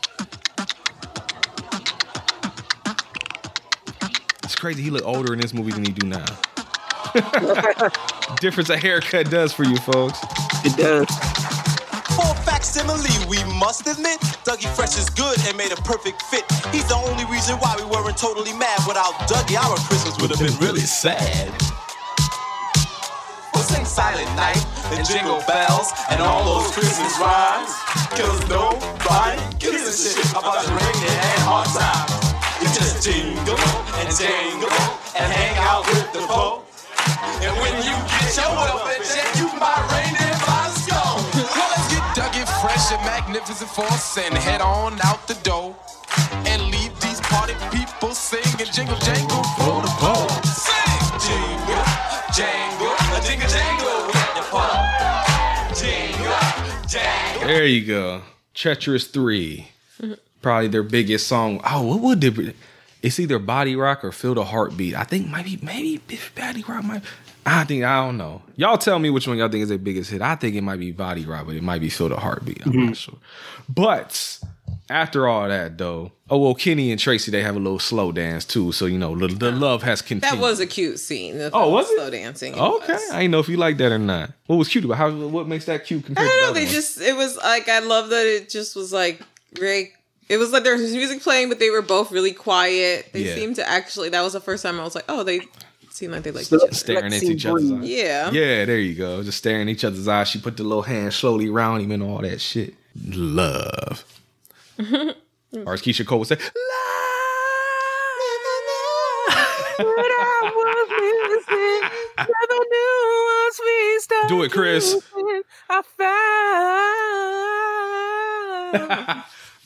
It's 4.45 4.55
crazy. 4.55 4.83
He 4.83 4.89
look 4.89 5.05
older 5.05 5.35
in 5.35 5.41
this 5.41 5.53
movie 5.53 5.73
than 5.73 5.85
he 5.85 5.93
do 5.93 6.07
now. 6.07 6.25
Difference 8.41 8.71
a 8.71 8.79
haircut 8.79 9.29
does 9.31 9.53
for 9.53 9.65
you 9.65 9.77
folks. 9.77 10.19
It 10.65 10.79
does. 10.79 11.50
For 12.21 12.37
facsimile, 12.45 13.17
we 13.33 13.41
must 13.57 13.89
admit, 13.89 14.21
Dougie 14.45 14.69
Fresh 14.77 14.99
is 15.01 15.09
good 15.09 15.41
and 15.49 15.57
made 15.57 15.73
a 15.73 15.81
perfect 15.89 16.21
fit. 16.29 16.45
He's 16.69 16.85
the 16.85 17.01
only 17.01 17.25
reason 17.33 17.57
why 17.65 17.73
we 17.81 17.85
weren't 17.89 18.19
totally 18.19 18.53
mad. 18.53 18.77
Without 18.87 19.17
Dougie, 19.25 19.57
our 19.57 19.81
Christmas 19.89 20.21
would 20.21 20.29
have 20.29 20.37
been 20.39 20.53
really 20.61 20.85
sad. 20.85 21.49
We'll 23.55 23.65
sing 23.65 23.87
Silent 23.87 24.29
Night 24.37 24.61
and 24.93 25.01
Jingle 25.09 25.41
Bells 25.49 25.97
and 26.13 26.21
all 26.21 26.45
those 26.45 26.69
Christmas 26.77 27.17
rhymes. 27.17 27.73
Cause 28.13 28.37
nobody 28.53 29.41
gives 29.57 29.89
a 29.89 29.95
shit 29.97 30.21
about 30.37 30.61
the 30.61 30.77
rainy 30.77 31.09
and 31.09 31.41
hard 31.49 31.73
times. 31.73 32.21
You 32.61 32.69
just 32.69 33.01
jingle 33.01 33.57
and 33.97 34.13
jangle 34.13 34.69
and 35.17 35.25
hang 35.25 35.57
out 35.57 35.89
with 35.89 36.13
the 36.13 36.21
folk. 36.29 36.69
And 37.41 37.57
when 37.65 37.81
you 37.81 37.97
get 38.13 38.37
your 38.37 38.53
welfare 38.53 39.01
check, 39.09 39.25
you 39.41 39.49
might 39.57 39.89
rain 39.89 40.20
And 42.93 43.07
Magnificent 43.07 43.71
Force 43.71 44.19
and 44.19 44.35
head 44.35 44.61
on 44.61 44.99
out 45.05 45.29
the 45.29 45.35
door. 45.45 45.77
And 46.45 46.61
leave 46.73 46.99
these 47.01 47.21
party 47.21 47.55
people 47.71 48.11
singing 48.15 48.67
jingle 48.73 48.99
jangle 48.99 49.45
for 49.55 49.81
the 49.81 49.95
ball. 50.01 50.29
Sing 50.43 51.21
jingle, 51.23 51.85
jangle, 52.35 52.91
a 52.91 53.21
jingle 53.23 53.49
jangle 53.49 54.07
with 54.07 54.35
the 54.35 54.43
pole. 54.51 54.83
Jingle, 55.79 56.89
jangle. 56.89 57.47
There 57.47 57.67
you 57.67 57.87
go. 57.87 58.23
Treacherous 58.55 59.07
3. 59.07 59.69
Probably 60.43 60.67
their 60.67 60.83
biggest 60.83 61.29
song. 61.29 61.61
Oh, 61.65 61.83
what 61.87 62.01
would 62.01 62.21
they 62.21 62.55
It's 63.03 63.21
either 63.21 63.39
Body 63.39 63.77
Rock 63.77 64.05
or 64.05 64.11
Feel 64.11 64.35
the 64.35 64.47
Heartbeat. 64.47 64.97
I 64.97 65.05
think 65.05 65.29
maybe 65.29 65.61
maybe 65.63 66.19
Body 66.35 66.65
Rock 66.67 66.83
might 66.83 67.05
I 67.47 67.65
think 67.65 67.85
I 67.85 68.05
don't 68.05 68.17
know. 68.19 68.43
Y'all 68.57 68.79
tell 68.79 68.99
me 68.99 69.11
which 69.11 69.27
one 69.27 69.39
y'all 69.39 69.49
think 69.49 69.63
is 69.63 69.69
their 69.71 69.79
biggest 69.79 70.11
hit. 70.11 70.21
I 70.23 70.35
think 70.37 70.55
it 70.57 70.63
might 70.63 70.79
be 70.79 70.93
Body 70.93 71.25
Rock, 71.25 71.47
but 71.47 71.57
it 71.57 71.63
might 71.63 71.81
be 71.81 71.89
Feel 71.89 72.09
the 72.11 72.17
Heartbeat. 72.19 72.65
I'm 72.67 72.73
not 72.73 72.83
mm-hmm. 72.83 72.93
sure. 72.93 73.15
But 73.69 74.39
after 74.91 75.27
all 75.27 75.49
that 75.49 75.79
though, 75.79 76.13
oh 76.29 76.39
well, 76.39 76.55
Kenny 76.55 76.91
and 76.91 77.01
Tracy 77.01 77.31
they 77.31 77.43
have 77.43 77.57
a 77.57 77.59
little 77.59 77.79
slow 77.79 78.13
dance 78.13 78.45
too. 78.45 78.73
So 78.73 78.87
you 78.87 78.99
know 78.99 79.17
the, 79.17 79.29
the 79.29 79.49
oh. 79.49 79.57
love 79.57 79.83
has 79.85 80.03
continued. 80.03 80.39
That 80.39 80.43
was 80.43 80.61
a 80.61 80.67
cute 80.67 80.99
scene. 80.99 81.39
The 81.39 81.51
Oh, 81.53 81.71
was 81.71 81.91
it? 81.91 81.97
slow 81.97 82.11
dancing? 82.11 82.55
It 82.55 82.61
okay. 82.61 82.93
was. 82.93 83.11
I 83.11 83.21
didn't 83.21 83.31
know 83.33 83.41
if 83.41 83.49
you 83.49 83.57
like 83.57 83.79
that 83.79 83.91
or 83.93 83.99
not. 83.99 84.33
What 84.47 84.57
was 84.57 84.69
cute 84.69 84.85
about 84.85 84.99
how? 84.99 85.11
What 85.11 85.49
makes 85.49 85.65
that 85.65 85.87
cute 85.87 86.05
I 86.05 86.07
compared 86.07 86.27
to 86.29 86.31
don't 86.31 86.37
the 86.37 86.43
know. 86.43 86.51
other 86.51 86.61
They 86.61 86.67
one? 86.67 86.75
just 86.75 87.01
it 87.01 87.17
was 87.17 87.37
like 87.39 87.69
I 87.69 87.79
love 87.81 88.11
that 88.11 88.27
it 88.27 88.51
just 88.51 88.77
was 88.77 88.93
like 88.93 89.23
very. 89.59 89.93
It 90.29 90.37
was 90.39 90.53
like 90.53 90.63
there 90.63 90.77
was 90.77 90.93
music 90.95 91.23
playing, 91.23 91.49
but 91.49 91.59
they 91.59 91.71
were 91.71 91.83
both 91.83 92.13
really 92.13 92.33
quiet. 92.33 93.09
They 93.13 93.25
Yeah. 93.25 93.35
seemed 93.35 93.57
to 93.57 93.69
actually. 93.69 94.11
That 94.11 94.21
was 94.23 94.35
the 94.35 94.41
first 94.41 94.63
time 94.63 94.79
I 94.79 94.85
was 94.85 94.95
like, 94.95 95.07
oh, 95.09 95.25
they 95.25 95.41
seem 95.91 96.11
like 96.11 96.23
they 96.23 96.31
like 96.31 96.47
each 96.47 96.53
other. 96.53 96.73
staring 96.73 97.13
at 97.13 97.23
each 97.23 97.47
other's 97.47 97.71
eyes. 97.71 97.89
Yeah. 97.89 98.31
Yeah, 98.31 98.65
there 98.65 98.79
you 98.79 98.95
go. 98.95 99.23
Just 99.23 99.39
staring 99.39 99.63
in 99.63 99.69
each 99.69 99.85
other's 99.85 100.09
eyes. 100.09 100.29
She 100.29 100.41
put 100.41 100.57
the 100.57 100.63
little 100.63 100.83
hand 100.83 101.13
slowly 101.13 101.49
around 101.49 101.81
him 101.81 101.93
and 101.93 102.03
all 102.03 102.19
that 102.19 102.41
shit. 102.41 102.75
Love. 103.07 104.05
or 104.79 105.75
as 105.75 105.83
Keyshia 105.83 106.07
Cole 106.07 106.21
would 106.21 106.29
say, 106.29 106.37
love. 106.37 107.01
Do 114.29 114.43
it, 114.43 114.53
Chris. 114.53 114.95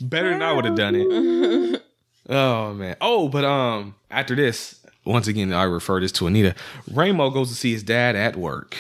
better 0.01 0.31
than 0.31 0.43
I 0.43 0.53
would 0.53 0.65
have 0.65 0.77
done 0.77 0.95
it. 0.97 1.83
oh 2.29 2.75
man. 2.75 2.97
Oh, 3.01 3.29
but 3.29 3.45
um, 3.45 3.95
after 4.11 4.35
this, 4.35 4.84
once 5.05 5.27
again, 5.29 5.53
I 5.53 5.65
refer 5.65 6.01
this 6.01 6.13
to 6.13 6.27
Anita. 6.27 6.55
Ramo 6.91 7.31
goes 7.31 7.49
to 7.51 7.55
see 7.55 7.73
his 7.73 7.83
dad 7.83 8.17
at 8.17 8.37
work. 8.37 8.77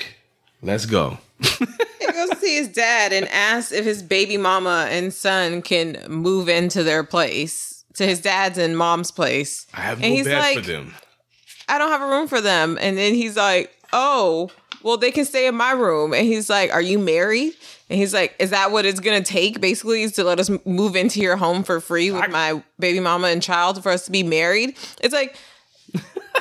Let's 0.62 0.86
go. 0.86 1.18
He 1.40 2.06
goes 2.12 2.30
to 2.30 2.36
see 2.36 2.56
his 2.56 2.68
dad 2.68 3.12
and 3.12 3.28
asks 3.28 3.72
if 3.72 3.84
his 3.84 4.02
baby 4.02 4.36
mama 4.36 4.86
and 4.90 5.12
son 5.12 5.62
can 5.62 5.98
move 6.08 6.48
into 6.48 6.82
their 6.82 7.02
place, 7.02 7.84
to 7.94 8.06
his 8.06 8.20
dad's 8.20 8.58
and 8.58 8.78
mom's 8.78 9.10
place. 9.10 9.66
I 9.74 9.80
have 9.80 10.02
and 10.02 10.10
no 10.10 10.16
he's 10.16 10.24
bed 10.26 10.38
like, 10.38 10.54
for 10.56 10.60
them. 10.62 10.94
I 11.68 11.78
don't 11.78 11.90
have 11.90 12.02
a 12.02 12.06
room 12.06 12.28
for 12.28 12.40
them. 12.40 12.78
And 12.80 12.96
then 12.96 13.14
he's 13.14 13.36
like, 13.36 13.70
Oh, 13.92 14.50
well, 14.82 14.96
they 14.96 15.10
can 15.10 15.24
stay 15.24 15.46
in 15.46 15.54
my 15.54 15.72
room. 15.72 16.12
And 16.12 16.26
he's 16.26 16.50
like, 16.50 16.72
Are 16.72 16.82
you 16.82 16.98
married? 16.98 17.54
And 17.90 17.98
he's 17.98 18.14
like, 18.14 18.34
Is 18.38 18.50
that 18.50 18.70
what 18.70 18.84
it's 18.86 19.00
gonna 19.00 19.22
take? 19.22 19.60
Basically, 19.60 20.02
is 20.02 20.12
to 20.12 20.24
let 20.24 20.38
us 20.38 20.50
move 20.64 20.96
into 20.96 21.20
your 21.20 21.36
home 21.36 21.62
for 21.62 21.80
free 21.80 22.10
with 22.10 22.30
my 22.30 22.62
baby 22.78 23.00
mama 23.00 23.28
and 23.28 23.42
child 23.42 23.82
for 23.82 23.90
us 23.90 24.04
to 24.06 24.10
be 24.10 24.22
married? 24.22 24.76
It's 25.00 25.14
like, 25.14 25.36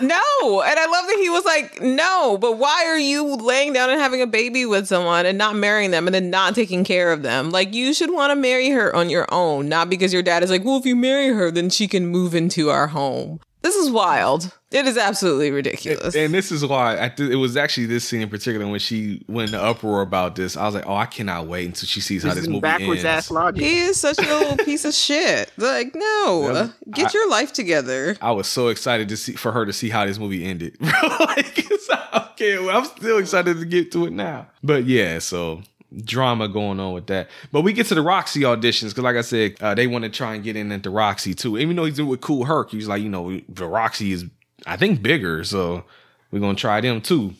no. 0.01 0.61
And 0.61 0.79
I 0.79 0.85
love 0.85 1.05
that 1.07 1.19
he 1.21 1.29
was 1.29 1.45
like, 1.45 1.81
No, 1.81 2.37
but 2.37 2.57
why 2.57 2.85
are 2.85 2.97
you 2.97 3.35
laying 3.35 3.73
down 3.73 3.89
and 3.89 3.99
having 3.99 4.21
a 4.21 4.27
baby 4.27 4.65
with 4.65 4.87
someone 4.87 5.25
and 5.25 5.37
not 5.37 5.55
marrying 5.55 5.91
them 5.91 6.07
and 6.07 6.13
then 6.13 6.29
not 6.29 6.55
taking 6.55 6.83
care 6.83 7.11
of 7.11 7.21
them? 7.21 7.51
Like, 7.51 7.73
you 7.73 7.93
should 7.93 8.11
want 8.11 8.31
to 8.31 8.35
marry 8.35 8.69
her 8.69 8.95
on 8.95 9.09
your 9.09 9.27
own, 9.31 9.69
not 9.69 9.89
because 9.89 10.13
your 10.13 10.23
dad 10.23 10.43
is 10.43 10.49
like, 10.49 10.63
Well, 10.63 10.77
if 10.77 10.85
you 10.85 10.95
marry 10.95 11.29
her, 11.29 11.51
then 11.51 11.69
she 11.69 11.87
can 11.87 12.07
move 12.07 12.33
into 12.33 12.69
our 12.69 12.87
home. 12.87 13.39
This 13.61 13.75
is 13.75 13.89
wild. 13.89 14.51
It 14.73 14.87
is 14.87 14.97
absolutely 14.97 15.51
ridiculous. 15.51 16.15
And 16.15 16.33
this 16.33 16.51
is 16.51 16.65
why 16.65 17.01
I 17.01 17.09
th- 17.09 17.29
it 17.31 17.35
was 17.35 17.55
actually 17.55 17.85
this 17.85 18.07
scene 18.07 18.21
in 18.21 18.29
particular 18.29 18.65
when 18.67 18.79
she 18.79 19.23
when 19.27 19.51
the 19.51 19.61
uproar 19.61 20.01
about 20.01 20.35
this. 20.35 20.57
I 20.57 20.65
was 20.65 20.73
like, 20.75 20.85
oh, 20.87 20.95
I 20.95 21.05
cannot 21.05 21.47
wait 21.47 21.65
until 21.67 21.87
she 21.87 22.01
sees 22.01 22.23
how 22.23 22.29
This 22.29 22.35
this 22.37 22.43
is 22.43 22.49
movie 22.49 22.61
backwards 22.61 23.05
ends. 23.05 23.27
ass 23.27 23.31
logic. 23.31 23.63
He 23.63 23.77
is 23.79 23.99
such 23.99 24.17
a 24.17 24.21
little 24.21 24.57
piece 24.65 24.83
of 24.85 24.93
shit. 24.93 25.51
Like, 25.57 25.93
no, 25.95 26.51
Yeah. 26.53 26.67
get 26.91 27.07
I- 27.07 27.11
your 27.13 27.29
life 27.29 27.53
together. 27.53 28.17
I 28.21 28.31
was 28.31 28.47
so 28.47 28.69
excited 28.69 29.07
to 29.09 29.17
see 29.17 29.33
for 29.33 29.51
her 29.51 29.65
to 29.65 29.71
see 29.73 29.89
how 29.89 30.05
this 30.05 30.17
movie 30.19 30.43
ended. 30.43 30.75
like, 30.81 31.59
it's- 31.59 31.89
okay, 32.31 32.57
well, 32.59 32.77
I'm 32.77 32.85
still 32.85 33.19
excited 33.19 33.59
to 33.59 33.65
get 33.65 33.91
to 33.91 34.05
it 34.07 34.11
now. 34.13 34.47
But 34.63 34.85
yeah, 34.85 35.19
so 35.19 35.61
drama 36.03 36.47
going 36.47 36.79
on 36.79 36.93
with 36.93 37.05
that. 37.07 37.29
But 37.51 37.61
we 37.61 37.71
get 37.73 37.85
to 37.87 37.95
the 37.95 38.01
Roxy 38.01 38.41
auditions 38.41 38.89
because, 38.89 39.03
like 39.03 39.15
I 39.15 39.21
said, 39.21 39.55
uh, 39.61 39.75
they 39.75 39.85
want 39.85 40.03
to 40.05 40.09
try 40.09 40.33
and 40.33 40.43
get 40.43 40.55
in 40.55 40.71
at 40.71 40.81
the 40.81 40.89
Roxy 40.89 41.35
too. 41.35 41.57
Even 41.59 41.75
though 41.75 41.85
he's 41.85 41.95
doing 41.97 42.09
with 42.09 42.21
Kool 42.21 42.45
Herc, 42.45 42.71
he's 42.71 42.87
like, 42.87 43.03
you 43.03 43.09
know, 43.09 43.39
the 43.47 43.67
Roxy 43.67 44.11
is, 44.11 44.25
I 44.65 44.77
think, 44.77 45.01
bigger, 45.01 45.43
so 45.43 45.83
we're 46.31 46.39
gonna 46.39 46.55
try 46.55 46.81
them 46.81 47.01
too. 47.01 47.33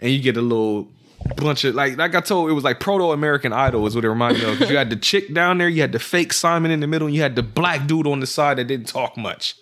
And 0.00 0.10
you 0.10 0.20
get 0.20 0.36
a 0.36 0.42
little 0.42 0.88
bunch 1.36 1.64
of 1.64 1.74
like, 1.74 1.96
like 1.96 2.14
I 2.14 2.20
told, 2.20 2.50
it 2.50 2.54
was 2.54 2.64
like 2.64 2.80
proto 2.80 3.12
American 3.12 3.52
Idol 3.52 3.86
is 3.86 3.94
what 3.94 4.04
it 4.04 4.08
reminded 4.08 4.42
me 4.42 4.52
of. 4.52 4.58
'Cause 4.58 4.70
you 4.70 4.76
had 4.76 4.90
the 4.90 4.96
chick 4.96 5.32
down 5.32 5.58
there, 5.58 5.68
you 5.68 5.80
had 5.80 5.92
the 5.92 5.98
fake 5.98 6.32
Simon 6.32 6.70
in 6.70 6.80
the 6.80 6.86
middle, 6.86 7.06
and 7.06 7.14
you 7.14 7.22
had 7.22 7.36
the 7.36 7.42
black 7.42 7.86
dude 7.86 8.06
on 8.06 8.20
the 8.20 8.26
side 8.26 8.58
that 8.58 8.64
didn't 8.64 8.88
talk 8.88 9.16
much. 9.16 9.54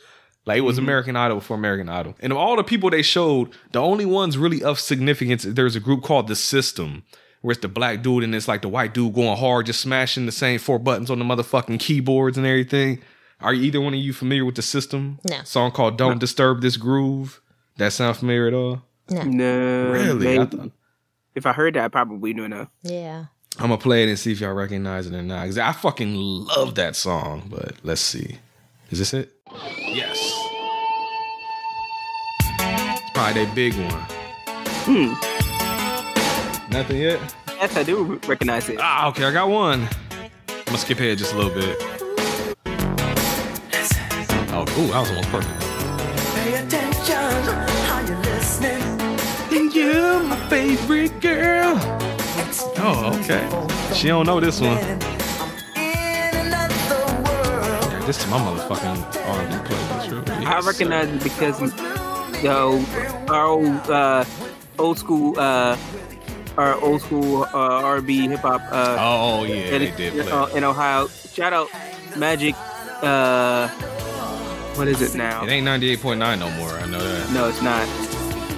Like 0.46 0.58
it 0.58 0.62
was 0.62 0.76
mm-hmm. 0.76 0.84
American 0.84 1.16
Idol 1.16 1.36
before 1.38 1.56
American 1.56 1.88
Idol. 1.88 2.16
And 2.20 2.32
of 2.32 2.38
all 2.38 2.56
the 2.56 2.64
people 2.64 2.88
they 2.90 3.02
showed, 3.02 3.50
the 3.72 3.80
only 3.80 4.06
ones 4.06 4.38
really 4.38 4.62
of 4.62 4.80
significance, 4.80 5.44
is 5.44 5.54
there's 5.54 5.76
a 5.76 5.80
group 5.80 6.02
called 6.02 6.28
The 6.28 6.36
System, 6.36 7.02
where 7.42 7.52
it's 7.52 7.61
the 7.61 7.68
black 7.68 8.02
dude 8.02 8.24
and 8.24 8.34
it's 8.34 8.48
like 8.48 8.62
the 8.62 8.68
white 8.68 8.94
dude 8.94 9.14
going 9.14 9.36
hard, 9.36 9.66
just 9.66 9.80
smashing 9.80 10.26
the 10.26 10.32
same 10.32 10.58
four 10.58 10.78
buttons 10.78 11.11
on 11.11 11.18
the 11.18 11.24
motherfucking 11.24 11.78
keyboards 11.78 12.38
and 12.38 12.46
everything. 12.46 13.00
Are 13.43 13.55
either 13.55 13.80
one 13.80 13.95
of 13.95 14.01
you 14.01 14.12
familiar 14.12 14.45
with 14.45 14.57
The 14.57 14.62
System? 14.62 15.18
No. 15.28 15.38
Song 15.45 15.70
called 15.70 15.97
Don't 15.97 16.18
Disturb 16.18 16.61
This 16.61 16.76
Groove. 16.76 17.41
That 17.78 17.93
sound 17.93 18.16
familiar 18.18 18.47
at 18.49 18.55
all? 18.55 18.82
No. 19.09 19.22
No. 19.22 19.91
Really? 19.93 20.26
I 20.28 20.38
maybe. 20.45 20.57
thought- 20.57 20.70
if 21.34 21.47
I 21.47 21.53
heard 21.53 21.74
that, 21.74 21.84
I 21.84 21.88
probably 21.88 22.32
do 22.34 22.49
know. 22.49 22.66
Yeah. 22.82 23.26
I'm 23.59 23.68
gonna 23.68 23.78
play 23.78 24.03
it 24.05 24.09
and 24.09 24.18
see 24.18 24.32
if 24.32 24.41
y'all 24.41 24.53
recognize 24.53 25.07
it 25.07 25.14
or 25.14 25.22
not. 25.22 25.47
Cause 25.47 25.59
I 25.59 25.72
fucking 25.72 26.14
love 26.14 26.74
that 26.76 26.97
song, 26.97 27.45
but 27.49 27.74
let's 27.82 28.01
see. 28.01 28.38
Is 28.91 28.99
this 28.99 29.14
it? 29.14 29.32
Yes. 29.78 30.18
It's 32.51 33.11
probably 33.12 33.45
their 33.45 33.55
big 33.55 33.74
one. 33.74 34.05
Hmm. 34.86 35.12
Nothing 36.72 36.99
yet? 37.01 37.20
Yes, 37.49 37.76
I 37.76 37.82
do 37.82 38.20
recognize 38.26 38.68
it. 38.68 38.78
Ah, 38.80 39.09
okay, 39.09 39.24
I 39.24 39.32
got 39.32 39.49
one. 39.49 39.88
I'm 40.49 40.64
gonna 40.66 40.78
skip 40.78 40.99
ahead 40.99 41.18
just 41.18 41.34
a 41.34 41.36
little 41.36 41.53
bit. 41.55 41.78
Oh, 44.53 44.62
ooh, 44.62 44.88
that 44.88 45.01
was 45.01 45.11
almost 45.11 45.28
perfect. 45.30 45.61
Pay 46.34 46.55
attention, 46.55 47.42
how 47.86 48.01
you 48.07 48.16
listening? 48.16 48.82
You're 49.72 50.22
my 50.24 50.36
favorite 50.48 51.20
girl. 51.20 51.74
Oh, 52.82 53.18
okay. 53.20 53.46
She 53.94 54.09
don't 54.09 54.26
know 54.26 54.40
this 54.40 54.61
one. 54.61 54.76
Yeah, 54.76 54.98
this 58.07 58.18
is 58.20 58.26
my 58.30 58.38
motherfucking 58.38 58.98
R&B 59.26 59.55
playlist. 59.68 60.28
Really. 60.28 60.46
I 60.46 60.61
recognize 60.61 61.09
it 61.09 61.22
because 61.22 61.61
yo, 62.42 62.82
our 63.28 63.46
old 63.46 63.90
uh, 63.90 64.24
old 64.78 64.98
school 64.98 65.38
uh, 65.38 65.76
our 66.59 66.74
old 66.82 67.03
school 67.03 67.44
uh, 67.44 67.84
R&B 67.94 68.28
hip 68.28 68.40
hop. 68.40 68.62
Uh, 68.70 68.96
Oh, 68.98 69.44
yeah, 69.44 69.55
in, 69.55 69.80
they 69.82 69.90
did 69.92 70.12
play. 70.24 70.32
uh, 70.32 70.46
in 70.46 70.64
Ohio. 70.64 71.07
Shout 71.09 71.53
out 71.53 71.68
Magic. 72.16 72.55
Uh, 73.03 73.68
what 74.77 74.89
is 74.89 75.03
it 75.03 75.16
now? 75.16 75.45
It 75.45 75.51
ain't 75.51 75.66
98.9 75.66 76.16
no 76.39 76.51
more. 76.53 76.71
I 76.71 76.87
know 76.87 76.99
that. 76.99 77.33
No, 77.33 77.49
it's 77.49 77.62
not. 77.62 77.87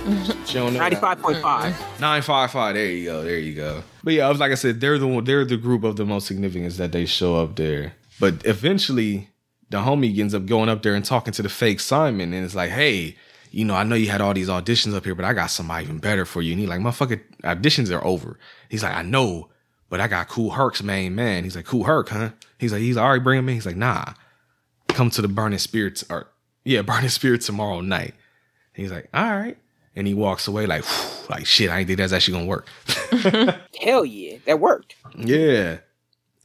She 0.46 0.54
don't 0.54 0.72
know 0.72 0.80
that. 0.80 0.90
Ninety-five 0.90 1.22
point 1.22 1.38
five. 1.38 1.78
955. 2.00 2.74
There 2.74 2.86
you 2.86 3.04
go. 3.04 3.22
There 3.22 3.38
you 3.38 3.54
go. 3.54 3.84
But 4.02 4.14
yeah, 4.14 4.26
I 4.26 4.30
was 4.30 4.40
like 4.40 4.50
I 4.50 4.56
said, 4.56 4.80
they're 4.80 4.98
the 4.98 5.06
one, 5.06 5.22
they're 5.22 5.44
the 5.44 5.56
group 5.56 5.84
of 5.84 5.94
the 5.94 6.04
most 6.04 6.26
significance 6.26 6.76
that 6.78 6.90
they 6.90 7.06
show 7.06 7.36
up 7.36 7.54
there. 7.54 7.94
But 8.18 8.44
eventually, 8.44 9.28
the 9.70 9.78
homie 9.78 10.18
ends 10.18 10.34
up 10.34 10.44
going 10.46 10.68
up 10.68 10.82
there 10.82 10.94
and 10.96 11.04
talking 11.04 11.32
to 11.34 11.42
the 11.42 11.48
fake 11.48 11.78
Simon, 11.78 12.34
and 12.34 12.44
it's 12.44 12.56
like, 12.56 12.70
hey, 12.70 13.16
you 13.52 13.64
know, 13.64 13.74
I 13.76 13.84
know 13.84 13.94
you 13.94 14.08
had 14.10 14.20
all 14.20 14.34
these 14.34 14.48
auditions 14.48 14.94
up 14.94 15.04
here, 15.04 15.14
but 15.14 15.24
I 15.24 15.34
got 15.34 15.46
somebody 15.46 15.84
even 15.84 15.98
better 15.98 16.24
for 16.24 16.42
you. 16.42 16.50
And 16.52 16.60
he's 16.60 16.68
like, 16.68 16.80
motherfucker, 16.80 17.20
auditions 17.44 17.96
are 17.96 18.04
over. 18.04 18.38
He's 18.68 18.82
like, 18.82 18.94
I 18.94 19.02
know, 19.02 19.50
but 19.88 20.00
I 20.00 20.08
got 20.08 20.28
Kool 20.28 20.50
Herc's 20.50 20.82
main 20.82 21.14
man. 21.14 21.44
He's 21.44 21.54
like, 21.54 21.66
Kool 21.66 21.84
Herc, 21.84 22.08
huh? 22.08 22.30
He's 22.58 22.72
like, 22.72 22.82
he's 22.82 22.96
like, 22.96 23.04
all 23.04 23.12
right, 23.12 23.22
bring 23.22 23.38
him 23.38 23.48
in. 23.48 23.54
He's 23.54 23.66
like, 23.66 23.76
nah, 23.76 24.14
come 24.94 25.10
to 25.10 25.22
the 25.22 25.28
Burning 25.28 25.58
Spirits 25.58 26.04
or 26.10 26.28
yeah, 26.64 26.82
Burning 26.90 27.08
Spirits 27.10 27.46
tomorrow 27.46 27.80
night. 27.80 28.14
He's 28.74 28.90
like, 28.92 29.08
all 29.12 29.24
right. 29.36 29.58
And 29.94 30.06
he 30.06 30.14
walks 30.14 30.48
away 30.48 30.64
like, 30.66 30.84
like 31.28 31.44
shit, 31.46 31.68
I 31.70 31.80
ain't 31.80 31.86
think 31.86 31.98
that's 31.98 32.12
actually 32.14 32.34
gonna 32.34 32.46
work. 32.46 32.66
Hell 33.80 34.04
yeah, 34.04 34.38
that 34.46 34.58
worked. 34.58 34.94
Yeah. 35.18 35.78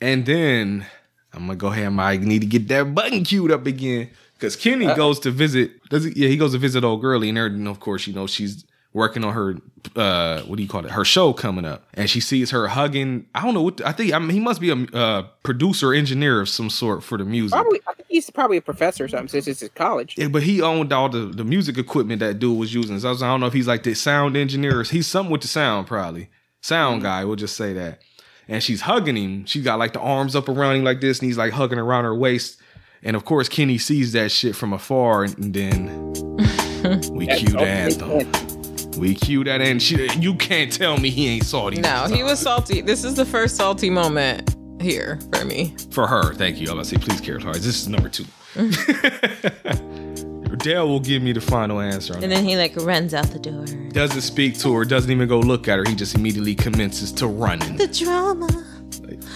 And 0.01 0.25
then 0.25 0.85
I'm 1.33 1.47
gonna 1.47 1.55
go 1.55 1.67
ahead 1.67 1.87
and 1.87 2.01
I 2.01 2.17
need 2.17 2.39
to 2.41 2.47
get 2.47 2.67
that 2.67 2.93
button 2.93 3.23
queued 3.23 3.51
up 3.51 3.65
again. 3.65 4.09
Cause 4.39 4.55
Kenny 4.55 4.85
Uh. 4.85 4.95
goes 4.95 5.19
to 5.21 5.31
visit 5.31 5.71
does 5.89 6.03
he 6.03 6.11
yeah, 6.15 6.27
he 6.27 6.37
goes 6.37 6.51
to 6.51 6.57
visit 6.59 6.83
old 6.83 7.01
girlie 7.01 7.29
and 7.29 7.37
everything, 7.37 7.65
of 7.67 7.79
course, 7.79 8.05
you 8.05 8.13
know, 8.13 8.27
she's 8.27 8.65
working 8.97 9.23
on 9.23 9.33
her 9.33 9.55
uh 9.95 10.41
what 10.41 10.57
do 10.57 10.63
you 10.63 10.67
call 10.67 10.83
it? 10.83 10.91
Her 10.91 11.05
show 11.05 11.31
coming 11.31 11.63
up. 11.63 11.87
And 11.93 12.09
she 12.09 12.19
sees 12.19 12.51
her 12.51 12.67
hugging 12.67 13.25
I 13.33 13.41
don't 13.43 13.53
know 13.53 13.61
what 13.61 13.79
I 13.85 13.93
think 13.93 14.11
I 14.13 14.19
mean 14.19 14.31
he 14.31 14.39
must 14.41 14.59
be 14.59 14.69
a 14.69 14.75
uh, 14.97 15.21
producer 15.43 15.93
engineer 15.93 16.41
of 16.41 16.49
some 16.49 16.69
sort 16.69 17.03
for 17.03 17.17
the 17.17 17.23
music. 17.23 17.53
Probably, 17.55 17.79
I 17.87 17.93
think 17.93 18.07
he's 18.09 18.29
probably 18.29 18.57
a 18.57 18.61
professor 18.61 19.05
or 19.05 19.07
something 19.07 19.29
since 19.29 19.47
it's 19.47 19.61
his 19.61 19.69
college. 19.69 20.15
Yeah, 20.17 20.27
but 20.27 20.43
he 20.43 20.61
owned 20.61 20.91
all 20.91 21.07
the, 21.07 21.19
the 21.27 21.45
music 21.45 21.77
equipment 21.77 22.19
that 22.19 22.39
dude 22.39 22.57
was 22.57 22.73
using. 22.73 22.99
So 22.99 23.07
I, 23.07 23.11
was- 23.11 23.23
I 23.23 23.27
don't 23.27 23.39
know 23.39 23.45
if 23.47 23.53
he's 23.53 23.67
like 23.67 23.83
the 23.83 23.93
sound 23.93 24.35
engineer. 24.35 24.81
Or 24.81 24.83
he's 24.83 25.07
something 25.07 25.31
with 25.31 25.41
the 25.41 25.47
sound, 25.47 25.87
probably. 25.87 26.29
Sound 26.61 27.01
guy, 27.03 27.23
we'll 27.23 27.35
just 27.37 27.55
say 27.55 27.71
that. 27.73 28.01
And 28.49 28.61
she's 28.63 28.81
hugging 28.81 29.15
him. 29.15 29.45
She 29.45 29.61
got 29.61 29.77
like 29.79 29.93
the 29.93 29.99
arms 30.01 30.35
up 30.35 30.49
around 30.49 30.77
him 30.77 30.83
like 30.83 30.99
this, 31.01 31.19
and 31.19 31.27
he's 31.27 31.37
like 31.37 31.53
hugging 31.53 31.79
around 31.79 32.03
her 32.05 32.15
waist. 32.15 32.59
And 33.03 33.15
of 33.15 33.23
course, 33.25 33.47
Kenny 33.47 33.77
sees 33.77 34.11
that 34.13 34.31
shit 34.31 34.55
from 34.55 34.73
afar, 34.73 35.23
and, 35.23 35.37
and 35.37 35.53
then 35.53 36.13
we 37.11 37.27
cue 37.27 37.49
the 37.49 37.59
anthem. 37.61 38.56
We 38.97 39.15
cue 39.15 39.43
that, 39.43 39.61
and 39.61 39.81
she, 39.81 40.09
you 40.19 40.35
can't 40.35 40.71
tell 40.71 40.97
me 40.97 41.09
he 41.09 41.27
ain't 41.27 41.45
salty. 41.45 41.79
No, 41.79 42.07
he 42.09 42.23
was 42.23 42.39
salty. 42.39 42.81
This 42.81 43.03
is 43.03 43.15
the 43.15 43.25
first 43.25 43.55
salty 43.55 43.89
moment 43.89 44.55
here 44.81 45.19
for 45.33 45.45
me. 45.45 45.75
For 45.91 46.07
her, 46.07 46.33
thank 46.33 46.59
you. 46.59 46.67
All 46.69 46.75
I 46.75 46.79
was 46.79 46.91
about 46.91 47.01
to 47.01 47.05
say, 47.09 47.15
please, 47.17 47.21
Carol 47.21 47.41
Torres. 47.41 47.63
This 47.63 47.81
is 47.81 47.87
number 47.87 48.09
two. 48.09 48.25
Dale 50.57 50.87
will 50.87 50.99
give 50.99 51.21
me 51.21 51.31
the 51.33 51.41
final 51.41 51.79
answer. 51.79 52.15
on 52.15 52.23
And 52.23 52.31
then 52.31 52.43
he 52.43 52.57
like 52.57 52.75
runs 52.77 53.13
out 53.13 53.27
the 53.27 53.39
door. 53.39 53.65
doesn't 53.91 54.21
speak 54.21 54.57
to 54.59 54.73
her, 54.75 54.85
doesn't 54.85 55.11
even 55.11 55.27
go 55.27 55.39
look 55.39 55.67
at 55.67 55.77
her. 55.77 55.85
He 55.87 55.95
just 55.95 56.15
immediately 56.15 56.55
commences 56.55 57.11
to 57.13 57.27
running. 57.27 57.77
The 57.77 57.87
drama. 57.87 58.47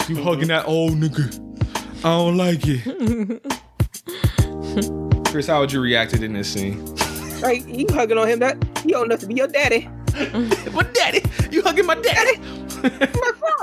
You 0.07 0.22
hugging 0.24 0.47
that 0.47 0.68
old 0.68 0.93
nigga. 0.93 1.38
I 1.99 2.09
don't 2.09 2.38
like 2.38 2.62
it. 2.64 3.41
Chris, 5.32 5.47
how 5.47 5.59
would 5.59 5.72
you 5.72 5.80
react 5.82 6.14
in 6.14 6.34
this 6.34 6.51
scene? 6.51 6.84
Right, 7.42 7.66
you 7.68 7.86
hugging 7.89 8.18
on 8.18 8.28
him? 8.28 8.39
That 8.39 8.58
he 8.84 8.94
old 8.94 9.06
enough 9.06 9.20
to 9.22 9.28
be 9.28 9.36
your 9.36 9.48
daddy. 9.48 9.89
What 10.74 10.94
daddy? 10.94 11.22
You 11.52 11.62
hugging 11.62 11.86
my 11.86 11.96
daddy? 11.96 12.39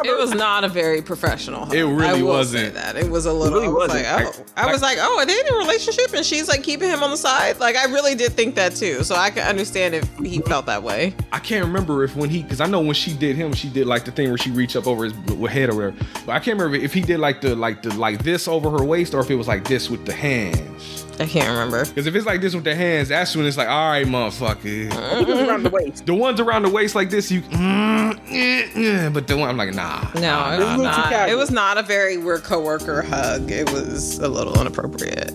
It 0.05 0.16
was 0.16 0.33
not 0.33 0.62
a 0.62 0.68
very 0.68 1.03
professional. 1.03 1.64
hug. 1.64 1.74
It 1.74 1.85
really 1.85 2.07
I 2.07 2.22
will 2.22 2.29
wasn't. 2.29 2.66
Say 2.72 2.81
that 2.81 2.95
it 2.97 3.11
was 3.11 3.26
a 3.26 3.33
little. 3.33 3.59
really 3.59 3.66
I 3.66 3.70
was 3.70 3.89
wasn't. 3.89 4.05
like, 4.05 4.26
oh, 4.39 4.45
I 4.57 4.70
was 4.72 4.81
like, 4.81 4.99
oh, 5.01 5.18
are 5.18 5.26
they 5.26 5.41
in 5.41 5.49
a 5.53 5.57
relationship? 5.57 6.14
And 6.14 6.24
she's 6.24 6.47
like 6.47 6.62
keeping 6.62 6.89
him 6.89 7.03
on 7.03 7.11
the 7.11 7.16
side. 7.16 7.59
Like, 7.59 7.74
I 7.74 7.87
really 7.87 8.14
did 8.14 8.33
think 8.35 8.55
that 8.55 8.76
too. 8.76 9.03
So 9.03 9.16
I 9.16 9.31
can 9.31 9.43
understand 9.49 9.97
if 9.97 10.09
he 10.18 10.39
felt 10.43 10.66
that 10.66 10.85
way. 10.85 11.14
I 11.33 11.41
can't 11.41 11.64
remember 11.64 12.05
if 12.05 12.14
when 12.14 12.31
he, 12.31 12.45
because 12.45 12.61
I 12.61 12.66
know 12.66 12.79
when 12.81 12.95
she 12.95 13.12
did 13.12 13.35
him, 13.35 13.53
she 13.55 13.68
did 13.68 13.89
like 13.89 14.05
the 14.05 14.12
thing 14.12 14.29
where 14.29 14.39
she 14.39 14.53
reached 14.53 14.76
up 14.76 14.87
over 14.87 15.03
his 15.07 15.12
head 15.51 15.68
or 15.70 15.74
whatever. 15.74 15.95
But 16.24 16.33
I 16.33 16.39
can't 16.39 16.57
remember 16.57 16.76
if 16.76 16.95
he 16.95 17.01
did 17.01 17.18
like 17.18 17.41
the 17.41 17.57
like 17.57 17.83
the 17.83 17.93
like 17.95 18.22
this 18.22 18.47
over 18.47 18.70
her 18.70 18.85
waist 18.85 19.14
or 19.14 19.20
if 19.20 19.31
it 19.33 19.35
was 19.35 19.49
like 19.49 19.64
this 19.64 19.91
with 19.91 20.07
the 20.07 20.12
hands. 20.12 21.07
I 21.21 21.27
can't 21.27 21.49
remember. 21.49 21.85
Because 21.85 22.07
if 22.07 22.14
it's 22.14 22.27
like 22.27 22.41
this 22.41 22.55
with 22.55 22.64
the 22.64 22.75
hands, 22.75 23.09
that's 23.09 23.35
when 23.35 23.47
it's 23.47 23.57
like, 23.57 23.69
all 23.69 23.91
right, 23.91 24.07
motherfucker. 24.07 25.19
He 25.19 25.25
was 25.25 25.41
around 25.41 25.64
the 25.64 25.71
waist. 25.71 26.07
The 26.07 26.14
ones 26.14 26.39
around 26.41 26.62
the 26.62 26.71
waist 26.71 26.95
like 26.95 27.11
this, 27.11 27.31
you. 27.31 27.43
Mm, 27.43 28.19
eh, 28.31 28.69
eh. 28.75 29.09
But 29.09 29.27
the 29.27 29.37
one 29.37 29.49
I'm 29.49 29.57
like, 29.57 29.75
nah. 29.75 30.03
No, 30.14 30.21
nah, 30.21 30.55
it 30.55 30.59
was 30.59 30.69
nah, 30.69 30.77
not. 30.77 31.11
casual. 31.11 31.37
It 31.37 31.39
was 31.39 31.51
not 31.51 31.79
a 31.79 31.83
very 31.83 32.16
we're 32.19 32.39
coworker 32.39 33.03
hug. 33.03 33.51
It 33.51 33.71
was 33.73 34.19
a 34.19 34.29
little 34.29 34.61
inappropriate. 34.61 35.33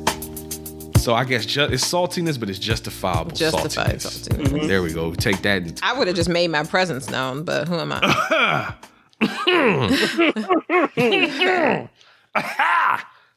So 0.98 1.14
I 1.14 1.26
guess 1.26 1.46
ju- 1.46 1.68
it's 1.70 1.84
saltiness, 1.84 2.40
but 2.40 2.50
it's 2.50 2.60
justifiable. 2.60 3.32
Justified 3.32 3.98
saltiness. 3.98 4.30
saltiness. 4.30 4.68
There 4.68 4.82
we 4.82 4.94
go. 4.94 5.14
Take 5.14 5.42
that. 5.42 5.82
I 5.84 5.98
would 5.98 6.08
have 6.08 6.16
just 6.16 6.30
made 6.30 6.48
my 6.50 6.64
presence 6.64 7.10
known, 7.10 7.44
but 7.44 7.68
who 7.68 7.76
am 7.76 7.92
I? 7.92 8.74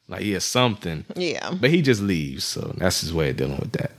Like 0.07 0.21
he 0.21 0.31
has 0.33 0.43
something. 0.45 1.05
yeah. 1.15 1.51
But 1.51 1.69
he 1.69 1.81
just 1.81 2.01
leaves. 2.01 2.43
So 2.45 2.73
that's 2.77 3.01
his 3.01 3.13
way 3.13 3.29
of 3.31 3.37
dealing 3.37 3.57
with 3.59 3.71
that. 3.73 3.91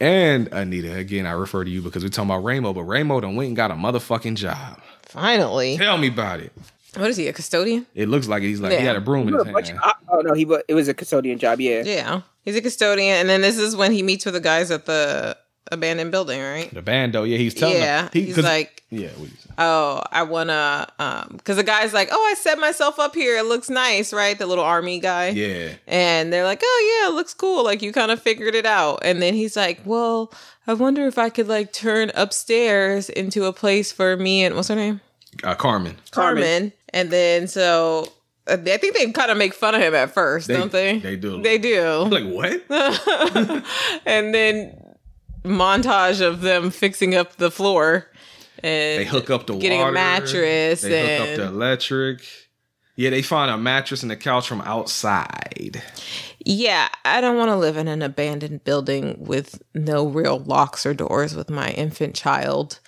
And 0.00 0.48
Anita, 0.52 0.94
again, 0.94 1.26
I 1.26 1.32
refer 1.32 1.64
to 1.64 1.70
you 1.70 1.82
because 1.82 2.04
we're 2.04 2.10
talking 2.10 2.30
about 2.30 2.44
Ramo, 2.44 2.72
but 2.72 2.84
Ramo 2.84 3.20
done 3.20 3.34
went 3.34 3.48
and 3.48 3.56
got 3.56 3.70
a 3.70 3.74
motherfucking 3.74 4.36
job. 4.36 4.80
Finally. 5.02 5.76
Tell 5.76 5.98
me 5.98 6.08
about 6.08 6.40
it. 6.40 6.52
What 6.94 7.10
is 7.10 7.16
he? 7.16 7.26
A 7.28 7.32
custodian? 7.32 7.86
It 7.94 8.08
looks 8.08 8.28
like 8.28 8.42
he's 8.42 8.60
like 8.60 8.72
he 8.78 8.84
had 8.84 8.96
a 8.96 9.00
broom 9.00 9.28
in 9.28 9.34
his 9.34 9.44
Bunch- 9.44 9.68
hand. 9.68 9.80
uh, 9.82 9.92
oh 10.08 10.20
no, 10.20 10.34
he 10.34 10.44
was. 10.44 10.62
It 10.68 10.74
was 10.74 10.88
a 10.88 10.94
custodian 10.94 11.38
job. 11.38 11.60
Yeah. 11.60 11.82
Yeah. 11.84 12.20
He's 12.44 12.56
a 12.56 12.62
custodian, 12.62 13.16
and 13.16 13.28
then 13.28 13.40
this 13.42 13.58
is 13.58 13.76
when 13.76 13.92
he 13.92 14.02
meets 14.02 14.24
with 14.24 14.34
the 14.34 14.40
guys 14.40 14.70
at 14.70 14.86
the 14.86 15.36
abandoned 15.72 16.10
building, 16.10 16.40
right? 16.40 16.72
The 16.72 16.82
bando, 16.82 17.24
yeah, 17.24 17.36
he's 17.38 17.54
telling 17.54 17.76
Yeah, 17.76 18.02
them. 18.02 18.10
he- 18.12 18.22
he's 18.22 18.34
'cause- 18.36 18.44
like- 18.44 18.82
yeah, 18.90 19.08
what 19.16 19.28
you? 19.28 19.34
Oh, 19.60 20.02
I 20.12 20.22
wanna, 20.22 20.86
um, 21.00 21.34
because 21.36 21.56
the 21.56 21.62
guy's 21.64 21.92
like, 21.92 22.08
oh, 22.12 22.28
I 22.30 22.34
set 22.34 22.58
myself 22.60 22.98
up 23.00 23.14
here. 23.14 23.36
It 23.38 23.44
looks 23.46 23.68
nice, 23.68 24.12
right? 24.12 24.38
The 24.38 24.46
little 24.46 24.64
army 24.64 25.00
guy. 25.00 25.28
yeah. 25.30 25.70
And 25.86 26.32
they're 26.32 26.44
like, 26.44 26.60
oh 26.64 27.00
yeah, 27.02 27.10
it 27.10 27.14
looks 27.14 27.34
cool. 27.34 27.64
Like 27.64 27.82
you 27.82 27.92
kind 27.92 28.10
of 28.12 28.22
figured 28.22 28.54
it 28.54 28.66
out. 28.66 29.00
And 29.02 29.20
then 29.20 29.34
he's 29.34 29.56
like, 29.56 29.80
well, 29.84 30.32
I 30.66 30.74
wonder 30.74 31.06
if 31.06 31.18
I 31.18 31.28
could 31.28 31.48
like 31.48 31.72
turn 31.72 32.12
upstairs 32.14 33.08
into 33.10 33.44
a 33.46 33.52
place 33.52 33.90
for 33.92 34.16
me 34.16 34.44
and 34.44 34.54
what's 34.54 34.68
her 34.68 34.76
name? 34.76 35.00
Uh, 35.42 35.54
Carmen. 35.54 35.96
Carmen. 36.12 36.72
And 36.94 37.10
then 37.10 37.48
so 37.48 38.12
I 38.46 38.56
think 38.56 38.96
they 38.96 39.10
kind 39.12 39.30
of 39.30 39.36
make 39.36 39.52
fun 39.54 39.74
of 39.74 39.82
him 39.82 39.94
at 39.94 40.14
first, 40.14 40.46
They- 40.48 40.54
don't 40.56 40.72
they? 40.72 40.98
they 41.00 41.16
do. 41.16 41.42
They 41.42 41.58
do. 41.58 41.82
Like 42.08 42.24
what? 42.24 42.62
and 44.06 44.32
then 44.34 44.80
montage 45.48 46.20
of 46.20 46.40
them 46.42 46.70
fixing 46.70 47.14
up 47.14 47.36
the 47.36 47.50
floor 47.50 48.06
and 48.62 49.00
They 49.00 49.04
hook 49.04 49.30
up 49.30 49.46
the 49.46 49.56
getting 49.56 49.78
water, 49.80 49.90
a 49.90 49.94
mattress 49.94 50.80
They 50.82 51.18
hook 51.18 51.28
up 51.30 51.36
the 51.36 51.46
electric. 51.46 52.20
Yeah, 52.96 53.10
they 53.10 53.22
find 53.22 53.48
a 53.50 53.56
mattress 53.56 54.02
and 54.02 54.10
a 54.10 54.16
couch 54.16 54.48
from 54.48 54.60
outside. 54.62 55.82
yeah, 56.44 56.88
I 57.04 57.20
don't 57.20 57.36
want 57.36 57.48
to 57.50 57.56
live 57.56 57.76
in 57.76 57.86
an 57.86 58.02
abandoned 58.02 58.64
building 58.64 59.16
with 59.20 59.62
no 59.74 60.06
real 60.08 60.40
locks 60.40 60.84
or 60.84 60.94
doors 60.94 61.36
with 61.36 61.48
my 61.48 61.70
infant 61.70 62.16
child. 62.16 62.80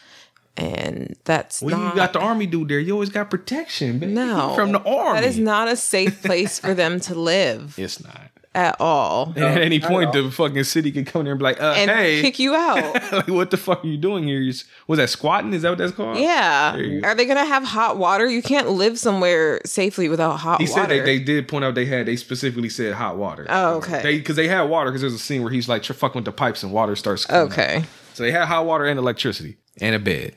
And 0.56 1.16
that's 1.24 1.62
Well, 1.62 1.78
not 1.78 1.90
you 1.90 1.96
got 1.96 2.12
the 2.12 2.18
army 2.18 2.46
dude 2.46 2.68
there. 2.68 2.80
You 2.80 2.92
always 2.94 3.08
got 3.08 3.30
protection, 3.30 4.00
baby. 4.00 4.12
no 4.12 4.54
from 4.56 4.72
the 4.72 4.82
army. 4.82 5.20
That 5.20 5.26
is 5.28 5.38
not 5.38 5.68
a 5.68 5.76
safe 5.76 6.20
place 6.22 6.58
for 6.58 6.74
them 6.74 6.98
to 7.00 7.14
live 7.32 7.78
It's 7.78 8.02
not. 8.02 8.29
At 8.54 8.76
all. 8.80 9.32
And 9.36 9.44
at 9.44 9.58
any 9.62 9.78
point, 9.78 10.12
the 10.12 10.30
fucking 10.30 10.64
city 10.64 10.90
could 10.90 11.06
come 11.06 11.22
there 11.24 11.32
and 11.32 11.38
be 11.38 11.44
like, 11.44 11.60
uh, 11.60 11.74
And 11.76 11.90
"Hey, 11.90 12.20
kick 12.20 12.38
you 12.40 12.54
out. 12.54 12.94
like, 13.12 13.28
what 13.28 13.50
the 13.50 13.56
fuck 13.56 13.84
are 13.84 13.86
you 13.86 13.96
doing 13.96 14.24
here? 14.24 14.40
You 14.40 14.50
s- 14.50 14.64
Was 14.88 14.98
that 14.98 15.08
squatting? 15.08 15.52
Is 15.52 15.62
that 15.62 15.68
what 15.70 15.78
that's 15.78 15.92
called? 15.92 16.18
Yeah. 16.18 16.72
There 16.72 16.82
you 16.84 17.00
go. 17.00 17.08
Are 17.08 17.14
they 17.14 17.26
gonna 17.26 17.44
have 17.44 17.62
hot 17.62 17.96
water? 17.96 18.26
You 18.28 18.42
can't 18.42 18.68
live 18.70 18.98
somewhere 18.98 19.60
safely 19.64 20.08
without 20.08 20.38
hot 20.38 20.60
water. 20.60 20.64
He 20.64 20.70
water. 20.70 20.82
said 20.82 20.90
they, 20.90 21.00
they 21.00 21.18
did 21.22 21.46
point 21.48 21.64
out 21.64 21.74
they 21.76 21.86
had 21.86 22.06
they 22.06 22.16
specifically 22.16 22.68
said 22.68 22.94
hot 22.94 23.16
water. 23.16 23.46
Oh, 23.48 23.74
okay. 23.76 24.02
They 24.02 24.18
because 24.18 24.36
they 24.36 24.48
had 24.48 24.62
water 24.62 24.90
because 24.90 25.02
there's 25.02 25.14
a 25.14 25.18
scene 25.18 25.42
where 25.42 25.52
he's 25.52 25.68
like 25.68 25.82
tr- 25.84 25.92
fucking 25.92 26.18
with 26.18 26.24
the 26.24 26.32
pipes 26.32 26.62
and 26.62 26.72
water 26.72 26.96
starts. 26.96 27.26
coming 27.26 27.42
out. 27.42 27.52
Okay. 27.52 27.84
So 28.14 28.24
they 28.24 28.32
had 28.32 28.46
hot 28.46 28.66
water 28.66 28.84
and 28.84 28.98
electricity 28.98 29.58
and 29.80 29.94
a 29.94 29.98
bed 30.00 30.34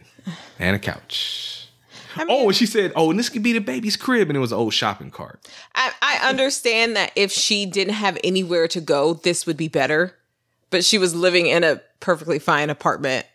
and 0.59 0.75
a 0.75 0.79
couch. 0.79 1.52
Oh, 2.17 2.47
and 2.47 2.55
she 2.55 2.65
said, 2.65 2.91
"Oh, 2.95 3.09
and 3.09 3.19
this 3.19 3.29
could 3.29 3.43
be 3.43 3.53
the 3.53 3.59
baby's 3.59 3.97
crib," 3.97 4.29
and 4.29 4.37
it 4.37 4.39
was 4.39 4.51
an 4.51 4.57
old 4.57 4.73
shopping 4.73 5.11
cart. 5.11 5.45
I, 5.75 5.91
I 6.01 6.29
understand 6.29 6.95
that 6.95 7.11
if 7.15 7.31
she 7.31 7.65
didn't 7.65 7.93
have 7.95 8.17
anywhere 8.23 8.67
to 8.69 8.81
go, 8.81 9.13
this 9.15 9.45
would 9.45 9.57
be 9.57 9.67
better. 9.67 10.15
But 10.69 10.83
she 10.83 10.97
was 10.97 11.13
living 11.13 11.45
in 11.47 11.63
a 11.63 11.81
perfectly 11.99 12.39
fine 12.39 12.69
apartment 12.71 13.27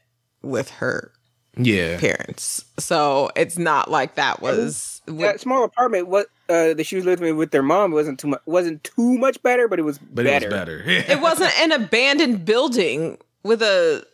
with 0.43 0.71
her 0.71 1.13
Yeah, 1.57 1.99
parents. 2.01 2.65
So 2.79 3.31
it's 3.37 3.57
not 3.57 3.91
like 3.91 4.17
that 4.17 4.43
was 4.43 5.01
that 5.07 5.41
small 5.41 5.65
apartment 5.65 6.09
what 6.09 6.27
uh, 6.49 6.75
that 6.75 6.85
she 6.85 6.97
was 6.97 7.05
living 7.05 7.37
with 7.37 7.51
their 7.53 7.63
mom 7.63 7.93
wasn't 7.93 8.19
too 8.19 8.29
much 8.29 8.41
wasn't 8.47 8.83
too 8.85 9.19
much 9.19 9.41
better, 9.43 9.69
but 9.69 9.79
it 9.79 9.83
was 9.83 9.99
but 9.99 10.25
better. 10.25 10.47
it 10.47 10.51
was 10.51 10.59
better. 10.59 10.83
it 10.87 11.21
wasn't 11.21 11.57
an 11.61 11.73
abandoned 11.73 12.45
building 12.45 13.19
with 13.45 13.63
a 13.63 14.05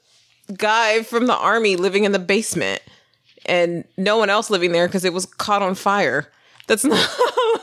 guy 0.59 1.03
from 1.03 1.27
the 1.27 1.35
army 1.37 1.77
living 1.77 2.05
in 2.05 2.13
the 2.13 2.19
basement 2.19 2.83
and 3.47 3.85
no 3.97 4.17
one 4.19 4.31
else 4.31 4.51
living 4.51 4.73
there 4.73 4.87
because 4.87 5.05
it 5.05 5.13
was 5.13 5.27
caught 5.27 5.63
on 5.63 5.75
fire. 5.75 6.31
That's 6.67 6.85
not 6.85 7.09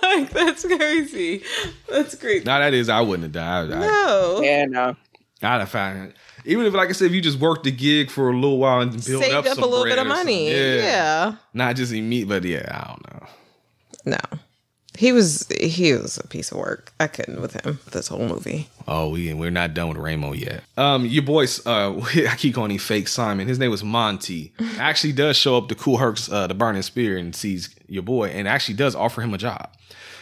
like 0.03 0.29
that's 0.31 0.63
crazy. 0.65 1.43
That's 1.89 2.15
crazy. 2.15 2.43
now 2.45 2.59
that 2.59 2.73
is, 2.73 2.89
I 2.89 3.01
wouldn't 3.01 3.23
have 3.23 3.31
died. 3.31 3.71
I, 3.71 3.79
No. 3.79 4.41
Yeah, 4.43 4.65
no. 4.65 4.95
I'd 5.43 5.59
have 5.59 5.69
found 5.69 6.09
it. 6.09 6.15
Even 6.45 6.65
if, 6.65 6.73
like 6.73 6.89
I 6.89 6.91
said, 6.91 7.05
if 7.07 7.13
you 7.13 7.21
just 7.21 7.39
worked 7.39 7.63
the 7.63 7.71
gig 7.71 8.09
for 8.11 8.29
a 8.29 8.35
little 8.35 8.57
while 8.59 8.81
and 8.81 8.91
build 8.91 9.03
Saved 9.23 9.33
up, 9.33 9.45
up, 9.45 9.55
some 9.55 9.63
a 9.63 9.67
little 9.67 9.83
bread 9.85 9.95
bit 9.95 10.01
of 10.01 10.07
money. 10.07 10.47
something. 10.49 10.83
Yeah. 10.85 11.35
not 11.53 11.75
just 11.75 11.91
immediate, 11.93 12.27
but 12.29 12.43
yeah, 12.43 12.65
I 12.69 12.87
don't 12.87 13.13
know. 13.13 13.27
No. 14.31 14.39
He 14.97 15.11
was 15.13 15.47
he 15.59 15.93
was 15.93 16.17
a 16.17 16.27
piece 16.27 16.51
of 16.51 16.57
work. 16.57 16.91
I 16.99 17.07
couldn't 17.07 17.41
with 17.41 17.53
him 17.53 17.79
this 17.91 18.09
whole 18.09 18.27
movie. 18.27 18.67
Oh, 18.87 19.09
we 19.09 19.33
we're 19.33 19.49
not 19.49 19.73
done 19.73 19.87
with 19.87 19.97
Ramo 19.97 20.33
yet. 20.33 20.63
Um, 20.77 21.05
your 21.05 21.23
boys, 21.23 21.65
uh, 21.65 21.97
I 22.29 22.35
keep 22.37 22.55
calling 22.55 22.71
him 22.71 22.77
fake 22.77 23.07
Simon. 23.07 23.47
His 23.47 23.57
name 23.57 23.71
was 23.71 23.83
Monty. 23.83 24.51
Actually, 24.77 25.13
does 25.13 25.37
show 25.37 25.57
up 25.57 25.69
to 25.69 25.75
Kool 25.75 25.97
Herc's 25.97 26.29
uh, 26.31 26.47
the 26.47 26.53
Burning 26.53 26.81
Spear 26.81 27.17
and 27.17 27.33
sees 27.35 27.73
your 27.87 28.03
boy, 28.03 28.29
and 28.29 28.47
actually 28.47 28.75
does 28.75 28.93
offer 28.95 29.21
him 29.21 29.33
a 29.33 29.37
job. 29.37 29.69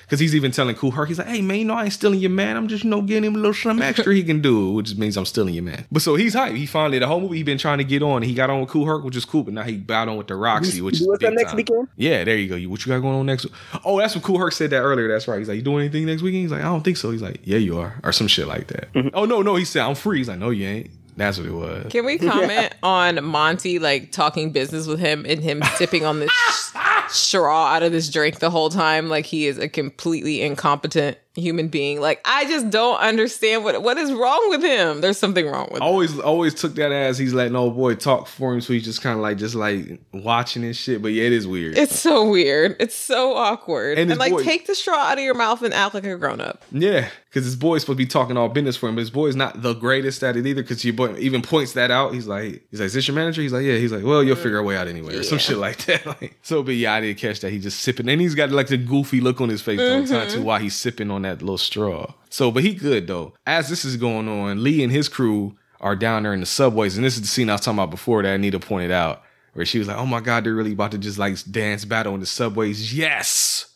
Because 0.09 0.19
he's 0.19 0.33
even 0.33 0.49
telling 0.49 0.75
Kool 0.75 0.89
Herc, 0.89 1.07
he's 1.07 1.19
like, 1.19 1.27
"Hey 1.27 1.41
man, 1.43 1.59
you 1.59 1.65
know 1.65 1.75
I 1.75 1.83
ain't 1.83 1.93
stealing 1.93 2.19
your 2.19 2.31
man. 2.31 2.57
I'm 2.57 2.67
just 2.67 2.83
you 2.83 2.89
know 2.89 3.03
getting 3.03 3.25
him 3.25 3.35
a 3.35 3.37
little 3.37 3.53
something 3.53 3.85
extra 3.87 4.11
he 4.11 4.23
can 4.23 4.41
do, 4.41 4.71
which 4.71 4.95
means 4.95 5.15
I'm 5.17 5.25
stealing 5.25 5.53
your 5.53 5.63
man." 5.63 5.85
But 5.91 6.01
so 6.01 6.15
he's 6.15 6.33
hype. 6.33 6.55
He 6.55 6.65
finally 6.65 6.97
the 6.97 7.05
whole 7.05 7.21
movie 7.21 7.37
he 7.37 7.43
been 7.43 7.59
trying 7.59 7.77
to 7.77 7.83
get 7.83 8.01
on. 8.01 8.23
He 8.23 8.33
got 8.33 8.49
on 8.49 8.61
with 8.61 8.69
Kool 8.69 8.85
Herc, 8.87 9.03
which 9.03 9.15
is 9.15 9.23
cool. 9.23 9.43
But 9.43 9.53
now 9.53 9.61
he 9.61 9.77
bowed 9.77 10.07
on 10.07 10.17
with 10.17 10.25
the 10.25 10.35
Roxy, 10.35 10.81
which 10.81 10.99
is 10.99 11.07
big 11.19 11.33
next 11.33 11.49
time. 11.51 11.57
weekend? 11.57 11.87
Yeah, 11.95 12.23
there 12.23 12.37
you 12.37 12.49
go. 12.49 12.55
You 12.55 12.71
what 12.71 12.83
you 12.83 12.91
got 12.91 13.01
going 13.01 13.13
on 13.13 13.27
next? 13.27 13.45
Oh, 13.85 13.99
that's 13.99 14.15
what 14.15 14.23
Kool 14.23 14.39
Herc 14.39 14.53
said 14.53 14.71
that 14.71 14.81
earlier. 14.81 15.07
That's 15.07 15.27
right. 15.27 15.37
He's 15.37 15.47
like, 15.47 15.57
you 15.57 15.61
doing 15.61 15.81
anything 15.81 16.07
next 16.07 16.23
weekend? 16.23 16.41
He's 16.41 16.51
like, 16.51 16.61
I 16.61 16.65
don't 16.65 16.83
think 16.83 16.97
so. 16.97 17.11
He's 17.11 17.21
like, 17.21 17.41
yeah, 17.43 17.59
you 17.59 17.77
are, 17.77 17.99
or 18.03 18.11
some 18.11 18.27
shit 18.27 18.47
like 18.47 18.67
that. 18.67 18.91
Mm-hmm. 18.93 19.09
Oh 19.13 19.25
no, 19.25 19.43
no. 19.43 19.57
He 19.57 19.65
said, 19.65 19.83
I'm 19.83 19.93
free. 19.95 20.17
He's 20.17 20.27
like, 20.27 20.39
no, 20.39 20.49
you 20.49 20.67
ain't. 20.67 20.89
That's 21.17 21.37
what 21.37 21.47
it 21.47 21.51
was. 21.51 21.91
Can 21.91 22.05
we 22.05 22.17
comment 22.29 22.73
on 22.81 23.23
Monty 23.23 23.77
like 23.77 24.11
talking 24.11 24.51
business 24.51 24.87
with 24.87 24.99
him 24.99 25.25
and 25.27 25.39
him 25.41 25.61
sipping 25.75 26.05
on 26.05 26.19
this 26.19 26.31
straw 27.11 27.67
out 27.73 27.83
of 27.83 27.91
this 27.91 28.09
drink 28.09 28.39
the 28.39 28.49
whole 28.49 28.69
time 28.69 29.09
like 29.09 29.25
he 29.25 29.47
is 29.47 29.57
a 29.57 29.67
completely 29.67 30.41
incompetent 30.41 31.17
human 31.35 31.67
being? 31.69 32.01
Like 32.01 32.21
I 32.25 32.45
just 32.45 32.69
don't 32.69 32.99
understand 32.99 33.63
what 33.63 33.81
what 33.81 33.97
is 33.97 34.11
wrong 34.11 34.49
with 34.49 34.61
him. 34.63 35.01
There's 35.01 35.17
something 35.17 35.47
wrong 35.47 35.67
with 35.71 35.77
him. 35.81 35.83
Always, 35.83 36.19
always 36.19 36.53
took 36.53 36.75
that 36.75 36.91
as 36.91 37.17
he's 37.17 37.33
letting 37.33 37.55
old 37.55 37.75
boy 37.75 37.95
talk 37.95 38.27
for 38.27 38.53
him, 38.53 38.61
so 38.61 38.73
he's 38.73 38.83
just 38.85 39.01
kind 39.01 39.15
of 39.15 39.21
like, 39.21 39.37
just 39.37 39.55
like 39.55 39.99
watching 40.13 40.63
and 40.63 40.75
shit. 40.75 41.01
But 41.01 41.09
yeah, 41.13 41.23
it 41.23 41.33
is 41.33 41.47
weird. 41.47 41.77
It's 41.77 41.97
so 41.97 42.29
weird. 42.29 42.75
It's 42.79 42.95
so 42.95 43.35
awkward. 43.35 43.97
And 43.97 44.11
And, 44.11 44.19
like 44.19 44.31
boy- 44.31 44.43
take 44.43 44.67
the 44.67 44.75
straw 44.75 44.97
out 44.97 45.17
of 45.17 45.23
your 45.23 45.35
mouth 45.35 45.61
and 45.61 45.73
act 45.73 45.93
like 45.93 46.03
a 46.05 46.15
grown 46.17 46.41
up. 46.41 46.63
Yeah, 46.71 47.09
because 47.29 47.45
his 47.45 47.55
boy's 47.55 47.81
supposed 47.81 47.97
to 47.99 48.03
be 48.03 48.07
talking 48.07 48.37
all 48.37 48.49
business 48.49 48.75
for 48.75 48.89
him, 48.89 48.95
but 48.95 49.01
his 49.01 49.09
boy's 49.11 49.35
not 49.35 49.61
the 49.61 49.73
greatest 49.73 50.23
at 50.23 50.35
it 50.35 50.45
either. 50.47 50.61
Because 50.63 50.83
your 50.83 50.95
boy 50.95 51.15
even 51.17 51.41
points 51.41 51.73
that 51.73 51.91
out. 51.91 52.13
He's 52.13 52.25
like, 52.27 52.65
he's 52.71 52.79
like, 52.79 52.87
is 52.87 52.93
this 52.93 53.07
your 53.07 53.15
manager? 53.15 53.41
He's 53.41 53.53
like, 53.53 53.63
yeah. 53.63 53.75
He's 53.77 53.91
like, 53.91 54.03
well, 54.03 54.23
you'll 54.23 54.35
figure 54.35 54.57
a 54.57 54.63
way 54.63 54.75
out 54.75 54.87
anyway, 54.87 55.15
or 55.15 55.23
some 55.23 55.37
shit 55.37 55.57
like 55.57 55.77
that. 55.85 56.05
Like, 56.21 56.39
so, 56.41 56.63
but 56.63 56.73
yeah, 56.75 56.93
I 56.93 57.01
did 57.01 57.17
catch 57.17 57.39
that. 57.41 57.51
He 57.51 57.59
just 57.59 57.79
sipping, 57.81 58.09
and 58.09 58.19
he's 58.19 58.35
got 58.35 58.49
like 58.51 58.67
the 58.67 58.77
goofy 58.77 59.21
look 59.21 59.39
on 59.41 59.49
his 59.49 59.61
face 59.61 59.79
the 59.79 59.89
whole 59.89 60.05
time 60.07 60.27
Mm-hmm. 60.27 60.35
too, 60.37 60.43
while 60.43 60.59
he's 60.59 60.75
sipping 60.75 61.11
on 61.11 61.21
that 61.21 61.41
little 61.41 61.57
straw. 61.59 62.11
So, 62.29 62.51
but 62.51 62.63
he 62.63 62.73
good 62.73 63.07
though. 63.07 63.33
As 63.45 63.69
this 63.69 63.85
is 63.85 63.95
going 63.97 64.27
on, 64.27 64.63
Lee 64.63 64.83
and 64.83 64.91
his 64.91 65.07
crew 65.07 65.55
are 65.81 65.95
down 65.95 66.23
there 66.23 66.33
in 66.33 66.39
the 66.39 66.45
subways, 66.45 66.97
and 66.97 67.05
this 67.05 67.15
is 67.15 67.21
the 67.21 67.27
scene 67.27 67.49
I 67.49 67.53
was 67.53 67.61
talking 67.61 67.77
about 67.77 67.91
before 67.91 68.23
that 68.23 68.33
Anita 68.35 68.59
pointed 68.59 68.91
out, 68.91 69.21
where 69.53 69.65
she 69.65 69.77
was 69.79 69.87
like, 69.87 69.97
oh 69.97 70.05
my 70.05 70.19
god, 70.19 70.43
they're 70.43 70.53
really 70.55 70.73
about 70.73 70.91
to 70.91 70.97
just 70.97 71.17
like 71.19 71.37
dance 71.51 71.85
battle 71.85 72.13
in 72.15 72.19
the 72.19 72.25
subways. 72.25 72.93
Yes, 72.93 73.67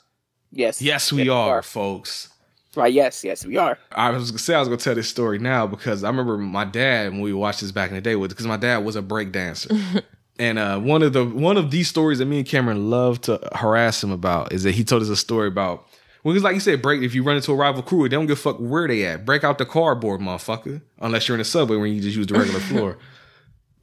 Yes. 0.51 0.81
yes, 0.81 1.13
we 1.13 1.29
are, 1.29 1.61
folks. 1.61 2.29
Right, 2.75 2.91
yes, 2.91 3.23
yes, 3.23 3.45
we 3.45 3.57
are. 3.57 3.77
I 3.91 4.09
was 4.09 4.31
gonna 4.31 4.39
say 4.39 4.55
I 4.55 4.59
was 4.59 4.67
gonna 4.67 4.77
tell 4.77 4.95
this 4.95 5.09
story 5.09 5.37
now 5.37 5.67
because 5.67 6.03
I 6.03 6.07
remember 6.07 6.37
my 6.37 6.65
dad 6.65 7.11
when 7.11 7.21
we 7.21 7.31
watched 7.31 7.61
this 7.61 7.71
back 7.71 7.89
in 7.89 7.95
the 7.95 8.01
day 8.01 8.15
with 8.15 8.31
because 8.31 8.47
my 8.47 8.57
dad 8.57 8.77
was 8.77 8.95
a 8.95 9.01
break 9.01 9.31
dancer. 9.31 9.69
and 10.39 10.57
uh, 10.57 10.79
one 10.79 11.03
of 11.03 11.13
the 11.13 11.23
one 11.23 11.57
of 11.57 11.69
these 11.69 11.87
stories 11.87 12.17
that 12.17 12.25
me 12.25 12.39
and 12.39 12.47
Cameron 12.47 12.89
love 12.89 13.21
to 13.21 13.39
harass 13.53 14.03
him 14.03 14.11
about 14.11 14.51
is 14.53 14.63
that 14.63 14.73
he 14.73 14.83
told 14.83 15.03
us 15.03 15.09
a 15.09 15.15
story 15.15 15.47
about 15.47 15.87
when 16.23 16.35
it's 16.35 16.43
like 16.43 16.55
you 16.55 16.61
said, 16.61 16.81
break 16.81 17.03
if 17.03 17.13
you 17.13 17.21
run 17.21 17.35
into 17.35 17.51
a 17.51 17.55
rival 17.55 17.83
crew, 17.83 18.03
they 18.03 18.15
don't 18.15 18.25
give 18.25 18.39
a 18.39 18.41
fuck 18.41 18.57
where 18.57 18.87
they 18.87 19.05
at. 19.05 19.25
Break 19.25 19.43
out 19.43 19.59
the 19.59 19.65
cardboard, 19.65 20.21
motherfucker. 20.21 20.81
Unless 20.99 21.27
you're 21.27 21.35
in 21.35 21.41
a 21.41 21.45
subway 21.45 21.77
where 21.77 21.85
you 21.85 22.01
just 22.01 22.17
use 22.17 22.27
the 22.27 22.33
regular 22.33 22.59
floor. 22.61 22.97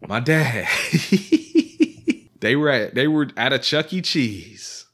My 0.09 0.19
dad, 0.19 0.67
they 2.41 2.57
were 2.57 2.71
at 2.71 2.95
they 2.95 3.07
were 3.07 3.29
at 3.37 3.53
a 3.53 3.59
Chuck 3.59 3.93
E. 3.93 4.01
Cheese. 4.03 4.87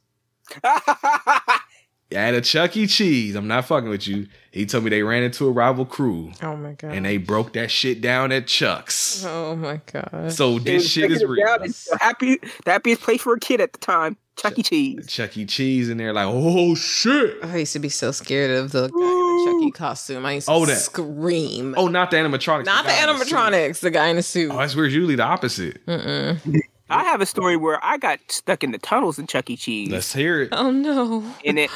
At 2.09 2.33
a 2.33 2.39
Chuck 2.41 2.77
E. 2.77 2.87
Cheese, 2.87 3.35
I'm 3.35 3.49
not 3.49 3.65
fucking 3.65 3.89
with 3.89 4.07
you. 4.07 4.27
He 4.51 4.65
told 4.65 4.85
me 4.85 4.89
they 4.89 5.03
ran 5.03 5.23
into 5.23 5.45
a 5.45 5.51
rival 5.51 5.85
crew 5.85 6.31
Oh 6.41 6.55
my 6.55 6.71
god. 6.71 6.93
and 6.93 7.05
they 7.05 7.17
broke 7.17 7.51
that 7.53 7.69
shit 7.69 7.99
down 7.99 8.31
at 8.31 8.47
Chuck's. 8.47 9.25
Oh 9.25 9.55
my 9.57 9.81
god. 9.91 10.31
So 10.31 10.57
this 10.57 10.89
shit 10.89 11.11
is 11.11 11.23
real. 11.25 11.45
down, 11.45 11.63
it's 11.65 11.85
the 11.89 11.97
happy, 11.99 12.37
the 12.63 12.71
happiest 12.71 13.01
place 13.01 13.21
for 13.21 13.33
a 13.33 13.39
kid 13.39 13.59
at 13.59 13.73
the 13.73 13.79
time. 13.79 14.15
Chuck 14.37 14.57
E. 14.57 14.63
Cheese. 14.63 15.07
Chuck 15.07 15.35
E. 15.35 15.45
Cheese 15.45 15.89
in 15.89 15.97
there, 15.97 16.13
like, 16.13 16.27
oh 16.29 16.75
shit. 16.75 17.43
I 17.43 17.57
used 17.57 17.73
to 17.73 17.79
be 17.79 17.89
so 17.89 18.11
scared 18.11 18.51
of 18.51 18.71
the 18.71 18.87
guy 18.87 18.93
in 18.95 19.45
the 19.45 19.51
Chucky 19.51 19.65
E. 19.67 19.71
costume. 19.71 20.25
I 20.25 20.33
used 20.33 20.47
to 20.47 20.53
Oh, 20.53 20.65
that- 20.65 20.77
scream. 20.77 21.73
Oh, 21.77 21.87
not 21.89 22.11
the 22.11 22.17
animatronics. 22.17 22.65
Not 22.65 22.85
the 22.85 22.91
guy 22.91 23.11
in 23.11 23.17
suit. 23.17 23.27
animatronics, 23.35 23.79
the 23.81 23.91
guy 23.91 24.07
in 24.07 24.15
the 24.15 24.23
suit. 24.23 24.51
Oh, 24.51 24.57
that's 24.59 24.75
weird. 24.75 24.93
Usually 24.93 25.15
the 25.15 25.23
opposite. 25.23 25.81
I 26.89 27.03
have 27.03 27.21
a 27.21 27.25
story 27.25 27.57
where 27.57 27.83
I 27.83 27.97
got 27.97 28.19
stuck 28.29 28.63
in 28.63 28.71
the 28.71 28.77
tunnels 28.77 29.19
in 29.19 29.27
Chuck 29.27 29.49
E. 29.49 29.57
Cheese. 29.57 29.89
Let's 29.89 30.13
hear 30.13 30.41
it. 30.43 30.49
Oh 30.51 30.71
no. 30.71 31.23
in 31.43 31.57
it. 31.57 31.69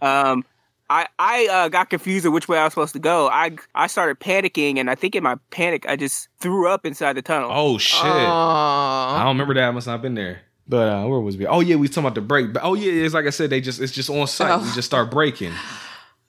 Um, 0.00 0.44
I 0.90 1.06
I 1.18 1.46
uh, 1.46 1.68
got 1.68 1.90
confused 1.90 2.26
of 2.26 2.32
which 2.32 2.48
way 2.48 2.58
I 2.58 2.64
was 2.64 2.72
supposed 2.72 2.92
to 2.92 2.98
go. 2.98 3.28
I 3.28 3.56
I 3.74 3.86
started 3.86 4.20
panicking, 4.20 4.78
and 4.78 4.90
I 4.90 4.94
think 4.94 5.14
in 5.14 5.22
my 5.22 5.36
panic, 5.50 5.86
I 5.88 5.96
just 5.96 6.28
threw 6.38 6.68
up 6.68 6.84
inside 6.84 7.14
the 7.14 7.22
tunnel. 7.22 7.50
Oh 7.52 7.78
shit. 7.78 8.04
I 8.04 9.20
don't 9.20 9.34
remember 9.34 9.54
that. 9.54 9.68
I 9.68 9.70
must 9.70 9.86
not 9.86 10.02
been 10.02 10.14
there. 10.14 10.42
But 10.66 10.88
uh, 10.88 11.06
where 11.06 11.20
was 11.20 11.36
we? 11.36 11.46
Oh 11.46 11.60
yeah, 11.60 11.76
we 11.76 11.88
talking 11.88 12.04
about 12.04 12.14
the 12.14 12.22
break. 12.22 12.52
But 12.52 12.64
oh 12.64 12.74
yeah, 12.74 13.04
it's 13.04 13.14
like 13.14 13.26
I 13.26 13.30
said, 13.30 13.50
they 13.50 13.60
just 13.60 13.80
it's 13.80 13.92
just 13.92 14.08
on 14.08 14.26
site. 14.26 14.60
We 14.62 14.72
just 14.72 14.86
start 14.86 15.10
breaking. 15.10 15.52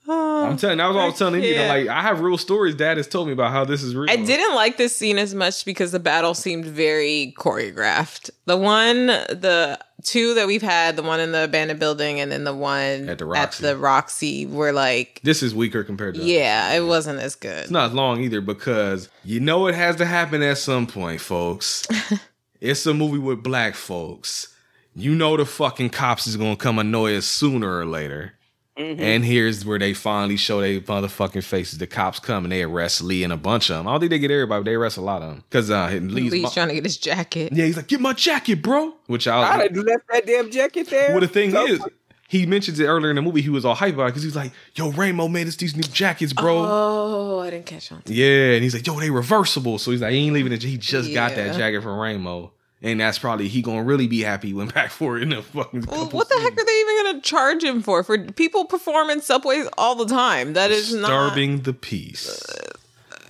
I'm 0.08 0.56
telling. 0.56 0.78
That 0.78 0.86
was 0.88 0.96
all 0.96 1.02
I 1.02 1.06
was 1.06 1.18
telling 1.18 1.42
you. 1.42 1.56
Like 1.56 1.88
I 1.88 2.02
have 2.02 2.20
real 2.20 2.38
stories. 2.38 2.74
Dad 2.74 2.96
has 2.96 3.08
told 3.08 3.26
me 3.26 3.32
about 3.32 3.50
how 3.52 3.64
this 3.64 3.82
is 3.82 3.94
real. 3.94 4.10
I 4.10 4.16
didn't 4.16 4.54
like 4.54 4.76
this 4.76 4.94
scene 4.94 5.18
as 5.18 5.34
much 5.34 5.64
because 5.64 5.92
the 5.92 5.98
battle 6.00 6.34
seemed 6.34 6.64
very 6.64 7.34
choreographed. 7.36 8.30
The 8.44 8.56
one, 8.56 9.06
the 9.06 9.78
two 10.04 10.34
that 10.34 10.46
we've 10.46 10.62
had, 10.62 10.96
the 10.96 11.02
one 11.02 11.20
in 11.20 11.32
the 11.32 11.44
abandoned 11.44 11.80
building 11.80 12.20
and 12.20 12.30
then 12.30 12.44
the 12.44 12.54
one 12.54 13.08
At 13.08 13.18
the 13.18 13.24
Roxy, 13.24 13.64
at 13.64 13.68
the 13.68 13.76
Roxy, 13.76 14.46
were 14.46 14.72
like, 14.72 15.20
This 15.24 15.42
is 15.42 15.54
weaker 15.54 15.82
compared 15.82 16.14
to. 16.14 16.22
yeah, 16.22 16.72
it 16.74 16.84
wasn't 16.84 17.18
as 17.18 17.34
good. 17.34 17.62
It's 17.64 17.70
not 17.70 17.92
long 17.94 18.20
either 18.20 18.40
because 18.40 19.08
you 19.24 19.40
know 19.40 19.66
it 19.66 19.74
has 19.74 19.96
to 19.96 20.06
happen 20.06 20.42
at 20.42 20.58
some 20.58 20.86
point, 20.86 21.20
folks. 21.20 21.86
it's 22.60 22.86
a 22.86 22.94
movie 22.94 23.18
with 23.18 23.42
black 23.42 23.74
folks. 23.74 24.54
You 24.94 25.14
know 25.14 25.36
the 25.36 25.44
fucking 25.44 25.90
cops 25.90 26.26
is 26.26 26.36
gonna 26.36 26.56
come 26.56 26.78
annoy 26.78 27.16
us 27.16 27.26
sooner 27.26 27.78
or 27.78 27.84
later. 27.84 28.32
Mhm. 28.78 29.00
And 29.00 29.24
here's 29.24 29.64
where 29.64 29.78
they 29.78 29.94
finally 29.94 30.36
show 30.36 30.60
their 30.60 30.80
motherfucking 30.80 31.42
faces. 31.44 31.78
The 31.78 31.86
cops 31.86 32.18
come 32.18 32.44
and 32.44 32.52
they 32.52 32.62
arrest 32.62 33.00
Lee 33.02 33.24
and 33.24 33.32
a 33.32 33.36
bunch 33.36 33.70
of 33.70 33.76
them. 33.78 33.88
I 33.88 33.92
don't 33.92 34.00
think 34.00 34.10
they 34.10 34.18
get 34.18 34.30
everybody, 34.30 34.60
but 34.60 34.64
they 34.66 34.74
arrest 34.74 34.98
a 34.98 35.00
lot 35.00 35.22
of 35.22 35.30
them. 35.30 35.44
Because 35.48 35.70
uh, 35.70 35.88
Lee's, 36.02 36.32
Lee's 36.32 36.42
mo- 36.42 36.50
trying 36.50 36.68
to 36.68 36.74
get 36.74 36.84
his 36.84 36.98
jacket. 36.98 37.52
yeah, 37.54 37.64
he's 37.64 37.76
like, 37.76 37.86
get 37.88 38.00
my 38.00 38.12
jacket, 38.12 38.62
bro. 38.62 38.94
Which 39.06 39.26
I 39.26 39.38
was 39.38 39.48
I'd 39.48 39.76
have 39.76 39.84
left 39.84 40.02
that 40.12 40.26
damn 40.26 40.50
jacket 40.50 40.88
there. 40.90 41.12
Well, 41.12 41.20
the 41.20 41.28
thing 41.28 41.52
So- 41.52 41.66
is, 41.66 41.80
he 42.28 42.44
mentions 42.44 42.80
it 42.80 42.86
earlier 42.86 43.10
in 43.10 43.16
the 43.16 43.22
movie. 43.22 43.40
He 43.40 43.50
was 43.50 43.64
all 43.64 43.76
hype 43.76 43.94
about 43.94 44.06
it 44.06 44.08
because 44.08 44.24
he's 44.24 44.34
like, 44.34 44.50
"Yo, 44.74 44.90
Rainbow 44.90 45.28
made 45.28 45.46
us 45.46 45.54
these 45.54 45.76
new 45.76 45.84
jackets, 45.84 46.32
bro." 46.32 46.58
Oh, 46.58 47.38
I 47.38 47.50
didn't 47.50 47.66
catch 47.66 47.92
on. 47.92 48.02
Yeah, 48.06 48.54
and 48.54 48.64
he's 48.64 48.74
like, 48.74 48.84
"Yo, 48.84 48.98
they 48.98 49.10
reversible." 49.10 49.78
So 49.78 49.92
he's 49.92 50.02
like, 50.02 50.10
"He 50.10 50.18
ain't 50.26 50.34
leaving 50.34 50.52
it. 50.52 50.60
He 50.62 50.76
just 50.76 51.14
got 51.14 51.36
that 51.36 51.56
jacket 51.56 51.82
from 51.82 51.96
Rainbow." 51.98 52.50
And 52.82 53.00
that's 53.00 53.18
probably 53.18 53.48
he 53.48 53.62
gonna 53.62 53.82
really 53.82 54.06
be 54.06 54.20
happy 54.20 54.52
when 54.52 54.68
back 54.68 54.90
for 54.90 55.16
it 55.16 55.22
in 55.22 55.32
a 55.32 55.42
fucking. 55.42 55.82
Well, 55.88 56.04
couple 56.04 56.18
what 56.18 56.28
the 56.28 56.34
heck 56.36 56.52
are 56.52 56.64
they 56.64 56.80
even 56.80 57.02
going 57.04 57.14
to 57.16 57.20
charge 57.22 57.64
him 57.64 57.80
for? 57.82 58.02
For 58.04 58.18
people 58.18 58.66
perform 58.66 59.08
in 59.10 59.22
subways 59.22 59.66
all 59.78 59.94
the 59.94 60.06
time. 60.06 60.52
That 60.52 60.70
is 60.70 60.94
not 60.94 61.08
Disturbing 61.08 61.60
the 61.62 61.72
peace. 61.72 62.44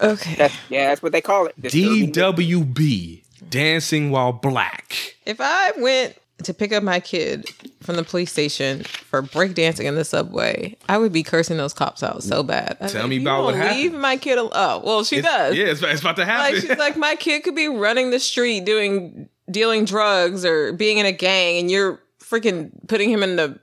Uh, 0.00 0.06
okay. 0.12 0.34
That's, 0.34 0.54
yeah, 0.68 0.88
that's 0.88 1.02
what 1.02 1.12
they 1.12 1.20
call 1.20 1.46
it. 1.46 1.54
Disturbing 1.60 2.12
DWB, 2.12 3.22
dancing 3.48 4.10
while 4.10 4.32
black. 4.32 5.14
If 5.24 5.36
I 5.40 5.72
went 5.78 6.16
to 6.42 6.52
pick 6.52 6.72
up 6.72 6.82
my 6.82 7.00
kid 7.00 7.48
from 7.82 7.96
the 7.96 8.02
police 8.02 8.30
station 8.32 8.82
for 8.82 9.22
breakdancing 9.22 9.84
in 9.84 9.94
the 9.94 10.04
subway, 10.04 10.76
I 10.88 10.98
would 10.98 11.12
be 11.12 11.22
cursing 11.22 11.56
those 11.56 11.72
cops 11.72 12.02
out 12.02 12.22
so 12.24 12.42
bad. 12.42 12.76
I'd 12.80 12.90
Tell 12.90 13.02
like, 13.02 13.10
me 13.10 13.22
about 13.22 13.44
what 13.44 13.54
happened." 13.54 13.76
Leave 13.78 13.94
my 13.94 14.16
kid. 14.16 14.38
Al- 14.38 14.50
oh, 14.52 14.82
well, 14.84 15.04
she 15.04 15.18
It's- 15.18 15.32
does. 15.32 15.56
Yeah, 15.56 15.66
it's, 15.66 15.82
it's 15.82 16.00
about 16.00 16.16
to 16.16 16.24
happen. 16.26 16.52
Like 16.54 16.62
she's 16.62 16.76
like, 16.78 16.96
my 16.96 17.14
kid 17.14 17.44
could 17.44 17.54
be 17.54 17.68
running 17.68 18.10
the 18.10 18.18
street 18.20 18.64
doing 18.66 19.28
dealing 19.50 19.84
drugs 19.84 20.44
or 20.44 20.72
being 20.72 20.98
in 20.98 21.06
a 21.06 21.12
gang, 21.12 21.58
and 21.58 21.70
you're 21.70 22.00
freaking 22.20 22.70
putting 22.88 23.10
him 23.10 23.22
in 23.22 23.36
the 23.36 23.58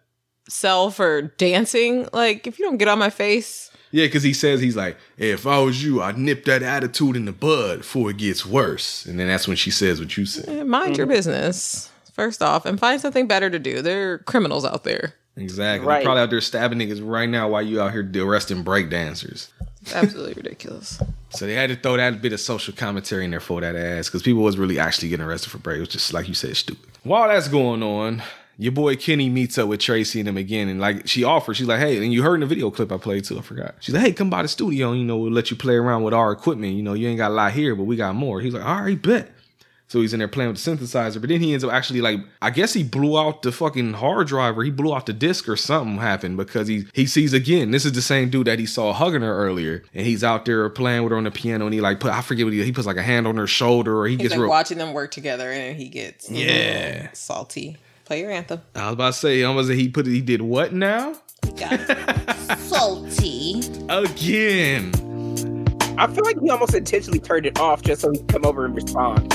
cell 0.49 0.91
for 0.91 1.21
dancing. 1.23 2.07
Like, 2.13 2.47
if 2.47 2.59
you 2.59 2.65
don't 2.65 2.77
get 2.77 2.87
on 2.87 2.99
my 2.99 3.09
face, 3.09 3.71
Yeah, 3.91 4.05
because 4.05 4.23
he 4.23 4.33
says 4.33 4.59
he's 4.59 4.75
like, 4.75 4.97
hey, 5.17 5.31
if 5.31 5.45
I 5.45 5.59
was 5.59 5.83
you, 5.83 6.01
I'd 6.01 6.17
nip 6.17 6.45
that 6.45 6.63
attitude 6.63 7.15
in 7.15 7.25
the 7.25 7.31
bud 7.31 7.79
before 7.79 8.09
it 8.09 8.17
gets 8.17 8.45
worse. 8.45 9.05
And 9.05 9.19
then 9.19 9.27
that's 9.27 9.47
when 9.47 9.57
she 9.57 9.69
says 9.71 9.99
what 9.99 10.17
you 10.17 10.25
said. 10.25 10.65
mind 10.67 10.97
your 10.97 11.05
business 11.05 11.91
first 12.13 12.41
off, 12.41 12.65
and 12.65 12.79
find 12.79 13.01
something 13.01 13.27
better 13.27 13.49
to 13.49 13.59
do. 13.59 13.81
There 13.81 14.13
are 14.13 14.17
criminals 14.19 14.65
out 14.65 14.83
there. 14.83 15.13
Exactly. 15.35 15.87
Right. 15.87 15.97
They're 15.97 16.05
probably 16.05 16.21
out 16.23 16.29
there 16.29 16.41
stabbing 16.41 16.79
niggas 16.79 17.01
right 17.03 17.29
now 17.29 17.49
while 17.49 17.61
you 17.61 17.81
out 17.81 17.91
here 17.91 18.09
arresting 18.17 18.63
breakdancers. 18.63 19.49
It's 19.81 19.95
absolutely 19.95 20.33
ridiculous. 20.33 21.01
So 21.33 21.47
they 21.47 21.55
had 21.55 21.71
to 21.71 21.75
throw 21.75 21.97
that 21.97 22.21
bit 22.21 22.31
of 22.31 22.39
social 22.39 22.75
commentary 22.75 23.25
in 23.25 23.31
there 23.31 23.39
for 23.39 23.59
that 23.59 23.75
ass 23.75 24.07
because 24.07 24.21
people 24.21 24.43
was 24.43 24.55
really 24.55 24.77
actually 24.77 25.09
getting 25.09 25.25
arrested 25.25 25.49
for 25.49 25.57
break. 25.57 25.77
It 25.77 25.79
was 25.79 25.89
just 25.89 26.13
like 26.13 26.27
you 26.27 26.35
said, 26.35 26.55
stupid. 26.55 26.87
While 27.01 27.27
that's 27.27 27.47
going 27.47 27.81
on, 27.81 28.21
your 28.59 28.71
boy 28.71 28.95
Kenny 28.95 29.29
meets 29.29 29.57
up 29.57 29.67
with 29.67 29.79
Tracy 29.79 30.19
and 30.19 30.27
them 30.27 30.37
again, 30.37 30.67
and 30.67 30.79
like 30.79 31.07
she 31.07 31.23
offers, 31.23 31.57
she's 31.57 31.65
like, 31.65 31.79
"Hey," 31.79 31.97
and 31.97 32.13
you 32.13 32.21
heard 32.21 32.35
in 32.35 32.41
the 32.41 32.45
video 32.45 32.69
clip 32.69 32.91
I 32.91 32.97
played 32.97 33.23
too. 33.25 33.39
I 33.39 33.41
forgot. 33.41 33.73
She's 33.79 33.95
like, 33.95 34.03
"Hey, 34.03 34.11
come 34.13 34.29
by 34.29 34.43
the 34.43 34.47
studio. 34.47 34.91
and, 34.91 34.99
You 34.99 35.05
know, 35.05 35.17
we'll 35.17 35.31
let 35.31 35.49
you 35.49 35.57
play 35.57 35.73
around 35.73 36.03
with 36.03 36.13
our 36.13 36.31
equipment. 36.31 36.75
You 36.75 36.83
know, 36.83 36.93
you 36.93 37.07
ain't 37.07 37.17
got 37.17 37.31
a 37.31 37.33
lot 37.33 37.51
here, 37.53 37.75
but 37.75 37.85
we 37.85 37.95
got 37.95 38.13
more." 38.13 38.39
He's 38.41 38.53
like, 38.53 38.63
"All 38.63 38.83
right, 38.83 39.01
bet." 39.01 39.32
So 39.93 40.01
he's 40.01 40.11
in 40.11 40.17
there 40.17 40.27
playing 40.27 40.49
with 40.51 40.63
the 40.63 40.71
synthesizer, 40.71 41.21
but 41.21 41.29
then 41.29 41.39
he 41.39 41.53
ends 41.53 41.63
up 41.63 41.71
actually 41.71 42.01
like 42.01 42.19
I 42.41 42.49
guess 42.49 42.73
he 42.73 42.83
blew 42.83 43.15
out 43.15 43.43
the 43.43 43.51
fucking 43.51 43.93
hard 43.93 44.25
drive 44.25 44.57
or 44.57 44.63
he 44.63 44.71
blew 44.71 44.91
out 44.91 45.05
the 45.05 45.13
disc 45.13 45.47
or 45.47 45.55
something 45.55 45.97
happened 45.99 46.35
because 46.35 46.67
he 46.67 46.85
he 46.95 47.05
sees 47.05 47.31
again. 47.31 47.69
This 47.69 47.85
is 47.85 47.91
the 47.91 48.01
same 48.01 48.31
dude 48.31 48.47
that 48.47 48.57
he 48.57 48.65
saw 48.65 48.91
hugging 48.91 49.21
her 49.21 49.37
earlier, 49.37 49.83
and 49.93 50.03
he's 50.07 50.23
out 50.23 50.45
there 50.45 50.67
playing 50.69 51.03
with 51.03 51.11
her 51.11 51.17
on 51.19 51.25
the 51.25 51.29
piano, 51.31 51.65
and 51.65 51.75
he 51.75 51.79
like 51.79 51.99
put 51.99 52.11
I 52.11 52.21
forget 52.21 52.43
what 52.43 52.53
he 52.53 52.63
he 52.63 52.71
puts 52.71 52.87
like 52.87 52.97
a 52.97 53.03
hand 53.03 53.27
on 53.27 53.37
her 53.37 53.45
shoulder 53.45 53.95
or 53.95 54.07
he 54.07 54.13
He's 54.13 54.21
gets 54.23 54.31
like 54.31 54.39
real. 54.39 54.49
watching 54.49 54.79
them 54.79 54.93
work 54.93 55.11
together, 55.11 55.51
and 55.51 55.77
he 55.77 55.89
gets 55.89 56.25
mm-hmm, 56.25 56.37
Yeah. 56.37 56.91
little 56.95 57.09
salty. 57.13 57.77
Play 58.05 58.21
your 58.21 58.31
anthem. 58.31 58.61
I 58.73 58.85
was 58.85 58.93
about 58.93 59.13
to 59.13 59.19
say, 59.19 59.43
almost 59.43 59.67
was 59.69 59.77
he 59.77 59.89
put 59.89 60.07
he 60.07 60.21
did 60.21 60.41
what 60.41 60.73
now 60.73 61.13
Salty. 62.57 63.61
again? 63.89 64.91
I 65.99 66.07
feel 66.07 66.23
like 66.25 66.39
he 66.41 66.49
almost 66.49 66.73
intentionally 66.73 67.19
turned 67.19 67.45
it 67.45 67.59
off 67.59 67.83
just 67.83 68.01
so 68.01 68.09
he 68.11 68.17
could 68.17 68.27
come 68.29 68.45
over 68.45 68.65
and 68.65 68.73
respond. 68.75 69.31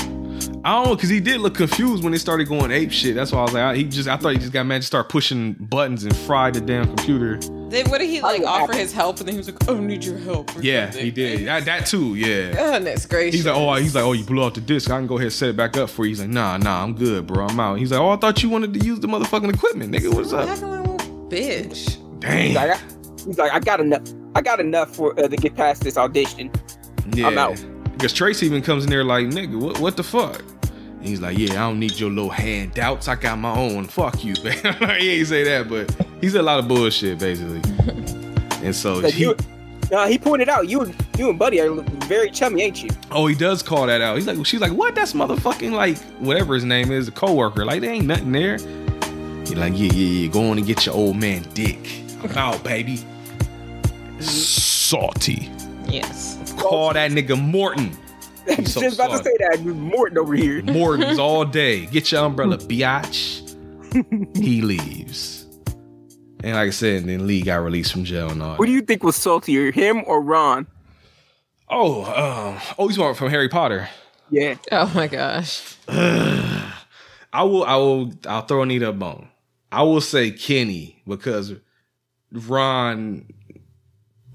I 0.63 0.73
don't 0.73 0.85
know 0.87 0.95
because 0.95 1.09
he 1.09 1.19
did 1.19 1.41
look 1.41 1.55
confused 1.55 2.03
when 2.03 2.11
they 2.11 2.17
started 2.17 2.47
going 2.47 2.71
ape 2.71 2.91
shit. 2.91 3.15
That's 3.15 3.31
why 3.31 3.39
I 3.39 3.43
was 3.43 3.53
like, 3.53 3.63
I, 3.63 3.75
he 3.75 3.83
just 3.85 4.07
I 4.09 4.17
thought 4.17 4.33
he 4.33 4.37
just 4.39 4.51
got 4.53 4.65
mad 4.65 4.81
to 4.81 4.87
start 4.87 5.09
pushing 5.09 5.53
buttons 5.53 6.03
and 6.03 6.15
fried 6.15 6.53
the 6.55 6.61
damn 6.61 6.85
computer. 6.87 7.37
Then 7.69 7.89
what 7.89 7.99
did 7.99 8.09
he 8.09 8.21
like 8.21 8.41
offer 8.43 8.73
his 8.73 8.91
help? 8.91 9.19
And 9.19 9.27
then 9.27 9.33
he 9.35 9.37
was 9.37 9.49
like, 9.51 9.69
"Oh, 9.69 9.77
I 9.77 9.79
need 9.79 10.03
your 10.03 10.17
help." 10.17 10.55
or 10.55 10.61
Yeah, 10.61 10.85
something. 10.85 11.05
he 11.05 11.11
did 11.11 11.47
that, 11.47 11.65
that 11.65 11.85
too. 11.85 12.15
Yeah. 12.15 12.51
Goodness 12.51 13.05
gracious. 13.05 13.35
He's 13.35 13.45
like, 13.45 13.55
oh, 13.55 13.73
he's 13.75 13.93
like, 13.95 14.03
oh, 14.03 14.13
you 14.13 14.23
blew 14.23 14.43
out 14.43 14.55
the 14.55 14.61
disc. 14.61 14.89
I 14.89 14.97
can 14.97 15.07
go 15.07 15.15
ahead 15.15 15.25
and 15.27 15.33
set 15.33 15.49
it 15.49 15.55
back 15.57 15.77
up 15.77 15.89
for 15.89 16.03
you. 16.05 16.09
He's 16.09 16.19
like, 16.19 16.29
nah, 16.29 16.57
nah, 16.57 16.83
I'm 16.83 16.95
good, 16.95 17.27
bro. 17.27 17.45
I'm 17.45 17.59
out. 17.59 17.77
He's 17.77 17.91
like, 17.91 18.01
oh, 18.01 18.09
I 18.09 18.15
thought 18.17 18.41
you 18.41 18.49
wanted 18.49 18.73
to 18.73 18.79
use 18.79 18.99
the 18.99 19.07
motherfucking 19.07 19.53
equipment, 19.53 19.93
nigga. 19.93 20.13
What's 20.13 20.33
up? 20.33 20.47
bitch. 21.29 21.97
Dang. 22.19 22.47
He's 22.47 22.55
like, 22.55 22.71
I, 22.71 22.77
he's 23.25 23.37
like, 23.37 23.53
I 23.53 23.59
got 23.59 23.79
enough. 23.79 24.01
I 24.35 24.41
got 24.41 24.59
enough 24.59 24.95
for 24.95 25.17
uh, 25.19 25.27
to 25.27 25.35
get 25.35 25.55
past 25.55 25.83
this 25.83 25.97
audition. 25.97 26.51
Yeah. 27.13 27.27
I'm 27.27 27.37
out. 27.37 27.63
Because 27.99 28.13
Tracy 28.13 28.45
even 28.45 28.61
comes 28.61 28.85
in 28.85 28.89
there 28.89 29.03
like, 29.03 29.27
nigga, 29.27 29.59
what, 29.59 29.77
what 29.81 29.97
the 29.97 30.03
fuck? 30.03 30.41
And 30.41 31.05
he's 31.05 31.19
like, 31.19 31.37
yeah, 31.37 31.51
I 31.51 31.67
don't 31.67 31.79
need 31.79 31.99
your 31.99 32.09
little 32.09 32.29
handouts. 32.29 33.09
I 33.09 33.15
got 33.15 33.37
my 33.37 33.53
own. 33.53 33.83
Fuck 33.87 34.23
you, 34.23 34.35
man. 34.43 35.01
he 35.01 35.19
ain't 35.19 35.27
say 35.27 35.43
that, 35.43 35.67
but 35.67 35.93
he 36.21 36.29
said 36.29 36.39
a 36.39 36.43
lot 36.43 36.59
of 36.59 36.69
bullshit, 36.69 37.19
basically. 37.19 37.61
And 38.61 38.75
so 38.75 38.99
he, 38.99 39.21
you, 39.21 39.37
nah, 39.89 40.07
he 40.07 40.17
pointed 40.17 40.49
out 40.49 40.67
you 40.67 40.81
and 40.81 40.93
you 41.17 41.29
and 41.29 41.39
Buddy 41.39 41.61
are 41.61 41.71
very 42.07 42.29
chummy, 42.29 42.61
ain't 42.61 42.83
you? 42.83 42.89
oh, 43.09 43.25
he 43.27 43.33
does 43.33 43.63
call 43.63 43.87
that 43.87 44.01
out. 44.01 44.17
He's 44.17 44.27
like, 44.27 44.45
she's 44.45 44.59
like, 44.59 44.73
what? 44.73 44.95
That's 44.95 45.13
motherfucking 45.13 45.71
like 45.71 45.97
whatever 46.19 46.55
his 46.55 46.65
name 46.65 46.91
is, 46.91 47.07
a 47.07 47.11
coworker. 47.11 47.63
Like, 47.63 47.79
there 47.79 47.91
ain't 47.91 48.05
nothing 48.05 48.33
there. 48.33 48.57
He's 48.57 49.55
like, 49.55 49.73
yeah, 49.77 49.91
yeah, 49.93 50.23
yeah. 50.23 50.27
Go 50.27 50.49
on 50.51 50.57
and 50.57 50.67
get 50.67 50.85
your 50.85 50.95
old 50.95 51.15
man 51.15 51.43
dick. 51.53 51.89
I'm 52.21 52.31
out, 52.37 52.61
baby. 52.65 53.01
Salty. 54.19 55.49
Yes. 55.87 56.38
Call 56.59 56.93
that 56.93 57.11
nigga 57.11 57.39
Morton. 57.39 57.91
He's 58.47 58.73
so 58.73 58.81
just 58.81 58.95
about 58.97 59.11
salty. 59.11 59.23
to 59.23 59.29
say 59.29 59.35
that 59.49 59.65
Morton 59.65 60.17
over 60.17 60.33
here. 60.33 60.63
Morton's 60.63 61.19
all 61.19 61.45
day. 61.45 61.85
Get 61.87 62.11
your 62.11 62.25
umbrella, 62.25 62.57
biatch. 62.57 63.45
he 64.37 64.61
leaves. 64.61 65.45
And 66.43 66.53
like 66.55 66.67
I 66.67 66.69
said, 66.69 67.05
then 67.05 67.27
Lee 67.27 67.41
got 67.41 67.57
released 67.57 67.91
from 67.91 68.05
jail 68.05 68.29
and 68.29 68.41
all. 68.41 68.55
Who 68.55 68.65
do 68.65 68.71
you 68.71 68.81
think 68.81 69.03
was 69.03 69.15
saltier, 69.15 69.71
him 69.71 70.03
or 70.07 70.21
Ron? 70.21 70.67
Oh, 71.67 72.03
um, 72.05 72.61
oh, 72.77 72.87
he's 72.87 72.97
one 72.97 73.13
from 73.13 73.29
Harry 73.29 73.49
Potter. 73.49 73.89
Yeah. 74.29 74.55
Oh 74.71 74.91
my 74.95 75.07
gosh. 75.07 75.75
I 75.87 77.43
will, 77.43 77.63
I 77.63 77.75
will, 77.75 78.13
I'll 78.27 78.41
throw 78.41 78.63
Anita 78.63 78.89
a 78.89 78.93
bone. 78.93 79.27
I 79.71 79.83
will 79.83 80.01
say 80.01 80.31
Kenny 80.31 81.01
because 81.07 81.53
Ron. 82.31 83.25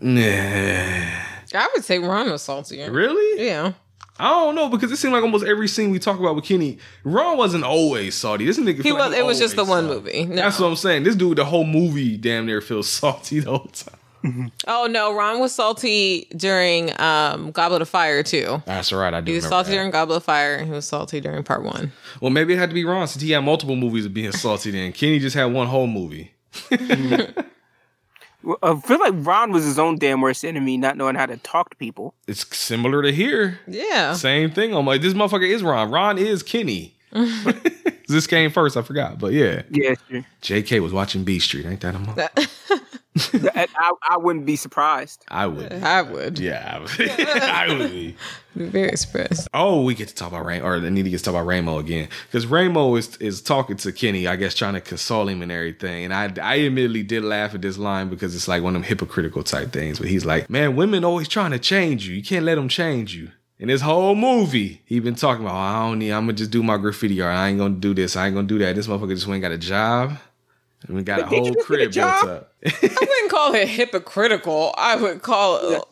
Nah. 0.01 1.25
I 1.55 1.69
would 1.75 1.85
say 1.85 1.99
Ron 1.99 2.31
was 2.31 2.43
saltier. 2.43 2.91
Really? 2.91 3.47
Yeah. 3.47 3.73
I 4.19 4.31
don't 4.31 4.55
know 4.55 4.69
because 4.69 4.93
it 4.93 4.97
seemed 4.97 5.13
like 5.13 5.25
almost 5.25 5.45
every 5.45 5.67
scene 5.67 5.91
we 5.91 5.99
talk 5.99 6.21
about 6.21 6.37
with 6.37 6.45
Kenny, 6.45 6.79
Ron 7.03 7.37
wasn't 7.37 7.65
always 7.65 8.15
salty. 8.15 8.45
This 8.47 8.59
nigga, 8.59 8.77
He 8.77 8.83
feel 8.83 8.95
like 8.97 9.11
was. 9.11 9.19
It 9.19 9.25
was 9.25 9.39
just 9.41 9.57
the 9.57 9.65
one 9.65 9.87
salty. 9.89 9.95
movie. 10.01 10.25
No. 10.27 10.37
That's 10.37 10.61
what 10.61 10.69
I'm 10.69 10.77
saying. 10.77 11.03
This 11.03 11.17
dude, 11.17 11.39
the 11.39 11.45
whole 11.45 11.65
movie, 11.67 12.17
damn 12.17 12.47
near 12.47 12.61
feels 12.61 12.89
salty 13.01 13.41
the 13.41 13.51
whole 13.51 13.67
time. 13.67 14.51
Oh 14.67 14.87
no, 14.91 15.15
Ron 15.15 15.39
was 15.41 15.55
salty 15.55 16.29
during 16.35 16.99
um, 16.99 17.51
Goblet 17.51 17.83
of 17.83 17.91
Fire 17.91 18.23
too. 18.23 18.63
That's 18.65 18.91
right. 18.91 19.13
I 19.13 19.21
do. 19.21 19.33
He 19.33 19.37
was 19.37 19.47
salty 19.47 19.71
that. 19.71 19.77
during 19.77 19.91
Goblet 19.91 20.17
of 20.19 20.25
Fire. 20.25 20.55
and 20.57 20.67
He 20.67 20.73
was 20.73 20.87
salty 20.87 21.21
during 21.21 21.43
part 21.43 21.63
one. 21.63 21.93
Well, 22.23 22.31
maybe 22.31 22.55
it 22.55 22.59
had 22.59 22.71
to 22.71 22.75
be 22.75 22.85
Ron 22.87 23.07
since 23.07 23.21
he 23.23 23.33
had 23.33 23.41
multiple 23.41 23.77
movies 23.77 24.07
of 24.07 24.15
being 24.15 24.33
salty. 24.33 24.71
Then 24.71 24.93
Kenny 24.93 25.19
just 25.19 25.37
had 25.37 25.47
one 25.53 25.67
whole 25.67 25.87
movie. 25.89 26.33
Well, 28.45 28.59
I 28.63 28.79
feel 28.79 29.01
like 29.01 29.15
Ron 29.17 29.53
was 29.53 29.65
his 29.65 29.79
own 29.79 29.97
damn 29.99 30.21
worst 30.21 30.45
enemy, 30.45 30.77
not 30.77 30.97
knowing 30.97 31.15
how 31.17 31.27
to 31.27 31.37
talk 31.39 31.71
to 31.71 31.77
people. 31.77 32.15
It's 32.29 32.47
similar 32.57 33.03
to 33.03 33.11
here. 33.11 33.59
Yeah. 33.67 34.13
Same 34.13 34.51
thing. 34.51 34.75
I'm 34.75 34.87
like, 34.87 35.01
this 35.01 35.15
motherfucker 35.15 35.49
is 35.49 35.63
Ron. 35.63 35.91
Ron 35.91 36.19
is 36.19 36.43
Kenny. 36.43 36.95
this 38.09 38.27
came 38.27 38.51
first. 38.51 38.77
I 38.77 38.83
forgot, 38.83 39.19
but 39.19 39.33
yeah. 39.33 39.63
Yeah, 39.71 39.95
sure. 40.09 40.27
J.K. 40.41 40.81
was 40.81 40.93
watching 40.93 41.25
Beat 41.25 41.41
Street. 41.41 41.65
Ain't 41.65 41.81
that 41.81 41.95
a 41.95 41.99
month? 41.99 42.19
I, 43.55 43.69
I, 43.77 43.93
I 44.11 44.17
wouldn't 44.17 44.45
be 44.45 44.57
surprised. 44.57 45.25
I 45.29 45.47
would. 45.47 45.73
I 45.73 46.03
would. 46.03 46.39
Yeah, 46.39 46.77
I 46.77 46.81
would. 46.81 47.11
I 47.21 47.69
would 47.69 47.91
be. 47.91 48.17
Be 48.57 48.65
very 48.67 48.97
surprised. 48.97 49.49
Oh, 49.55 49.83
we 49.83 49.95
get 49.95 50.09
to 50.09 50.15
talk 50.15 50.29
about 50.29 50.45
Rain, 50.45 50.63
or 50.63 50.77
I 50.77 50.89
need 50.89 51.05
to 51.05 51.11
get 51.11 51.19
to 51.19 51.25
talk 51.25 51.35
about 51.35 51.47
Ramo 51.47 51.79
again 51.79 52.09
because 52.27 52.47
Ramo 52.47 52.97
is 52.97 53.17
is 53.19 53.41
talking 53.41 53.77
to 53.79 53.93
Kenny, 53.93 54.27
I 54.27 54.35
guess, 54.37 54.55
trying 54.55 54.75
to 54.75 54.81
console 54.81 55.29
him 55.29 55.43
and 55.43 55.53
everything. 55.53 56.05
And 56.05 56.15
I, 56.15 56.33
I 56.43 56.61
admittedly 56.61 57.05
did 57.05 57.25
laugh 57.25 57.55
at 57.55 57.63
this 57.63 57.79
line 57.79 58.09
because 58.09 58.35
it's 58.35 58.49
like 58.49 58.63
one 58.63 58.75
of 58.75 58.83
them 58.83 58.89
hypocritical 58.89 59.45
type 59.45 59.73
things. 59.73 59.99
But 59.99 60.09
he's 60.09 60.25
like, 60.25 60.51
"Man, 60.51 60.75
women 60.75 61.05
always 61.05 61.29
trying 61.29 61.53
to 61.53 61.59
change 61.59 62.09
you. 62.09 62.15
You 62.17 62.23
can't 62.23 62.45
let 62.45 62.57
them 62.57 62.69
change 62.69 63.15
you." 63.15 63.31
In 63.59 63.69
this 63.69 63.81
whole 63.81 64.17
movie, 64.17 64.83
he 64.85 64.99
been 64.99 65.15
talking 65.15 65.45
about, 65.45 65.55
oh, 65.55 65.59
"I 65.59 65.89
don't 65.89 66.01
need. 66.01 66.11
I'm 66.11 66.25
gonna 66.25 66.35
just 66.35 66.51
do 66.51 66.63
my 66.63 66.77
graffiti 66.79 67.21
art. 67.21 67.35
I 67.37 67.49
ain't 67.49 67.59
gonna 67.59 67.75
do 67.75 67.95
this. 67.95 68.17
I 68.17 68.27
ain't 68.27 68.35
gonna 68.35 68.49
do 68.49 68.59
that." 68.59 68.75
This 68.75 68.89
motherfucker 68.89 69.15
just 69.15 69.29
went 69.29 69.37
and 69.37 69.43
got 69.43 69.53
a 69.53 69.59
job. 69.59 70.19
And 70.87 70.97
we 70.97 71.03
got 71.03 71.21
But 71.21 71.25
a 71.25 71.29
whole 71.29 71.47
just 71.47 71.59
a 71.61 71.63
crib 71.63 71.93
built 71.93 72.07
up. 72.07 72.53
I 72.67 72.71
wouldn't 72.83 73.31
call 73.31 73.55
it 73.55 73.69
hypocritical. 73.69 74.75
I 74.77 74.97
would 74.97 75.23
call 75.23 75.73
it 75.73 75.83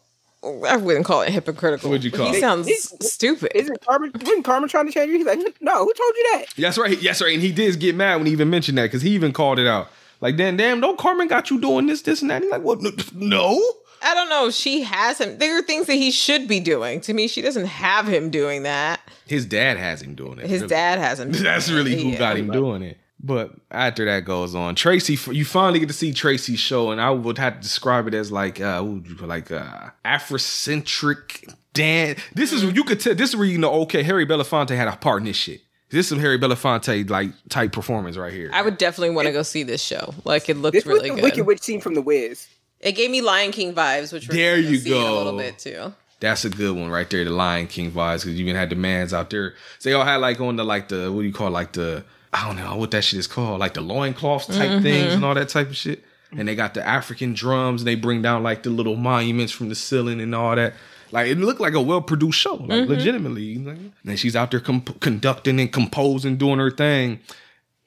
I 0.68 0.76
wouldn't 0.76 1.06
call 1.06 1.22
it 1.22 1.30
hypocritical. 1.30 1.88
What'd 1.88 2.02
you 2.04 2.10
call 2.10 2.30
he 2.32 2.38
it? 2.38 2.40
sounds 2.40 2.68
stupid. 3.00 3.52
Isn't 3.54 3.80
Carmen? 3.86 4.10
Wasn't 4.18 4.44
Carmen 4.44 4.68
trying 4.68 4.86
to 4.86 4.92
change 4.92 5.10
you? 5.10 5.18
He's 5.18 5.26
like, 5.26 5.38
no, 5.60 5.78
who 5.84 5.92
told 5.94 6.14
you 6.16 6.30
that? 6.32 6.44
That's 6.58 6.76
right. 6.78 6.98
That's 7.00 7.22
right. 7.22 7.32
And 7.34 7.40
he 7.42 7.52
did 7.52 7.78
get 7.78 7.94
mad 7.94 8.16
when 8.16 8.26
he 8.26 8.32
even 8.32 8.50
mentioned 8.50 8.76
that 8.78 8.84
because 8.84 9.02
he 9.02 9.10
even 9.10 9.32
called 9.32 9.60
it 9.60 9.68
out. 9.68 9.88
Like, 10.20 10.36
damn, 10.36 10.56
damn, 10.56 10.80
don't 10.80 10.98
Carmen 10.98 11.28
got 11.28 11.50
you 11.50 11.60
doing 11.60 11.86
this, 11.86 12.02
this, 12.02 12.22
and 12.22 12.30
that. 12.30 12.42
He's 12.42 12.50
like, 12.50 12.62
what? 12.62 12.80
No. 13.14 13.60
I 14.04 14.14
don't 14.14 14.28
know. 14.28 14.50
She 14.50 14.82
has 14.82 15.20
him. 15.20 15.38
There 15.38 15.56
are 15.58 15.62
things 15.62 15.86
that 15.86 15.94
he 15.94 16.10
should 16.10 16.48
be 16.48 16.58
doing. 16.58 17.00
To 17.02 17.14
me, 17.14 17.28
she 17.28 17.40
doesn't 17.40 17.66
have 17.66 18.08
him 18.08 18.30
doing 18.30 18.64
that. 18.64 19.00
His 19.26 19.46
dad 19.46 19.76
has 19.76 20.02
him 20.02 20.16
doing 20.16 20.40
it. 20.40 20.46
His 20.46 20.62
really. 20.62 20.68
dad 20.70 20.98
has 20.98 21.20
him. 21.20 21.30
doing 21.32 21.44
That's 21.44 21.68
it. 21.68 21.74
really 21.74 21.94
who 22.02 22.08
Yeah. 22.10 22.18
got 22.18 22.36
him 22.36 22.50
doing 22.50 22.82
it. 22.82 22.98
But 23.22 23.52
after 23.70 24.04
that 24.06 24.24
goes 24.24 24.54
on, 24.54 24.74
Tracy, 24.74 25.16
you 25.32 25.44
finally 25.44 25.78
get 25.78 25.86
to 25.86 25.94
see 25.94 26.12
Tracy's 26.12 26.58
show, 26.58 26.90
and 26.90 27.00
I 27.00 27.10
would 27.10 27.38
have 27.38 27.54
to 27.54 27.60
describe 27.60 28.08
it 28.08 28.14
as 28.14 28.32
like, 28.32 28.60
uh, 28.60 28.82
what 28.82 28.94
would 28.94 29.06
you 29.08 29.14
put, 29.14 29.28
like 29.28 29.52
uh, 29.52 29.90
Afrocentric 30.04 31.54
dance. 31.72 32.20
This 32.34 32.52
is 32.52 32.64
you 32.64 32.84
could 32.84 33.00
tell. 33.00 33.14
This 33.14 33.30
is 33.30 33.36
where 33.36 33.46
you 33.46 33.58
know, 33.58 33.72
okay, 33.82 34.02
Harry 34.02 34.26
Belafonte 34.26 34.76
had 34.76 34.88
a 34.88 34.96
part 34.96 35.22
in 35.22 35.26
this 35.26 35.36
shit. 35.36 35.60
This 35.90 36.06
is 36.06 36.08
some 36.08 36.20
Harry 36.20 36.38
Belafonte 36.38 37.08
like 37.10 37.30
type 37.48 37.72
performance 37.72 38.16
right 38.16 38.32
here. 38.32 38.50
I 38.52 38.62
would 38.62 38.78
definitely 38.78 39.14
want 39.14 39.26
to 39.26 39.32
go 39.32 39.42
see 39.42 39.62
this 39.62 39.82
show. 39.82 40.14
Like 40.24 40.48
it 40.48 40.56
looked 40.56 40.74
This 40.74 40.84
was 40.84 40.94
really 40.94 41.10
the 41.10 41.16
good. 41.16 41.24
Wicked 41.24 41.46
Witch 41.46 41.60
scene 41.60 41.80
from 41.80 41.94
The 41.94 42.02
Wiz. 42.02 42.48
It 42.80 42.92
gave 42.92 43.10
me 43.10 43.20
Lion 43.20 43.52
King 43.52 43.74
vibes, 43.74 44.12
which 44.12 44.28
we're 44.28 44.34
There 44.34 44.58
you 44.58 44.76
see 44.76 44.96
in 44.96 45.02
a 45.02 45.12
little 45.12 45.36
bit 45.36 45.58
too. 45.58 45.94
That's 46.20 46.44
a 46.44 46.50
good 46.50 46.76
one 46.76 46.88
right 46.88 47.08
there, 47.10 47.24
the 47.24 47.30
Lion 47.30 47.66
King 47.66 47.90
vibes, 47.90 48.20
because 48.20 48.38
you 48.38 48.44
even 48.44 48.54
had 48.56 48.70
the 48.70 48.76
mans 48.76 49.12
out 49.12 49.30
there. 49.30 49.54
So 49.80 49.88
they 49.88 49.94
all 49.94 50.04
had 50.04 50.16
like 50.16 50.40
on 50.40 50.56
the 50.56 50.64
like 50.64 50.88
the 50.88 51.12
what 51.12 51.22
do 51.22 51.26
you 51.26 51.32
call 51.32 51.48
it, 51.48 51.50
like 51.50 51.72
the 51.72 52.04
I 52.32 52.46
don't 52.46 52.56
know 52.56 52.76
what 52.76 52.90
that 52.92 53.04
shit 53.04 53.18
is 53.20 53.26
called, 53.26 53.60
like 53.60 53.74
the 53.74 53.80
loincloths 53.82 54.46
type 54.46 54.70
Mhm. 54.70 54.82
things 54.82 55.12
and 55.14 55.24
all 55.24 55.34
that 55.34 55.48
type 55.50 55.68
of 55.68 55.76
shit. 55.76 56.02
And 56.36 56.48
they 56.48 56.54
got 56.54 56.72
the 56.72 56.86
African 56.86 57.34
drums 57.34 57.82
and 57.82 57.86
they 57.88 57.94
bring 57.94 58.22
down 58.22 58.42
like 58.42 58.62
the 58.62 58.70
little 58.70 58.96
monuments 58.96 59.52
from 59.52 59.68
the 59.68 59.74
ceiling 59.74 60.18
and 60.20 60.34
all 60.34 60.56
that. 60.56 60.72
Like 61.10 61.26
it 61.28 61.36
looked 61.38 61.60
like 61.60 61.74
a 61.74 61.80
well 61.80 62.00
produced 62.00 62.38
show, 62.38 62.54
like 62.54 62.84
Mhm. 62.84 62.88
legitimately. 62.88 63.54
And 64.06 64.18
she's 64.18 64.34
out 64.34 64.50
there 64.50 64.60
comp- 64.60 64.98
conducting 65.00 65.60
and 65.60 65.70
composing, 65.70 66.36
doing 66.38 66.58
her 66.58 66.70
thing. 66.70 67.20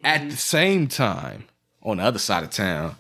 At 0.04 0.30
the 0.30 0.38
same 0.38 0.88
time, 0.88 1.46
on 1.82 1.98
the 1.98 2.04
other 2.04 2.20
side 2.20 2.44
of 2.44 2.52
town, 2.52 2.96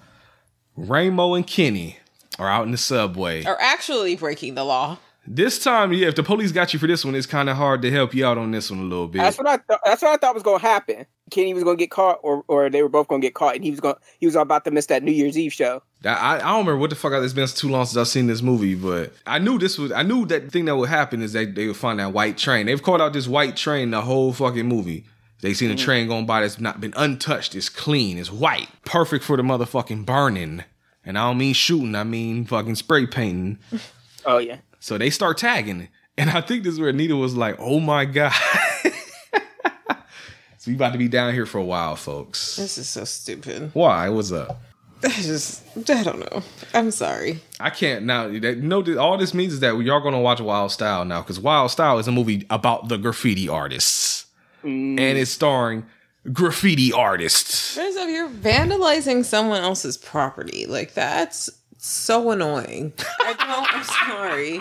Ramo 0.75 1.35
and 1.35 1.45
Kenny 1.45 1.99
are 2.39 2.49
out 2.49 2.65
in 2.65 2.71
the 2.71 2.77
subway. 2.77 3.43
Are 3.45 3.57
actually 3.61 4.15
breaking 4.15 4.55
the 4.55 4.63
law. 4.63 4.97
This 5.27 5.57
time, 5.63 5.91
yeah, 5.91 6.07
if 6.07 6.15
the 6.15 6.21
police 6.23 6.51
got 6.51 6.71
you 6.73 6.77
for 6.79 6.85
this 6.87 7.03
one, 7.03 7.15
it's 7.15 7.25
kind 7.25 7.49
of 7.49 7.57
hard 7.57 7.81
to 7.81 7.91
help 7.91 8.13
you 8.13 8.25
out 8.25 8.37
on 8.37 8.51
this 8.51 8.69
one 8.69 8.79
a 8.79 8.83
little 8.83 9.07
bit. 9.07 9.19
That's 9.19 9.37
what 9.39 9.47
I 9.47 9.57
thought. 9.57 9.79
That's 9.83 10.01
what 10.03 10.11
I 10.11 10.17
thought 10.17 10.33
was 10.35 10.43
going 10.43 10.59
to 10.59 10.65
happen. 10.65 11.05
Kenny 11.31 11.53
was 11.55 11.63
going 11.63 11.77
to 11.77 11.81
get 11.81 11.89
caught, 11.89 12.19
or 12.21 12.43
or 12.47 12.69
they 12.69 12.83
were 12.83 12.89
both 12.89 13.07
going 13.07 13.21
to 13.21 13.25
get 13.27 13.33
caught, 13.33 13.55
and 13.55 13.63
he 13.63 13.71
was 13.71 13.79
going. 13.79 13.95
He 14.19 14.27
was 14.27 14.35
about 14.35 14.65
to 14.65 14.71
miss 14.71 14.85
that 14.87 15.01
New 15.01 15.11
Year's 15.11 15.37
Eve 15.37 15.51
show. 15.53 15.81
I, 16.03 16.35
I 16.35 16.37
don't 16.39 16.59
remember 16.59 16.77
what 16.77 16.91
the 16.91 16.95
fuck. 16.95 17.11
It's 17.13 17.33
been 17.33 17.47
too 17.47 17.69
long 17.69 17.85
since 17.85 17.97
I've 17.97 18.07
seen 18.07 18.27
this 18.27 18.43
movie, 18.43 18.75
but 18.75 19.13
I 19.25 19.39
knew 19.39 19.57
this 19.57 19.79
was. 19.79 19.91
I 19.91 20.03
knew 20.03 20.25
that 20.27 20.45
the 20.45 20.51
thing 20.51 20.65
that 20.65 20.75
would 20.75 20.89
happen 20.89 21.23
is 21.23 21.33
that 21.33 21.55
they 21.55 21.65
would 21.67 21.77
find 21.77 21.99
that 21.99 22.13
white 22.13 22.37
train. 22.37 22.67
They've 22.67 22.81
called 22.83 23.01
out 23.01 23.13
this 23.13 23.27
white 23.27 23.55
train 23.57 23.89
the 23.91 24.01
whole 24.01 24.31
fucking 24.31 24.67
movie. 24.67 25.05
They 25.41 25.53
seen 25.55 25.71
a 25.71 25.75
Mhm. 25.75 25.79
train 25.79 26.07
going 26.07 26.25
by 26.27 26.41
that's 26.41 26.59
not 26.59 26.79
been 26.79 26.93
untouched. 26.95 27.55
It's 27.55 27.69
clean. 27.69 28.17
It's 28.19 28.31
white. 28.31 28.67
Perfect 28.85 29.23
for 29.23 29.37
the 29.37 29.43
motherfucking 29.43 30.05
burning. 30.05 30.63
And 31.03 31.17
I 31.17 31.27
don't 31.27 31.37
mean 31.37 31.53
shooting. 31.53 31.93
I 31.95 32.03
mean 32.03 32.45
fucking 32.45 32.75
spray 32.75 33.07
painting. 33.07 33.57
Oh 34.27 34.39
yeah. 34.39 34.57
So 34.85 34.99
they 34.99 35.09
start 35.09 35.39
tagging. 35.39 35.87
And 36.15 36.29
I 36.29 36.41
think 36.41 36.61
this 36.61 36.75
is 36.75 36.79
where 36.79 36.89
Anita 36.89 37.15
was 37.15 37.35
like, 37.35 37.55
oh 37.57 37.79
my 37.79 38.05
God. 38.05 38.31
so 38.83 40.67
we 40.67 40.75
about 40.75 40.91
to 40.91 40.99
be 40.99 41.07
down 41.07 41.33
here 41.33 41.47
for 41.47 41.57
a 41.57 41.63
while, 41.63 41.95
folks. 41.95 42.57
This 42.57 42.77
is 42.77 42.87
so 42.87 43.03
stupid. 43.03 43.71
Why? 43.73 44.09
What's 44.09 44.31
up? 44.31 44.61
I 45.03 45.07
just 45.07 45.63
I 45.89 46.03
don't 46.03 46.19
know. 46.19 46.43
I'm 46.75 46.91
sorry. 46.91 47.41
I 47.59 47.71
can't 47.71 48.05
now. 48.05 48.27
That, 48.27 48.59
no, 48.59 48.83
all 48.99 49.17
this 49.17 49.33
means 49.33 49.53
is 49.53 49.59
that 49.61 49.75
we 49.75 49.89
are 49.89 49.99
going 50.01 50.13
to 50.13 50.19
watch 50.19 50.39
Wild 50.39 50.71
Style 50.71 51.03
now 51.03 51.23
because 51.23 51.39
Wild 51.39 51.71
Style 51.71 51.97
is 51.97 52.07
a 52.07 52.11
movie 52.11 52.45
about 52.51 52.87
the 52.87 52.97
graffiti 52.97 53.49
artists, 53.49 54.27
mm. 54.63 54.99
and 54.99 55.17
it's 55.17 55.31
starring 55.31 55.87
graffiti 56.31 56.93
artists. 56.93 57.75
First 57.75 57.97
off, 57.97 58.07
you're 58.07 58.29
vandalizing 58.29 59.25
someone 59.25 59.63
else's 59.63 59.97
property. 59.97 60.67
Like 60.67 60.93
that's 60.93 61.49
so 61.85 62.31
annoying. 62.31 62.93
I 63.19 63.33
don't. 63.33 63.75
I'm 63.75 63.83
sorry. 63.83 64.59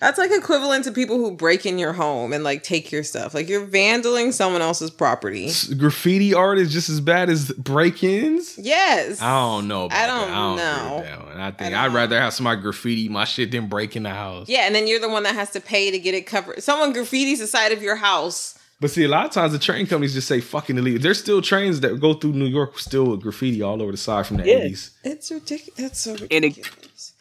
That's 0.00 0.18
like 0.18 0.32
equivalent 0.32 0.84
to 0.84 0.92
people 0.92 1.16
who 1.16 1.30
break 1.30 1.64
in 1.64 1.78
your 1.78 1.92
home 1.92 2.32
and 2.32 2.44
like 2.44 2.62
take 2.62 2.92
your 2.92 3.02
stuff. 3.02 3.32
Like 3.32 3.48
you're 3.48 3.66
vandaling 3.66 4.32
someone 4.32 4.60
else's 4.60 4.90
property. 4.90 5.50
Graffiti 5.78 6.34
art 6.34 6.58
is 6.58 6.72
just 6.72 6.90
as 6.90 7.00
bad 7.00 7.30
as 7.30 7.52
break-ins. 7.52 8.58
Yes. 8.58 9.22
I 9.22 9.30
don't 9.30 9.68
know. 9.68 9.86
About 9.86 9.98
I 9.98 10.06
don't 10.06 10.28
that. 10.28 10.30
I 10.30 10.34
don't 10.34 10.56
know. 10.56 11.02
that 11.02 11.26
one. 11.26 11.40
I 11.40 11.50
think 11.52 11.74
I'd 11.74 11.94
rather 11.94 12.20
have 12.20 12.34
somebody 12.34 12.60
graffiti 12.60 13.08
my 13.08 13.24
shit 13.24 13.50
than 13.50 13.68
break 13.68 13.96
in 13.96 14.02
the 14.02 14.10
house. 14.10 14.48
Yeah, 14.48 14.66
and 14.66 14.74
then 14.74 14.86
you're 14.86 15.00
the 15.00 15.08
one 15.08 15.22
that 15.22 15.34
has 15.34 15.50
to 15.52 15.60
pay 15.60 15.90
to 15.90 15.98
get 15.98 16.14
it 16.14 16.26
covered. 16.26 16.62
Someone 16.62 16.92
graffitis 16.92 17.38
the 17.38 17.46
side 17.46 17.72
of 17.72 17.82
your 17.82 17.96
house. 17.96 18.58
But 18.80 18.90
see, 18.90 19.04
a 19.04 19.08
lot 19.08 19.24
of 19.26 19.30
times 19.32 19.52
the 19.52 19.58
train 19.58 19.86
companies 19.86 20.14
just 20.14 20.28
say 20.28 20.40
fucking 20.40 20.76
illegal. 20.76 21.00
There's 21.00 21.18
still 21.18 21.40
trains 21.40 21.80
that 21.80 22.00
go 22.00 22.14
through 22.14 22.32
New 22.32 22.46
York 22.46 22.78
still 22.78 23.06
with 23.10 23.22
graffiti 23.22 23.62
all 23.62 23.80
over 23.80 23.92
the 23.92 23.96
side 23.96 24.26
from 24.26 24.38
the 24.38 24.46
Yeah. 24.46 24.56
80s. 24.64 24.90
It's 25.04 25.30
ridiculous. 25.30 25.78
That's 25.80 26.00
so 26.00 26.16
And 26.30 26.44
it, 26.44 26.58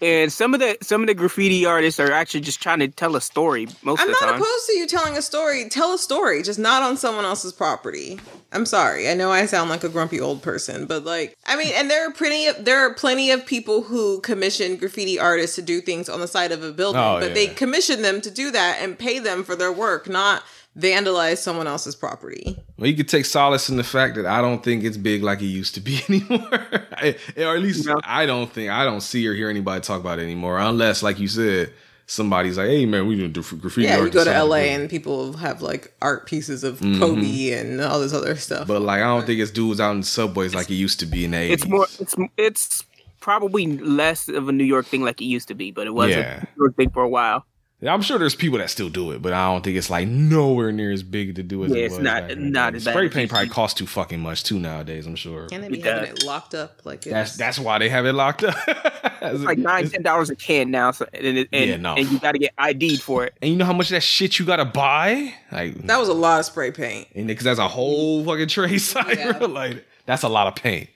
and 0.02 0.32
some 0.34 0.54
of 0.54 0.60
the 0.60 0.78
some 0.82 1.02
of 1.02 1.08
the 1.08 1.14
graffiti 1.14 1.66
artists 1.66 2.00
are 2.00 2.12
actually 2.12 2.42
just 2.42 2.62
trying 2.62 2.80
to 2.80 2.88
tell 2.88 3.16
a 3.16 3.22
story 3.22 3.68
most 3.84 4.02
I'm 4.02 4.10
of 4.10 4.16
the 4.16 4.26
not 4.26 4.32
time. 4.34 4.42
opposed 4.42 4.66
to 4.68 4.74
you 4.74 4.88
telling 4.88 5.16
a 5.16 5.22
story. 5.22 5.70
Tell 5.70 5.94
a 5.94 5.98
story, 5.98 6.42
just 6.44 6.60
not 6.60 6.82
on 6.84 6.98
someone 6.98 7.24
else's 7.26 7.54
property. 7.54 8.20
I'm 8.52 8.66
sorry. 8.66 9.10
I 9.10 9.14
know 9.14 9.32
I 9.32 9.46
sound 9.46 9.70
like 9.70 9.84
a 9.84 9.90
grumpy 9.90 10.20
old 10.20 10.42
person, 10.42 10.86
but 10.86 11.06
like, 11.06 11.38
I 11.46 11.56
mean, 11.56 11.72
and 11.76 11.90
there 11.90 12.08
are 12.08 12.12
plenty 12.12 12.48
of 12.48 12.66
there 12.66 12.80
are 12.80 12.94
plenty 12.94 13.32
of 13.32 13.46
people 13.46 13.84
who 13.84 14.20
commission 14.22 14.76
graffiti 14.76 15.20
artists 15.20 15.56
to 15.56 15.62
do 15.62 15.82
things 15.82 16.10
on 16.10 16.20
the 16.20 16.28
side 16.28 16.52
of 16.52 16.64
a 16.64 16.72
building, 16.74 17.02
Oh, 17.02 17.20
but 17.20 17.34
they 17.36 17.48
commission 17.48 18.02
them 18.02 18.22
to 18.22 18.32
do 18.32 18.52
that 18.52 18.80
and 18.82 18.98
pay 18.98 19.20
them 19.20 19.44
for 19.44 19.56
their 19.56 19.72
work, 19.72 20.10
not 20.10 20.44
vandalize 20.78 21.38
someone 21.38 21.68
else's 21.68 21.96
property. 21.96 22.58
Well, 22.78 22.88
you 22.90 22.96
could 22.96 23.08
take 23.10 23.26
solace 23.26 23.70
in 23.70 23.78
the 23.78 23.84
fact 23.84 24.16
that 24.16 24.26
I 24.26 24.42
don't 24.42 24.64
think 24.64 24.84
it's 24.84 24.98
big 24.98 25.22
like 25.24 25.42
it 25.42 25.46
used 25.46 25.76
to 25.76 25.82
be 25.82 26.00
anymore. 26.10 26.50
I- 26.98 27.16
or 27.38 27.56
at 27.56 27.62
least 27.62 27.88
I 28.04 28.26
don't 28.26 28.52
think 28.52 28.70
I 28.72 28.84
don't 28.84 29.02
see 29.02 29.28
or 29.28 29.34
hear 29.34 29.50
anybody 29.50 29.82
talk 29.82 30.00
about 30.02 30.20
it 30.20 30.24
anymore, 30.24 30.58
unless, 30.60 31.04
like 31.04 31.20
you 31.20 31.28
said, 31.28 31.72
somebody's 32.08 32.58
like, 32.58 32.68
"Hey, 32.68 32.86
man, 32.86 33.08
we 33.08 33.16
doing 33.16 33.32
do 33.32 33.42
graffiti." 33.44 33.84
yeah, 33.88 33.96
art 33.98 34.06
you 34.06 34.10
go 34.12 34.20
to 34.24 34.30
design." 34.32 34.50
LA 34.50 34.56
and 34.74 34.90
people 34.90 35.34
have 35.38 35.62
like 35.62 35.94
art 36.02 36.26
pieces 36.26 36.64
of 36.64 36.80
Mhm. 36.80 37.00
Kobe 37.00 37.52
and 37.52 37.80
all 37.82 38.00
this 38.00 38.14
other 38.14 38.36
stuff. 38.36 38.68
But 38.68 38.82
like, 38.82 39.02
I 39.02 39.06
don't 39.06 39.26
think 39.26 39.40
it's 39.40 39.52
dudes 39.52 39.80
out 39.80 39.92
in 39.92 40.02
the 40.02 40.06
subways 40.06 40.54
like 40.56 40.70
it 40.70 40.76
used 40.76 41.00
to 41.02 41.06
be 41.06 41.26
in 41.26 41.32
the 41.32 41.38
80s. 41.38 41.52
It's 41.52 41.68
more. 41.68 41.88
It's 42.00 42.16
it's 42.38 42.84
probably 43.22 43.78
less 43.78 44.28
of 44.28 44.50
a 44.50 44.52
New 44.52 44.66
York 44.66 44.86
thing 44.86 45.02
like 45.02 45.22
it 45.22 45.26
used 45.26 45.48
to 45.48 45.54
be, 45.56 45.72
but 45.72 45.88
it 45.88 45.94
was 45.94 46.10
Yeah. 46.10 46.38
a 46.38 46.40
New 46.42 46.48
York 46.66 46.76
thing 46.76 46.90
for 46.90 47.04
a 47.04 47.08
while. 47.10 47.46
Yeah, 47.84 47.94
I'm 47.94 48.02
sure 48.02 48.18
there's 48.18 48.34
people 48.36 48.60
that 48.60 48.70
still 48.70 48.88
do 48.88 49.12
it, 49.12 49.22
but 49.22 49.34
I 49.34 49.52
don't 49.52 49.62
think 49.62 49.76
it's 49.76 49.90
like 49.90 50.08
nowhere 50.08 50.72
near 50.72 50.92
as 50.94 51.04
big 51.04 51.36
to 51.36 51.44
do 51.44 51.66
as 51.66 51.72
Yeah, 51.72 51.78
it 51.80 51.86
it's 51.88 51.96
was. 51.96 52.04
not- 52.04 52.22
back 52.24 52.32
in 52.32 52.52
not 52.54 52.76
as 52.76 52.86
bad 52.86 52.92
Spray 52.92 53.08
as 53.08 53.14
paint 53.14 53.30
probably 53.30 53.50
costs 53.50 53.78
too 53.78 53.86
fucking 53.88 54.22
much 54.22 54.46
too 54.46 54.58
nowadays. 54.58 55.06
I'm 55.06 55.18
sure. 55.18 55.50
and 55.52 55.62
they 55.64 55.68
be 55.68 55.80
It 55.80 55.86
having 55.86 56.12
it 56.12 56.24
locked 56.24 56.54
up 56.56 56.80
like 56.86 57.02
That's 57.02 57.32
it's 57.32 57.38
that's 57.38 57.60
why 57.60 57.80
they 57.80 57.90
have 57.90 58.06
it 58.06 58.14
locked 58.14 58.44
up. 58.46 58.56
It's 59.24 59.40
like 59.44 59.58
nine, 59.58 59.90
ten 59.90 60.02
dollars 60.02 60.30
a 60.30 60.36
can 60.36 60.70
now, 60.70 60.92
so, 60.92 61.06
and 61.14 61.38
and, 61.38 61.48
Yeah, 61.52 61.78
no. 61.78 61.96
and 61.96 62.10
you 62.12 62.20
got 62.20 62.34
to 62.34 62.40
get 62.40 62.52
ID'd 62.58 63.02
for 63.02 63.24
it. 63.26 63.34
And 63.42 63.50
you 63.52 63.56
know 63.58 63.64
how 63.64 63.72
much 63.72 63.88
of 63.88 63.92
that 63.96 64.02
shit 64.04 64.38
you 64.38 64.46
gotta 64.46 64.66
buy? 64.66 65.34
Like, 65.50 65.76
that 65.88 65.98
was 65.98 66.10
a 66.10 66.14
lot 66.14 66.40
of 66.40 66.46
spray 66.46 66.72
paint. 66.72 67.08
and 67.16 67.28
because 67.28 67.46
that's 67.46 67.60
a 67.60 67.68
whole 67.70 68.26
fucking 68.26 68.50
tray 68.50 68.78
side, 68.80 69.38
bro. 69.40 69.48
like 69.48 69.86
that's 70.06 70.24
a 70.24 70.30
lot 70.30 70.48
of 70.48 70.56
paint. 70.56 70.90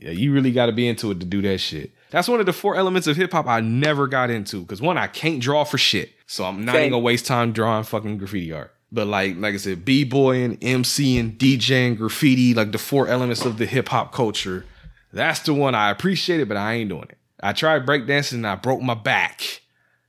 Yeah, 0.00 0.10
you 0.10 0.32
really 0.32 0.50
got 0.52 0.66
to 0.66 0.72
be 0.72 0.88
into 0.88 1.10
it 1.12 1.20
to 1.20 1.26
do 1.26 1.40
that 1.42 1.58
shit. 1.58 1.90
That's 2.12 2.28
one 2.28 2.40
of 2.40 2.46
the 2.46 2.52
four 2.52 2.76
elements 2.76 3.06
of 3.06 3.16
hip 3.16 3.32
hop 3.32 3.46
I 3.46 3.60
never 3.60 4.06
got 4.06 4.30
into 4.30 4.60
because 4.60 4.82
one, 4.82 4.98
I 4.98 5.06
can't 5.06 5.40
draw 5.40 5.64
for 5.64 5.78
shit, 5.78 6.12
so 6.26 6.44
I'm 6.44 6.64
not 6.64 6.76
even 6.76 6.90
gonna 6.90 6.98
waste 7.00 7.26
time 7.26 7.52
drawing 7.52 7.84
fucking 7.84 8.18
graffiti 8.18 8.52
art. 8.52 8.72
But 8.92 9.06
like, 9.06 9.38
like 9.38 9.54
I 9.54 9.56
said, 9.56 9.86
b 9.86 10.04
boying, 10.04 10.58
MCing, 10.58 11.38
DJing, 11.38 11.96
graffiti, 11.96 12.52
like 12.52 12.70
the 12.70 12.78
four 12.78 13.08
elements 13.08 13.46
of 13.46 13.56
the 13.56 13.64
hip 13.64 13.88
hop 13.88 14.12
culture. 14.12 14.66
That's 15.10 15.40
the 15.40 15.54
one 15.54 15.74
I 15.74 15.90
appreciate 15.90 16.40
it, 16.40 16.48
but 16.48 16.58
I 16.58 16.74
ain't 16.74 16.90
doing 16.90 17.06
it. 17.08 17.16
I 17.42 17.54
tried 17.54 17.86
breakdancing 17.86 18.34
and 18.34 18.46
I 18.46 18.56
broke 18.56 18.82
my 18.82 18.94
back. 18.94 19.62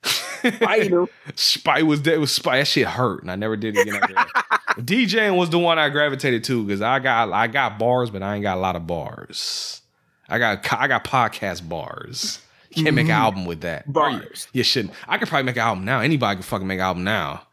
Spite 1.36 1.86
was 1.86 2.02
that 2.02 2.20
was 2.20 2.34
Spite. 2.34 2.60
That 2.60 2.68
shit 2.68 2.88
hurt, 2.88 3.22
and 3.22 3.32
I 3.32 3.38
never 3.38 3.56
did 3.56 3.78
it 3.78 3.88
again. 3.88 3.98
DJing 4.74 5.38
was 5.38 5.50
the 5.50 5.60
one 5.60 5.80
I 5.80 5.88
gravitated 5.88 6.44
to 6.46 6.66
because 6.66 6.82
I 6.82 7.00
got 7.00 7.32
I 7.32 7.48
got 7.48 7.80
bars, 7.80 8.10
but 8.10 8.22
I 8.22 8.36
ain't 8.36 8.44
got 8.44 8.58
a 8.58 8.60
lot 8.60 8.76
of 8.76 8.86
bars. 8.86 9.83
I 10.30 10.40
got 10.40 10.74
I 10.74 10.88
got 10.88 11.04
podcast 11.04 11.68
bars. 11.68 12.40
You 12.74 12.84
can't 12.84 12.96
make 12.96 13.06
an 13.06 13.12
Mhm. 13.12 13.20
album 13.20 13.46
with 13.46 13.62
that. 13.62 13.92
Bars. 13.92 14.48
You 14.52 14.64
shouldn't. 14.64 14.94
I 15.08 15.18
could 15.18 15.28
probably 15.28 15.44
make 15.46 15.58
an 15.58 15.62
album 15.62 15.86
now. 15.86 16.00
Anybody 16.00 16.38
can 16.38 16.44
fucking 16.44 16.66
make 16.68 16.80
an 16.80 16.86
album 16.86 17.04
now. 17.04 17.44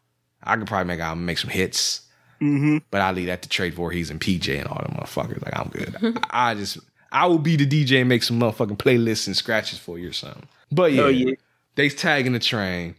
I 0.42 0.56
could 0.56 0.66
probably 0.66 0.86
make 0.86 0.98
an 1.00 1.04
album, 1.06 1.26
make 1.26 1.36
some 1.38 1.50
hits. 1.50 2.02
Mm-hmm. 2.40 2.78
But 2.90 3.02
I 3.02 3.12
leave 3.12 3.26
that 3.26 3.42
to 3.42 3.48
Trade 3.50 3.74
Voorhees 3.74 4.08
and 4.10 4.18
PJ 4.18 4.58
and 4.58 4.66
all 4.66 4.82
them 4.82 4.96
motherfuckers. 4.98 5.42
Like 5.44 5.58
I'm 5.58 5.68
good. 5.68 6.18
I 6.30 6.54
just 6.54 6.78
I 7.12 7.26
will 7.26 7.38
be 7.38 7.56
the 7.56 7.66
DJ 7.66 8.00
and 8.00 8.08
make 8.08 8.22
some 8.22 8.40
motherfucking 8.40 8.78
playlists 8.78 9.26
and 9.26 9.36
scratches 9.36 9.78
for 9.78 9.98
you 9.98 10.08
or 10.08 10.12
something. 10.14 10.46
But 10.72 10.92
yeah, 10.92 11.02
Oh, 11.02 11.08
yeah. 11.08 11.34
they 11.74 11.88
tagging 11.90 12.32
the 12.32 12.38
train, 12.38 12.94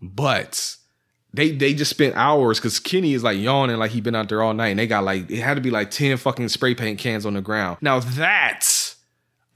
but 0.00 0.76
they 1.34 1.50
they 1.50 1.74
just 1.74 1.90
spent 1.90 2.14
hours 2.16 2.58
because 2.58 2.78
Kenny 2.78 3.12
is 3.12 3.22
like 3.22 3.38
yawning 3.38 3.76
like 3.76 3.90
he 3.90 4.00
been 4.00 4.14
out 4.14 4.28
there 4.28 4.42
all 4.42 4.54
night, 4.54 4.68
and 4.68 4.78
they 4.78 4.86
got 4.86 5.04
like 5.04 5.30
it 5.30 5.40
had 5.42 5.54
to 5.54 5.60
be 5.60 5.70
like 5.70 5.90
ten 5.90 6.16
fucking 6.16 6.48
spray 6.48 6.74
paint 6.74 6.98
cans 6.98 7.26
on 7.26 7.34
the 7.34 7.42
ground. 7.42 7.78
Now 7.82 7.98
that 8.00 8.85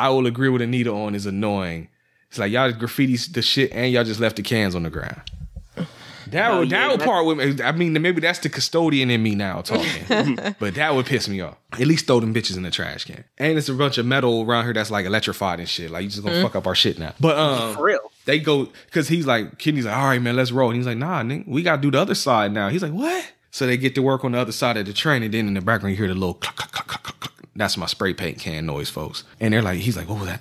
I 0.01 0.09
will 0.11 0.27
agree 0.27 0.49
with 0.49 0.63
Anita 0.63 0.91
on 0.93 1.15
is 1.15 1.27
annoying. 1.27 1.89
It's 2.29 2.39
like 2.39 2.53
y'all 2.53 2.73
graffiti 2.73 3.17
the 3.33 3.43
shit 3.43 3.73
and 3.73 3.93
y'all 3.93 4.05
just 4.05 4.21
left 4.21 4.37
the 4.37 4.43
cans 4.43 4.75
on 4.75 4.83
the 4.85 4.91
ground. 4.91 5.21
That 6.29 6.51
Oh, 6.53 6.59
would 6.61 6.71
yeah, 6.71 6.87
that 6.87 6.91
would 6.97 7.01
part 7.05 7.27
with 7.27 7.39
me. 7.59 7.65
I 7.65 7.73
mean, 7.73 7.93
maybe 8.01 8.21
that's 8.21 8.39
the 8.39 8.49
custodian 8.49 9.11
in 9.11 9.21
me 9.21 9.35
now 9.35 9.63
talking, 9.63 10.39
but 10.61 10.75
that 10.77 10.95
would 10.95 11.07
piss 11.07 11.29
me 11.29 11.41
off. 11.41 11.57
At 11.73 11.81
least 11.89 12.07
throw 12.07 12.21
them 12.21 12.33
bitches 12.33 12.57
in 12.57 12.63
the 12.63 12.71
trash 12.71 13.05
can. 13.05 13.25
And 13.39 13.59
it's 13.59 13.69
a 13.69 13.75
bunch 13.75 13.99
of 13.99 14.07
metal 14.07 14.43
around 14.49 14.65
here 14.65 14.73
that's 14.73 14.93
like 14.93 15.07
electrified 15.07 15.59
and 15.59 15.69
shit. 15.69 15.91
Like 15.91 16.05
you 16.05 16.09
just 16.09 16.23
gonna 16.23 16.37
Mhm. 16.37 16.43
fuck 16.43 16.55
up 16.55 16.69
our 16.69 16.75
shit 16.77 17.01
now. 17.01 17.15
But 17.19 17.37
um, 17.37 17.75
For 17.75 17.85
real. 17.85 18.13
they 18.27 18.39
go 18.39 18.69
because 18.87 19.09
he's 19.09 19.27
like, 19.27 19.59
Kenny's 19.59 19.87
like, 19.87 19.97
all 19.97 20.05
right, 20.05 20.23
man, 20.23 20.37
let's 20.37 20.53
roll. 20.53 20.69
And 20.71 20.77
he's 20.77 20.87
like, 20.87 20.99
nah, 20.99 21.23
nigga, 21.23 21.49
we 21.49 21.63
gotta 21.65 21.83
do 21.83 21.91
the 21.91 21.99
other 22.01 22.15
side 22.15 22.53
now. 22.53 22.69
He's 22.69 22.83
like, 22.83 22.93
what? 22.93 23.33
So 23.51 23.67
they 23.67 23.77
get 23.77 23.97
to 23.97 24.03
work 24.03 24.25
on 24.25 24.31
the 24.33 24.39
other 24.39 24.53
side 24.53 24.77
of 24.77 24.87
the 24.87 24.93
train, 24.93 25.25
and 25.25 25.35
then 25.35 25.49
in 25.49 25.55
the 25.55 25.61
background 25.61 25.97
you 25.97 25.97
hear 25.99 26.07
the 26.07 26.15
little 26.15 26.35
cluck, 26.35 26.55
cluck, 26.55 26.71
cluck, 26.71 26.87
cluck, 26.87 27.03
cluck. 27.19 27.33
That's 27.61 27.77
my 27.77 27.87
spray 27.87 28.13
paint 28.15 28.39
can 28.39 28.67
noise, 28.67 28.91
folks. 28.91 29.25
And 29.39 29.55
they're 29.55 29.63
like, 29.63 29.79
he's 29.79 29.97
like, 29.97 30.09
what 30.09 30.19
was 30.19 30.29
that? 30.29 30.41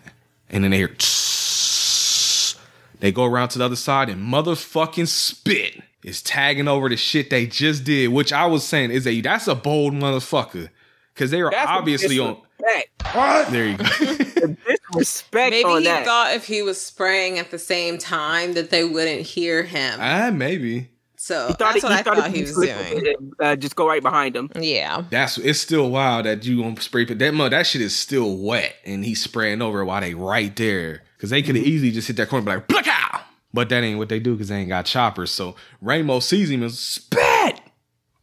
And 0.49 0.63
then 0.63 0.71
they 0.71 0.77
hear. 0.77 0.87
tss. 0.89 2.55
They 2.99 3.11
go 3.11 3.25
around 3.25 3.49
to 3.49 3.59
the 3.59 3.65
other 3.65 3.75
side, 3.77 4.09
and 4.09 4.21
motherfucking 4.21 5.07
spit 5.07 5.81
is 6.03 6.21
tagging 6.21 6.67
over 6.67 6.89
the 6.89 6.97
shit 6.97 7.29
they 7.29 7.45
just 7.45 7.83
did, 7.85 8.07
which 8.09 8.33
I 8.33 8.45
was 8.45 8.63
saying 8.65 8.91
is 8.91 9.05
a 9.07 9.21
that's 9.21 9.47
a 9.47 9.55
bold 9.55 9.93
motherfucker 9.93 10.69
because 11.13 11.31
they 11.31 11.41
are 11.41 11.51
That's 11.51 11.67
some 11.69 11.77
obviously 11.77 12.19
on. 12.19 12.37
disrespect. 12.59 13.51
There 13.51 13.67
you 13.67 13.77
go. 13.77 13.83
Disrespect 14.93 15.51
Maybe 15.51 15.63
on 15.65 15.81
he 15.81 15.87
that. 15.87 16.05
thought 16.05 16.33
if 16.35 16.45
he 16.45 16.61
was 16.61 16.79
spraying 16.81 17.37
at 17.39 17.51
the 17.51 17.59
same 17.59 17.97
time 17.97 18.53
that 18.53 18.69
they 18.69 18.83
wouldn't 18.83 19.21
hear 19.21 19.63
him. 19.63 19.99
ah, 20.01 20.31
maybe. 20.33 20.89
So 21.29 21.47
He 21.49 21.53
thought 21.53 21.59
that's 21.59 21.75
he- 21.75 21.81
what 21.83 21.91
he 21.93 21.99
I 21.99 22.01
thought 22.01 22.17
thought 22.17 22.31
he 22.31 22.41
was 22.41 22.53
doing. 22.55 22.67
it, 23.05 23.15
Uh, 23.39 23.55
just 23.55 23.75
go 23.75 23.87
right 23.87 24.01
behind 24.01 24.35
him. 24.35 24.49
Yeah. 24.59 25.03
That's 25.11 25.37
it's 25.37 25.59
still 25.59 25.91
wild 25.91 26.25
that 26.25 26.43
you 26.43 26.61
gonna 26.63 26.81
spray 26.81 27.05
paint 27.05 27.19
that 27.19 27.33
mud. 27.35 27.51
That 27.51 27.67
shit 27.67 27.81
is 27.83 27.95
still 27.95 28.35
wet, 28.37 28.73
and 28.83 29.05
he's 29.05 29.21
spraying 29.21 29.61
over 29.61 29.81
it 29.81 29.85
while 29.85 30.01
they 30.01 30.15
right 30.15 30.55
there 30.55 31.03
because 31.17 31.29
they 31.29 31.43
could 31.43 31.55
have 31.55 31.65
easily 31.65 31.91
just 31.91 32.07
hit 32.07 32.17
that 32.17 32.29
corner 32.29 32.39
and 32.39 32.45
be 32.47 32.51
like, 32.55 32.67
"Pluck 32.67 32.87
out!" 32.87 33.21
But 33.53 33.69
that 33.69 33.83
ain't 33.83 33.99
what 33.99 34.09
they 34.09 34.19
do 34.19 34.33
because 34.33 34.47
they 34.49 34.57
ain't 34.57 34.69
got 34.69 34.85
choppers. 34.85 35.29
So 35.31 35.55
Rainbow 35.81 36.19
sees 36.19 36.49
him 36.49 36.63
and 36.63 36.71
spit, 36.71 37.19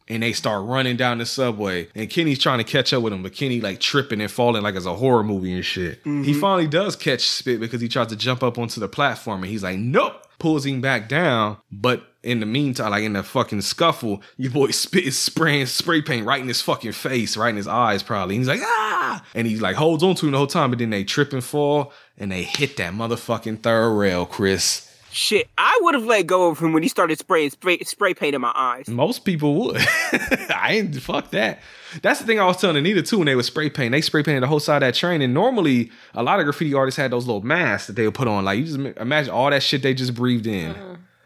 and 0.09 0.23
they 0.23 0.33
start 0.33 0.65
running 0.65 0.95
down 0.97 1.17
the 1.17 1.25
subway. 1.25 1.87
And 1.95 2.09
Kenny's 2.09 2.39
trying 2.39 2.59
to 2.59 2.63
catch 2.63 2.93
up 2.93 3.03
with 3.03 3.13
him, 3.13 3.23
but 3.23 3.33
Kenny 3.33 3.61
like 3.61 3.79
tripping 3.79 4.21
and 4.21 4.31
falling 4.31 4.63
like 4.63 4.75
it's 4.75 4.85
a 4.85 4.93
horror 4.93 5.23
movie 5.23 5.53
and 5.53 5.65
shit. 5.65 6.01
He 6.03 6.33
finally 6.33 6.67
does 6.67 6.95
catch 6.95 7.21
Spit 7.27 7.59
because 7.59 7.81
he 7.81 7.87
tries 7.87 8.07
to 8.07 8.15
jump 8.15 8.43
up 8.43 8.57
onto 8.57 8.79
the 8.79 8.87
platform, 8.87 9.43
and 9.43 9.51
he's 9.51 9.63
like, 9.63 9.77
"Nope." 9.77 10.23
Pulls 10.39 10.67
him 10.67 10.81
back 10.81 11.09
down, 11.09 11.57
but 11.71 12.03
in 12.21 12.41
the 12.41 12.45
meantime, 12.45 12.91
like 12.91 13.01
in 13.03 13.13
the 13.13 13.23
fucking 13.23 13.61
scuffle, 13.61 14.21
your 14.37 14.51
boy 14.51 14.69
Spit 14.69 15.03
is 15.05 15.17
spraying 15.17 15.65
spray 15.65 15.99
paint 15.99 16.27
right 16.27 16.39
in 16.39 16.47
his 16.47 16.61
fucking 16.61 16.91
face, 16.91 17.35
right 17.35 17.49
in 17.49 17.55
his 17.55 17.67
eyes, 17.67 18.03
probably. 18.03 18.35
And 18.35 18.41
he's 18.41 18.47
like, 18.47 18.61
ah! 18.61 19.25
And 19.33 19.47
he 19.47 19.55
like 19.57 19.75
holds 19.75 20.03
on 20.03 20.13
to 20.13 20.27
him 20.27 20.33
the 20.33 20.37
whole 20.37 20.45
time, 20.45 20.69
but 20.69 20.77
then 20.77 20.91
they 20.91 21.03
trip 21.03 21.33
and 21.33 21.43
fall, 21.43 21.91
and 22.19 22.31
they 22.31 22.43
hit 22.43 22.77
that 22.77 22.93
motherfucking 22.93 23.63
third 23.63 23.97
rail, 23.97 24.27
Chris. 24.27 24.86
Shit, 25.11 25.47
I 25.57 25.79
would 25.83 25.95
have 25.95 26.03
let 26.03 26.27
go 26.27 26.49
of 26.49 26.59
him 26.59 26.73
when 26.73 26.83
he 26.83 26.89
started 26.89 27.17
spraying 27.17 27.49
spray, 27.49 27.79
spray 27.79 28.13
paint 28.13 28.35
in 28.35 28.41
my 28.41 28.51
eyes. 28.53 28.87
Most 28.87 29.25
people 29.25 29.55
would. 29.55 29.77
I 30.11 30.73
ain't 30.73 30.95
fuck 31.01 31.31
that. 31.31 31.59
That's 32.01 32.19
the 32.19 32.25
thing 32.25 32.39
I 32.39 32.45
was 32.45 32.57
telling 32.57 32.75
Anita 32.77 33.01
too 33.01 33.17
when 33.19 33.25
they 33.25 33.35
would 33.35 33.45
spray 33.45 33.69
paint. 33.69 33.93
They 33.93 34.01
spray 34.01 34.21
painted 34.21 34.43
the 34.43 34.47
whole 34.47 34.59
side 34.59 34.83
of 34.83 34.87
that 34.87 34.95
train. 34.95 35.21
And 35.21 35.33
normally 35.33 35.91
a 36.13 36.21
lot 36.21 36.39
of 36.39 36.43
graffiti 36.45 36.73
artists 36.73 36.97
had 36.97 37.11
those 37.11 37.25
little 37.25 37.41
masks 37.41 37.87
that 37.87 37.93
they 37.93 38.05
would 38.05 38.13
put 38.15 38.27
on. 38.27 38.45
Like 38.45 38.59
you 38.59 38.65
just 38.65 38.77
imagine 38.99 39.31
all 39.31 39.49
that 39.49 39.63
shit 39.63 39.81
they 39.81 39.93
just 39.93 40.13
breathed 40.13 40.45
in. 40.45 40.75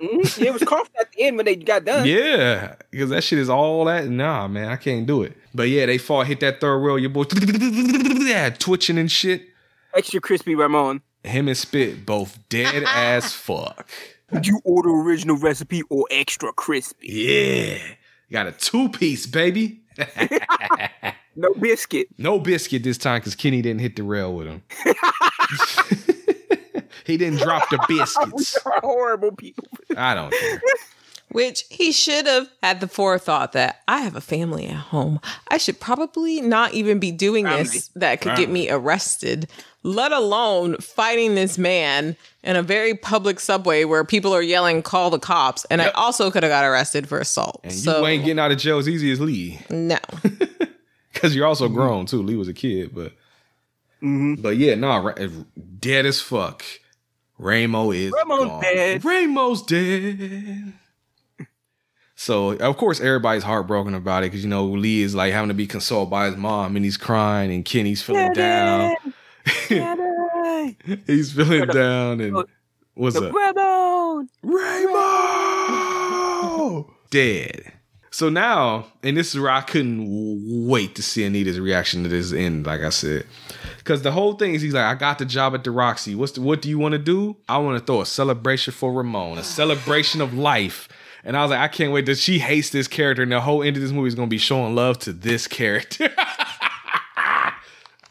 Mhm. 0.02 0.42
It 0.42 0.54
was 0.54 0.64
coughed 0.64 0.92
at 1.00 1.12
the 1.12 1.24
end 1.24 1.38
when 1.38 1.46
they 1.46 1.56
got 1.56 1.86
done. 1.86 2.08
Yeah, 2.08 2.76
because 2.90 3.10
that 3.12 3.24
shit 3.24 3.38
is 3.40 3.50
all 3.50 3.86
that. 3.86 4.08
Nah, 4.08 4.48
man, 4.48 4.70
I 4.70 4.76
can't 4.76 5.06
do 5.06 5.22
it. 5.22 5.38
But 5.54 5.70
yeah, 5.70 5.86
they 5.86 5.98
fall, 6.00 6.24
hit 6.24 6.40
that 6.40 6.60
third 6.62 6.78
rail. 6.80 6.98
Your 6.98 7.10
boy 7.12 7.26
yeah, 8.22 8.50
twitching 8.50 8.98
and 8.98 9.12
shit. 9.12 9.44
Extra 9.94 10.20
crispy 10.22 10.56
Ramon. 10.56 11.02
Him 11.24 11.48
and 11.48 11.58
Spit 11.58 12.06
both 12.06 12.38
dead 12.50 12.84
as 12.88 13.34
fuck. 13.34 13.88
Did 14.32 14.48
you 14.48 14.62
order 14.64 14.90
original 14.90 15.38
recipe 15.38 15.84
or 15.90 16.08
extra 16.10 16.54
crispy? 16.54 17.08
Yeah, 17.08 17.78
got 18.32 18.48
a 18.48 18.54
two 18.54 18.90
piece, 18.90 19.26
baby. 19.26 19.82
No 21.36 21.54
biscuit. 21.54 22.08
No 22.18 22.40
biscuit 22.40 22.84
this 22.84 22.98
time 22.98 23.22
because 23.22 23.36
Kenny 23.36 23.62
didn't 23.62 23.80
hit 23.82 23.96
the 23.96 24.04
rail 24.04 24.34
with 24.34 24.48
him. 24.48 24.64
he 27.06 27.18
didn't 27.18 27.40
drop 27.40 27.70
the 27.70 27.80
biscuits. 27.88 28.58
We 28.66 28.72
are 28.72 28.82
horrible 28.82 29.32
people. 29.32 29.64
I 29.96 30.14
don't 30.14 30.32
care. 30.32 30.62
Which 31.30 31.64
he 31.70 31.94
should 31.94 32.28
have 32.28 32.50
had 32.62 32.82
the 32.82 32.90
forethought 32.90 33.54
that 33.54 33.82
I 33.88 34.02
have 34.02 34.18
a 34.18 34.22
family 34.22 34.68
at 34.68 34.76
home. 34.76 35.22
I 35.48 35.58
should 35.58 35.80
probably 35.80 36.42
not 36.42 36.74
even 36.74 37.00
be 37.00 37.12
doing 37.12 37.46
this 37.46 37.88
that 37.96 38.20
could 38.20 38.36
get 38.36 38.50
me 38.50 38.70
arrested, 38.70 39.50
let 39.84 40.12
alone 40.12 40.78
fighting 40.78 41.36
this 41.36 41.58
man 41.58 42.16
in 42.44 42.56
a 42.56 42.64
very 42.64 42.94
public 42.94 43.40
subway 43.40 43.84
where 43.84 44.04
people 44.04 44.34
are 44.34 44.42
yelling, 44.42 44.82
call 44.82 45.10
the 45.10 45.20
cops. 45.20 45.66
And 45.66 45.82
I 45.82 45.90
also 45.90 46.30
could 46.30 46.44
have 46.44 46.52
got 46.52 46.66
arrested 46.66 47.08
for 47.08 47.20
assault. 47.20 47.62
And 47.64 47.74
so, 47.74 48.02
you 48.02 48.08
ain't 48.08 48.24
getting 48.24 48.40
out 48.40 48.52
of 48.52 48.58
jail 48.58 48.78
as 48.78 48.88
easy 48.88 49.12
as 49.12 49.20
Lee. 49.20 49.60
no. 49.70 49.98
Because 51.14 51.36
you're 51.36 51.46
also 51.46 51.68
grown 51.68 52.06
too. 52.06 52.24
Lee 52.24 52.38
was 52.38 52.48
a 52.48 52.54
kid, 52.54 52.96
but 52.96 53.12
mm-hmm. 54.02 54.36
but 54.36 54.56
yeah, 54.56 54.76
no, 54.76 55.02
nah, 55.02 55.10
eh, 55.10 55.28
dead 55.78 56.06
as 56.06 56.22
fuck. 56.22 56.64
Ramo 57.38 57.92
is 57.92 58.12
Ramo's 58.12 58.48
gone. 58.48 58.62
dead. 58.62 59.04
Ramo's 59.04 59.62
dead. 59.62 60.74
So 62.16 62.52
of 62.52 62.78
course 62.78 63.00
everybody's 63.02 63.44
heartbroken 63.44 63.94
about 63.94 64.24
it 64.24 64.28
because 64.28 64.44
you 64.44 64.50
know 64.50 64.66
Lee 64.66 65.02
is 65.02 65.14
like 65.14 65.34
having 65.34 65.50
to 65.50 65.54
be 65.54 65.68
consoled 65.68 66.10
by 66.10 66.28
his 66.28 66.38
mom 66.38 66.76
and 66.76 66.86
he's 66.86 66.98
crying 66.98 67.52
and 67.52 67.66
Kenny's 67.66 68.02
feeling 68.02 68.32
down. 68.34 68.96
he's 71.08 71.32
feeling 71.32 71.68
down 71.68 72.22
and 72.22 72.36
oh. 72.36 72.46
what's 72.94 73.20
The 73.20 73.30
up? 73.30 73.34
Ramon. 73.34 74.30
Ramo 74.44 75.42
dead. 77.10 77.74
So 78.14 78.28
now, 78.30 78.88
and 79.04 79.16
this 79.16 79.34
is 79.34 79.40
where 79.40 79.52
I 79.52 79.62
couldn't 79.62 80.68
wait 80.68 80.96
to 80.96 81.02
see 81.02 81.24
Anita's 81.24 81.62
reaction 81.62 82.04
to 82.04 82.10
this 82.10 82.34
end. 82.34 82.66
Like 82.66 82.82
I 82.82 82.90
said, 82.90 83.26
because 83.78 84.02
the 84.02 84.12
whole 84.12 84.34
thing 84.34 84.54
is 84.54 84.62
he's 84.62 84.74
like, 84.74 84.84
I 84.84 84.96
got 84.96 85.18
the 85.18 85.26
job 85.26 85.54
at 85.56 85.64
the 85.64 85.72
Roxy. 85.72 86.14
What's 86.14 86.34
the, 86.34 86.42
what 86.42 86.62
do 86.62 86.68
you 86.68 86.78
want 86.78 86.92
to 86.92 87.00
do? 87.00 87.38
I 87.48 87.58
want 87.60 87.80
to 87.80 87.86
throw 87.86 88.02
a 88.02 88.06
celebration 88.06 88.74
for 88.74 88.92
Ramon, 88.92 89.38
a 89.38 89.44
celebration 89.44 90.20
of 90.20 90.34
life. 90.34 90.90
And 91.24 91.38
I 91.38 91.42
was 91.44 91.52
like, 91.52 91.62
I 91.62 91.68
can't 91.70 91.94
wait 91.94 92.06
that 92.08 92.18
she 92.18 92.40
hates 92.40 92.72
this 92.72 92.88
character, 92.88 93.24
and 93.24 93.32
the 93.32 93.40
whole 93.40 93.64
end 93.64 93.78
of 93.78 93.82
this 93.82 93.92
movie 93.92 94.10
is 94.10 94.16
gonna 94.16 94.28
be 94.28 94.38
showing 94.38 94.76
love 94.76 95.00
to 95.00 95.14
this 95.14 95.48
character. 95.48 96.10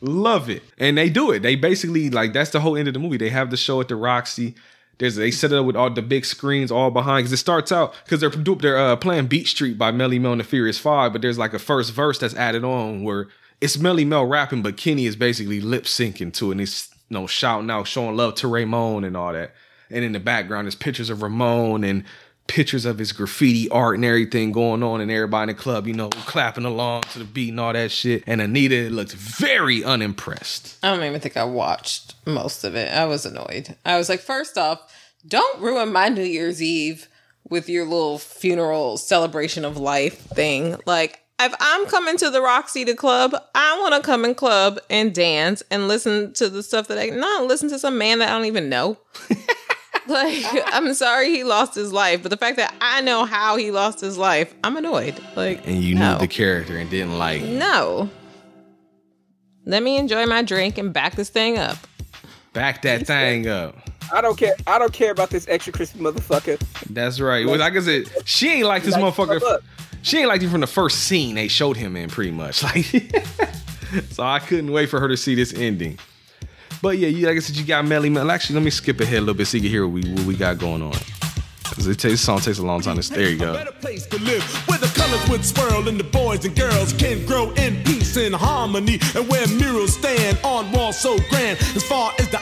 Love 0.01 0.49
it. 0.49 0.63
And 0.79 0.97
they 0.97 1.11
do 1.11 1.31
it. 1.31 1.41
They 1.41 1.57
basically 1.57 2.11
like 2.11 2.33
that's 2.33 2.51
the 2.51 2.61
whole 2.61 2.77
end 2.77 2.89
of 2.89 2.95
the 2.95 3.01
movie. 3.01 3.17
They 3.17 3.31
have 3.31 3.51
the 3.51 3.57
show 3.57 3.81
at 3.81 3.89
the 3.89 3.97
Roxy. 3.97 4.55
There's 4.99 5.17
they 5.17 5.31
set 5.31 5.53
it 5.53 5.59
up 5.59 5.67
with 5.67 5.77
all 5.77 5.91
the 5.91 6.03
big 6.03 6.25
screens 6.25 6.71
all 6.71 6.91
behind 6.91 7.25
because 7.25 7.33
it 7.33 7.39
starts 7.39 7.73
out 7.73 7.95
because 8.05 8.21
they're 8.21 8.31
they're 8.31 8.79
uh, 8.79 8.97
playing 8.97 9.27
Beat 9.27 9.47
Street 9.47 9.79
by 9.79 9.93
Melle 9.93 10.21
Mel 10.21 10.33
and 10.33 10.41
the 10.41 10.45
Furious 10.45 10.79
Five, 10.79 11.13
but 11.13 11.23
there's 11.23 11.39
like 11.39 11.55
a 11.55 11.59
first 11.59 11.93
verse 11.93 12.19
that's 12.19 12.35
added 12.35 12.65
on 12.65 13.03
where 13.03 13.29
it's 13.61 13.77
Melle 13.77 14.07
Mel 14.07 14.27
rapping, 14.27 14.63
but 14.63 14.77
Kenny 14.77 15.07
is 15.07 15.17
basically 15.17 15.61
lip 15.61 15.85
syncing 15.85 16.33
to 16.35 16.49
it 16.49 16.53
and 16.53 16.61
he's 16.61 16.89
you 17.09 17.15
know 17.15 17.27
shouting 17.27 17.71
out, 17.71 17.87
showing 17.87 18.17
love 18.17 18.35
to 18.37 18.49
Ramon 18.49 19.05
and 19.05 19.17
all 19.17 19.33
that. 19.33 19.55
And 19.91 20.05
in 20.05 20.13
the 20.13 20.21
background, 20.21 20.67
there's 20.67 20.77
pictures 20.77 21.11
of 21.11 21.23
Ramon 21.23 21.83
and 21.83 22.05
pictures 22.51 22.85
of 22.85 22.99
his 22.99 23.13
graffiti 23.13 23.69
art 23.69 23.95
and 23.95 24.05
everything 24.05 24.51
going 24.51 24.83
on, 24.83 25.01
and 25.01 25.09
everybody 25.11 25.53
in 25.53 25.57
the 25.57 25.63
club, 25.63 25.87
you 25.87 25.93
know, 25.95 26.09
clapping 26.09 26.65
along 26.65 27.03
to 27.03 27.21
the 27.21 27.25
beat 27.25 27.51
and 27.51 27.61
all 27.61 27.73
that 27.73 27.93
shit. 27.93 28.25
And 28.27 28.41
Anita 28.41 28.91
looked 28.91 29.13
very 29.13 29.85
unimpressed. 29.85 30.77
I 30.83 30.93
don't 30.95 31.05
even 31.05 31.21
think 31.21 31.37
I 31.37 31.45
watched 31.45 32.15
most 32.27 32.65
of 32.65 32.75
it. 32.75 32.93
I 32.93 33.07
was 33.07 33.25
annoyed. 33.25 33.77
I 33.85 33.97
was 33.97 34.09
like, 34.09 34.19
first 34.19 34.59
off, 34.59 34.93
don't 35.27 35.61
ruin 35.61 35.93
my 35.93 36.09
New 36.09 36.25
Year's 36.25 36.61
Eve 36.61 37.09
with 37.49 37.69
your 37.69 37.85
little 37.85 38.19
funeral 38.19 38.97
celebration 38.97 39.65
of 39.65 39.77
life 39.77 40.19
thing. 40.19 40.77
Like, 40.87 41.21
if 41.39 41.55
I'm 41.61 41.87
coming 41.87 42.17
to 42.17 42.31
the 42.31 42.43
Roxy 42.43 42.85
to 42.85 42.95
club, 42.95 43.35
I 43.55 43.79
want 43.81 43.95
to 43.95 44.03
come 44.03 44.25
in 44.25 44.35
club 44.35 44.81
and 44.91 45.15
dance 45.15 45.63
and 45.71 45.87
listen 45.87 46.33
to 46.35 46.49
the 46.49 46.65
stuff 46.65 46.89
that 46.89 46.99
I 46.99 47.07
not 47.07 47.45
listen 47.45 47.69
to 47.71 47.79
some 47.79 47.97
man 47.97 48.19
that 48.19 48.29
I 48.29 48.33
don't 48.33 48.47
even 48.47 48.69
know. 48.69 48.99
like, 50.45 50.45
I'm 50.75 50.93
sorry 50.95 51.31
he 51.31 51.45
lost 51.45 51.75
his 51.75 51.93
life, 51.93 52.23
but 52.23 52.31
the 52.31 52.37
fact 52.37 52.57
that 52.57 52.75
I 52.81 53.01
know 53.01 53.25
how 53.25 53.57
he 53.57 53.71
lost 53.71 54.01
his 54.01 54.19
life, 54.19 54.53
I'm 54.65 54.77
annoyed. 54.77 55.19
Like, 55.37 55.67
And 55.67 55.83
you 55.83 55.95
no. 55.95 56.15
knew 56.15 56.19
the 56.19 56.29
character 56.29 56.77
and 56.77 56.91
didn't 56.91 57.19
like. 57.19 57.43
No. 57.43 58.11
Let 59.65 59.83
me 59.83 59.97
enjoy 59.99 60.27
my 60.27 60.43
drink 60.43 60.79
and 60.79 60.93
back 60.93 61.15
this 61.17 61.29
thing 61.31 61.59
up. 61.59 61.77
Back 62.53 62.83
that 62.83 63.07
thing 63.07 63.47
up. 63.47 63.77
I 64.13 64.21
don't 64.21 64.37
care. 64.37 64.57
I 64.67 64.79
don't 64.79 64.93
care 64.93 65.13
about 65.13 65.31
this 65.31 65.47
extra 65.49 65.73
crispy 65.73 66.01
motherfucker. 66.01 66.61
That's 66.91 67.21
right. 67.21 67.47
Well, 67.47 67.59
like 67.59 67.75
I 67.75 67.81
said, 67.81 68.09
she 68.25 68.51
ain't 68.51 68.67
like 68.67 68.83
this 68.83 68.95
Like, 68.97 69.15
motherfucker. 69.15 69.61
She 70.03 70.19
ain't 70.19 70.29
like 70.29 70.43
you 70.43 70.49
from 70.49 70.63
the 70.63 70.67
first 70.67 71.05
scene 71.05 71.35
they 71.37 71.47
showed 71.47 71.77
him 71.77 71.95
in, 71.97 72.11
pretty 72.11 72.33
much. 72.33 72.63
Like, 72.71 72.85
so 74.11 74.23
I 74.25 74.39
couldn't 74.41 74.73
wait 74.73 74.89
for 74.89 74.99
her 74.99 75.09
to 75.09 75.17
see 75.17 75.35
this 75.35 75.53
ending. 75.55 75.99
But 76.83 76.99
yeah, 76.99 77.09
you 77.09 77.27
like 77.27 77.37
I 77.37 77.41
said, 77.41 77.57
you 77.57 77.65
got 77.65 77.85
Melle 77.85 78.11
Mel. 78.11 78.31
Actually, 78.31 78.55
let 78.57 78.65
me 78.65 78.71
skip 78.71 79.01
ahead 79.01 79.19
a 79.19 79.21
little 79.21 79.35
bit 79.35 79.47
so 79.47 79.57
you 79.59 79.63
can 79.65 79.71
hear 79.71 79.87
what 79.87 79.93
we 80.03 80.11
what 80.13 80.25
we 80.25 80.35
got 80.37 80.59
going 80.59 80.83
on. 80.83 80.95
'Cause 81.75 81.87
it 81.87 81.99
takes, 81.99 82.15
this 82.15 82.21
song 82.21 82.41
takes 82.41 82.59
a 82.59 82.63
long 82.65 82.81
time. 82.81 83.01
To, 83.01 83.11
there 83.13 83.31
you 83.31 83.39
go. 83.39 83.65
place 83.81 84.05
to 84.07 84.19
live 84.19 84.43
where 84.69 84.79
the 84.79 84.89
colors 84.89 85.27
would 85.31 85.45
swirl 85.45 85.89
and 85.89 85.99
the 85.99 86.05
boys 86.05 86.45
and 86.45 86.55
girls 86.57 86.93
can 86.93 87.25
grow 87.25 87.53
in 87.53 87.83
peace 87.85 88.17
and 88.17 88.35
harmony 88.35 88.99
and 89.15 89.27
where 89.29 89.47
murals 89.49 89.95
stand 89.95 90.37
on 90.43 90.71
walls 90.73 90.99
so 90.99 91.17
grand 91.31 91.59
as 91.77 91.83
far 91.85 92.13
as 92.19 92.29
the 92.31 92.41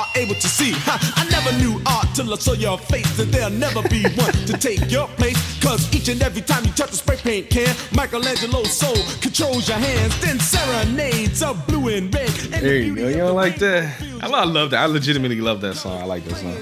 are 0.00 0.06
able 0.16 0.34
to 0.34 0.48
see. 0.48 0.72
Ha, 0.72 0.94
I 1.16 1.24
never 1.30 1.52
knew 1.62 1.80
art 1.86 2.08
till 2.14 2.32
I 2.32 2.36
saw 2.36 2.52
your 2.54 2.78
face, 2.78 3.18
and 3.18 3.30
there'll 3.32 3.50
never 3.50 3.82
be 3.88 4.02
one 4.16 4.32
to 4.48 4.54
take 4.56 4.90
your 4.90 5.08
place. 5.20 5.38
Cause 5.60 5.92
each 5.94 6.08
and 6.08 6.22
every 6.22 6.42
time 6.42 6.64
you 6.64 6.72
touch 6.72 6.90
a 6.92 6.96
spray 6.96 7.16
paint 7.16 7.50
can, 7.50 7.74
Michelangelo's 7.92 8.72
soul 8.72 8.96
controls 9.20 9.68
your 9.68 9.78
hands. 9.78 10.18
Then 10.20 10.38
serenades 10.40 11.42
of 11.42 11.66
blue 11.66 11.88
and 11.88 12.12
red. 12.14 12.30
And 12.52 12.62
There 12.64 12.76
you 12.76 12.96
go. 12.96 13.08
You 13.08 13.16
don't 13.18 13.36
like 13.36 13.56
that? 13.56 14.00
I 14.22 14.28
I 14.30 14.44
love 14.44 14.70
that. 14.70 14.80
I 14.80 14.86
legitimately 14.86 15.40
love 15.40 15.60
that 15.60 15.74
song. 15.76 16.00
I 16.00 16.04
like 16.04 16.24
that 16.24 16.36
song. 16.36 16.56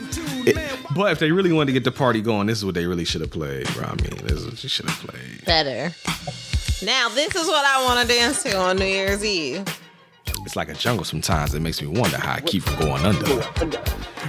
It- 0.46 0.56
but 0.94 1.12
if 1.12 1.18
they 1.18 1.30
really 1.30 1.52
wanted 1.52 1.66
to 1.66 1.72
get 1.72 1.84
the 1.84 1.92
party 1.92 2.20
going, 2.22 2.46
this 2.46 2.58
is 2.58 2.64
what 2.64 2.74
they 2.74 2.86
really 2.86 3.04
should 3.04 3.20
have 3.20 3.30
played, 3.30 3.72
bro. 3.74 3.84
I 3.84 3.94
mean, 4.02 4.16
this 4.24 4.32
is 4.40 4.44
what 4.46 4.62
you 4.62 4.68
should 4.68 4.88
have 4.88 4.98
played. 4.98 5.44
Better. 5.44 5.94
Now, 6.84 7.08
this 7.10 7.34
is 7.36 7.46
what 7.46 7.64
I 7.64 7.84
want 7.84 8.00
to 8.08 8.14
dance 8.14 8.42
to 8.44 8.56
on 8.56 8.76
New 8.78 8.86
Year's 8.86 9.24
Eve. 9.24 9.64
It's 10.44 10.56
like 10.56 10.68
a 10.68 10.74
jungle 10.74 11.04
sometimes. 11.04 11.54
It 11.54 11.60
makes 11.60 11.80
me 11.82 11.88
wonder 11.88 12.16
how 12.18 12.34
I 12.34 12.40
keep 12.40 12.62
from 12.62 12.78
going 12.80 13.04
under. 13.04 13.42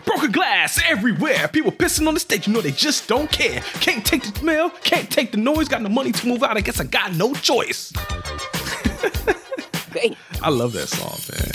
Broken 0.06 0.32
glass 0.32 0.80
everywhere. 0.88 1.48
People 1.48 1.72
pissing 1.72 2.08
on 2.08 2.14
the 2.14 2.20
stage. 2.20 2.48
You 2.48 2.54
know 2.54 2.62
they 2.62 2.72
just 2.72 3.08
don't 3.08 3.32
care. 3.32 3.62
Can't 3.80 4.06
take 4.06 4.24
the 4.24 4.38
smell. 4.38 4.70
Can't 4.84 5.10
take 5.10 5.32
the 5.32 5.38
noise. 5.38 5.68
Got 5.68 5.82
no 5.82 5.90
money 5.90 6.12
to 6.12 6.28
move 6.28 6.44
out. 6.44 6.58
I 6.58 6.62
guess 6.62 6.80
I 6.80 6.84
got 6.86 7.14
no 7.14 7.34
choice. 7.34 7.94
I 10.42 10.50
love 10.50 10.74
that 10.74 10.88
song, 10.88 11.20
man. 11.32 11.52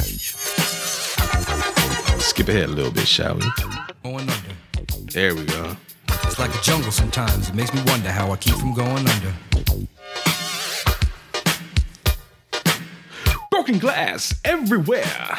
Skip 2.20 2.48
ahead 2.48 2.68
a 2.68 2.72
little 2.72 2.92
bit, 2.92 3.06
shall 3.06 3.36
we? 3.36 3.42
Going 4.02 4.28
under. 4.28 4.54
There 5.12 5.34
we 5.34 5.44
go. 5.44 5.76
It's 6.24 6.38
like 6.38 6.54
a 6.54 6.60
jungle 6.62 6.90
sometimes. 6.90 7.48
It 7.48 7.54
makes 7.54 7.72
me 7.72 7.82
wonder 7.86 8.10
how 8.10 8.32
I 8.32 8.36
keep 8.36 8.54
from 8.54 8.74
going 8.74 9.08
under. 9.08 9.34
Broken 13.64 13.80
glass 13.80 14.38
everywhere. 14.44 15.38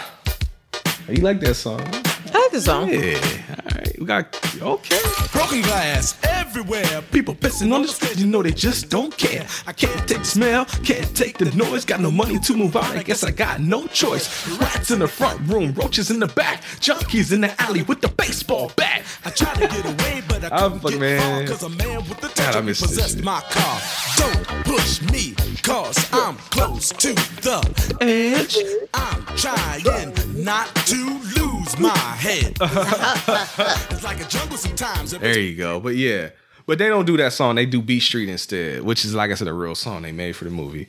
You 1.07 1.21
like 1.21 1.39
that 1.41 1.53
song? 1.53 1.81
I 1.81 2.39
like 2.39 2.51
the 2.51 2.59
song. 2.59 2.89
Yeah. 2.91 3.84
We 3.99 4.05
got 4.05 4.35
okay. 4.61 4.99
Broken 5.31 5.61
glass 5.61 6.17
everywhere. 6.23 7.01
People 7.11 7.35
pissing 7.35 7.73
on 7.73 7.81
the 7.83 7.87
stage, 7.87 8.17
you 8.17 8.27
know 8.27 8.41
they 8.41 8.51
just 8.51 8.89
don't 8.89 9.15
care. 9.15 9.45
I 9.67 9.73
can't 9.73 10.07
take 10.07 10.19
the 10.19 10.25
smell, 10.25 10.65
can't 10.83 11.15
take 11.15 11.37
the 11.37 11.45
noise. 11.55 11.85
Got 11.85 12.01
no 12.01 12.11
money 12.11 12.39
to 12.39 12.53
move 12.55 12.75
out, 12.75 12.85
I 12.95 13.03
guess 13.03 13.23
I 13.23 13.31
got 13.31 13.61
no 13.61 13.87
choice. 13.87 14.47
Rats 14.59 14.91
in 14.91 14.99
the 14.99 15.07
front 15.07 15.39
room, 15.47 15.73
roaches 15.73 16.11
in 16.11 16.19
the 16.19 16.27
back, 16.27 16.63
junkies 16.79 17.31
in 17.31 17.41
the 17.41 17.61
alley 17.61 17.83
with 17.83 18.01
the 18.01 18.09
baseball 18.09 18.71
bat. 18.75 19.03
I 19.23 19.29
tried 19.29 19.55
to 19.55 19.67
get 19.67 19.85
away, 19.85 20.23
but 20.27 20.43
I 20.43 20.49
ah, 20.51 20.65
I'm 20.65 20.79
fucking 20.79 20.99
man. 20.99 21.47
Cause 21.47 21.63
a 21.63 21.69
man 21.69 21.97
with 22.09 22.19
the 22.21 22.31
God, 22.35 22.55
I 22.55 22.61
miss 22.61 22.79
this 22.79 22.89
possessed 22.89 23.23
my 23.23 23.41
car. 23.49 23.81
Don't 24.17 24.45
push 24.65 25.01
me, 25.11 25.35
cause 25.63 25.97
I'm 26.11 26.35
close 26.49 26.89
to 26.89 27.13
the 27.13 27.97
edge. 28.01 28.57
I'm 28.93 29.25
trying 29.37 30.43
not 30.43 30.73
to 30.87 31.19
lose 31.37 31.79
my 31.79 31.97
head. 31.97 32.57
it's 33.91 34.03
like 34.03 34.21
a 34.21 34.27
jungle 34.27 34.57
sometimes. 34.57 35.11
There 35.11 35.39
you 35.39 35.55
go. 35.55 35.79
But 35.79 35.95
yeah. 35.95 36.29
But 36.65 36.79
they 36.79 36.87
don't 36.87 37.05
do 37.05 37.17
that 37.17 37.33
song. 37.33 37.55
They 37.55 37.65
do 37.65 37.81
Beat 37.81 37.99
Street 38.01 38.27
instead, 38.27 38.81
which 38.81 39.05
is 39.05 39.13
like 39.13 39.31
I 39.31 39.35
said, 39.35 39.47
a 39.47 39.53
real 39.53 39.75
song 39.75 40.01
they 40.01 40.11
made 40.11 40.35
for 40.35 40.45
the 40.45 40.51
movie. 40.51 40.87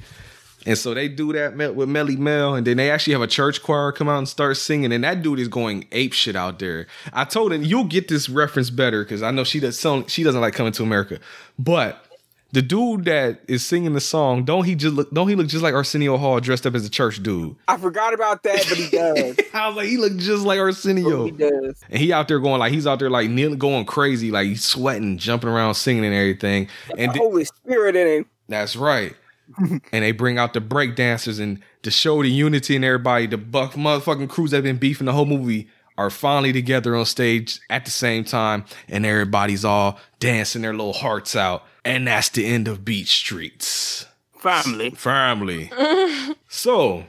And 0.66 0.77
so 0.77 0.94
they 0.94 1.06
do 1.06 1.32
that 1.32 1.56
with 1.77 1.89
Melle 1.89 2.18
Mel, 2.18 2.56
and 2.56 2.66
then 2.66 2.77
they 2.77 2.90
actually 2.90 3.12
have 3.12 3.23
a 3.23 3.28
church 3.28 3.62
choir 3.62 3.93
come 3.93 4.09
out 4.09 4.18
and 4.18 4.28
start 4.28 4.56
singing, 4.56 4.93
and 4.93 5.05
that 5.05 5.23
dude 5.23 5.39
is 5.39 5.47
going 5.47 5.86
ape 5.93 6.12
shit 6.12 6.35
out 6.35 6.59
there. 6.59 6.89
I 7.12 7.24
told 7.24 7.52
him 7.52 7.62
you'll 7.62 7.85
get 7.85 8.09
this 8.09 8.28
reference 8.28 8.70
better 8.70 9.05
because 9.05 9.23
I 9.23 9.31
know 9.31 9.44
she 9.44 9.60
does 9.60 9.78
she 10.09 10.24
doesn't 10.24 10.40
like 10.40 10.55
coming 10.55 10.73
to 10.73 10.82
America, 10.82 11.20
but 11.56 12.05
the 12.52 12.62
dude 12.62 13.05
that 13.06 13.40
is 13.48 13.66
singing 13.66 13.93
the 13.93 14.01
song 14.01 14.44
don't 14.44 14.64
he 14.64 14.74
just 14.74 14.94
look 14.94 15.10
don't 15.12 15.28
he 15.28 15.35
look 15.35 15.47
just 15.48 15.62
like 15.62 15.74
Arsenio 15.74 16.16
Hall 16.16 16.40
dressed 16.40 16.66
up 16.66 16.74
as 16.74 16.85
a 16.86 16.90
church 16.90 17.23
dude? 17.23 17.56
I 17.68 17.77
forgot 17.77 18.14
about 18.14 18.43
that, 18.44 18.64
but 18.68 18.78
he 18.78 18.89
does. 18.97 19.36
I 19.52 19.68
was 19.68 19.77
like, 19.77 19.89
he 19.89 19.97
looked 19.97 20.18
just 20.18 20.44
like 20.44 20.59
Arsenio. 20.59 21.24
he 21.24 21.31
does. 21.32 21.82
And 21.90 22.01
he 22.01 22.12
out 22.12 22.28
there 22.28 22.39
going 22.39 22.60
like 22.60 22.73
he's 22.73 22.86
out 22.86 22.98
there 22.98 23.10
like 23.10 23.28
kneeling, 23.28 23.59
going 23.59 23.85
crazy, 23.85 24.31
like 24.31 24.47
he's 24.47 24.64
sweating, 24.64 25.18
jumping 25.18 25.48
around, 25.51 25.74
singing 25.74 26.05
and 26.05 26.14
everything. 26.14 26.68
And 26.97 27.12
The 27.12 27.18
Holy 27.18 27.44
Spirit 27.44 27.97
in 27.97 28.06
him. 28.09 28.27
that's 28.48 28.77
right. 28.77 29.14
and 29.59 29.81
they 30.02 30.10
bring 30.12 30.39
out 30.39 30.55
the 30.55 30.60
break 30.60 30.97
dancers 30.97 31.39
and 31.39 31.60
to 31.82 31.90
show 31.90 32.20
the 32.23 32.28
unity 32.31 32.74
and 32.77 32.85
everybody. 32.85 33.27
The 33.27 33.39
buck 33.39 33.73
motherfucking 33.74 34.28
crews 34.28 34.51
that 34.51 34.56
have 34.59 34.64
been 34.64 34.78
beefing 34.78 35.06
the 35.06 35.12
whole 35.12 35.27
movie 35.27 35.68
are 35.98 36.10
finally 36.10 36.52
together 36.52 36.94
on 36.97 37.06
stage 37.06 37.60
at 37.70 37.85
the 37.85 37.90
same 37.90 38.24
time, 38.24 38.64
and 38.89 39.06
everybody's 39.06 39.64
all 39.64 39.98
dancing 40.18 40.62
their 40.62 40.73
little 40.73 40.93
hearts 40.93 41.35
out. 41.36 41.62
And 41.86 42.06
that's 42.06 42.28
the 42.30 42.44
end 42.44 42.68
of 42.68 42.84
Beach 42.84 43.08
Streets. 43.16 44.06
Family. 44.38 44.90
Family. 44.90 45.70
so 46.48 47.04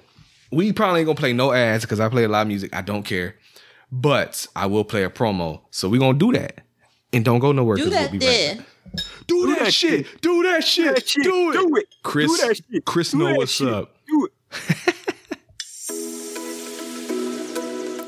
we 0.52 0.72
probably 0.72 1.02
ain't 1.02 1.08
gonna 1.08 1.18
play 1.18 1.34
no 1.34 1.52
ads 1.52 1.84
because 1.84 2.00
I 2.00 2.10
play 2.10 2.24
a 2.24 2.28
lot 2.30 2.44
of 2.44 2.48
music. 2.48 2.76
I 2.76 2.82
don't 2.82 3.04
care. 3.04 3.36
But 3.92 4.46
I 4.56 4.66
will 4.68 4.84
play 4.84 5.04
a 5.04 5.10
promo. 5.10 5.62
So 5.72 5.90
we 5.90 5.98
gonna 6.00 6.18
do 6.18 6.32
that. 6.34 6.60
And 7.14 7.26
don't 7.26 7.40
go 7.40 7.52
nowhere. 7.52 7.78
Do 7.78 7.84
'cause 7.86 7.92
that 7.94 8.12
we'll 8.12 8.20
be 8.20 8.26
right 8.26 8.34
there. 8.34 8.56
back. 8.58 8.66
Do, 9.28 9.56
that, 9.56 9.74
shit. 9.74 10.22
Do 10.22 10.44
that 10.44 10.64
shit. 10.64 11.06
Do 11.22 11.50
it. 11.50 11.54
Do 11.54 11.76
it. 11.76 11.86
Chris, 12.04 12.40
Do 12.40 12.48
that 12.48 12.56
shit. 12.58 12.86
Chris 12.86 13.12
Do 13.12 13.18
know 13.18 13.26
that 13.28 13.38
what's 13.38 13.52
shit. 13.52 13.68
up. 13.68 13.96
Do 14.08 14.26
it. 14.26 14.32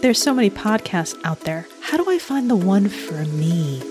There's 0.02 0.22
so 0.22 0.34
many 0.34 0.50
podcasts 0.50 1.20
out 1.26 1.42
there. 1.42 1.68
How 1.82 1.98
do 1.98 2.10
I 2.10 2.18
find 2.20 2.50
the 2.50 2.56
one 2.56 2.88
for 2.88 3.26
me? 3.26 3.82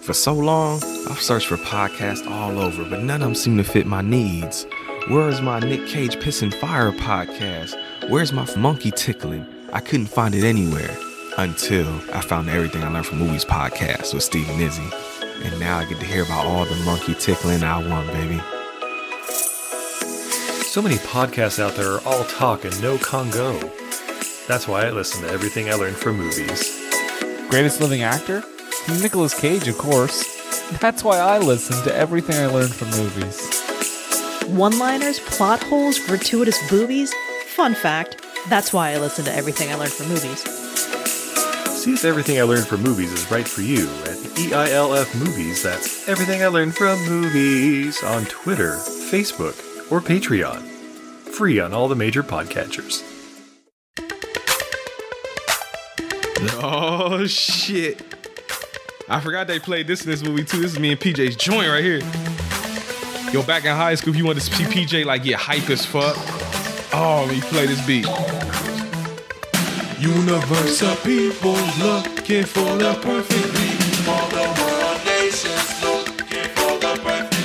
For 0.00 0.14
so 0.14 0.32
long, 0.32 0.82
I've 1.10 1.20
searched 1.20 1.48
for 1.48 1.58
podcasts 1.58 2.28
all 2.28 2.58
over, 2.58 2.84
but 2.84 3.02
none 3.02 3.20
of 3.20 3.28
them 3.28 3.34
seem 3.34 3.58
to 3.58 3.64
fit 3.64 3.86
my 3.86 4.00
needs. 4.00 4.66
Where 5.08 5.28
is 5.28 5.42
my 5.42 5.60
Nick 5.60 5.86
Cage 5.86 6.18
Piss 6.20 6.40
and 6.40 6.54
Fire 6.54 6.90
podcast? 6.90 7.76
Where's 8.08 8.32
my 8.32 8.46
monkey 8.56 8.90
tickling? 8.90 9.46
I 9.72 9.80
couldn't 9.80 10.06
find 10.06 10.34
it 10.34 10.42
anywhere 10.42 10.96
until 11.36 11.86
I 12.14 12.22
found 12.22 12.48
Everything 12.48 12.82
I 12.82 12.90
Learned 12.90 13.06
from 13.06 13.18
Movies 13.18 13.44
podcast 13.44 14.14
with 14.14 14.22
Steve 14.22 14.48
and 14.48 14.60
Izzy. 14.62 14.88
And 15.44 15.60
now 15.60 15.78
I 15.78 15.84
get 15.84 16.00
to 16.00 16.06
hear 16.06 16.24
about 16.24 16.46
all 16.46 16.64
the 16.64 16.76
monkey 16.84 17.14
tickling 17.14 17.62
I 17.62 17.86
want, 17.86 18.08
baby. 18.08 18.40
So 20.64 20.80
many 20.80 20.96
podcasts 20.96 21.58
out 21.58 21.74
there 21.74 21.92
are 21.92 22.02
all 22.06 22.24
talk 22.24 22.64
and 22.64 22.80
no 22.80 22.96
Congo. 22.98 23.58
That's 24.48 24.66
why 24.66 24.86
I 24.86 24.90
listen 24.90 25.22
to 25.22 25.30
everything 25.30 25.68
I 25.68 25.74
learned 25.74 25.96
from 25.96 26.16
movies. 26.16 26.80
Greatest 27.50 27.80
living 27.80 28.02
actor? 28.02 28.42
Nicolas 28.88 29.38
Cage, 29.38 29.68
of 29.68 29.78
course. 29.78 30.24
That's 30.80 31.04
why 31.04 31.18
I 31.18 31.38
listen 31.38 31.82
to 31.84 31.94
everything 31.94 32.36
I 32.36 32.46
learned 32.46 32.74
from 32.74 32.90
movies. 32.90 33.60
One 34.48 34.78
liners, 34.78 35.20
plot 35.20 35.62
holes, 35.62 35.98
gratuitous 35.98 36.58
boobies? 36.68 37.12
Fun 37.54 37.74
fact 37.74 38.20
that's 38.48 38.72
why 38.72 38.92
I 38.92 38.98
listen 38.98 39.24
to 39.26 39.34
everything 39.34 39.70
I 39.70 39.74
learned 39.74 39.92
from 39.92 40.08
movies. 40.08 40.40
See 41.70 41.92
if 41.92 42.04
everything 42.04 42.38
I 42.38 42.42
learned 42.42 42.66
from 42.66 42.82
movies 42.82 43.12
is 43.12 43.30
right 43.30 43.46
for 43.46 43.62
you 43.62 43.88
at 44.04 44.16
E 44.38 44.50
EILF 44.50 45.18
Movies. 45.18 45.62
That's 45.62 46.08
everything 46.08 46.42
I 46.42 46.48
learned 46.48 46.74
from 46.74 46.98
movies 47.06 48.02
on 48.02 48.24
Twitter, 48.26 48.76
Facebook, 49.10 49.90
or 49.90 50.00
Patreon. 50.00 50.60
Free 51.32 51.60
on 51.60 51.72
all 51.72 51.88
the 51.88 51.96
major 51.96 52.22
podcatchers. 52.22 53.02
Oh 56.62 57.26
shit. 57.26 58.19
I 59.10 59.18
forgot 59.18 59.48
they 59.48 59.58
played 59.58 59.88
this 59.88 60.04
in 60.04 60.10
this 60.10 60.22
movie 60.22 60.44
too. 60.44 60.60
This 60.60 60.74
is 60.74 60.78
me 60.78 60.92
and 60.92 61.00
PJ's 61.00 61.34
joint 61.34 61.68
right 61.68 61.82
here. 61.82 61.98
Yo, 63.32 63.42
back 63.42 63.64
in 63.64 63.74
high 63.74 63.96
school, 63.96 64.12
if 64.12 64.16
you 64.16 64.24
wanted 64.24 64.40
to 64.40 64.54
see 64.54 64.62
PJ 64.62 65.04
like 65.04 65.24
get 65.24 65.34
hype 65.34 65.68
as 65.68 65.84
fuck. 65.84 66.14
Oh, 66.92 67.26
me 67.26 67.40
play 67.40 67.66
this 67.66 67.84
beat. 67.84 68.06
Universe 69.98 70.82
of 70.82 71.02
people 71.02 71.58
looking 71.80 72.44
for 72.44 72.76
the 72.78 72.96
perfect 73.02 73.52
beat. 73.52 74.08
All 74.08 74.28
the 74.28 74.46
world 74.62 75.04
nations 75.04 75.82
looking 75.82 76.48
for 76.54 76.78
the 76.78 77.00
perfect 77.02 77.40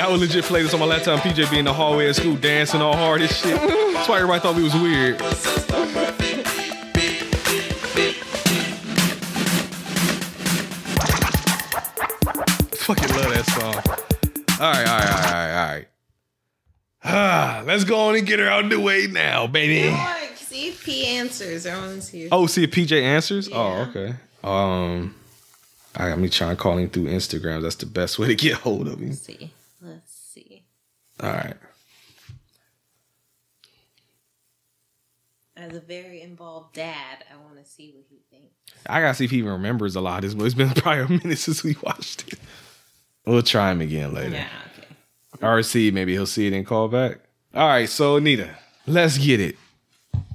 I 0.00 0.08
would 0.10 0.20
legit 0.20 0.44
play 0.44 0.62
this 0.62 0.74
on 0.74 0.80
my 0.80 0.86
laptop. 0.86 1.20
PJ 1.20 1.50
be 1.52 1.58
in 1.58 1.66
the 1.66 1.72
hallway 1.72 2.08
at 2.08 2.16
school 2.16 2.34
dancing 2.36 2.80
all 2.80 2.96
hard 2.96 3.22
as 3.22 3.36
shit. 3.36 3.60
That's 3.60 4.08
why 4.08 4.16
everybody 4.16 4.40
thought 4.40 4.56
we 4.56 4.64
was 4.64 4.74
weird. 4.74 5.20
Ah, 17.04 17.62
let's 17.66 17.84
go 17.84 18.08
on 18.08 18.16
and 18.16 18.26
get 18.26 18.38
her 18.38 18.48
out 18.48 18.64
of 18.64 18.70
the 18.70 18.80
way 18.80 19.06
now, 19.06 19.46
baby. 19.46 19.90
Like, 19.90 20.36
see 20.36 20.68
if 20.68 20.82
P 20.84 21.06
answers. 21.06 21.66
I 21.66 21.76
want 21.78 21.96
to 21.96 22.02
see. 22.02 22.28
Oh, 22.32 22.46
see 22.46 22.64
if 22.64 22.70
PJ 22.70 23.00
answers. 23.00 23.48
Oh, 23.52 23.86
okay. 23.90 24.14
Um, 24.42 25.14
all 25.96 26.06
right, 26.06 26.10
let 26.10 26.18
me 26.18 26.28
trying 26.28 26.50
and 26.50 26.58
call 26.58 26.78
him 26.78 26.88
through 26.88 27.04
Instagram. 27.04 27.62
That's 27.62 27.76
the 27.76 27.86
best 27.86 28.18
way 28.18 28.28
to 28.28 28.34
get 28.34 28.54
hold 28.54 28.88
of 28.88 28.98
him. 28.98 29.08
Let's 29.10 29.20
see. 29.20 29.52
Let's 29.82 30.12
see. 30.12 30.64
All 31.20 31.30
right. 31.30 31.56
As 35.56 35.74
a 35.74 35.80
very 35.80 36.20
involved 36.22 36.74
dad, 36.74 37.24
I 37.32 37.36
want 37.36 37.64
to 37.64 37.70
see 37.70 37.92
what 37.94 38.04
he 38.10 38.18
thinks. 38.30 38.54
I 38.86 39.00
gotta 39.00 39.14
see 39.14 39.24
if 39.24 39.30
he 39.30 39.38
even 39.38 39.52
remembers 39.52 39.94
a 39.94 40.00
lot 40.00 40.24
of 40.24 40.30
this, 40.30 40.34
but 40.34 40.44
it's 40.44 40.54
been 40.54 40.70
probably 40.74 41.16
a 41.16 41.20
minute 41.22 41.38
since 41.38 41.62
we 41.62 41.76
watched 41.82 42.32
it. 42.32 42.38
We'll 43.24 43.42
try 43.42 43.70
him 43.70 43.80
again 43.80 44.12
later. 44.12 44.34
Yeah. 44.36 44.48
RC, 45.40 45.92
maybe 45.92 46.12
he'll 46.12 46.26
see 46.26 46.46
it 46.46 46.52
and 46.52 46.66
call 46.66 46.88
back. 46.88 47.18
All 47.54 47.68
right, 47.68 47.88
so 47.88 48.16
Anita, 48.16 48.50
let's 48.86 49.18
get 49.18 49.40
it. 49.40 49.56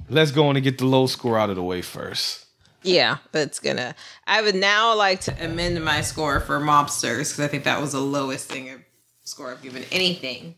let's 0.08 0.30
go 0.30 0.48
on 0.48 0.56
and 0.56 0.64
get 0.64 0.78
the 0.78 0.86
low 0.86 1.06
score 1.06 1.38
out 1.38 1.50
of 1.50 1.56
the 1.56 1.62
way 1.62 1.82
first. 1.82 2.46
Yeah, 2.82 3.18
that's 3.32 3.58
gonna. 3.58 3.94
I 4.26 4.40
would 4.40 4.54
now 4.54 4.96
like 4.96 5.20
to 5.22 5.44
amend 5.44 5.84
my 5.84 6.00
score 6.00 6.40
for 6.40 6.58
mobsters 6.58 7.30
because 7.30 7.40
I 7.40 7.46
think 7.48 7.64
that 7.64 7.80
was 7.80 7.92
the 7.92 8.00
lowest 8.00 8.48
thing 8.48 8.70
of 8.70 8.80
score 9.24 9.50
I've 9.50 9.62
given 9.62 9.84
anything, 9.92 10.54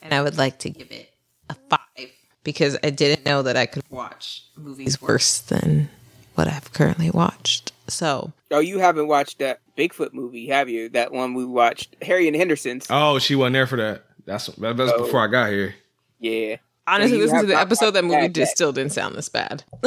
and 0.00 0.14
I 0.14 0.22
would 0.22 0.38
like 0.38 0.58
to 0.60 0.70
give 0.70 0.92
it 0.92 1.12
a 1.50 1.54
five 1.54 2.10
because 2.44 2.78
I 2.84 2.90
didn't 2.90 3.26
know 3.26 3.42
that 3.42 3.56
I 3.56 3.66
could 3.66 3.82
watch 3.90 4.44
movies 4.56 5.02
worse 5.02 5.40
than 5.40 5.90
what 6.36 6.46
I've 6.46 6.72
currently 6.72 7.10
watched. 7.10 7.72
So 7.88 8.32
Oh, 8.50 8.58
you 8.60 8.78
haven't 8.78 9.08
watched 9.08 9.38
that 9.38 9.60
Bigfoot 9.76 10.12
movie, 10.12 10.46
have 10.48 10.68
you? 10.68 10.88
That 10.90 11.12
one 11.12 11.34
we 11.34 11.44
watched, 11.44 11.96
Harry 12.02 12.26
and 12.28 12.36
Henderson's. 12.36 12.86
Oh, 12.90 13.18
she 13.18 13.34
wasn't 13.34 13.54
there 13.54 13.66
for 13.66 13.76
that. 13.76 14.04
That's 14.26 14.46
that- 14.46 14.76
that's 14.76 14.92
Oh. 14.92 15.04
before 15.04 15.20
I 15.22 15.26
got 15.28 15.50
here. 15.50 15.74
Yeah. 16.20 16.56
honestly, 16.86 17.10
So 17.10 17.16
you 17.16 17.22
listen 17.22 17.40
to 17.40 17.46
the 17.46 17.58
episode. 17.58 17.90
That 17.92 18.04
movie 18.04 18.20
that 18.22 18.32
just 18.32 18.52
still 18.52 18.72
didn't 18.72 18.92
sound 18.92 19.14
this 19.14 19.28
bad. 19.28 19.62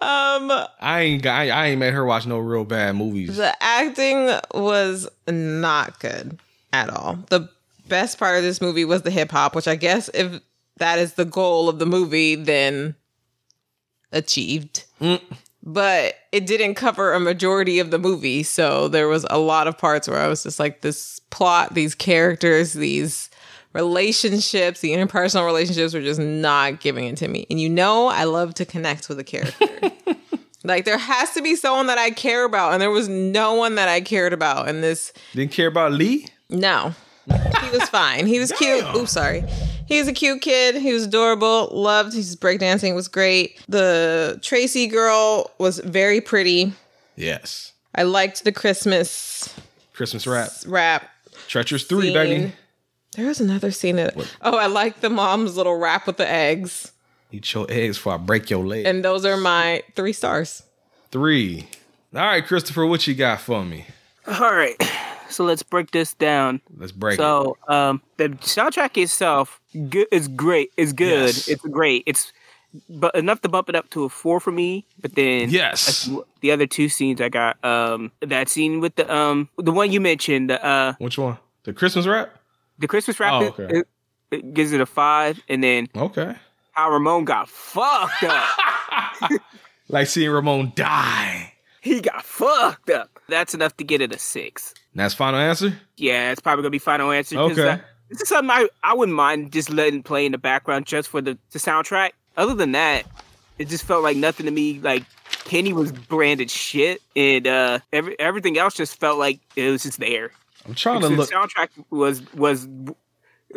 um, 0.00 0.50
I 0.80 1.00
ain't 1.00 1.26
I, 1.26 1.48
I 1.50 1.66
ain't 1.68 1.78
made 1.80 1.94
her 1.94 2.04
watch 2.04 2.26
no 2.26 2.38
real 2.38 2.64
bad 2.64 2.96
movies. 2.96 3.36
The 3.36 3.54
acting 3.62 4.30
was 4.54 5.08
not 5.28 5.98
good 6.00 6.38
at 6.72 6.90
all. 6.90 7.18
The 7.30 7.48
best 7.88 8.18
part 8.18 8.36
of 8.38 8.42
this 8.42 8.60
movie 8.60 8.84
was 8.84 9.02
the 9.02 9.10
hip 9.10 9.30
hop, 9.30 9.54
which 9.54 9.68
I 9.68 9.76
guess 9.76 10.08
if 10.14 10.40
that 10.78 10.98
is 10.98 11.14
the 11.14 11.24
goal 11.24 11.68
of 11.68 11.78
the 11.78 11.86
movie, 11.86 12.34
then 12.34 12.94
achieved. 14.12 14.84
But 15.62 16.14
it 16.32 16.46
didn't 16.46 16.74
cover 16.74 17.12
a 17.12 17.20
majority 17.20 17.78
of 17.78 17.90
the 17.90 17.98
movie, 17.98 18.42
so 18.42 18.88
there 18.88 19.06
was 19.06 19.24
a 19.30 19.38
lot 19.38 19.68
of 19.68 19.78
parts 19.78 20.08
where 20.08 20.18
I 20.18 20.26
was 20.26 20.42
just 20.42 20.58
like, 20.58 20.80
this 20.80 21.20
plot, 21.30 21.74
these 21.74 21.94
characters, 21.94 22.72
these 22.72 23.30
relationships, 23.72 24.80
the 24.80 24.90
interpersonal 24.90 25.46
relationships 25.46 25.94
were 25.94 26.00
just 26.00 26.20
not 26.20 26.80
giving 26.80 27.04
it 27.04 27.16
to 27.18 27.28
me. 27.28 27.46
And 27.48 27.60
you 27.60 27.68
know, 27.68 28.08
I 28.08 28.24
love 28.24 28.54
to 28.54 28.64
connect 28.64 29.08
with 29.08 29.18
a 29.20 29.24
character. 29.24 29.66
Like 30.64 30.84
there 30.84 30.98
has 30.98 31.34
to 31.34 31.42
be 31.42 31.56
someone 31.56 31.86
that 31.88 31.98
I 31.98 32.10
care 32.10 32.44
about, 32.44 32.72
and 32.72 32.80
there 32.80 32.90
was 32.90 33.08
no 33.08 33.54
one 33.54 33.74
that 33.76 33.88
I 33.88 34.00
cared 34.00 34.32
about 34.32 34.68
in 34.68 34.80
this. 34.80 35.12
Didn't 35.32 35.52
care 35.52 35.66
about 35.66 35.92
Lee. 35.92 36.26
No, 36.48 36.94
he 37.28 37.70
was 37.70 37.88
fine. 37.88 38.26
He 38.26 38.38
was 38.38 38.52
cute. 38.58 38.84
Oops, 38.96 39.10
sorry. 39.12 39.44
He 39.86 39.98
was 39.98 40.08
a 40.08 40.12
cute 40.12 40.40
kid. 40.40 40.76
He 40.76 40.92
was 40.92 41.04
adorable. 41.04 41.68
Loved 41.72 42.14
his 42.14 42.34
breakdancing 42.36 42.94
was 42.94 43.08
great. 43.08 43.60
The 43.68 44.38
Tracy 44.42 44.86
girl 44.86 45.50
was 45.58 45.78
very 45.80 46.20
pretty. 46.20 46.72
Yes. 47.16 47.72
I 47.94 48.04
liked 48.04 48.44
the 48.44 48.52
Christmas 48.52 49.54
Christmas 49.92 50.26
rap. 50.26 50.50
rap. 50.66 51.10
Treacherous 51.48 51.84
three, 51.84 52.04
scene. 52.04 52.14
baby. 52.14 52.52
There 53.16 53.26
was 53.26 53.40
another 53.40 53.70
scene 53.70 53.96
that. 53.96 54.14
Oh, 54.40 54.56
I 54.56 54.66
like 54.66 55.00
the 55.00 55.10
mom's 55.10 55.56
little 55.56 55.76
rap 55.76 56.06
with 56.06 56.16
the 56.16 56.28
eggs, 56.28 56.92
Eat 57.30 57.52
your 57.52 57.66
eggs 57.70 57.98
before 57.98 58.14
I 58.14 58.16
break 58.16 58.48
your 58.48 58.64
leg. 58.64 58.86
and 58.86 59.04
those 59.04 59.24
are 59.26 59.36
my 59.36 59.82
three 59.94 60.14
stars. 60.14 60.62
Three. 61.10 61.66
All 62.14 62.20
right, 62.22 62.46
Christopher, 62.46 62.86
what 62.86 63.06
you 63.06 63.14
got 63.14 63.40
for 63.40 63.64
me? 63.64 63.86
All 64.26 64.52
right. 64.54 64.76
So 65.32 65.44
let's 65.44 65.62
break 65.62 65.90
this 65.90 66.14
down. 66.14 66.60
Let's 66.76 66.92
break 66.92 67.16
so, 67.16 67.56
um, 67.68 68.02
the 68.18 68.28
soundtrack 68.30 69.00
itself 69.00 69.60
good, 69.88 70.06
is 70.12 70.28
great. 70.28 70.70
It's 70.76 70.92
good. 70.92 71.26
Yes. 71.34 71.48
It's 71.48 71.62
great. 71.66 72.04
It's 72.06 72.32
but 72.88 73.14
enough 73.14 73.42
to 73.42 73.48
bump 73.50 73.68
it 73.68 73.74
up 73.74 73.90
to 73.90 74.04
a 74.04 74.08
four 74.08 74.40
for 74.40 74.50
me. 74.52 74.86
But 75.00 75.14
then, 75.14 75.50
Yes. 75.50 76.08
the 76.40 76.52
other 76.52 76.66
two 76.66 76.88
scenes 76.88 77.20
I 77.20 77.28
got, 77.28 77.62
um, 77.64 78.12
that 78.20 78.48
scene 78.48 78.80
with 78.80 78.94
the 78.96 79.12
um, 79.14 79.48
the 79.58 79.72
one 79.72 79.92
you 79.92 80.00
mentioned, 80.00 80.48
the 80.50 80.64
uh, 80.64 80.94
Which 80.98 81.18
one? 81.18 81.36
The 81.64 81.72
Christmas 81.72 82.06
rap? 82.06 82.34
the 82.78 82.88
Christmas 82.88 83.20
rap, 83.20 83.32
Oh, 83.34 83.44
okay. 83.48 83.68
it, 83.78 83.88
it 84.30 84.54
gives 84.54 84.72
it 84.72 84.80
a 84.80 84.86
five, 84.86 85.38
and 85.48 85.62
then 85.62 85.88
Okay. 85.94 86.34
how 86.72 86.90
Ramon 86.90 87.24
got 87.24 87.48
fucked 87.48 88.24
up. 88.24 88.48
Like 89.88 90.06
seeing 90.06 90.30
Ramon 90.30 90.72
die. 90.74 91.52
he 91.82 92.00
got 92.00 92.24
fucked 92.24 92.88
up. 92.88 93.18
That's 93.28 93.52
enough 93.52 93.76
to 93.76 93.84
get 93.84 94.00
it 94.00 94.14
a 94.14 94.18
six. 94.18 94.72
That's 94.94 95.14
final 95.14 95.40
answer? 95.40 95.74
Yeah, 95.96 96.30
it's 96.32 96.40
probably 96.40 96.62
gonna 96.62 96.70
be 96.70 96.78
final 96.78 97.10
answer. 97.10 97.38
Okay. 97.38 97.68
uh, 97.68 97.78
this 98.10 98.20
is 98.22 98.28
something 98.28 98.50
I, 98.50 98.68
I 98.82 98.94
wouldn't 98.94 99.16
mind 99.16 99.52
just 99.52 99.70
letting 99.70 100.02
play 100.02 100.26
in 100.26 100.32
the 100.32 100.38
background 100.38 100.86
just 100.86 101.08
for 101.08 101.20
the, 101.22 101.38
the 101.50 101.58
soundtrack. 101.58 102.10
Other 102.36 102.54
than 102.54 102.72
that, 102.72 103.04
it 103.58 103.68
just 103.68 103.84
felt 103.84 104.02
like 104.02 104.16
nothing 104.16 104.46
to 104.46 104.52
me. 104.52 104.78
Like 104.80 105.04
Kenny 105.44 105.72
was 105.72 105.92
branded 105.92 106.50
shit, 106.50 107.00
and 107.16 107.46
uh, 107.46 107.78
every 107.92 108.18
everything 108.18 108.58
else 108.58 108.74
just 108.74 109.00
felt 109.00 109.18
like 109.18 109.40
it 109.56 109.70
was 109.70 109.82
just 109.82 109.98
there. 109.98 110.30
I'm 110.66 110.74
trying 110.74 111.00
to 111.00 111.08
look. 111.08 111.28
the 111.28 111.34
soundtrack 111.34 111.68
was 111.90 112.22
was 112.34 112.68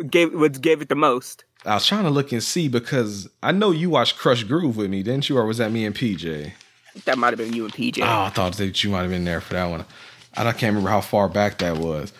gave 0.08 0.32
was 0.32 0.58
gave 0.58 0.80
it 0.80 0.88
the 0.88 0.94
most. 0.94 1.44
I 1.64 1.74
was 1.74 1.86
trying 1.86 2.04
to 2.04 2.10
look 2.10 2.32
and 2.32 2.42
see 2.42 2.68
because 2.68 3.28
I 3.42 3.52
know 3.52 3.72
you 3.72 3.90
watched 3.90 4.18
Krush 4.18 4.46
Groove 4.46 4.76
with 4.76 4.88
me, 4.88 5.02
didn't 5.02 5.28
you? 5.28 5.36
Or 5.36 5.46
was 5.46 5.58
that 5.58 5.72
me 5.72 5.84
and 5.84 5.94
PJ? 5.94 6.52
That 7.04 7.18
might 7.18 7.28
have 7.30 7.38
been 7.38 7.52
you 7.52 7.64
and 7.64 7.74
PJ. 7.74 8.02
Oh, 8.02 8.24
I 8.26 8.30
thought 8.30 8.56
that 8.56 8.82
you 8.84 8.90
might 8.90 9.02
have 9.02 9.10
been 9.10 9.24
there 9.24 9.40
for 9.40 9.54
that 9.54 9.66
one. 9.66 9.84
I 10.36 10.52
can't 10.52 10.70
remember 10.70 10.90
how 10.90 11.00
far 11.00 11.28
back 11.28 11.58
that 11.58 11.78
was. 11.78 12.12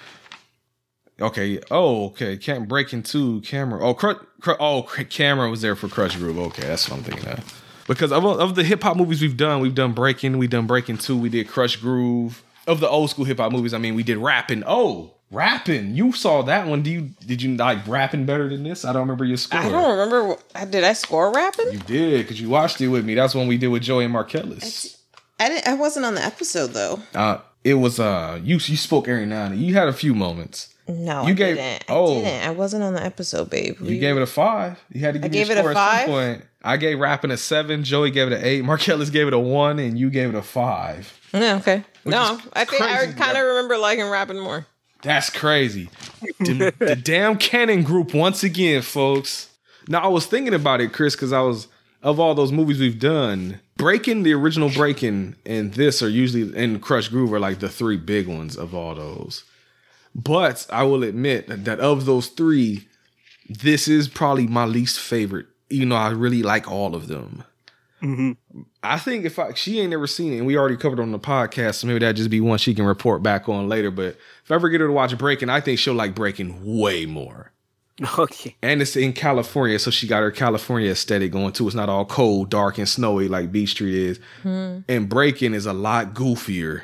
Okay. 1.21 1.61
Oh, 1.71 2.07
okay. 2.07 2.37
Can't 2.37 2.69
break 2.69 2.93
into 2.93 3.41
camera. 3.41 3.83
Oh, 3.85 3.95
Cru- 3.95 4.21
Cru- 4.41 4.57
oh, 4.61 4.83
Cr- 4.83 5.03
camera 5.03 5.51
was 5.51 5.63
there 5.63 5.77
for 5.77 5.89
Krush 5.89 6.17
Groove. 6.19 6.39
Okay, 6.39 6.67
that's 6.67 6.89
what 6.89 6.99
I'm 6.99 7.05
thinking 7.05 7.29
of. 7.29 7.63
Because 7.87 8.13
of, 8.13 8.25
of 8.25 8.55
the 8.55 8.65
hip 8.65 8.83
hop 8.83 8.97
movies 8.97 9.23
we've 9.23 9.37
done, 9.37 9.61
we've 9.61 9.75
done 9.75 9.93
Breaking, 9.93 10.39
we've 10.39 10.51
done 10.51 10.67
Breaking 10.67 10.99
Two, 10.99 11.17
we 11.17 11.29
did 11.29 11.49
Krush 11.49 11.81
Groove. 11.81 12.43
Of 12.67 12.81
the 12.81 12.89
old 12.89 13.11
school 13.11 13.25
hip 13.25 13.39
hop 13.39 13.53
movies, 13.53 13.73
I 13.73 13.79
mean, 13.79 13.95
we 13.95 14.03
did 14.03 14.19
rapping. 14.19 14.65
Oh, 14.67 15.13
rapping! 15.31 15.95
You 15.95 16.11
saw 16.13 16.43
that 16.43 16.67
one? 16.67 16.83
Do 16.83 16.91
you 16.91 17.11
did 17.25 17.41
you 17.41 17.55
like 17.57 17.87
rapping 17.87 18.27
better 18.27 18.49
than 18.49 18.65
this? 18.65 18.85
I 18.85 18.93
don't 18.93 19.03
remember 19.03 19.25
your 19.25 19.37
score. 19.37 19.61
I 19.61 19.69
don't 19.69 19.97
remember. 19.99 20.37
Did 20.69 20.83
I 20.83 20.93
score 20.93 21.33
rapping? 21.33 21.73
You 21.73 21.79
did 21.79 22.23
because 22.25 22.41
you 22.41 22.49
watched 22.49 22.81
it 22.81 22.89
with 22.89 23.05
me. 23.05 23.15
That's 23.15 23.37
one 23.37 23.47
we 23.47 23.57
did 23.57 23.69
with 23.69 23.83
Joey 23.83 24.05
and 24.05 24.13
Marcellus. 24.13 24.97
I 25.39 25.49
didn't. 25.49 25.69
I 25.69 25.75
wasn't 25.75 26.07
on 26.07 26.17
the 26.17 26.25
episode 26.25 26.69
though. 26.73 26.99
Uh, 27.15 27.39
it 27.67 27.75
was 27.75 27.99
uh, 28.01 28.39
you 28.43 28.55
you 28.57 28.77
spoke 28.77 29.09
every 29.09 29.27
now 29.27 29.45
and 29.47 29.55
then. 29.55 29.61
You 29.61 29.75
had 29.75 29.89
a 29.89 29.93
few 29.93 30.15
moments. 30.15 30.73
No, 30.89 31.23
You 31.25 31.31
I 31.31 31.33
gave- 31.33 31.57
didn't. 31.57 31.85
oh. 31.89 32.21
I 32.21 32.23
didn't. 32.23 32.47
I 32.49 32.51
wasn't 32.53 32.85
on 32.85 32.95
the 32.95 33.03
episode, 33.03 33.51
babe. 33.51 33.77
You 33.81 33.99
gave 33.99 34.17
it 34.17 34.23
a 34.23 34.27
five. 34.27 34.79
You 34.93 35.01
had 35.01 35.15
to 35.15 35.19
give 35.19 35.25
I 35.25 35.29
me 35.31 35.39
gave 35.39 35.49
a 35.51 35.53
it 35.53 35.57
a 35.59 35.61
score 35.61 35.71
at 35.73 35.75
five? 35.75 36.01
some 36.03 36.09
point. 36.11 36.43
I 36.63 36.77
gave 36.77 36.99
rapping 37.01 37.31
a 37.33 37.37
seven. 37.37 37.83
Joey 37.83 38.11
gave 38.13 38.29
it 38.31 38.35
an 38.35 38.45
eight. 38.45 38.65
Marcellus 38.65 39.11
gave 39.11 39.27
it 39.27 39.33
a 39.33 39.39
one, 39.39 39.81
and 39.81 39.99
you 39.99 40.11
gave 40.11 40.29
it 40.29 40.35
a 40.37 40.43
five. 40.43 41.13
Yeah, 41.35 41.57
okay. 41.57 41.85
Which 42.05 42.13
no, 42.15 42.41
I 42.55 42.65
think 42.65 42.81
I 42.83 43.13
kind 43.13 43.37
of 43.37 43.45
remember 43.45 43.77
liking 43.77 44.09
rapping 44.09 44.39
more. 44.39 44.65
That's 45.03 45.29
crazy. 45.29 45.91
the, 46.39 46.73
the 46.79 46.97
damn 46.97 47.37
Cannon 47.37 47.83
group 47.83 48.15
once 48.15 48.43
again, 48.43 48.81
folks. 48.81 49.51
Now 49.89 50.01
I 50.01 50.07
was 50.07 50.25
thinking 50.25 50.55
about 50.55 50.81
it, 50.81 50.93
Chris, 50.95 51.15
because 51.15 51.33
I 51.33 51.41
was 51.41 51.67
of 52.03 52.19
all 52.21 52.35
those 52.35 52.53
movies 52.53 52.79
we've 52.81 52.99
done, 52.99 53.61
Breaking, 53.77 54.23
the 54.23 54.33
original 54.33 54.71
Breaking, 54.71 55.37
and 55.45 55.75
this 55.75 56.03
are 56.03 56.09
usually 56.09 56.57
and 56.57 56.83
Krush 56.83 57.11
Groove 57.11 57.33
are 57.33 57.41
like 57.41 57.59
the 57.59 57.69
three 57.69 57.97
big 57.97 58.27
ones 58.27 58.57
of 58.57 58.75
all 58.75 58.95
those. 58.95 59.45
But 60.15 60.67
I 60.71 60.85
will 60.85 61.03
admit 61.03 61.47
that 61.49 61.79
of 61.79 62.07
those 62.07 62.29
three, 62.29 62.89
this 63.49 63.87
is 63.87 64.09
probably 64.09 64.47
my 64.47 64.65
least 64.65 64.99
favorite. 64.99 65.47
Even 65.69 65.91
though 65.91 65.97
I 65.97 66.11
really 66.11 66.43
like 66.43 66.71
all 66.71 66.95
of 66.95 67.09
them. 67.09 67.45
Mm-hmm. 68.03 68.63
I 68.83 68.99
think 68.99 69.25
if 69.25 69.39
I 69.39 69.53
she 69.55 69.81
ain't 69.81 69.91
never 69.91 70.07
seen 70.07 70.33
it, 70.33 70.39
and 70.39 70.47
we 70.47 70.57
already 70.57 70.77
covered 70.77 70.99
it 70.99 71.03
on 71.03 71.13
the 71.13 71.19
podcast, 71.19 71.77
so 71.77 71.87
maybe 71.87 71.99
that 72.01 72.15
just 72.15 72.31
be 72.31 72.41
one 72.41 72.59
she 72.59 72.75
can 72.75 72.85
report 72.85 73.23
back 73.23 73.49
on 73.49 73.69
later. 73.69 73.91
But 73.91 74.17
if 74.45 74.51
I 74.51 74.55
ever 74.55 74.69
get 74.69 74.81
her 74.81 74.87
to 74.87 74.93
watch 74.93 75.17
Breaking, 75.19 75.51
I 75.51 75.61
think 75.61 75.79
she'll 75.79 75.95
like 75.95 76.15
Breaking 76.15 76.61
way 76.79 77.05
more. 77.05 77.53
Okay. 78.19 78.55
And 78.63 78.83
it's 78.83 78.95
in 78.95 79.13
California, 79.13 79.79
so 79.79 79.91
she 79.91 80.07
got 80.07 80.21
her 80.21 80.31
California 80.31 80.91
aesthetic 80.91 81.33
going 81.33 81.53
too. 81.53 81.67
It's 81.67 81.75
not 81.75 81.89
all 81.89 82.05
cold, 82.05 82.51
dark, 82.51 82.79
and 82.79 82.89
snowy 82.89 83.29
like 83.29 83.51
Beat 83.51 83.67
Street 83.67 83.95
is. 83.95 84.21
Hmm. 84.43 84.81
And 84.89 85.09
Breaking 85.09 85.55
is 85.55 85.67
a 85.67 85.73
lot 85.73 86.15
goofier. 86.15 86.83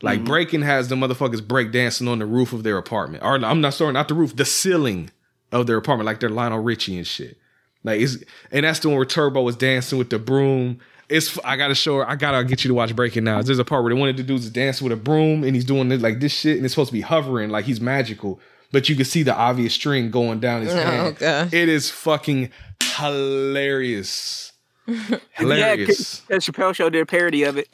Like 0.00 0.20
mm-hmm. 0.20 0.28
Breaking 0.28 0.62
has 0.62 0.88
the 0.88 0.94
motherfuckers 0.94 1.46
break 1.46 1.72
dancing 1.72 2.08
on 2.08 2.20
the 2.20 2.26
roof 2.26 2.52
of 2.52 2.62
their 2.62 2.78
apartment. 2.78 3.22
Or 3.22 3.34
I'm 3.34 3.60
not 3.60 3.74
sorry, 3.74 3.92
not 3.92 4.08
the 4.08 4.14
roof, 4.14 4.34
the 4.34 4.44
ceiling 4.44 5.10
of 5.52 5.66
their 5.66 5.76
apartment, 5.76 6.06
like 6.06 6.20
they're 6.20 6.30
Lionel 6.30 6.60
Richie 6.60 6.96
and 6.96 7.06
shit. 7.06 7.36
Like 7.84 8.00
it's 8.00 8.16
and 8.50 8.64
that's 8.64 8.80
the 8.80 8.88
one 8.88 8.96
where 8.96 9.06
Turbo 9.06 9.42
was 9.42 9.56
dancing 9.56 9.98
with 9.98 10.10
the 10.10 10.18
broom. 10.18 10.80
It's 11.08 11.38
I 11.44 11.56
gotta 11.56 11.74
show 11.74 11.96
her. 11.96 12.08
I 12.08 12.16
gotta 12.16 12.44
get 12.44 12.64
you 12.64 12.68
to 12.68 12.74
watch 12.74 12.94
Breaking 12.94 13.24
Now. 13.24 13.42
There's 13.42 13.58
a 13.58 13.64
part 13.64 13.82
where 13.82 13.94
one 13.96 14.08
of 14.08 14.16
the 14.16 14.22
dudes 14.22 14.44
is 14.44 14.50
dancing 14.50 14.88
with 14.88 14.98
a 14.98 15.00
broom 15.00 15.42
and 15.42 15.54
he's 15.54 15.64
doing 15.64 15.88
this, 15.88 16.00
like 16.00 16.20
this 16.20 16.32
shit, 16.32 16.56
and 16.56 16.64
it's 16.64 16.74
supposed 16.74 16.90
to 16.90 16.94
be 16.94 17.00
hovering, 17.00 17.50
like 17.50 17.64
he's 17.64 17.80
magical. 17.80 18.40
But 18.70 18.88
you 18.88 18.96
can 18.96 19.04
see 19.06 19.22
the 19.22 19.34
obvious 19.34 19.72
string 19.74 20.10
going 20.10 20.40
down 20.40 20.62
his 20.62 20.74
Oh, 20.74 20.76
hand. 20.76 21.18
gosh. 21.18 21.52
It 21.52 21.68
is 21.68 21.90
fucking 21.90 22.50
hilarious. 22.96 24.52
Hilarious. 25.32 26.22
Yeah, 26.30 26.36
Chappelle 26.36 26.74
Show 26.74 26.88
did 26.90 27.02
a 27.02 27.06
parody 27.06 27.42
of 27.42 27.56
it. 27.58 27.68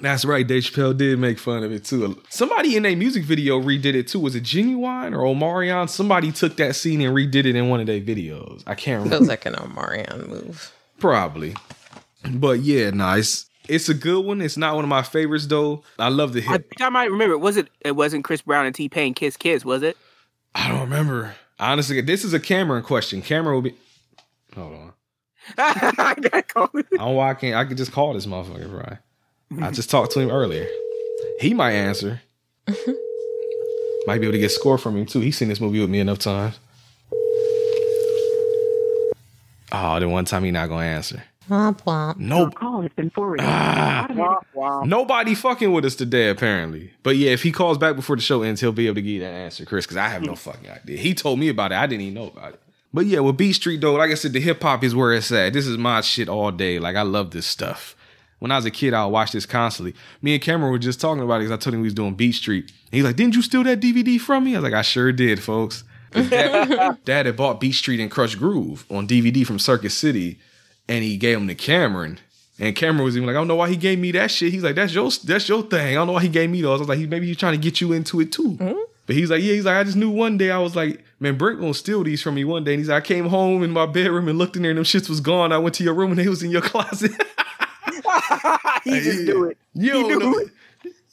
That's 0.00 0.24
right. 0.24 0.46
Dave 0.46 0.62
Chappelle 0.64 0.96
did 0.96 1.18
make 1.18 1.38
fun 1.38 1.62
of 1.64 1.72
it 1.72 1.84
too. 1.84 2.20
Somebody 2.28 2.76
in 2.76 2.84
a 2.86 2.94
music 2.94 3.24
video 3.24 3.60
redid 3.60 3.94
it 3.94 4.08
too. 4.08 4.20
Was 4.20 4.34
it 4.36 4.42
Ginuwine 4.44 5.12
or 5.12 5.18
Omarion? 5.22 5.88
Somebody 5.88 6.30
took 6.32 6.56
that 6.56 6.74
scene 6.76 7.00
and 7.00 7.14
redid 7.16 7.44
it 7.46 7.56
in 7.56 7.68
one 7.68 7.80
of 7.80 7.86
their 7.86 8.00
videos. 8.00 8.62
I 8.66 8.74
can't 8.74 9.02
remember. 9.04 9.16
Feels 9.18 9.28
like 9.28 9.46
an 9.46 9.54
Omarion 9.54 10.28
move. 10.28 10.72
Probably. 10.98 11.54
But 12.28 12.60
yeah, 12.60 12.90
nice. 12.90 13.46
It's 13.68 13.88
a 13.88 13.94
good 13.94 14.24
one. 14.24 14.40
It's 14.40 14.56
not 14.56 14.74
one 14.74 14.84
of 14.84 14.88
my 14.90 15.02
favorites 15.02 15.46
though. 15.46 15.82
I 15.98 16.08
love 16.08 16.32
the 16.34 16.40
I 16.40 16.52
hit. 16.52 16.68
think 16.68 16.80
I 16.82 16.88
might 16.88 17.10
remember. 17.10 17.36
Was 17.38 17.56
it? 17.56 17.68
It 17.80 17.96
wasn't 17.96 18.24
Chris 18.24 18.42
Brown 18.42 18.66
and 18.66 18.74
T 18.74 18.88
Pain 18.88 19.14
Kiss 19.14 19.36
Kiss, 19.36 19.64
was 19.64 19.82
it? 19.82 19.96
I 20.54 20.68
don't 20.68 20.80
remember. 20.80 21.34
Honestly, 21.58 22.00
this 22.00 22.24
is 22.24 22.32
a 22.32 22.40
Cameron 22.40 22.82
question. 22.82 23.22
Cameron 23.22 23.54
will 23.54 23.62
be. 23.62 23.74
Hold 24.54 24.74
on. 24.74 24.92
I 25.58 26.14
gotta 26.20 26.42
call. 26.42 26.70
I 26.74 26.96
don't 26.96 27.14
why 27.16 27.30
I 27.30 27.34
can't. 27.34 27.56
I 27.56 27.64
could 27.64 27.76
just 27.76 27.92
call 27.92 28.14
this 28.14 28.26
motherfucker, 28.26 28.72
right? 28.72 28.98
I 29.62 29.70
just 29.70 29.90
talked 29.90 30.12
to 30.12 30.20
him 30.20 30.30
earlier. 30.30 30.66
He 31.40 31.54
might 31.54 31.72
answer. 31.72 32.22
might 34.06 34.20
be 34.20 34.26
able 34.26 34.32
to 34.32 34.38
get 34.38 34.50
score 34.50 34.78
from 34.78 34.96
him 34.96 35.06
too. 35.06 35.20
He's 35.20 35.36
seen 35.36 35.48
this 35.48 35.60
movie 35.60 35.80
with 35.80 35.90
me 35.90 36.00
enough 36.00 36.18
times. 36.18 36.58
Oh, 39.72 39.98
the 39.98 40.08
one 40.08 40.24
time 40.24 40.44
he 40.44 40.50
not 40.50 40.68
gonna 40.68 40.86
answer. 40.86 41.22
Womp 41.48 41.82
womp. 41.82 42.16
Nope. 42.16 42.54
Call 42.54 42.82
has 42.82 42.92
been 42.92 43.10
forwarded. 43.10 43.44
Ah. 43.46 44.82
Nobody 44.84 45.34
fucking 45.34 45.72
with 45.72 45.84
us 45.84 45.94
today, 45.94 46.28
apparently. 46.30 46.92
But 47.02 47.16
yeah, 47.16 47.30
if 47.32 47.42
he 47.42 47.52
calls 47.52 47.76
back 47.76 47.96
before 47.96 48.16
the 48.16 48.22
show 48.22 48.42
ends, 48.42 48.60
he'll 48.60 48.72
be 48.72 48.86
able 48.86 48.96
to 48.96 49.02
give 49.02 49.10
you 49.10 49.20
that 49.20 49.32
answer, 49.32 49.64
Chris, 49.64 49.84
because 49.84 49.98
I 49.98 50.08
have 50.08 50.22
no 50.22 50.34
fucking 50.36 50.70
idea. 50.70 50.96
He 50.96 51.14
told 51.14 51.38
me 51.38 51.48
about 51.48 51.72
it. 51.72 51.76
I 51.76 51.86
didn't 51.86 52.02
even 52.02 52.14
know 52.14 52.28
about 52.28 52.54
it. 52.54 52.60
But 52.94 53.06
yeah, 53.06 53.18
with 53.20 53.36
Beat 53.36 53.54
Street 53.54 53.80
though, 53.80 53.94
like 53.94 54.10
I 54.10 54.14
said, 54.14 54.32
the 54.32 54.40
hip 54.40 54.62
hop 54.62 54.84
is 54.84 54.94
where 54.94 55.12
it's 55.12 55.30
at. 55.32 55.52
This 55.52 55.66
is 55.66 55.76
my 55.76 56.00
shit 56.00 56.28
all 56.28 56.50
day. 56.52 56.78
Like 56.78 56.96
I 56.96 57.02
love 57.02 57.32
this 57.32 57.46
stuff. 57.46 57.96
When 58.38 58.50
I 58.50 58.56
was 58.56 58.64
a 58.66 58.70
kid, 58.70 58.94
I 58.94 59.04
would 59.04 59.12
watch 59.12 59.32
this 59.32 59.46
constantly. 59.46 59.94
Me 60.22 60.34
and 60.34 60.42
Cameron 60.42 60.70
were 60.70 60.78
just 60.78 61.00
talking 61.00 61.22
about 61.22 61.36
it 61.36 61.44
because 61.44 61.52
I 61.52 61.56
told 61.56 61.74
him 61.74 61.80
we 61.80 61.86
was 61.86 61.94
doing 61.94 62.14
Beat 62.14 62.32
Street. 62.32 62.64
And 62.66 62.92
he's 62.92 63.04
like, 63.04 63.16
"Didn't 63.16 63.34
you 63.34 63.42
steal 63.42 63.64
that 63.64 63.80
DVD 63.80 64.20
from 64.20 64.44
me?" 64.44 64.54
I 64.54 64.60
was 64.60 64.64
like, 64.64 64.78
"I 64.78 64.82
sure 64.82 65.12
did, 65.12 65.42
folks." 65.42 65.82
Dad, 66.12 66.98
Dad 67.04 67.26
had 67.26 67.36
bought 67.36 67.60
Beat 67.60 67.72
Street 67.72 68.00
and 68.00 68.10
Krush 68.10 68.38
Groove 68.38 68.86
on 68.90 69.08
DVD 69.08 69.44
from 69.44 69.58
Circuit 69.58 69.90
City, 69.90 70.38
and 70.88 71.04
he 71.04 71.16
gave 71.16 71.38
them 71.38 71.48
to 71.48 71.54
Cameron. 71.54 72.18
And 72.58 72.74
Cameron 72.76 73.04
was 73.04 73.16
even 73.16 73.26
like, 73.26 73.34
"I 73.34 73.38
don't 73.38 73.48
know 73.48 73.56
why 73.56 73.68
he 73.68 73.76
gave 73.76 73.98
me 73.98 74.12
that 74.12 74.30
shit." 74.30 74.52
He's 74.52 74.62
like, 74.62 74.76
"That's 74.76 74.94
your 74.94 75.10
that's 75.24 75.48
your 75.48 75.62
thing." 75.62 75.88
I 75.88 75.94
don't 75.94 76.06
know 76.06 76.12
why 76.12 76.22
he 76.22 76.28
gave 76.28 76.50
me 76.50 76.62
those. 76.62 76.78
I 76.78 76.82
was 76.82 76.88
like, 76.88 76.98
he, 76.98 77.06
"Maybe 77.06 77.26
he's 77.26 77.36
trying 77.36 77.54
to 77.54 77.58
get 77.58 77.80
you 77.80 77.92
into 77.92 78.20
it 78.20 78.30
too." 78.30 78.52
Mm-hmm. 78.52 78.78
But 79.06 79.16
he's 79.16 79.30
like, 79.30 79.42
"Yeah." 79.42 79.54
He's 79.54 79.64
like, 79.64 79.76
"I 79.76 79.84
just 79.84 79.96
knew 79.96 80.10
one 80.10 80.38
day 80.38 80.50
I 80.52 80.58
was 80.58 80.76
like, 80.76 81.02
man, 81.18 81.36
Brent 81.36 81.58
gonna 81.58 81.74
steal 81.74 82.04
these 82.04 82.22
from 82.22 82.36
me 82.36 82.44
one 82.44 82.62
day." 82.62 82.74
And 82.74 82.80
he's 82.80 82.88
like, 82.88 83.02
"I 83.02 83.06
came 83.06 83.26
home 83.26 83.64
in 83.64 83.72
my 83.72 83.86
bedroom 83.86 84.28
and 84.28 84.38
looked 84.38 84.54
in 84.54 84.62
there, 84.62 84.70
and 84.70 84.78
them 84.78 84.84
shits 84.84 85.08
was 85.08 85.20
gone. 85.20 85.52
I 85.52 85.58
went 85.58 85.74
to 85.76 85.84
your 85.84 85.94
room 85.94 86.12
and 86.12 86.20
they 86.20 86.28
was 86.28 86.42
in 86.42 86.50
your 86.50 86.62
closet." 86.62 87.10
he 88.84 89.00
just 89.00 89.26
do 89.26 89.44
it. 89.44 89.58
You 89.74 89.92
don't 89.92 90.18
know. 90.20 90.40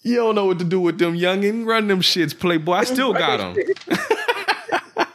You 0.03 0.15
don't 0.15 0.35
know 0.35 0.45
what 0.45 0.59
to 0.59 0.65
do 0.65 0.79
with 0.79 0.97
them 0.97 1.15
youngin. 1.15 1.65
Run 1.65 1.87
them 1.87 2.01
shits, 2.01 2.37
Playboy. 2.37 2.73
I 2.73 2.83
still 2.85 3.13
got 3.13 3.37
them. 3.37 3.55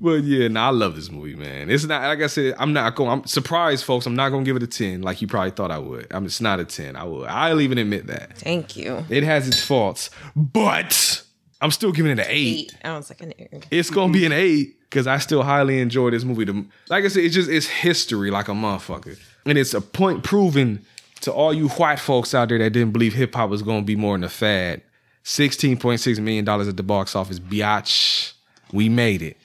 But 0.00 0.22
yeah, 0.22 0.46
no, 0.46 0.60
I 0.60 0.70
love 0.70 0.94
this 0.94 1.10
movie, 1.10 1.34
man. 1.34 1.70
It's 1.70 1.84
not 1.84 2.02
like 2.02 2.22
I 2.22 2.28
said. 2.28 2.54
I'm 2.58 2.72
not 2.72 2.94
going. 2.94 3.10
I'm 3.10 3.26
surprised, 3.26 3.84
folks. 3.84 4.06
I'm 4.06 4.14
not 4.14 4.28
going 4.28 4.44
to 4.44 4.48
give 4.48 4.56
it 4.56 4.62
a 4.62 4.66
ten, 4.68 5.02
like 5.02 5.20
you 5.20 5.26
probably 5.26 5.50
thought 5.50 5.72
I 5.72 5.78
would. 5.78 6.06
I'm. 6.10 6.24
It's 6.24 6.40
not 6.40 6.60
a 6.60 6.64
ten. 6.64 6.94
I 6.94 7.02
will. 7.04 7.26
I'll 7.26 7.60
even 7.60 7.78
admit 7.78 8.06
that. 8.06 8.38
Thank 8.38 8.76
you. 8.76 9.04
It 9.08 9.24
has 9.24 9.48
its 9.48 9.60
faults, 9.62 10.10
but 10.36 11.22
I'm 11.60 11.72
still 11.72 11.90
giving 11.90 12.12
it 12.12 12.20
an 12.20 12.26
eight. 12.28 12.76
I 12.84 12.96
was 12.96 13.10
like 13.10 13.20
an 13.22 13.34
eight. 13.38 13.66
It's 13.70 13.90
gonna 13.90 14.12
be 14.12 14.24
an 14.24 14.32
eight 14.32 14.78
because 14.88 15.08
I 15.08 15.18
still 15.18 15.42
highly 15.42 15.80
enjoy 15.80 16.10
this 16.10 16.22
movie. 16.24 16.44
Like 16.88 17.04
I 17.04 17.08
said, 17.08 17.24
it's 17.24 17.34
just 17.34 17.50
it's 17.50 17.66
history 17.66 18.30
like 18.30 18.48
a 18.48 18.52
motherfucker, 18.52 19.18
and 19.46 19.58
it's 19.58 19.74
a 19.74 19.80
point 19.80 20.22
proven 20.22 20.84
to 21.22 21.32
all 21.32 21.52
you 21.52 21.68
white 21.70 21.98
folks 21.98 22.34
out 22.34 22.50
there 22.50 22.58
that 22.58 22.70
didn't 22.70 22.92
believe 22.92 23.14
hip 23.14 23.34
hop 23.34 23.50
was 23.50 23.62
gonna 23.62 23.82
be 23.82 23.96
more 23.96 24.14
than 24.14 24.22
a 24.22 24.28
fad. 24.28 24.82
Sixteen 25.24 25.76
point 25.76 25.98
six 25.98 26.20
million 26.20 26.44
dollars 26.44 26.68
at 26.68 26.76
the 26.76 26.84
box 26.84 27.16
office, 27.16 27.40
biatch. 27.40 28.34
We 28.72 28.88
made 28.88 29.22
it. 29.22 29.36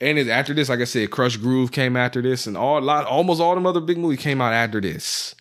And 0.00 0.18
it's 0.18 0.28
after 0.30 0.52
this, 0.54 0.68
like 0.68 0.80
I 0.80 0.84
said, 0.84 1.10
Krush 1.10 1.40
Groove 1.40 1.72
came 1.72 1.96
after 1.96 2.20
this, 2.20 2.46
and 2.46 2.56
all 2.56 2.80
lot 2.80 3.06
almost 3.06 3.40
all 3.40 3.54
them 3.54 3.66
other 3.66 3.80
big 3.80 3.98
movies 3.98 4.20
came 4.20 4.40
out 4.40 4.52
after 4.52 4.80
this. 4.80 5.34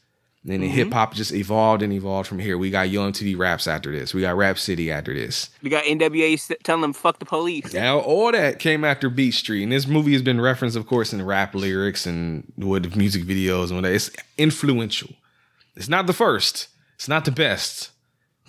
And 0.43 0.51
then 0.51 0.61
Mhm. 0.69 0.73
hip 0.73 0.93
hop 0.93 1.15
just 1.15 1.33
evolved 1.33 1.81
and 1.81 1.93
evolved 1.93 2.27
from 2.27 2.39
here. 2.39 2.57
We 2.57 2.69
got 2.69 2.89
Young 2.89 3.13
Raps 3.37 3.65
after 3.65 3.91
this. 3.97 4.13
We 4.13 4.19
got 4.21 4.35
Rap 4.35 4.59
City 4.59 4.91
after 4.91 5.13
this. 5.13 5.49
We 5.61 5.69
got 5.69 5.85
NWA 5.85 6.37
telling 6.63 6.81
them 6.81 6.91
fuck 6.91 7.19
the 7.19 7.25
police. 7.25 7.73
Now, 7.73 7.99
all 7.99 8.31
that 8.33 8.59
came 8.59 8.83
after 8.83 9.09
Beat 9.09 9.33
Street, 9.35 9.63
and 9.63 9.71
this 9.71 9.87
movie 9.87 10.11
has 10.11 10.21
been 10.21 10.41
referenced, 10.41 10.75
of 10.75 10.85
course, 10.85 11.13
in 11.13 11.25
rap 11.25 11.55
lyrics 11.55 12.05
and 12.05 12.51
with 12.57 12.95
music 12.97 13.23
videos 13.23 13.67
and 13.67 13.77
whatever. 13.77 13.95
It's 13.95 14.11
influential. 14.37 15.11
It's 15.77 15.87
not 15.89 16.07
the 16.07 16.13
first. 16.13 16.67
It's 16.95 17.07
not 17.07 17.23
the 17.25 17.31
best, 17.31 17.91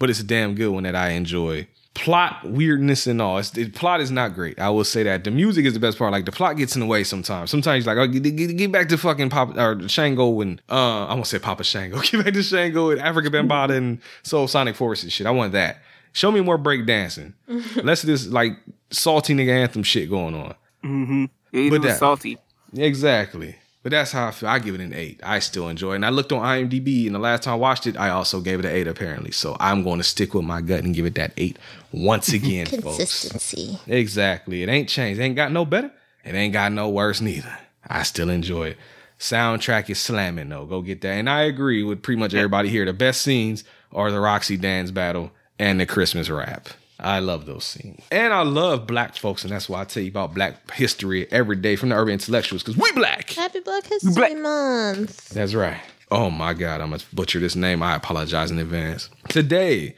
but 0.00 0.10
it's 0.10 0.20
a 0.20 0.24
damn 0.24 0.54
good 0.56 0.70
one 0.70 0.82
that 0.82 0.96
I 0.96 1.10
enjoy. 1.10 1.68
Plot 1.94 2.40
weirdness 2.44 3.06
and 3.06 3.22
all. 3.22 3.38
It's, 3.38 3.50
the 3.50 3.70
plot 3.70 4.00
is 4.00 4.10
not 4.10 4.34
great. 4.34 4.58
I 4.58 4.68
will 4.70 4.82
say 4.84 5.04
that. 5.04 5.22
The 5.22 5.30
music 5.30 5.64
is 5.64 5.74
the 5.74 5.80
best 5.80 5.96
part. 5.96 6.10
Like 6.10 6.24
the 6.24 6.32
plot 6.32 6.56
gets 6.56 6.74
in 6.74 6.80
the 6.80 6.86
way 6.86 7.04
sometimes. 7.04 7.50
Sometimes 7.50 7.86
you're 7.86 7.94
like, 7.94 8.08
oh, 8.08 8.12
get, 8.12 8.34
get, 8.36 8.56
get 8.56 8.72
back 8.72 8.88
to 8.88 8.98
fucking 8.98 9.30
Papa 9.30 9.60
or 9.64 9.88
Shango 9.88 10.40
and 10.40 10.60
uh, 10.68 11.02
I'm 11.04 11.08
gonna 11.10 11.24
say 11.24 11.38
Papa 11.38 11.62
Shango. 11.62 12.00
Get 12.02 12.24
back 12.24 12.34
to 12.34 12.42
Shango 12.42 12.90
and 12.90 13.00
Afrika 13.00 13.28
Bambaataa 13.28 13.70
and 13.76 14.00
Soulsonic 14.24 14.74
Force 14.74 15.04
and 15.04 15.12
shit. 15.12 15.26
I 15.26 15.30
want 15.30 15.52
that. 15.52 15.78
Show 16.12 16.32
me 16.32 16.40
more 16.40 16.58
break 16.58 16.84
dancing. 16.84 17.34
Less 17.82 18.02
of 18.04 18.08
this 18.08 18.26
like 18.26 18.52
salty 18.90 19.32
nigga 19.34 19.50
anthem 19.50 19.84
shit 19.84 20.10
going 20.10 20.34
on. 20.34 20.54
Mm-hmm. 20.82 21.24
It 21.52 21.70
But 21.70 21.82
that- 21.82 21.98
salty. 22.00 22.38
Exactly. 22.76 23.54
But 23.84 23.90
that's 23.90 24.12
how 24.12 24.28
I 24.28 24.30
feel. 24.30 24.48
I 24.48 24.60
give 24.60 24.74
it 24.74 24.80
an 24.80 24.94
eight. 24.94 25.20
I 25.22 25.40
still 25.40 25.68
enjoy 25.68 25.92
it. 25.92 25.96
And 25.96 26.06
I 26.06 26.08
looked 26.08 26.32
on 26.32 26.40
IMDb, 26.40 27.04
and 27.04 27.14
the 27.14 27.18
last 27.18 27.42
time 27.42 27.52
I 27.52 27.56
watched 27.56 27.86
it, 27.86 27.98
I 27.98 28.08
also 28.08 28.40
gave 28.40 28.58
it 28.58 28.64
an 28.64 28.72
eight, 28.72 28.88
apparently. 28.88 29.30
So 29.30 29.58
I'm 29.60 29.84
going 29.84 29.98
to 29.98 30.04
stick 30.04 30.32
with 30.32 30.46
my 30.46 30.62
gut 30.62 30.84
and 30.84 30.94
give 30.94 31.04
it 31.04 31.14
that 31.16 31.34
eight 31.36 31.58
once 31.92 32.32
again, 32.32 32.64
folks. 32.64 32.96
Consistency. 32.96 33.78
Exactly. 33.86 34.62
It 34.62 34.70
ain't 34.70 34.88
changed. 34.88 35.20
It 35.20 35.24
ain't 35.24 35.36
got 35.36 35.52
no 35.52 35.66
better. 35.66 35.92
It 36.24 36.34
ain't 36.34 36.54
got 36.54 36.72
no 36.72 36.88
worse 36.88 37.20
neither. 37.20 37.58
I 37.86 38.04
still 38.04 38.30
enjoy 38.30 38.68
it. 38.68 38.78
Soundtrack 39.18 39.90
is 39.90 40.00
slamming 40.00 40.48
though. 40.48 40.64
Go 40.64 40.80
get 40.80 41.02
that. 41.02 41.12
And 41.12 41.28
I 41.28 41.42
agree 41.42 41.82
with 41.82 42.02
pretty 42.02 42.18
much 42.18 42.32
everybody 42.32 42.70
here. 42.70 42.86
The 42.86 42.94
best 42.94 43.20
scenes 43.20 43.64
are 43.92 44.10
the 44.10 44.18
Roxy 44.18 44.56
Dance 44.56 44.90
battle 44.90 45.30
and 45.58 45.78
the 45.78 45.86
Christmas 45.86 46.30
rap. 46.30 46.68
I 47.04 47.18
love 47.18 47.44
those 47.44 47.64
scenes. 47.64 48.02
And 48.10 48.32
I 48.32 48.42
love 48.42 48.86
black 48.86 49.14
folks, 49.16 49.44
and 49.44 49.52
that's 49.52 49.68
why 49.68 49.82
I 49.82 49.84
tell 49.84 50.02
you 50.02 50.08
about 50.08 50.34
black 50.34 50.70
history 50.72 51.30
every 51.30 51.56
day 51.56 51.76
from 51.76 51.90
the 51.90 51.96
urban 51.96 52.14
intellectuals, 52.14 52.62
because 52.62 52.78
we 52.80 52.90
black. 52.92 53.30
Happy 53.30 53.60
Black 53.60 53.84
History 53.84 54.34
Month. 54.34 55.28
That's 55.28 55.54
right. 55.54 55.80
Oh 56.10 56.30
my 56.30 56.54
God, 56.54 56.80
I'm 56.80 56.90
gonna 56.90 57.02
butcher 57.12 57.40
this 57.40 57.56
name. 57.56 57.82
I 57.82 57.94
apologize 57.94 58.50
in 58.50 58.58
advance. 58.58 59.10
Today, 59.28 59.96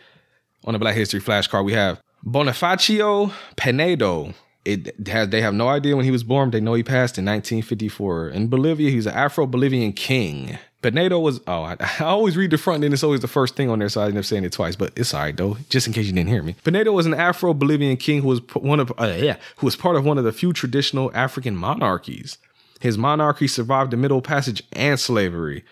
on 0.65 0.73
the 0.73 0.78
Black 0.81 0.97
History 0.97 1.20
flashcard, 1.20 1.65
we 1.65 1.74
have 1.74 2.01
Bonifacio 2.24 3.33
Pinedo. 3.57 4.35
It 4.65 5.07
has 5.07 5.28
they 5.28 5.43
have 5.43 5.55
no 5.55 5.69
idea 5.69 5.95
when 5.95 6.05
he 6.05 6.11
was 6.11 6.24
born. 6.24 6.51
They 6.51 6.61
know 6.61 6.74
he 6.74 6.83
passed 6.83 7.19
in 7.19 7.24
1954 7.24 8.31
in 8.31 8.49
Bolivia. 8.49 8.91
He's 8.91 9.07
an 9.07 9.15
Afro-Bolivian 9.15 9.93
king. 9.93 10.59
Pinedo 10.87 11.19
was 11.19 11.41
oh 11.49 11.63
I, 11.63 11.77
I 11.99 12.05
always 12.05 12.37
read 12.37 12.53
the 12.53 12.59
front 12.59 12.85
and 12.85 12.95
it's 12.95 13.03
always 13.03 13.21
the 13.21 13.27
first 13.27 13.57
thing 13.57 13.69
on 13.69 13.81
there, 13.81 13.89
so 13.89 14.03
I 14.03 14.07
end 14.07 14.19
up 14.19 14.25
saying 14.25 14.45
it 14.45 14.53
twice. 14.53 14.77
But 14.77 14.93
it's 14.95 15.13
all 15.13 15.21
right 15.21 15.37
though, 15.37 15.57
just 15.69 15.89
in 15.89 15.93
case 15.93 16.07
you 16.07 16.13
didn't 16.13 16.29
hear 16.29 16.45
me. 16.45 16.55
Pinedo 16.63 16.93
was 16.93 17.07
an 17.07 17.15
Afro-Bolivian 17.15 17.97
king 17.97 18.23
who 18.23 18.29
was 18.29 18.41
one 18.55 18.79
of 18.79 18.93
uh, 18.97 19.17
yeah 19.19 19.37
who 19.57 19.67
was 19.67 19.75
part 19.75 19.97
of 19.97 20.05
one 20.05 20.17
of 20.17 20.23
the 20.23 20.33
few 20.33 20.53
traditional 20.53 21.11
African 21.13 21.57
monarchies. 21.57 22.39
His 22.79 22.97
monarchy 22.97 23.49
survived 23.49 23.91
the 23.91 23.97
Middle 23.97 24.23
Passage 24.23 24.63
and 24.73 25.01
slavery. 25.01 25.65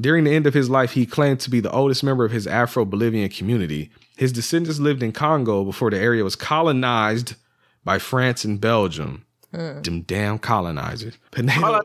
During 0.00 0.24
the 0.24 0.30
end 0.30 0.46
of 0.46 0.54
his 0.54 0.70
life, 0.70 0.92
he 0.92 1.04
claimed 1.04 1.40
to 1.40 1.50
be 1.50 1.58
the 1.58 1.72
oldest 1.72 2.04
member 2.04 2.24
of 2.24 2.30
his 2.30 2.46
Afro 2.46 2.84
Bolivian 2.84 3.28
community. 3.28 3.90
His 4.16 4.30
descendants 4.30 4.78
lived 4.78 5.02
in 5.02 5.12
Congo 5.12 5.64
before 5.64 5.90
the 5.90 5.98
area 5.98 6.22
was 6.22 6.36
colonized 6.36 7.34
by 7.84 7.98
France 7.98 8.44
and 8.44 8.60
Belgium. 8.60 9.24
Mm. 9.52 9.82
Them 9.82 10.02
damn 10.02 10.38
colonizers. 10.38 11.18
Pinedo, 11.32 11.82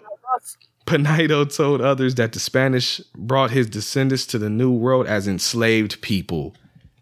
Pinedo 0.86 1.45
told 1.45 1.82
others 1.82 2.16
that 2.16 2.34
the 2.34 2.40
Spanish 2.40 2.99
brought 3.16 3.52
his 3.52 3.68
descendants 3.68 4.26
to 4.28 4.38
the 4.38 4.49
New 4.49 4.72
World 4.72 5.07
as 5.07 5.28
enslaved 5.28 6.02
people. 6.02 6.56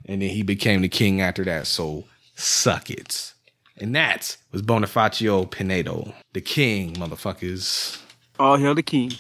And 0.06 0.22
then 0.22 0.30
he 0.30 0.44
became 0.44 0.82
the 0.82 0.90
king 0.90 1.22
after 1.22 1.44
that. 1.46 1.68
So 1.68 2.06
suck 2.36 2.90
it. 2.90 3.34
And 3.78 3.96
that 3.96 4.38
was 4.52 4.62
Bonifacio 4.62 5.50
Pinedo, 5.50 6.14
the 6.34 6.42
king, 6.42 6.94
motherfuckers. 6.96 8.00
All 8.40 8.58
hail 8.58 8.76
the 8.76 8.84
king. 8.84 9.12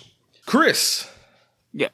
Chris. 0.45 1.09
Yeah. 1.73 1.89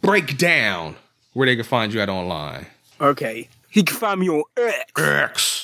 Break 0.00 0.38
down 0.38 0.96
where 1.32 1.46
they 1.46 1.56
can 1.56 1.64
find 1.64 1.92
you 1.92 2.00
at 2.00 2.08
online. 2.08 2.66
Okay. 3.00 3.48
He 3.68 3.82
can 3.82 3.96
find 3.96 4.20
me 4.20 4.28
on 4.28 4.42
X. 4.56 4.92
X. 4.96 5.55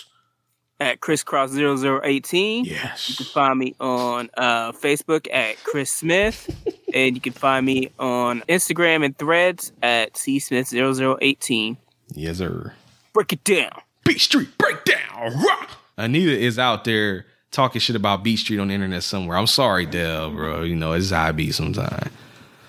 At 0.83 0.99
ChrisCross0018. 0.99 2.67
Yes. 2.67 3.09
You 3.09 3.15
can 3.15 3.27
find 3.27 3.57
me 3.57 3.77
on 3.79 4.31
uh, 4.37 4.73
Facebook 4.73 5.33
at 5.33 5.63
Chris 5.63 5.93
Smith. 5.93 6.51
and 6.95 7.15
you 7.15 7.21
can 7.21 7.33
find 7.33 7.65
me 7.65 7.93
on 8.01 8.41
Instagram 8.49 9.05
and 9.05 9.17
threads 9.17 9.73
at 9.81 10.15
CSmith0018. 10.15 11.77
Yes, 12.15 12.39
sir. 12.39 12.73
Break 13.13 13.33
it 13.33 13.45
down. 13.45 13.81
Beat 14.05 14.21
Street 14.21 14.59
Breakdown. 14.59 14.99
Rah! 15.23 15.67
Anita 15.97 16.37
is 16.37 16.59
out 16.59 16.83
there 16.83 17.27
talking 17.53 17.81
shit 17.81 17.95
about 17.95 18.25
Beat 18.25 18.39
Street 18.39 18.59
on 18.59 18.67
the 18.67 18.75
internet 18.75 19.05
somewhere. 19.05 19.37
I'm 19.37 19.47
sorry, 19.47 19.87
Dell, 19.87 20.33
bro. 20.33 20.63
You 20.63 20.75
know, 20.75 20.95
it's 20.95 21.13
I 21.13 21.31
be 21.31 21.53
sometimes. 21.53 22.11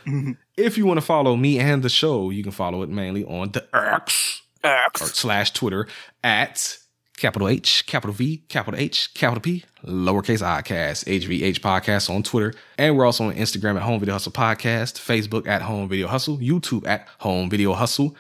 if 0.55 0.77
you 0.77 0.85
want 0.85 0.99
to 0.99 1.05
follow 1.05 1.35
me 1.35 1.57
and 1.57 1.81
the 1.81 1.89
show, 1.89 2.29
you 2.29 2.43
can 2.43 2.51
follow 2.51 2.83
it 2.83 2.89
mainly 2.89 3.25
on 3.25 3.53
the 3.53 3.65
X, 3.73 4.43
X. 4.63 5.01
or 5.01 5.05
slash 5.07 5.51
Twitter 5.51 5.87
at 6.23 6.77
capital 7.23 7.47
H, 7.47 7.85
capital 7.85 8.13
V, 8.13 8.43
capital 8.49 8.77
H, 8.77 9.13
capital 9.13 9.39
P, 9.39 9.63
lowercase 9.85 10.41
i 10.41 10.61
cast, 10.61 11.05
HVH 11.05 11.59
podcast 11.61 12.13
on 12.13 12.21
Twitter. 12.21 12.53
And 12.77 12.97
we're 12.97 13.05
also 13.05 13.29
on 13.29 13.35
Instagram 13.35 13.77
at 13.77 13.83
Home 13.83 14.01
Video 14.01 14.13
Hustle 14.13 14.33
Podcast, 14.33 14.99
Facebook 14.99 15.47
at 15.47 15.61
Home 15.61 15.87
Video 15.87 16.09
Hustle, 16.09 16.37
YouTube 16.39 16.85
at 16.85 17.07
Home 17.19 17.49
Video 17.49 17.71
Hustle. 17.71 18.13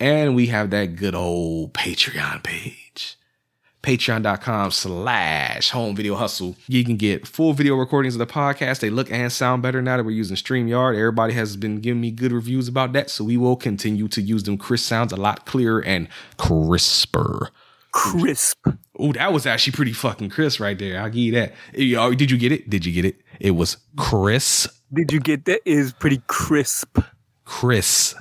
And 0.00 0.34
we 0.34 0.46
have 0.46 0.70
that 0.70 0.96
good 0.96 1.14
old 1.14 1.74
Patreon 1.74 2.42
page. 2.44 3.18
patreon.com 3.82 4.70
slash 4.70 5.68
home 5.68 5.94
video 5.94 6.14
hustle. 6.14 6.56
You 6.66 6.82
can 6.82 6.96
get 6.96 7.26
full 7.26 7.52
video 7.52 7.76
recordings 7.76 8.14
of 8.14 8.20
the 8.20 8.26
podcast. 8.26 8.80
They 8.80 8.88
look 8.88 9.12
and 9.12 9.30
sound 9.30 9.62
better 9.62 9.82
now 9.82 9.98
that 9.98 10.04
we're 10.04 10.12
using 10.12 10.34
StreamYard. 10.34 10.96
Everybody 10.96 11.34
has 11.34 11.58
been 11.58 11.80
giving 11.80 12.00
me 12.00 12.10
good 12.10 12.32
reviews 12.32 12.68
about 12.68 12.94
that, 12.94 13.10
so 13.10 13.22
we 13.22 13.36
will 13.36 13.56
continue 13.56 14.08
to 14.08 14.22
use 14.22 14.44
them. 14.44 14.56
Chris 14.56 14.82
sounds 14.82 15.12
a 15.12 15.16
lot 15.16 15.44
clearer 15.44 15.84
and 15.84 16.08
crisper. 16.38 17.50
Crisp. 17.96 18.66
Oh, 18.98 19.12
that 19.14 19.32
was 19.32 19.46
actually 19.46 19.72
pretty 19.72 19.94
fucking 19.94 20.28
crisp 20.28 20.60
right 20.60 20.78
there. 20.78 21.00
I'll 21.00 21.08
give 21.08 21.16
you 21.16 21.32
that. 21.32 21.54
Yo, 21.72 22.12
Did 22.12 22.30
you 22.30 22.36
get 22.36 22.52
it? 22.52 22.68
Did 22.68 22.84
you 22.84 22.92
get 22.92 23.06
it? 23.06 23.22
It 23.40 23.52
was 23.52 23.78
Chris. 23.96 24.68
Did 24.92 25.12
you 25.12 25.18
get 25.18 25.46
that? 25.46 25.62
It 25.64 25.78
is 25.78 25.92
pretty 25.94 26.22
crisp. 26.26 26.98
Crisp. 27.46 28.18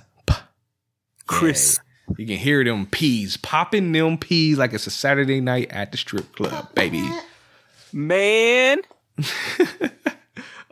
Crisp. 1.27 1.81
You 2.17 2.25
can 2.25 2.37
hear 2.37 2.63
them 2.63 2.85
peas 2.85 3.35
popping 3.35 3.91
them 3.91 4.17
peas 4.17 4.57
like 4.57 4.71
it's 4.73 4.87
a 4.87 4.91
Saturday 4.91 5.41
night 5.41 5.71
at 5.71 5.91
the 5.91 5.97
strip 5.97 6.33
club, 6.35 6.73
baby. 6.73 7.07
Man. 7.91 8.81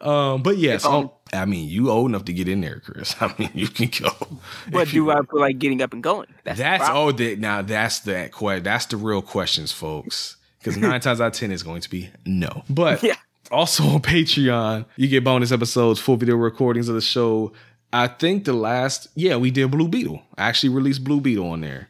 Um, 0.03 0.43
but 0.43 0.57
yes, 0.57 0.83
um, 0.83 1.11
I 1.33 1.45
mean, 1.45 1.67
you 1.67 1.89
old 1.89 2.09
enough 2.09 2.25
to 2.25 2.33
get 2.33 2.47
in 2.47 2.61
there, 2.61 2.79
Chris. 2.79 3.15
I 3.21 3.33
mean, 3.37 3.49
you 3.53 3.67
can 3.67 3.89
go. 3.89 4.39
But 4.71 4.89
do 4.89 5.09
I 5.09 5.21
feel 5.23 5.39
like 5.39 5.59
getting 5.59 5.81
up 5.81 5.93
and 5.93 6.03
going? 6.03 6.27
That's, 6.43 6.59
That's 6.59 6.83
oh, 6.87 7.11
that 7.11 7.39
now 7.39 7.61
that's 7.61 7.99
the 7.99 8.29
que- 8.31 8.59
that's 8.61 8.85
the 8.85 8.97
real 8.97 9.21
questions, 9.21 9.71
folks. 9.71 10.37
Because 10.59 10.77
nine 10.77 11.01
times 11.01 11.19
out 11.19 11.27
of 11.27 11.33
ten 11.33 11.51
is 11.51 11.63
going 11.63 11.81
to 11.81 11.89
be 11.89 12.09
no. 12.25 12.63
But 12.69 13.03
also 13.51 13.83
on 13.85 14.01
Patreon, 14.01 14.85
you 14.95 15.07
get 15.07 15.23
bonus 15.23 15.51
episodes, 15.51 15.99
full 15.99 16.17
video 16.17 16.35
recordings 16.35 16.87
of 16.87 16.95
the 16.95 17.01
show. 17.01 17.51
I 17.91 18.07
think 18.07 18.45
the 18.45 18.53
last, 18.53 19.07
yeah, 19.13 19.35
we 19.35 19.51
did 19.51 19.69
Blue 19.69 19.87
Beetle. 19.87 20.21
I 20.35 20.47
actually 20.47 20.69
released 20.69 21.03
Blue 21.03 21.21
Beetle 21.21 21.47
on 21.47 21.61
there. 21.61 21.89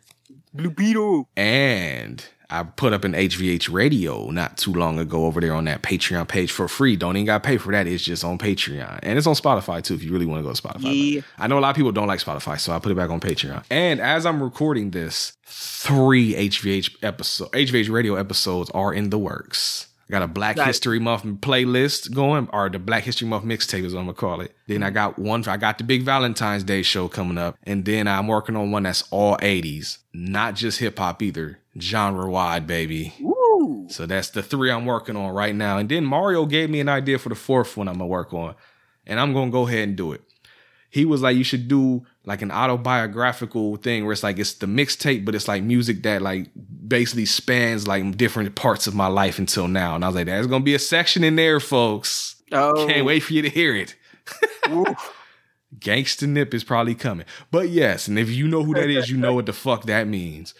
Blue 0.53 0.69
Beetle. 0.69 1.29
And 1.37 2.25
I 2.53 2.61
put 2.61 2.93
up 2.93 3.03
an 3.03 3.13
HVH 3.13 3.73
radio 3.73 4.29
not 4.29 4.57
too 4.57 4.73
long 4.73 4.99
ago 4.99 5.25
over 5.25 5.41
there 5.41 5.55
on 5.55 5.65
that 5.65 5.81
Patreon 5.81 6.27
page 6.27 6.51
for 6.51 6.67
free. 6.67 6.95
Don't 6.95 7.17
even 7.17 7.25
got 7.25 7.41
to 7.41 7.47
pay 7.47 7.57
for 7.57 7.71
that. 7.71 7.87
It's 7.87 8.03
just 8.03 8.23
on 8.23 8.37
Patreon. 8.37 8.99
And 9.01 9.17
it's 9.17 9.25
on 9.25 9.33
Spotify 9.33 9.81
too 9.83 9.95
if 9.95 10.03
you 10.03 10.11
really 10.11 10.27
want 10.27 10.39
to 10.39 10.47
go 10.47 10.53
to 10.53 10.61
Spotify. 10.61 11.15
Yeah. 11.15 11.21
I 11.39 11.47
know 11.47 11.57
a 11.57 11.61
lot 11.61 11.71
of 11.71 11.75
people 11.75 11.91
don't 11.91 12.07
like 12.07 12.19
Spotify, 12.19 12.59
so 12.59 12.71
I 12.71 12.77
put 12.77 12.91
it 12.91 12.95
back 12.95 13.09
on 13.09 13.19
Patreon. 13.19 13.63
And 13.71 13.99
as 13.99 14.27
I'm 14.27 14.41
recording 14.43 14.91
this, 14.91 15.33
three 15.45 16.33
HVH 16.35 16.97
episode 17.01 17.51
HVH 17.53 17.89
radio 17.89 18.15
episodes 18.15 18.69
are 18.69 18.93
in 18.93 19.09
the 19.09 19.17
works. 19.17 19.87
I 20.07 20.11
got 20.11 20.21
a 20.21 20.27
Black 20.27 20.57
Nice. 20.57 20.67
History 20.67 20.99
Month 20.99 21.23
playlist 21.41 22.13
going, 22.13 22.49
or 22.53 22.69
the 22.69 22.77
Black 22.77 23.03
History 23.03 23.27
Month 23.27 23.45
mixtape 23.45 23.83
is 23.83 23.93
what 23.93 24.01
I'm 24.01 24.05
gonna 24.05 24.15
call 24.15 24.41
it. 24.41 24.53
Then 24.67 24.83
I 24.83 24.91
got 24.91 25.17
one. 25.17 25.47
I 25.47 25.57
got 25.57 25.79
the 25.79 25.83
big 25.85 26.03
Valentine's 26.03 26.63
Day 26.63 26.83
show 26.83 27.07
coming 27.07 27.37
up, 27.39 27.57
and 27.63 27.83
then 27.85 28.07
I'm 28.07 28.27
working 28.27 28.55
on 28.55 28.69
one 28.69 28.83
that's 28.83 29.05
all 29.09 29.37
80s, 29.37 29.99
not 30.13 30.55
just 30.55 30.79
hip 30.79 30.99
hop 30.99 31.21
either, 31.21 31.59
genre 31.79 32.29
wide, 32.29 32.67
baby. 32.67 33.13
So 33.89 34.05
that's 34.05 34.29
the 34.29 34.43
three 34.43 34.71
I'm 34.71 34.85
working 34.85 35.15
on 35.15 35.33
right 35.33 35.55
now. 35.55 35.77
And 35.77 35.89
then 35.89 36.05
Mario 36.05 36.45
gave 36.45 36.69
me 36.69 36.79
an 36.79 36.89
idea 36.89 37.19
for 37.19 37.29
the 37.29 37.35
fourth 37.35 37.77
one 37.77 37.87
I'm 37.87 37.95
gonna 37.95 38.07
work 38.07 38.33
on, 38.33 38.55
and 39.05 39.19
I'm 39.19 39.33
gonna 39.33 39.51
go 39.51 39.67
ahead 39.67 39.87
and 39.87 39.97
do 39.97 40.11
it. 40.13 40.21
He 40.89 41.05
was 41.05 41.23
like, 41.23 41.35
you 41.35 41.43
should 41.43 41.67
do 41.67 42.05
like 42.23 42.43
an 42.43 42.51
autobiographical 42.51 43.77
thing 43.77 44.05
where 44.05 44.13
it's 44.13 44.21
like 44.21 44.37
it's 44.37 44.53
the 44.53 44.67
mixtape, 44.67 45.25
but 45.25 45.33
it's 45.33 45.47
like 45.47 45.63
music 45.63 46.03
that 46.03 46.21
like 46.21 46.49
basically 46.87 47.25
spans 47.25 47.87
like 47.87 48.15
different 48.15 48.53
parts 48.55 48.85
of 48.85 48.93
my 48.93 49.07
life 49.07 49.39
until 49.39 49.67
now. 49.67 49.95
And 49.95 50.03
I 50.03 50.07
was 50.07 50.15
like, 50.15 50.27
there's 50.27 50.47
gonna 50.47 50.63
be 50.63 50.75
a 50.75 50.79
section 50.79 51.23
in 51.23 51.35
there, 51.35 51.59
folks. 51.59 52.35
Oh. 52.51 52.85
Can't 52.87 53.05
wait 53.05 53.21
for 53.21 53.33
you 53.33 53.41
to 53.41 53.49
hear 53.49 53.75
it. 53.75 53.95
Gangsta 55.79 56.27
Nip 56.27 56.53
is 56.53 56.63
probably 56.63 56.95
coming. 56.95 57.25
But 57.49 57.69
yes, 57.69 58.07
and 58.07 58.19
if 58.19 58.29
you 58.29 58.47
know 58.47 58.63
who 58.63 58.75
that 58.75 58.89
is, 58.89 59.09
you 59.09 59.17
know 59.17 59.33
what 59.33 59.47
the 59.47 59.53
fuck 59.53 59.85
that 59.85 60.07
means. 60.07 60.53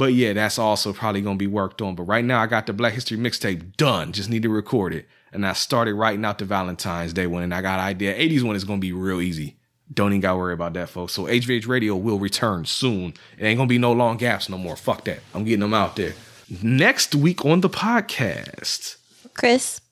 But 0.00 0.14
yeah, 0.14 0.32
that's 0.32 0.58
also 0.58 0.94
probably 0.94 1.20
gonna 1.20 1.36
be 1.36 1.46
worked 1.46 1.82
on. 1.82 1.94
But 1.94 2.04
right 2.04 2.24
now 2.24 2.40
I 2.40 2.46
got 2.46 2.64
the 2.64 2.72
Black 2.72 2.94
History 2.94 3.18
mixtape 3.18 3.76
done. 3.76 4.12
Just 4.12 4.30
need 4.30 4.42
to 4.44 4.48
record 4.48 4.94
it. 4.94 5.06
And 5.30 5.46
I 5.46 5.52
started 5.52 5.92
writing 5.92 6.24
out 6.24 6.38
the 6.38 6.46
Valentine's 6.46 7.12
Day 7.12 7.26
one, 7.26 7.42
and 7.42 7.52
I 7.52 7.60
got 7.60 7.80
an 7.80 7.84
idea. 7.84 8.16
80s 8.16 8.42
one 8.42 8.56
is 8.56 8.64
gonna 8.64 8.80
be 8.80 8.94
real 8.94 9.20
easy. 9.20 9.58
Don't 9.92 10.12
even 10.12 10.22
gotta 10.22 10.38
worry 10.38 10.54
about 10.54 10.72
that, 10.72 10.88
folks. 10.88 11.12
So 11.12 11.24
HVH 11.24 11.68
Radio 11.68 11.96
will 11.96 12.18
return 12.18 12.64
soon. 12.64 13.12
It 13.36 13.44
ain't 13.44 13.58
gonna 13.58 13.68
be 13.68 13.76
no 13.76 13.92
long 13.92 14.16
gaps 14.16 14.48
no 14.48 14.56
more. 14.56 14.74
Fuck 14.74 15.04
that. 15.04 15.20
I'm 15.34 15.44
getting 15.44 15.60
them 15.60 15.74
out 15.74 15.96
there. 15.96 16.14
Next 16.62 17.14
week 17.14 17.44
on 17.44 17.60
the 17.60 17.68
podcast. 17.68 18.96
Chris, 19.34 19.82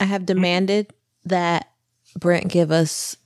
I 0.00 0.06
have 0.06 0.24
demanded 0.24 0.94
that 1.26 1.68
Brent 2.18 2.48
give 2.48 2.70
us 2.70 3.18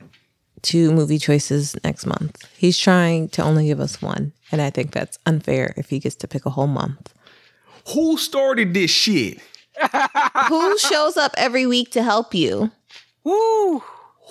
two 0.63 0.93
movie 0.93 1.19
choices 1.19 1.77
next 1.85 2.07
month. 2.07 2.45
He's 2.57 2.79
trying 2.79 3.29
to 3.31 3.43
only 3.43 3.67
give 3.67 3.81
us 3.81 4.01
one, 4.01 4.33
and 4.51 4.63
I 4.63 4.71
think 4.71 4.93
that's 4.93 5.19
unfair 5.27 5.75
if 5.77 5.91
he 5.91 5.99
gets 5.99 6.17
to 6.17 6.29
pick 6.29 6.47
a 6.47 6.51
whole 6.51 6.67
month. 6.67 7.13
Who 7.95 8.17
started 8.17 8.75
this 8.75 8.91
shit? 8.91 9.41
Who 10.49 10.79
shows 10.79 11.17
up 11.17 11.33
every 11.37 11.67
week 11.67 11.91
to 11.93 12.03
help 12.03 12.35
you? 12.35 12.71
Woo! 13.25 13.83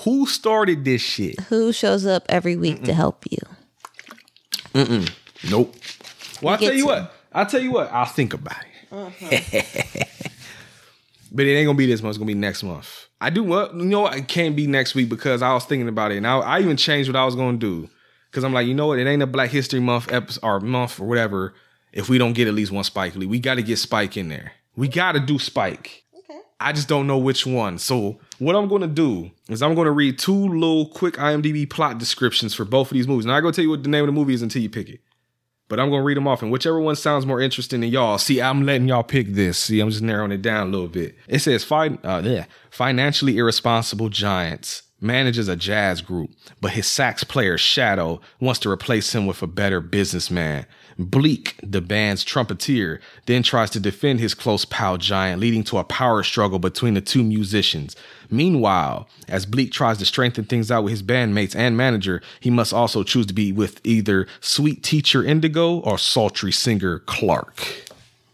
Who 0.04 0.26
started 0.26 0.86
this 0.86 1.02
shit? 1.02 1.40
Who 1.42 1.72
shows 1.74 2.06
up 2.06 2.26
every 2.30 2.56
week 2.56 2.84
to 2.86 2.94
help 2.94 3.26
you? 3.30 3.40
Mm-mm. 4.74 5.12
Nope. 5.50 5.76
Well, 6.42 6.54
I'll 6.54 6.60
tell 6.60 6.74
you 6.74 6.82
to. 6.84 6.88
what. 6.88 7.14
I'll 7.34 7.46
tell 7.46 7.62
you 7.62 7.72
what. 7.72 7.92
I'll 7.92 8.06
think 8.06 8.34
about 8.34 8.56
it. 8.62 8.68
Uh-huh. 8.92 9.98
but 11.32 11.46
it 11.46 11.54
ain't 11.56 11.66
gonna 11.66 11.78
be 11.78 11.86
this 11.86 12.02
month. 12.02 12.12
It's 12.12 12.18
gonna 12.18 12.28
be 12.28 12.34
next 12.34 12.64
month. 12.64 13.08
I 13.20 13.30
do 13.30 13.44
what 13.44 13.74
you 13.74 13.86
know. 13.86 14.02
what? 14.02 14.16
It 14.16 14.28
can't 14.28 14.56
be 14.56 14.68
next 14.68 14.96
week 14.96 15.10
because 15.10 15.42
I 15.42 15.54
was 15.54 15.66
thinking 15.66 15.88
about 15.88 16.12
it, 16.12 16.18
and 16.18 16.28
I, 16.28 16.40
I 16.40 16.60
even 16.60 16.78
changed 16.78 17.10
what 17.10 17.16
I 17.16 17.26
was 17.26 17.36
gonna 17.36 17.58
do 17.58 17.90
because 18.32 18.44
I'm 18.44 18.54
like, 18.54 18.68
you 18.68 18.74
know 18.74 18.88
what? 18.88 19.00
It 19.00 19.08
ain't 19.08 19.22
a 19.22 19.28
Black 19.28 19.50
History 19.50 19.80
Month 19.80 20.12
episode 20.12 20.40
or 20.44 20.60
month 20.62 21.00
or 21.00 21.08
whatever. 21.08 21.54
If 21.92 22.08
we 22.08 22.18
don't 22.18 22.34
get 22.34 22.48
at 22.48 22.54
least 22.54 22.72
one 22.72 22.86
Spike 22.86 23.16
Lee, 23.16 23.26
we 23.26 23.40
got 23.40 23.56
to 23.56 23.64
get 23.64 23.78
Spike 23.78 24.16
in 24.16 24.30
there. 24.30 24.54
We 24.78 24.88
got 24.88 25.12
to 25.14 25.20
do 25.20 25.38
Spike. 25.38 26.06
I 26.58 26.72
just 26.72 26.88
don't 26.88 27.08
know 27.08 27.18
which 27.18 27.46
one. 27.46 27.80
So 27.80 28.20
what 28.40 28.56
I'm 28.56 28.70
to 28.82 28.88
do 28.88 29.32
is 29.50 29.62
I'm 29.62 29.76
to 29.88 29.92
read 29.92 30.20
two 30.20 30.48
little 30.48 30.88
quick 30.88 31.16
IMDb 31.16 31.70
plot 31.70 31.98
descriptions 31.98 32.54
for 32.54 32.64
both 32.64 32.92
of 32.92 32.94
these 32.94 33.08
movies. 33.08 33.26
Now 33.26 33.34
I'm 33.34 33.42
going 33.42 33.52
to 33.52 33.56
tell 33.56 33.64
you 33.64 33.72
what 33.72 33.84
the 33.84 33.90
name 33.90 34.04
of 34.04 34.08
the 34.08 34.14
movie 34.14 34.36
is 34.36 34.44
until 34.44 34.62
you 34.62 34.70
pick 34.70 34.88
it. 34.88 35.02
But 35.72 35.80
I'm 35.80 35.90
to 36.02 36.06
read 36.06 36.18
them 36.18 36.28
off, 36.28 36.42
and 36.42 36.52
whichever 36.52 36.82
one 36.82 36.98
sounds 36.98 37.26
more 37.26 37.40
interesting 37.40 37.80
than 37.80 37.92
y'all. 37.92 38.18
See, 38.18 38.42
I'm 38.42 38.66
letting 38.66 38.90
y'all 38.90 39.04
pick 39.04 39.36
this. 39.36 39.58
See, 39.58 39.80
I'm 39.80 39.90
just 39.90 40.02
narrowing 40.02 40.34
it 40.34 40.42
down 40.42 40.68
a 40.68 40.70
little 40.70 40.90
bit. 40.90 41.16
It 41.30 41.40
says, 41.40 41.64
fin- 41.64 41.98
uh, 42.04 42.22
yeah, 42.26 42.44
financially 42.70 43.38
irresponsible 43.38 44.10
giants 44.10 44.84
manages 45.00 45.48
a 45.48 45.56
jazz 45.56 46.02
group, 46.02 46.32
but 46.60 46.72
his 46.72 46.88
sax 46.88 47.24
player 47.24 47.58
Shadow 47.58 48.20
wants 48.42 48.60
to 48.60 48.70
replace 48.70 49.16
him 49.16 49.26
with 49.26 49.42
a 49.42 49.48
better 49.48 49.80
businessman. 49.80 50.66
Bleak, 51.06 51.56
the 51.64 51.82
band's 51.82 52.24
trumpeter, 52.24 53.00
then 53.26 53.44
tries 53.44 53.70
to 53.72 53.80
defend 53.80 54.20
his 54.20 54.34
close 54.34 54.66
pal 54.66 54.98
Giant, 54.98 55.40
leading 55.40 55.64
to 55.66 55.78
a 55.78 55.84
power 55.84 56.24
struggle 56.24 56.60
between 56.60 56.94
the 56.94 57.02
two 57.02 57.24
musicians. 57.24 57.96
Meanwhile, 58.30 59.08
as 59.28 59.46
Bleak 59.46 59.72
tries 59.72 59.98
to 60.00 60.06
strengthen 60.06 60.46
things 60.46 60.72
out 60.72 60.84
with 60.84 60.92
his 60.92 61.04
bandmates 61.04 61.56
and 61.56 61.76
manager, 61.76 62.22
he 62.40 62.50
must 62.50 62.74
also 62.74 63.04
choose 63.04 63.26
to 63.28 63.34
be 63.34 63.52
with 63.52 63.82
either 63.84 64.28
sweet 64.40 64.84
teacher 64.84 65.24
Indigo 65.24 65.80
or 65.80 65.98
sultry 65.98 66.52
singer 66.52 67.00
Clark. 67.00 67.66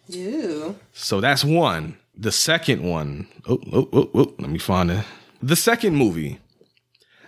Ew. 0.07 0.76
So 0.94 1.19
that's 1.19 1.44
one. 1.44 1.98
The 2.15 2.31
second 2.31 2.81
one, 2.81 3.27
oh, 3.48 3.60
oh, 3.72 3.89
oh, 3.94 4.10
oh, 4.15 4.34
let 4.39 4.49
me 4.49 4.57
find 4.57 4.89
it. 4.89 5.06
The 5.41 5.56
second 5.56 5.95
movie, 5.95 6.39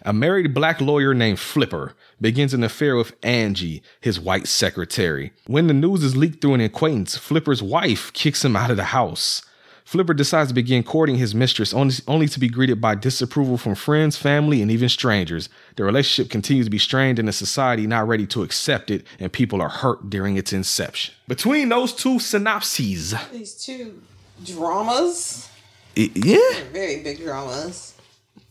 a 0.03 0.13
married 0.13 0.53
black 0.53 0.81
lawyer 0.81 1.13
named 1.13 1.39
Flipper 1.39 1.93
begins 2.21 2.53
an 2.53 2.63
affair 2.63 2.95
with 2.95 3.13
Angie, 3.23 3.81
his 4.01 4.19
white 4.19 4.47
secretary. 4.47 5.31
When 5.47 5.67
the 5.67 5.73
news 5.73 6.03
is 6.03 6.15
leaked 6.17 6.41
through 6.41 6.55
an 6.55 6.61
acquaintance, 6.61 7.17
Flipper's 7.17 7.63
wife 7.63 8.11
kicks 8.13 8.43
him 8.43 8.55
out 8.55 8.71
of 8.71 8.77
the 8.77 8.85
house. 8.85 9.41
Flipper 9.85 10.13
decides 10.13 10.49
to 10.49 10.53
begin 10.53 10.83
courting 10.83 11.15
his 11.15 11.33
mistress 11.33 11.73
only, 11.73 11.95
only 12.07 12.27
to 12.27 12.39
be 12.39 12.47
greeted 12.47 12.79
by 12.79 12.93
disapproval 12.93 13.57
from 13.57 13.73
friends, 13.73 14.15
family, 14.17 14.61
and 14.61 14.69
even 14.69 14.87
strangers. 14.87 15.49
The 15.77 15.83
relationship 15.83 16.29
continues 16.31 16.67
to 16.67 16.69
be 16.69 16.77
strained 16.77 17.17
in 17.17 17.27
a 17.27 17.33
society 17.33 17.87
not 17.87 18.07
ready 18.07 18.27
to 18.27 18.43
accept 18.43 18.91
it, 18.91 19.03
and 19.19 19.33
people 19.33 19.61
are 19.63 19.69
hurt 19.69 20.11
during 20.11 20.37
its 20.37 20.53
inception. 20.53 21.15
Between 21.27 21.69
those 21.69 21.91
two 21.93 22.19
synopses, 22.19 23.15
These 23.31 23.53
two 23.55 23.99
dramas. 24.45 25.49
it- 25.95 26.11
yeah, 26.15 26.63
very 26.71 27.01
big 27.01 27.17
dramas. 27.23 27.93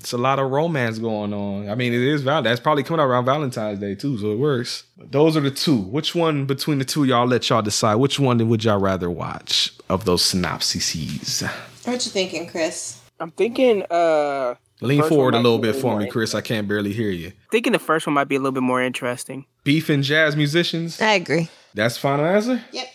It's 0.00 0.12
a 0.12 0.18
lot 0.18 0.38
of 0.38 0.50
romance 0.50 0.98
going 0.98 1.34
on. 1.34 1.68
I 1.68 1.74
mean, 1.74 1.92
it 1.92 2.00
is 2.00 2.22
val. 2.22 2.42
That's 2.42 2.60
probably 2.60 2.82
coming 2.84 3.00
out 3.00 3.08
around 3.08 3.24
Valentine's 3.24 3.80
Day 3.80 3.94
too, 3.94 4.16
so 4.18 4.32
it 4.32 4.38
works. 4.38 4.84
But 4.96 5.10
those 5.12 5.36
are 5.36 5.40
the 5.40 5.50
two. 5.50 5.76
Which 5.78 6.14
one 6.14 6.46
between 6.46 6.78
the 6.78 6.84
two, 6.84 7.04
y'all 7.04 7.26
let 7.26 7.48
y'all 7.48 7.62
decide. 7.62 7.96
Which 7.96 8.20
one 8.20 8.46
would 8.48 8.64
y'all 8.64 8.78
rather 8.78 9.10
watch 9.10 9.72
of 9.88 10.04
those 10.04 10.24
synopses? 10.24 11.42
What 11.84 12.04
you 12.04 12.12
thinking, 12.12 12.46
Chris? 12.46 13.00
I'm 13.20 13.32
thinking 13.32 13.82
uh 13.90 14.54
Lean 14.80 15.02
forward 15.02 15.34
a 15.34 15.38
little 15.38 15.58
bit 15.58 15.74
for 15.74 15.98
me, 15.98 16.08
Chris. 16.08 16.34
I 16.34 16.40
can't 16.40 16.68
barely 16.68 16.92
hear 16.92 17.10
you. 17.10 17.32
thinking 17.50 17.72
the 17.72 17.80
first 17.80 18.06
one 18.06 18.14
might 18.14 18.28
be 18.28 18.36
a 18.36 18.38
little 18.38 18.52
bit 18.52 18.62
more 18.62 18.80
interesting. 18.80 19.44
Beef 19.64 19.88
and 19.88 20.04
jazz 20.04 20.36
musicians. 20.36 21.00
I 21.00 21.14
agree. 21.14 21.48
That's 21.74 21.96
final 21.96 22.24
answer. 22.24 22.62
Yep. 22.70 22.86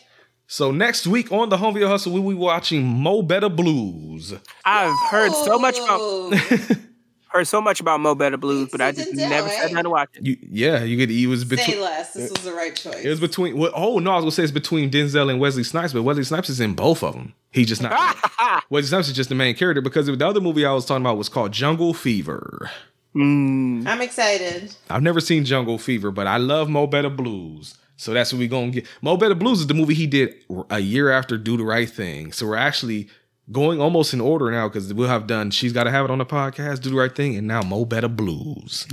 So 0.47 0.71
next 0.71 1.07
week 1.07 1.31
on 1.31 1.49
the 1.49 1.57
Home 1.57 1.73
Video 1.73 1.89
Hustle, 1.89 2.13
we 2.13 2.19
will 2.19 2.29
be 2.29 2.35
watching 2.35 2.85
Mo 2.85 3.21
Better 3.21 3.49
Blues. 3.49 4.33
I've 4.63 4.97
heard 5.09 5.33
so 5.33 5.57
much 5.57 5.77
about 5.77 6.33
Heard 7.33 7.47
so 7.47 7.59
much 7.61 7.79
about 7.79 7.99
Mo 7.99 8.13
Better 8.13 8.37
Blues, 8.37 8.69
but 8.71 8.79
I 8.79 8.91
just 8.91 9.11
never 9.13 9.49
sat 9.49 9.71
down 9.71 9.85
to 9.85 9.89
watch 9.89 10.09
it. 10.13 10.23
You, 10.23 10.37
yeah, 10.51 10.83
you 10.83 10.97
could. 10.97 11.09
He 11.09 11.25
was 11.25 11.43
between. 11.43 11.81
less. 11.81 12.13
This 12.13 12.29
was 12.29 12.43
the 12.43 12.53
right 12.53 12.75
choice. 12.75 13.03
It 13.03 13.09
was 13.09 13.19
between. 13.19 13.57
Well, 13.57 13.71
oh 13.73 13.97
no, 13.97 14.11
I 14.11 14.15
was 14.17 14.23
gonna 14.23 14.31
say 14.31 14.43
it's 14.43 14.51
between 14.51 14.91
Denzel 14.91 15.31
and 15.31 15.39
Wesley 15.39 15.63
Snipes, 15.63 15.93
but 15.93 16.03
Wesley 16.03 16.25
Snipes 16.25 16.49
is 16.49 16.59
in 16.59 16.75
both 16.75 17.01
of 17.03 17.15
them. 17.15 17.33
He 17.49 17.65
just 17.65 17.81
not. 17.81 18.15
Wesley 18.69 18.89
Snipes 18.89 19.07
is 19.07 19.15
just 19.15 19.29
the 19.29 19.35
main 19.35 19.55
character 19.55 19.81
because 19.81 20.05
the 20.05 20.27
other 20.27 20.41
movie 20.41 20.63
I 20.63 20.73
was 20.73 20.85
talking 20.85 21.03
about 21.03 21.17
was 21.17 21.27
called 21.27 21.51
Jungle 21.51 21.95
Fever. 21.95 22.69
Mm. 23.15 23.87
I'm 23.87 24.01
excited. 24.01 24.75
I've 24.91 25.01
never 25.01 25.19
seen 25.19 25.43
Jungle 25.43 25.79
Fever, 25.79 26.11
but 26.11 26.27
I 26.27 26.37
love 26.37 26.69
Mo 26.69 26.85
Better 26.85 27.09
Blues. 27.09 27.75
So 27.97 28.13
that's 28.13 28.31
what 28.31 28.39
we're 28.39 28.47
gonna 28.47 28.69
get. 28.69 28.85
Mo 29.01 29.17
Better 29.17 29.33
Blues 29.33 29.61
is 29.61 29.67
the 29.67 29.73
movie 29.73 29.95
he 29.95 30.05
did 30.05 30.35
a 30.69 30.79
year 30.79 31.09
after 31.11 31.37
Do 31.37 31.57
the 31.57 31.63
Right 31.63 31.89
Thing. 31.89 32.31
So 32.31 32.45
we're 32.45 32.57
actually 32.57 33.09
going 33.51 33.81
almost 33.81 34.13
in 34.13 34.21
order 34.21 34.49
now 34.51 34.67
because 34.67 34.93
we'll 34.93 35.09
have 35.09 35.27
done 35.27 35.51
She's 35.51 35.73
Gotta 35.73 35.91
Have 35.91 36.05
It 36.05 36.11
on 36.11 36.17
the 36.19 36.25
podcast, 36.25 36.81
Do 36.81 36.89
the 36.91 36.95
Right 36.95 37.13
Thing, 37.13 37.35
and 37.35 37.47
now 37.47 37.61
Mo 37.61 37.85
Better 37.85 38.07
Blues. 38.07 38.87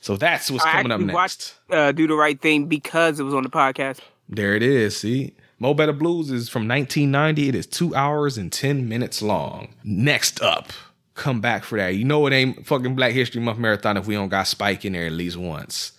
So 0.00 0.16
that's 0.16 0.50
what's 0.50 0.64
I 0.64 0.72
coming 0.72 0.92
up 0.92 1.00
next. 1.00 1.14
watched 1.14 1.54
uh, 1.70 1.92
Do 1.92 2.06
the 2.06 2.14
Right 2.14 2.40
Thing 2.40 2.66
because 2.66 3.18
it 3.20 3.22
was 3.22 3.34
on 3.34 3.42
the 3.42 3.48
podcast. 3.48 4.00
There 4.28 4.54
it 4.54 4.62
is. 4.62 4.96
See, 4.96 5.34
Mo 5.58 5.72
Better 5.72 5.92
Blues 5.92 6.30
is 6.30 6.48
from 6.48 6.68
1990. 6.68 7.48
It 7.48 7.54
is 7.54 7.66
two 7.66 7.94
hours 7.94 8.36
and 8.36 8.52
10 8.52 8.88
minutes 8.88 9.22
long. 9.22 9.68
Next 9.84 10.42
up, 10.42 10.72
come 11.14 11.40
back 11.40 11.64
for 11.64 11.78
that. 11.78 11.94
You 11.94 12.04
know 12.04 12.26
it 12.26 12.32
ain't 12.32 12.66
fucking 12.66 12.94
Black 12.96 13.12
History 13.12 13.40
Month 13.40 13.58
marathon 13.58 13.96
if 13.96 14.06
we 14.06 14.14
don't 14.14 14.28
got 14.28 14.46
Spike 14.46 14.84
in 14.84 14.92
there 14.92 15.06
at 15.06 15.12
least 15.12 15.36
once. 15.36 15.92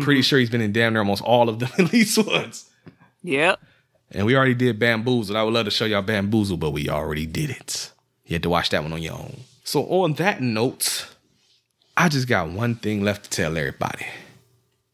Pretty 0.00 0.22
sure 0.22 0.38
he's 0.38 0.48
been 0.48 0.62
in 0.62 0.72
damn 0.72 0.94
near 0.94 1.02
almost 1.02 1.22
all 1.22 1.50
of 1.50 1.58
them 1.58 1.68
at 1.78 1.92
least 1.92 2.16
once. 2.26 2.70
Yep. 3.22 3.60
And 4.14 4.26
we 4.26 4.36
already 4.36 4.54
did 4.54 4.78
Bamboozle. 4.78 5.36
I 5.36 5.42
would 5.42 5.54
love 5.54 5.64
to 5.64 5.70
show 5.70 5.86
y'all 5.86 6.02
Bamboozle, 6.02 6.58
but 6.58 6.70
we 6.70 6.88
already 6.88 7.26
did 7.26 7.50
it. 7.50 7.90
You 8.26 8.34
had 8.34 8.42
to 8.42 8.50
watch 8.50 8.70
that 8.70 8.82
one 8.82 8.92
on 8.92 9.02
your 9.02 9.14
own. 9.14 9.40
So 9.64 9.84
on 9.84 10.14
that 10.14 10.40
note, 10.42 11.08
I 11.96 12.08
just 12.08 12.28
got 12.28 12.50
one 12.50 12.74
thing 12.74 13.02
left 13.02 13.24
to 13.24 13.30
tell 13.30 13.56
everybody. 13.56 14.06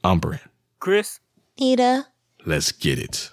I'm 0.04 0.20
Brent. 0.20 0.42
Chris? 0.78 1.18
Nita. 1.58 2.06
Let's 2.46 2.70
get 2.70 3.00
it. 3.00 3.30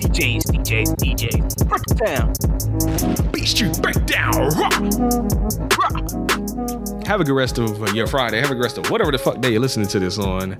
DJs, 0.00 0.44
DJs, 0.52 0.94
DJs. 0.96 1.68
Break 1.68 1.82
it 1.88 1.96
down. 2.04 3.32
Beat 3.32 3.46
Street 3.46 3.80
Breakdown. 3.80 4.50
Have 7.06 7.20
a 7.20 7.24
good 7.24 7.34
rest 7.34 7.58
of 7.58 7.82
uh, 7.82 7.86
your 7.92 8.06
Friday. 8.06 8.40
Have 8.40 8.50
a 8.50 8.54
good 8.54 8.62
rest 8.62 8.78
of 8.78 8.88
whatever 8.90 9.10
the 9.10 9.18
fuck 9.18 9.40
day 9.40 9.50
you're 9.50 9.60
listening 9.60 9.88
to 9.88 9.98
this 9.98 10.18
on. 10.18 10.56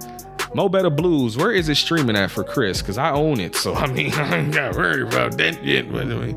Mo 0.54 0.68
Better 0.68 0.90
Blues. 0.90 1.36
Where 1.36 1.52
is 1.52 1.68
it 1.68 1.76
streaming 1.76 2.16
at 2.16 2.30
for 2.30 2.42
Chris? 2.42 2.80
Because 2.82 2.98
I 2.98 3.12
own 3.12 3.38
it. 3.38 3.54
So 3.54 3.74
I 3.76 3.86
mean, 3.86 4.12
I 4.14 4.38
ain't 4.38 4.54
got 4.54 4.72
to 4.72 4.78
worry 4.78 5.02
about 5.02 5.36
that 5.38 5.64
yet. 5.64 5.90
But 5.92 6.10
anyway, 6.10 6.34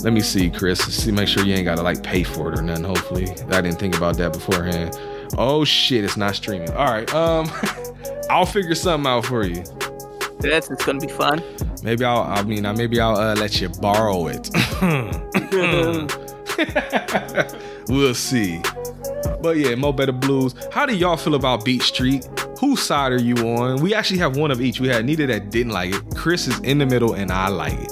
let 0.00 0.12
me 0.12 0.20
see, 0.20 0.50
Chris. 0.50 0.80
See, 0.80 1.12
make 1.12 1.28
sure 1.28 1.44
you 1.44 1.54
ain't 1.54 1.64
got 1.64 1.76
to 1.76 1.82
like 1.82 2.02
pay 2.02 2.24
for 2.24 2.52
it 2.52 2.58
or 2.58 2.62
nothing. 2.62 2.84
Hopefully, 2.84 3.30
I 3.50 3.60
didn't 3.60 3.78
think 3.78 3.96
about 3.96 4.16
that 4.16 4.32
beforehand. 4.32 4.98
Oh 5.38 5.64
shit, 5.64 6.04
it's 6.04 6.16
not 6.16 6.34
streaming. 6.34 6.70
All 6.72 6.86
right, 6.86 7.12
um, 7.14 7.48
I'll 8.30 8.46
figure 8.46 8.74
something 8.74 9.08
out 9.08 9.24
for 9.24 9.46
you. 9.46 9.62
That's 10.40 10.70
it's 10.70 10.84
gonna 10.84 10.98
be 10.98 11.06
fun. 11.06 11.42
Maybe 11.84 12.04
I'll. 12.04 12.22
I 12.22 12.42
mean, 12.42 12.62
maybe 12.76 13.00
I'll 13.00 13.16
uh, 13.16 13.36
let 13.36 13.60
you 13.60 13.68
borrow 13.68 14.26
it. 14.26 14.50
we'll 17.88 18.14
see. 18.14 18.60
But 19.42 19.56
yeah, 19.56 19.74
Mo 19.74 19.92
Better 19.92 20.12
Blues. 20.12 20.54
How 20.72 20.86
do 20.86 20.94
y'all 20.94 21.16
feel 21.16 21.34
about 21.34 21.64
Beat 21.64 21.82
Street? 21.82 22.28
Whose 22.60 22.80
side 22.80 23.12
are 23.12 23.20
you 23.20 23.34
on? 23.36 23.80
We 23.80 23.94
actually 23.94 24.18
have 24.18 24.36
one 24.36 24.50
of 24.50 24.60
each. 24.60 24.80
We 24.80 24.88
had 24.88 25.04
Nita 25.04 25.26
that 25.26 25.50
didn't 25.50 25.72
like 25.72 25.94
it. 25.94 26.02
Chris 26.14 26.46
is 26.46 26.58
in 26.60 26.78
the 26.78 26.86
middle, 26.86 27.14
and 27.14 27.32
I 27.32 27.48
like 27.48 27.74
it. 27.74 27.90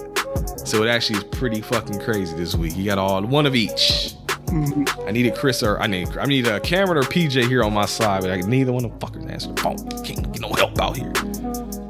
So 0.64 0.84
it 0.84 0.88
actually 0.88 1.18
is 1.18 1.24
pretty 1.24 1.60
fucking 1.60 2.00
crazy 2.00 2.36
this 2.36 2.54
week. 2.54 2.76
You 2.76 2.84
got 2.84 2.98
all 2.98 3.22
one 3.24 3.46
of 3.46 3.56
each. 3.56 4.14
Mm-hmm. 4.46 5.08
I 5.08 5.12
needed 5.12 5.36
Chris 5.36 5.62
or 5.62 5.80
I 5.80 5.86
need 5.86 6.16
I 6.16 6.24
need 6.24 6.46
a 6.46 6.58
Cameron 6.58 6.98
or 6.98 7.02
PJ 7.02 7.46
here 7.46 7.62
on 7.62 7.72
my 7.72 7.86
side, 7.86 8.22
but 8.22 8.30
I 8.32 8.36
neither 8.40 8.72
one 8.72 8.84
of 8.84 8.90
them 8.90 9.00
fuckers 9.00 9.30
answer 9.30 9.52
the 9.52 9.60
phone. 9.60 9.76
Can't 10.04 10.32
get 10.32 10.40
no 10.40 10.52
help 10.52 10.80
out 10.80 10.96
here. 10.96 11.12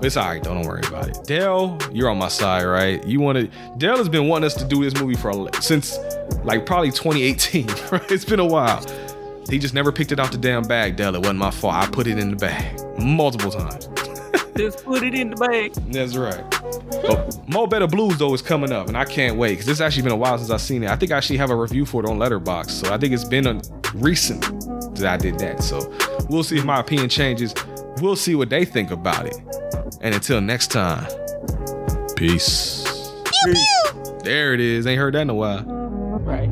It's 0.02 0.16
all 0.16 0.28
right. 0.28 0.42
Don't 0.42 0.62
worry 0.62 0.82
about 0.86 1.08
it. 1.08 1.24
Dale, 1.24 1.78
you're 1.92 2.08
on 2.08 2.18
my 2.18 2.28
side, 2.28 2.64
right? 2.64 3.06
You 3.06 3.20
wanted 3.20 3.52
Dale 3.76 3.96
has 3.96 4.08
been 4.08 4.28
wanting 4.28 4.46
us 4.46 4.54
to 4.54 4.64
do 4.64 4.82
this 4.82 4.94
movie 5.00 5.14
for 5.14 5.30
a, 5.30 5.62
since 5.62 5.98
like 6.44 6.64
probably 6.66 6.90
2018. 6.90 7.68
Right? 7.90 8.10
It's 8.10 8.24
been 8.24 8.40
a 8.40 8.46
while. 8.46 8.84
He 9.48 9.58
just 9.58 9.74
never 9.74 9.90
picked 9.90 10.12
it 10.12 10.20
out 10.20 10.30
the 10.30 10.38
damn 10.38 10.62
bag, 10.62 10.96
Dale. 10.96 11.14
It 11.14 11.18
wasn't 11.18 11.40
my 11.40 11.50
fault. 11.50 11.74
I 11.74 11.86
put 11.86 12.06
it 12.06 12.18
in 12.18 12.30
the 12.30 12.36
bag 12.36 12.80
multiple 13.00 13.50
times. 13.50 13.88
Just 14.56 14.84
put 14.84 15.02
it 15.02 15.14
in 15.14 15.30
the 15.30 15.36
bag. 15.36 15.72
That's 15.92 16.16
right. 16.16 16.44
But 17.02 17.48
Mo 17.48 17.66
Better 17.66 17.86
Blues 17.86 18.18
though 18.18 18.34
is 18.34 18.42
coming 18.42 18.72
up, 18.72 18.88
and 18.88 18.96
I 18.96 19.04
can't 19.04 19.36
wait 19.38 19.52
because 19.52 19.68
it's 19.68 19.80
actually 19.80 20.02
been 20.02 20.12
a 20.12 20.16
while 20.16 20.36
since 20.38 20.50
I've 20.50 20.60
seen 20.60 20.82
it. 20.82 20.90
I 20.90 20.96
think 20.96 21.12
I 21.12 21.16
actually 21.16 21.38
have 21.38 21.50
a 21.50 21.56
review 21.56 21.86
for 21.86 22.04
it 22.04 22.08
on 22.08 22.18
Letterboxd, 22.18 22.70
so 22.70 22.92
I 22.92 22.98
think 22.98 23.14
it's 23.14 23.24
been 23.24 23.46
a 23.46 23.60
recent 23.94 24.42
that 24.96 25.06
I 25.06 25.16
did 25.16 25.38
that. 25.38 25.62
So 25.62 25.90
we'll 26.28 26.42
see 26.42 26.58
if 26.58 26.64
my 26.64 26.80
opinion 26.80 27.08
changes. 27.08 27.54
We'll 28.00 28.16
see 28.16 28.34
what 28.34 28.50
they 28.50 28.64
think 28.64 28.90
about 28.90 29.26
it. 29.26 29.36
And 30.00 30.14
until 30.14 30.40
next 30.40 30.68
time, 30.68 31.06
peace. 32.16 32.84
There 34.22 34.54
it 34.54 34.60
is. 34.60 34.86
Ain't 34.86 34.98
heard 34.98 35.14
that 35.14 35.22
in 35.22 35.30
a 35.30 35.34
while. 35.34 35.62
Right. 35.62 36.48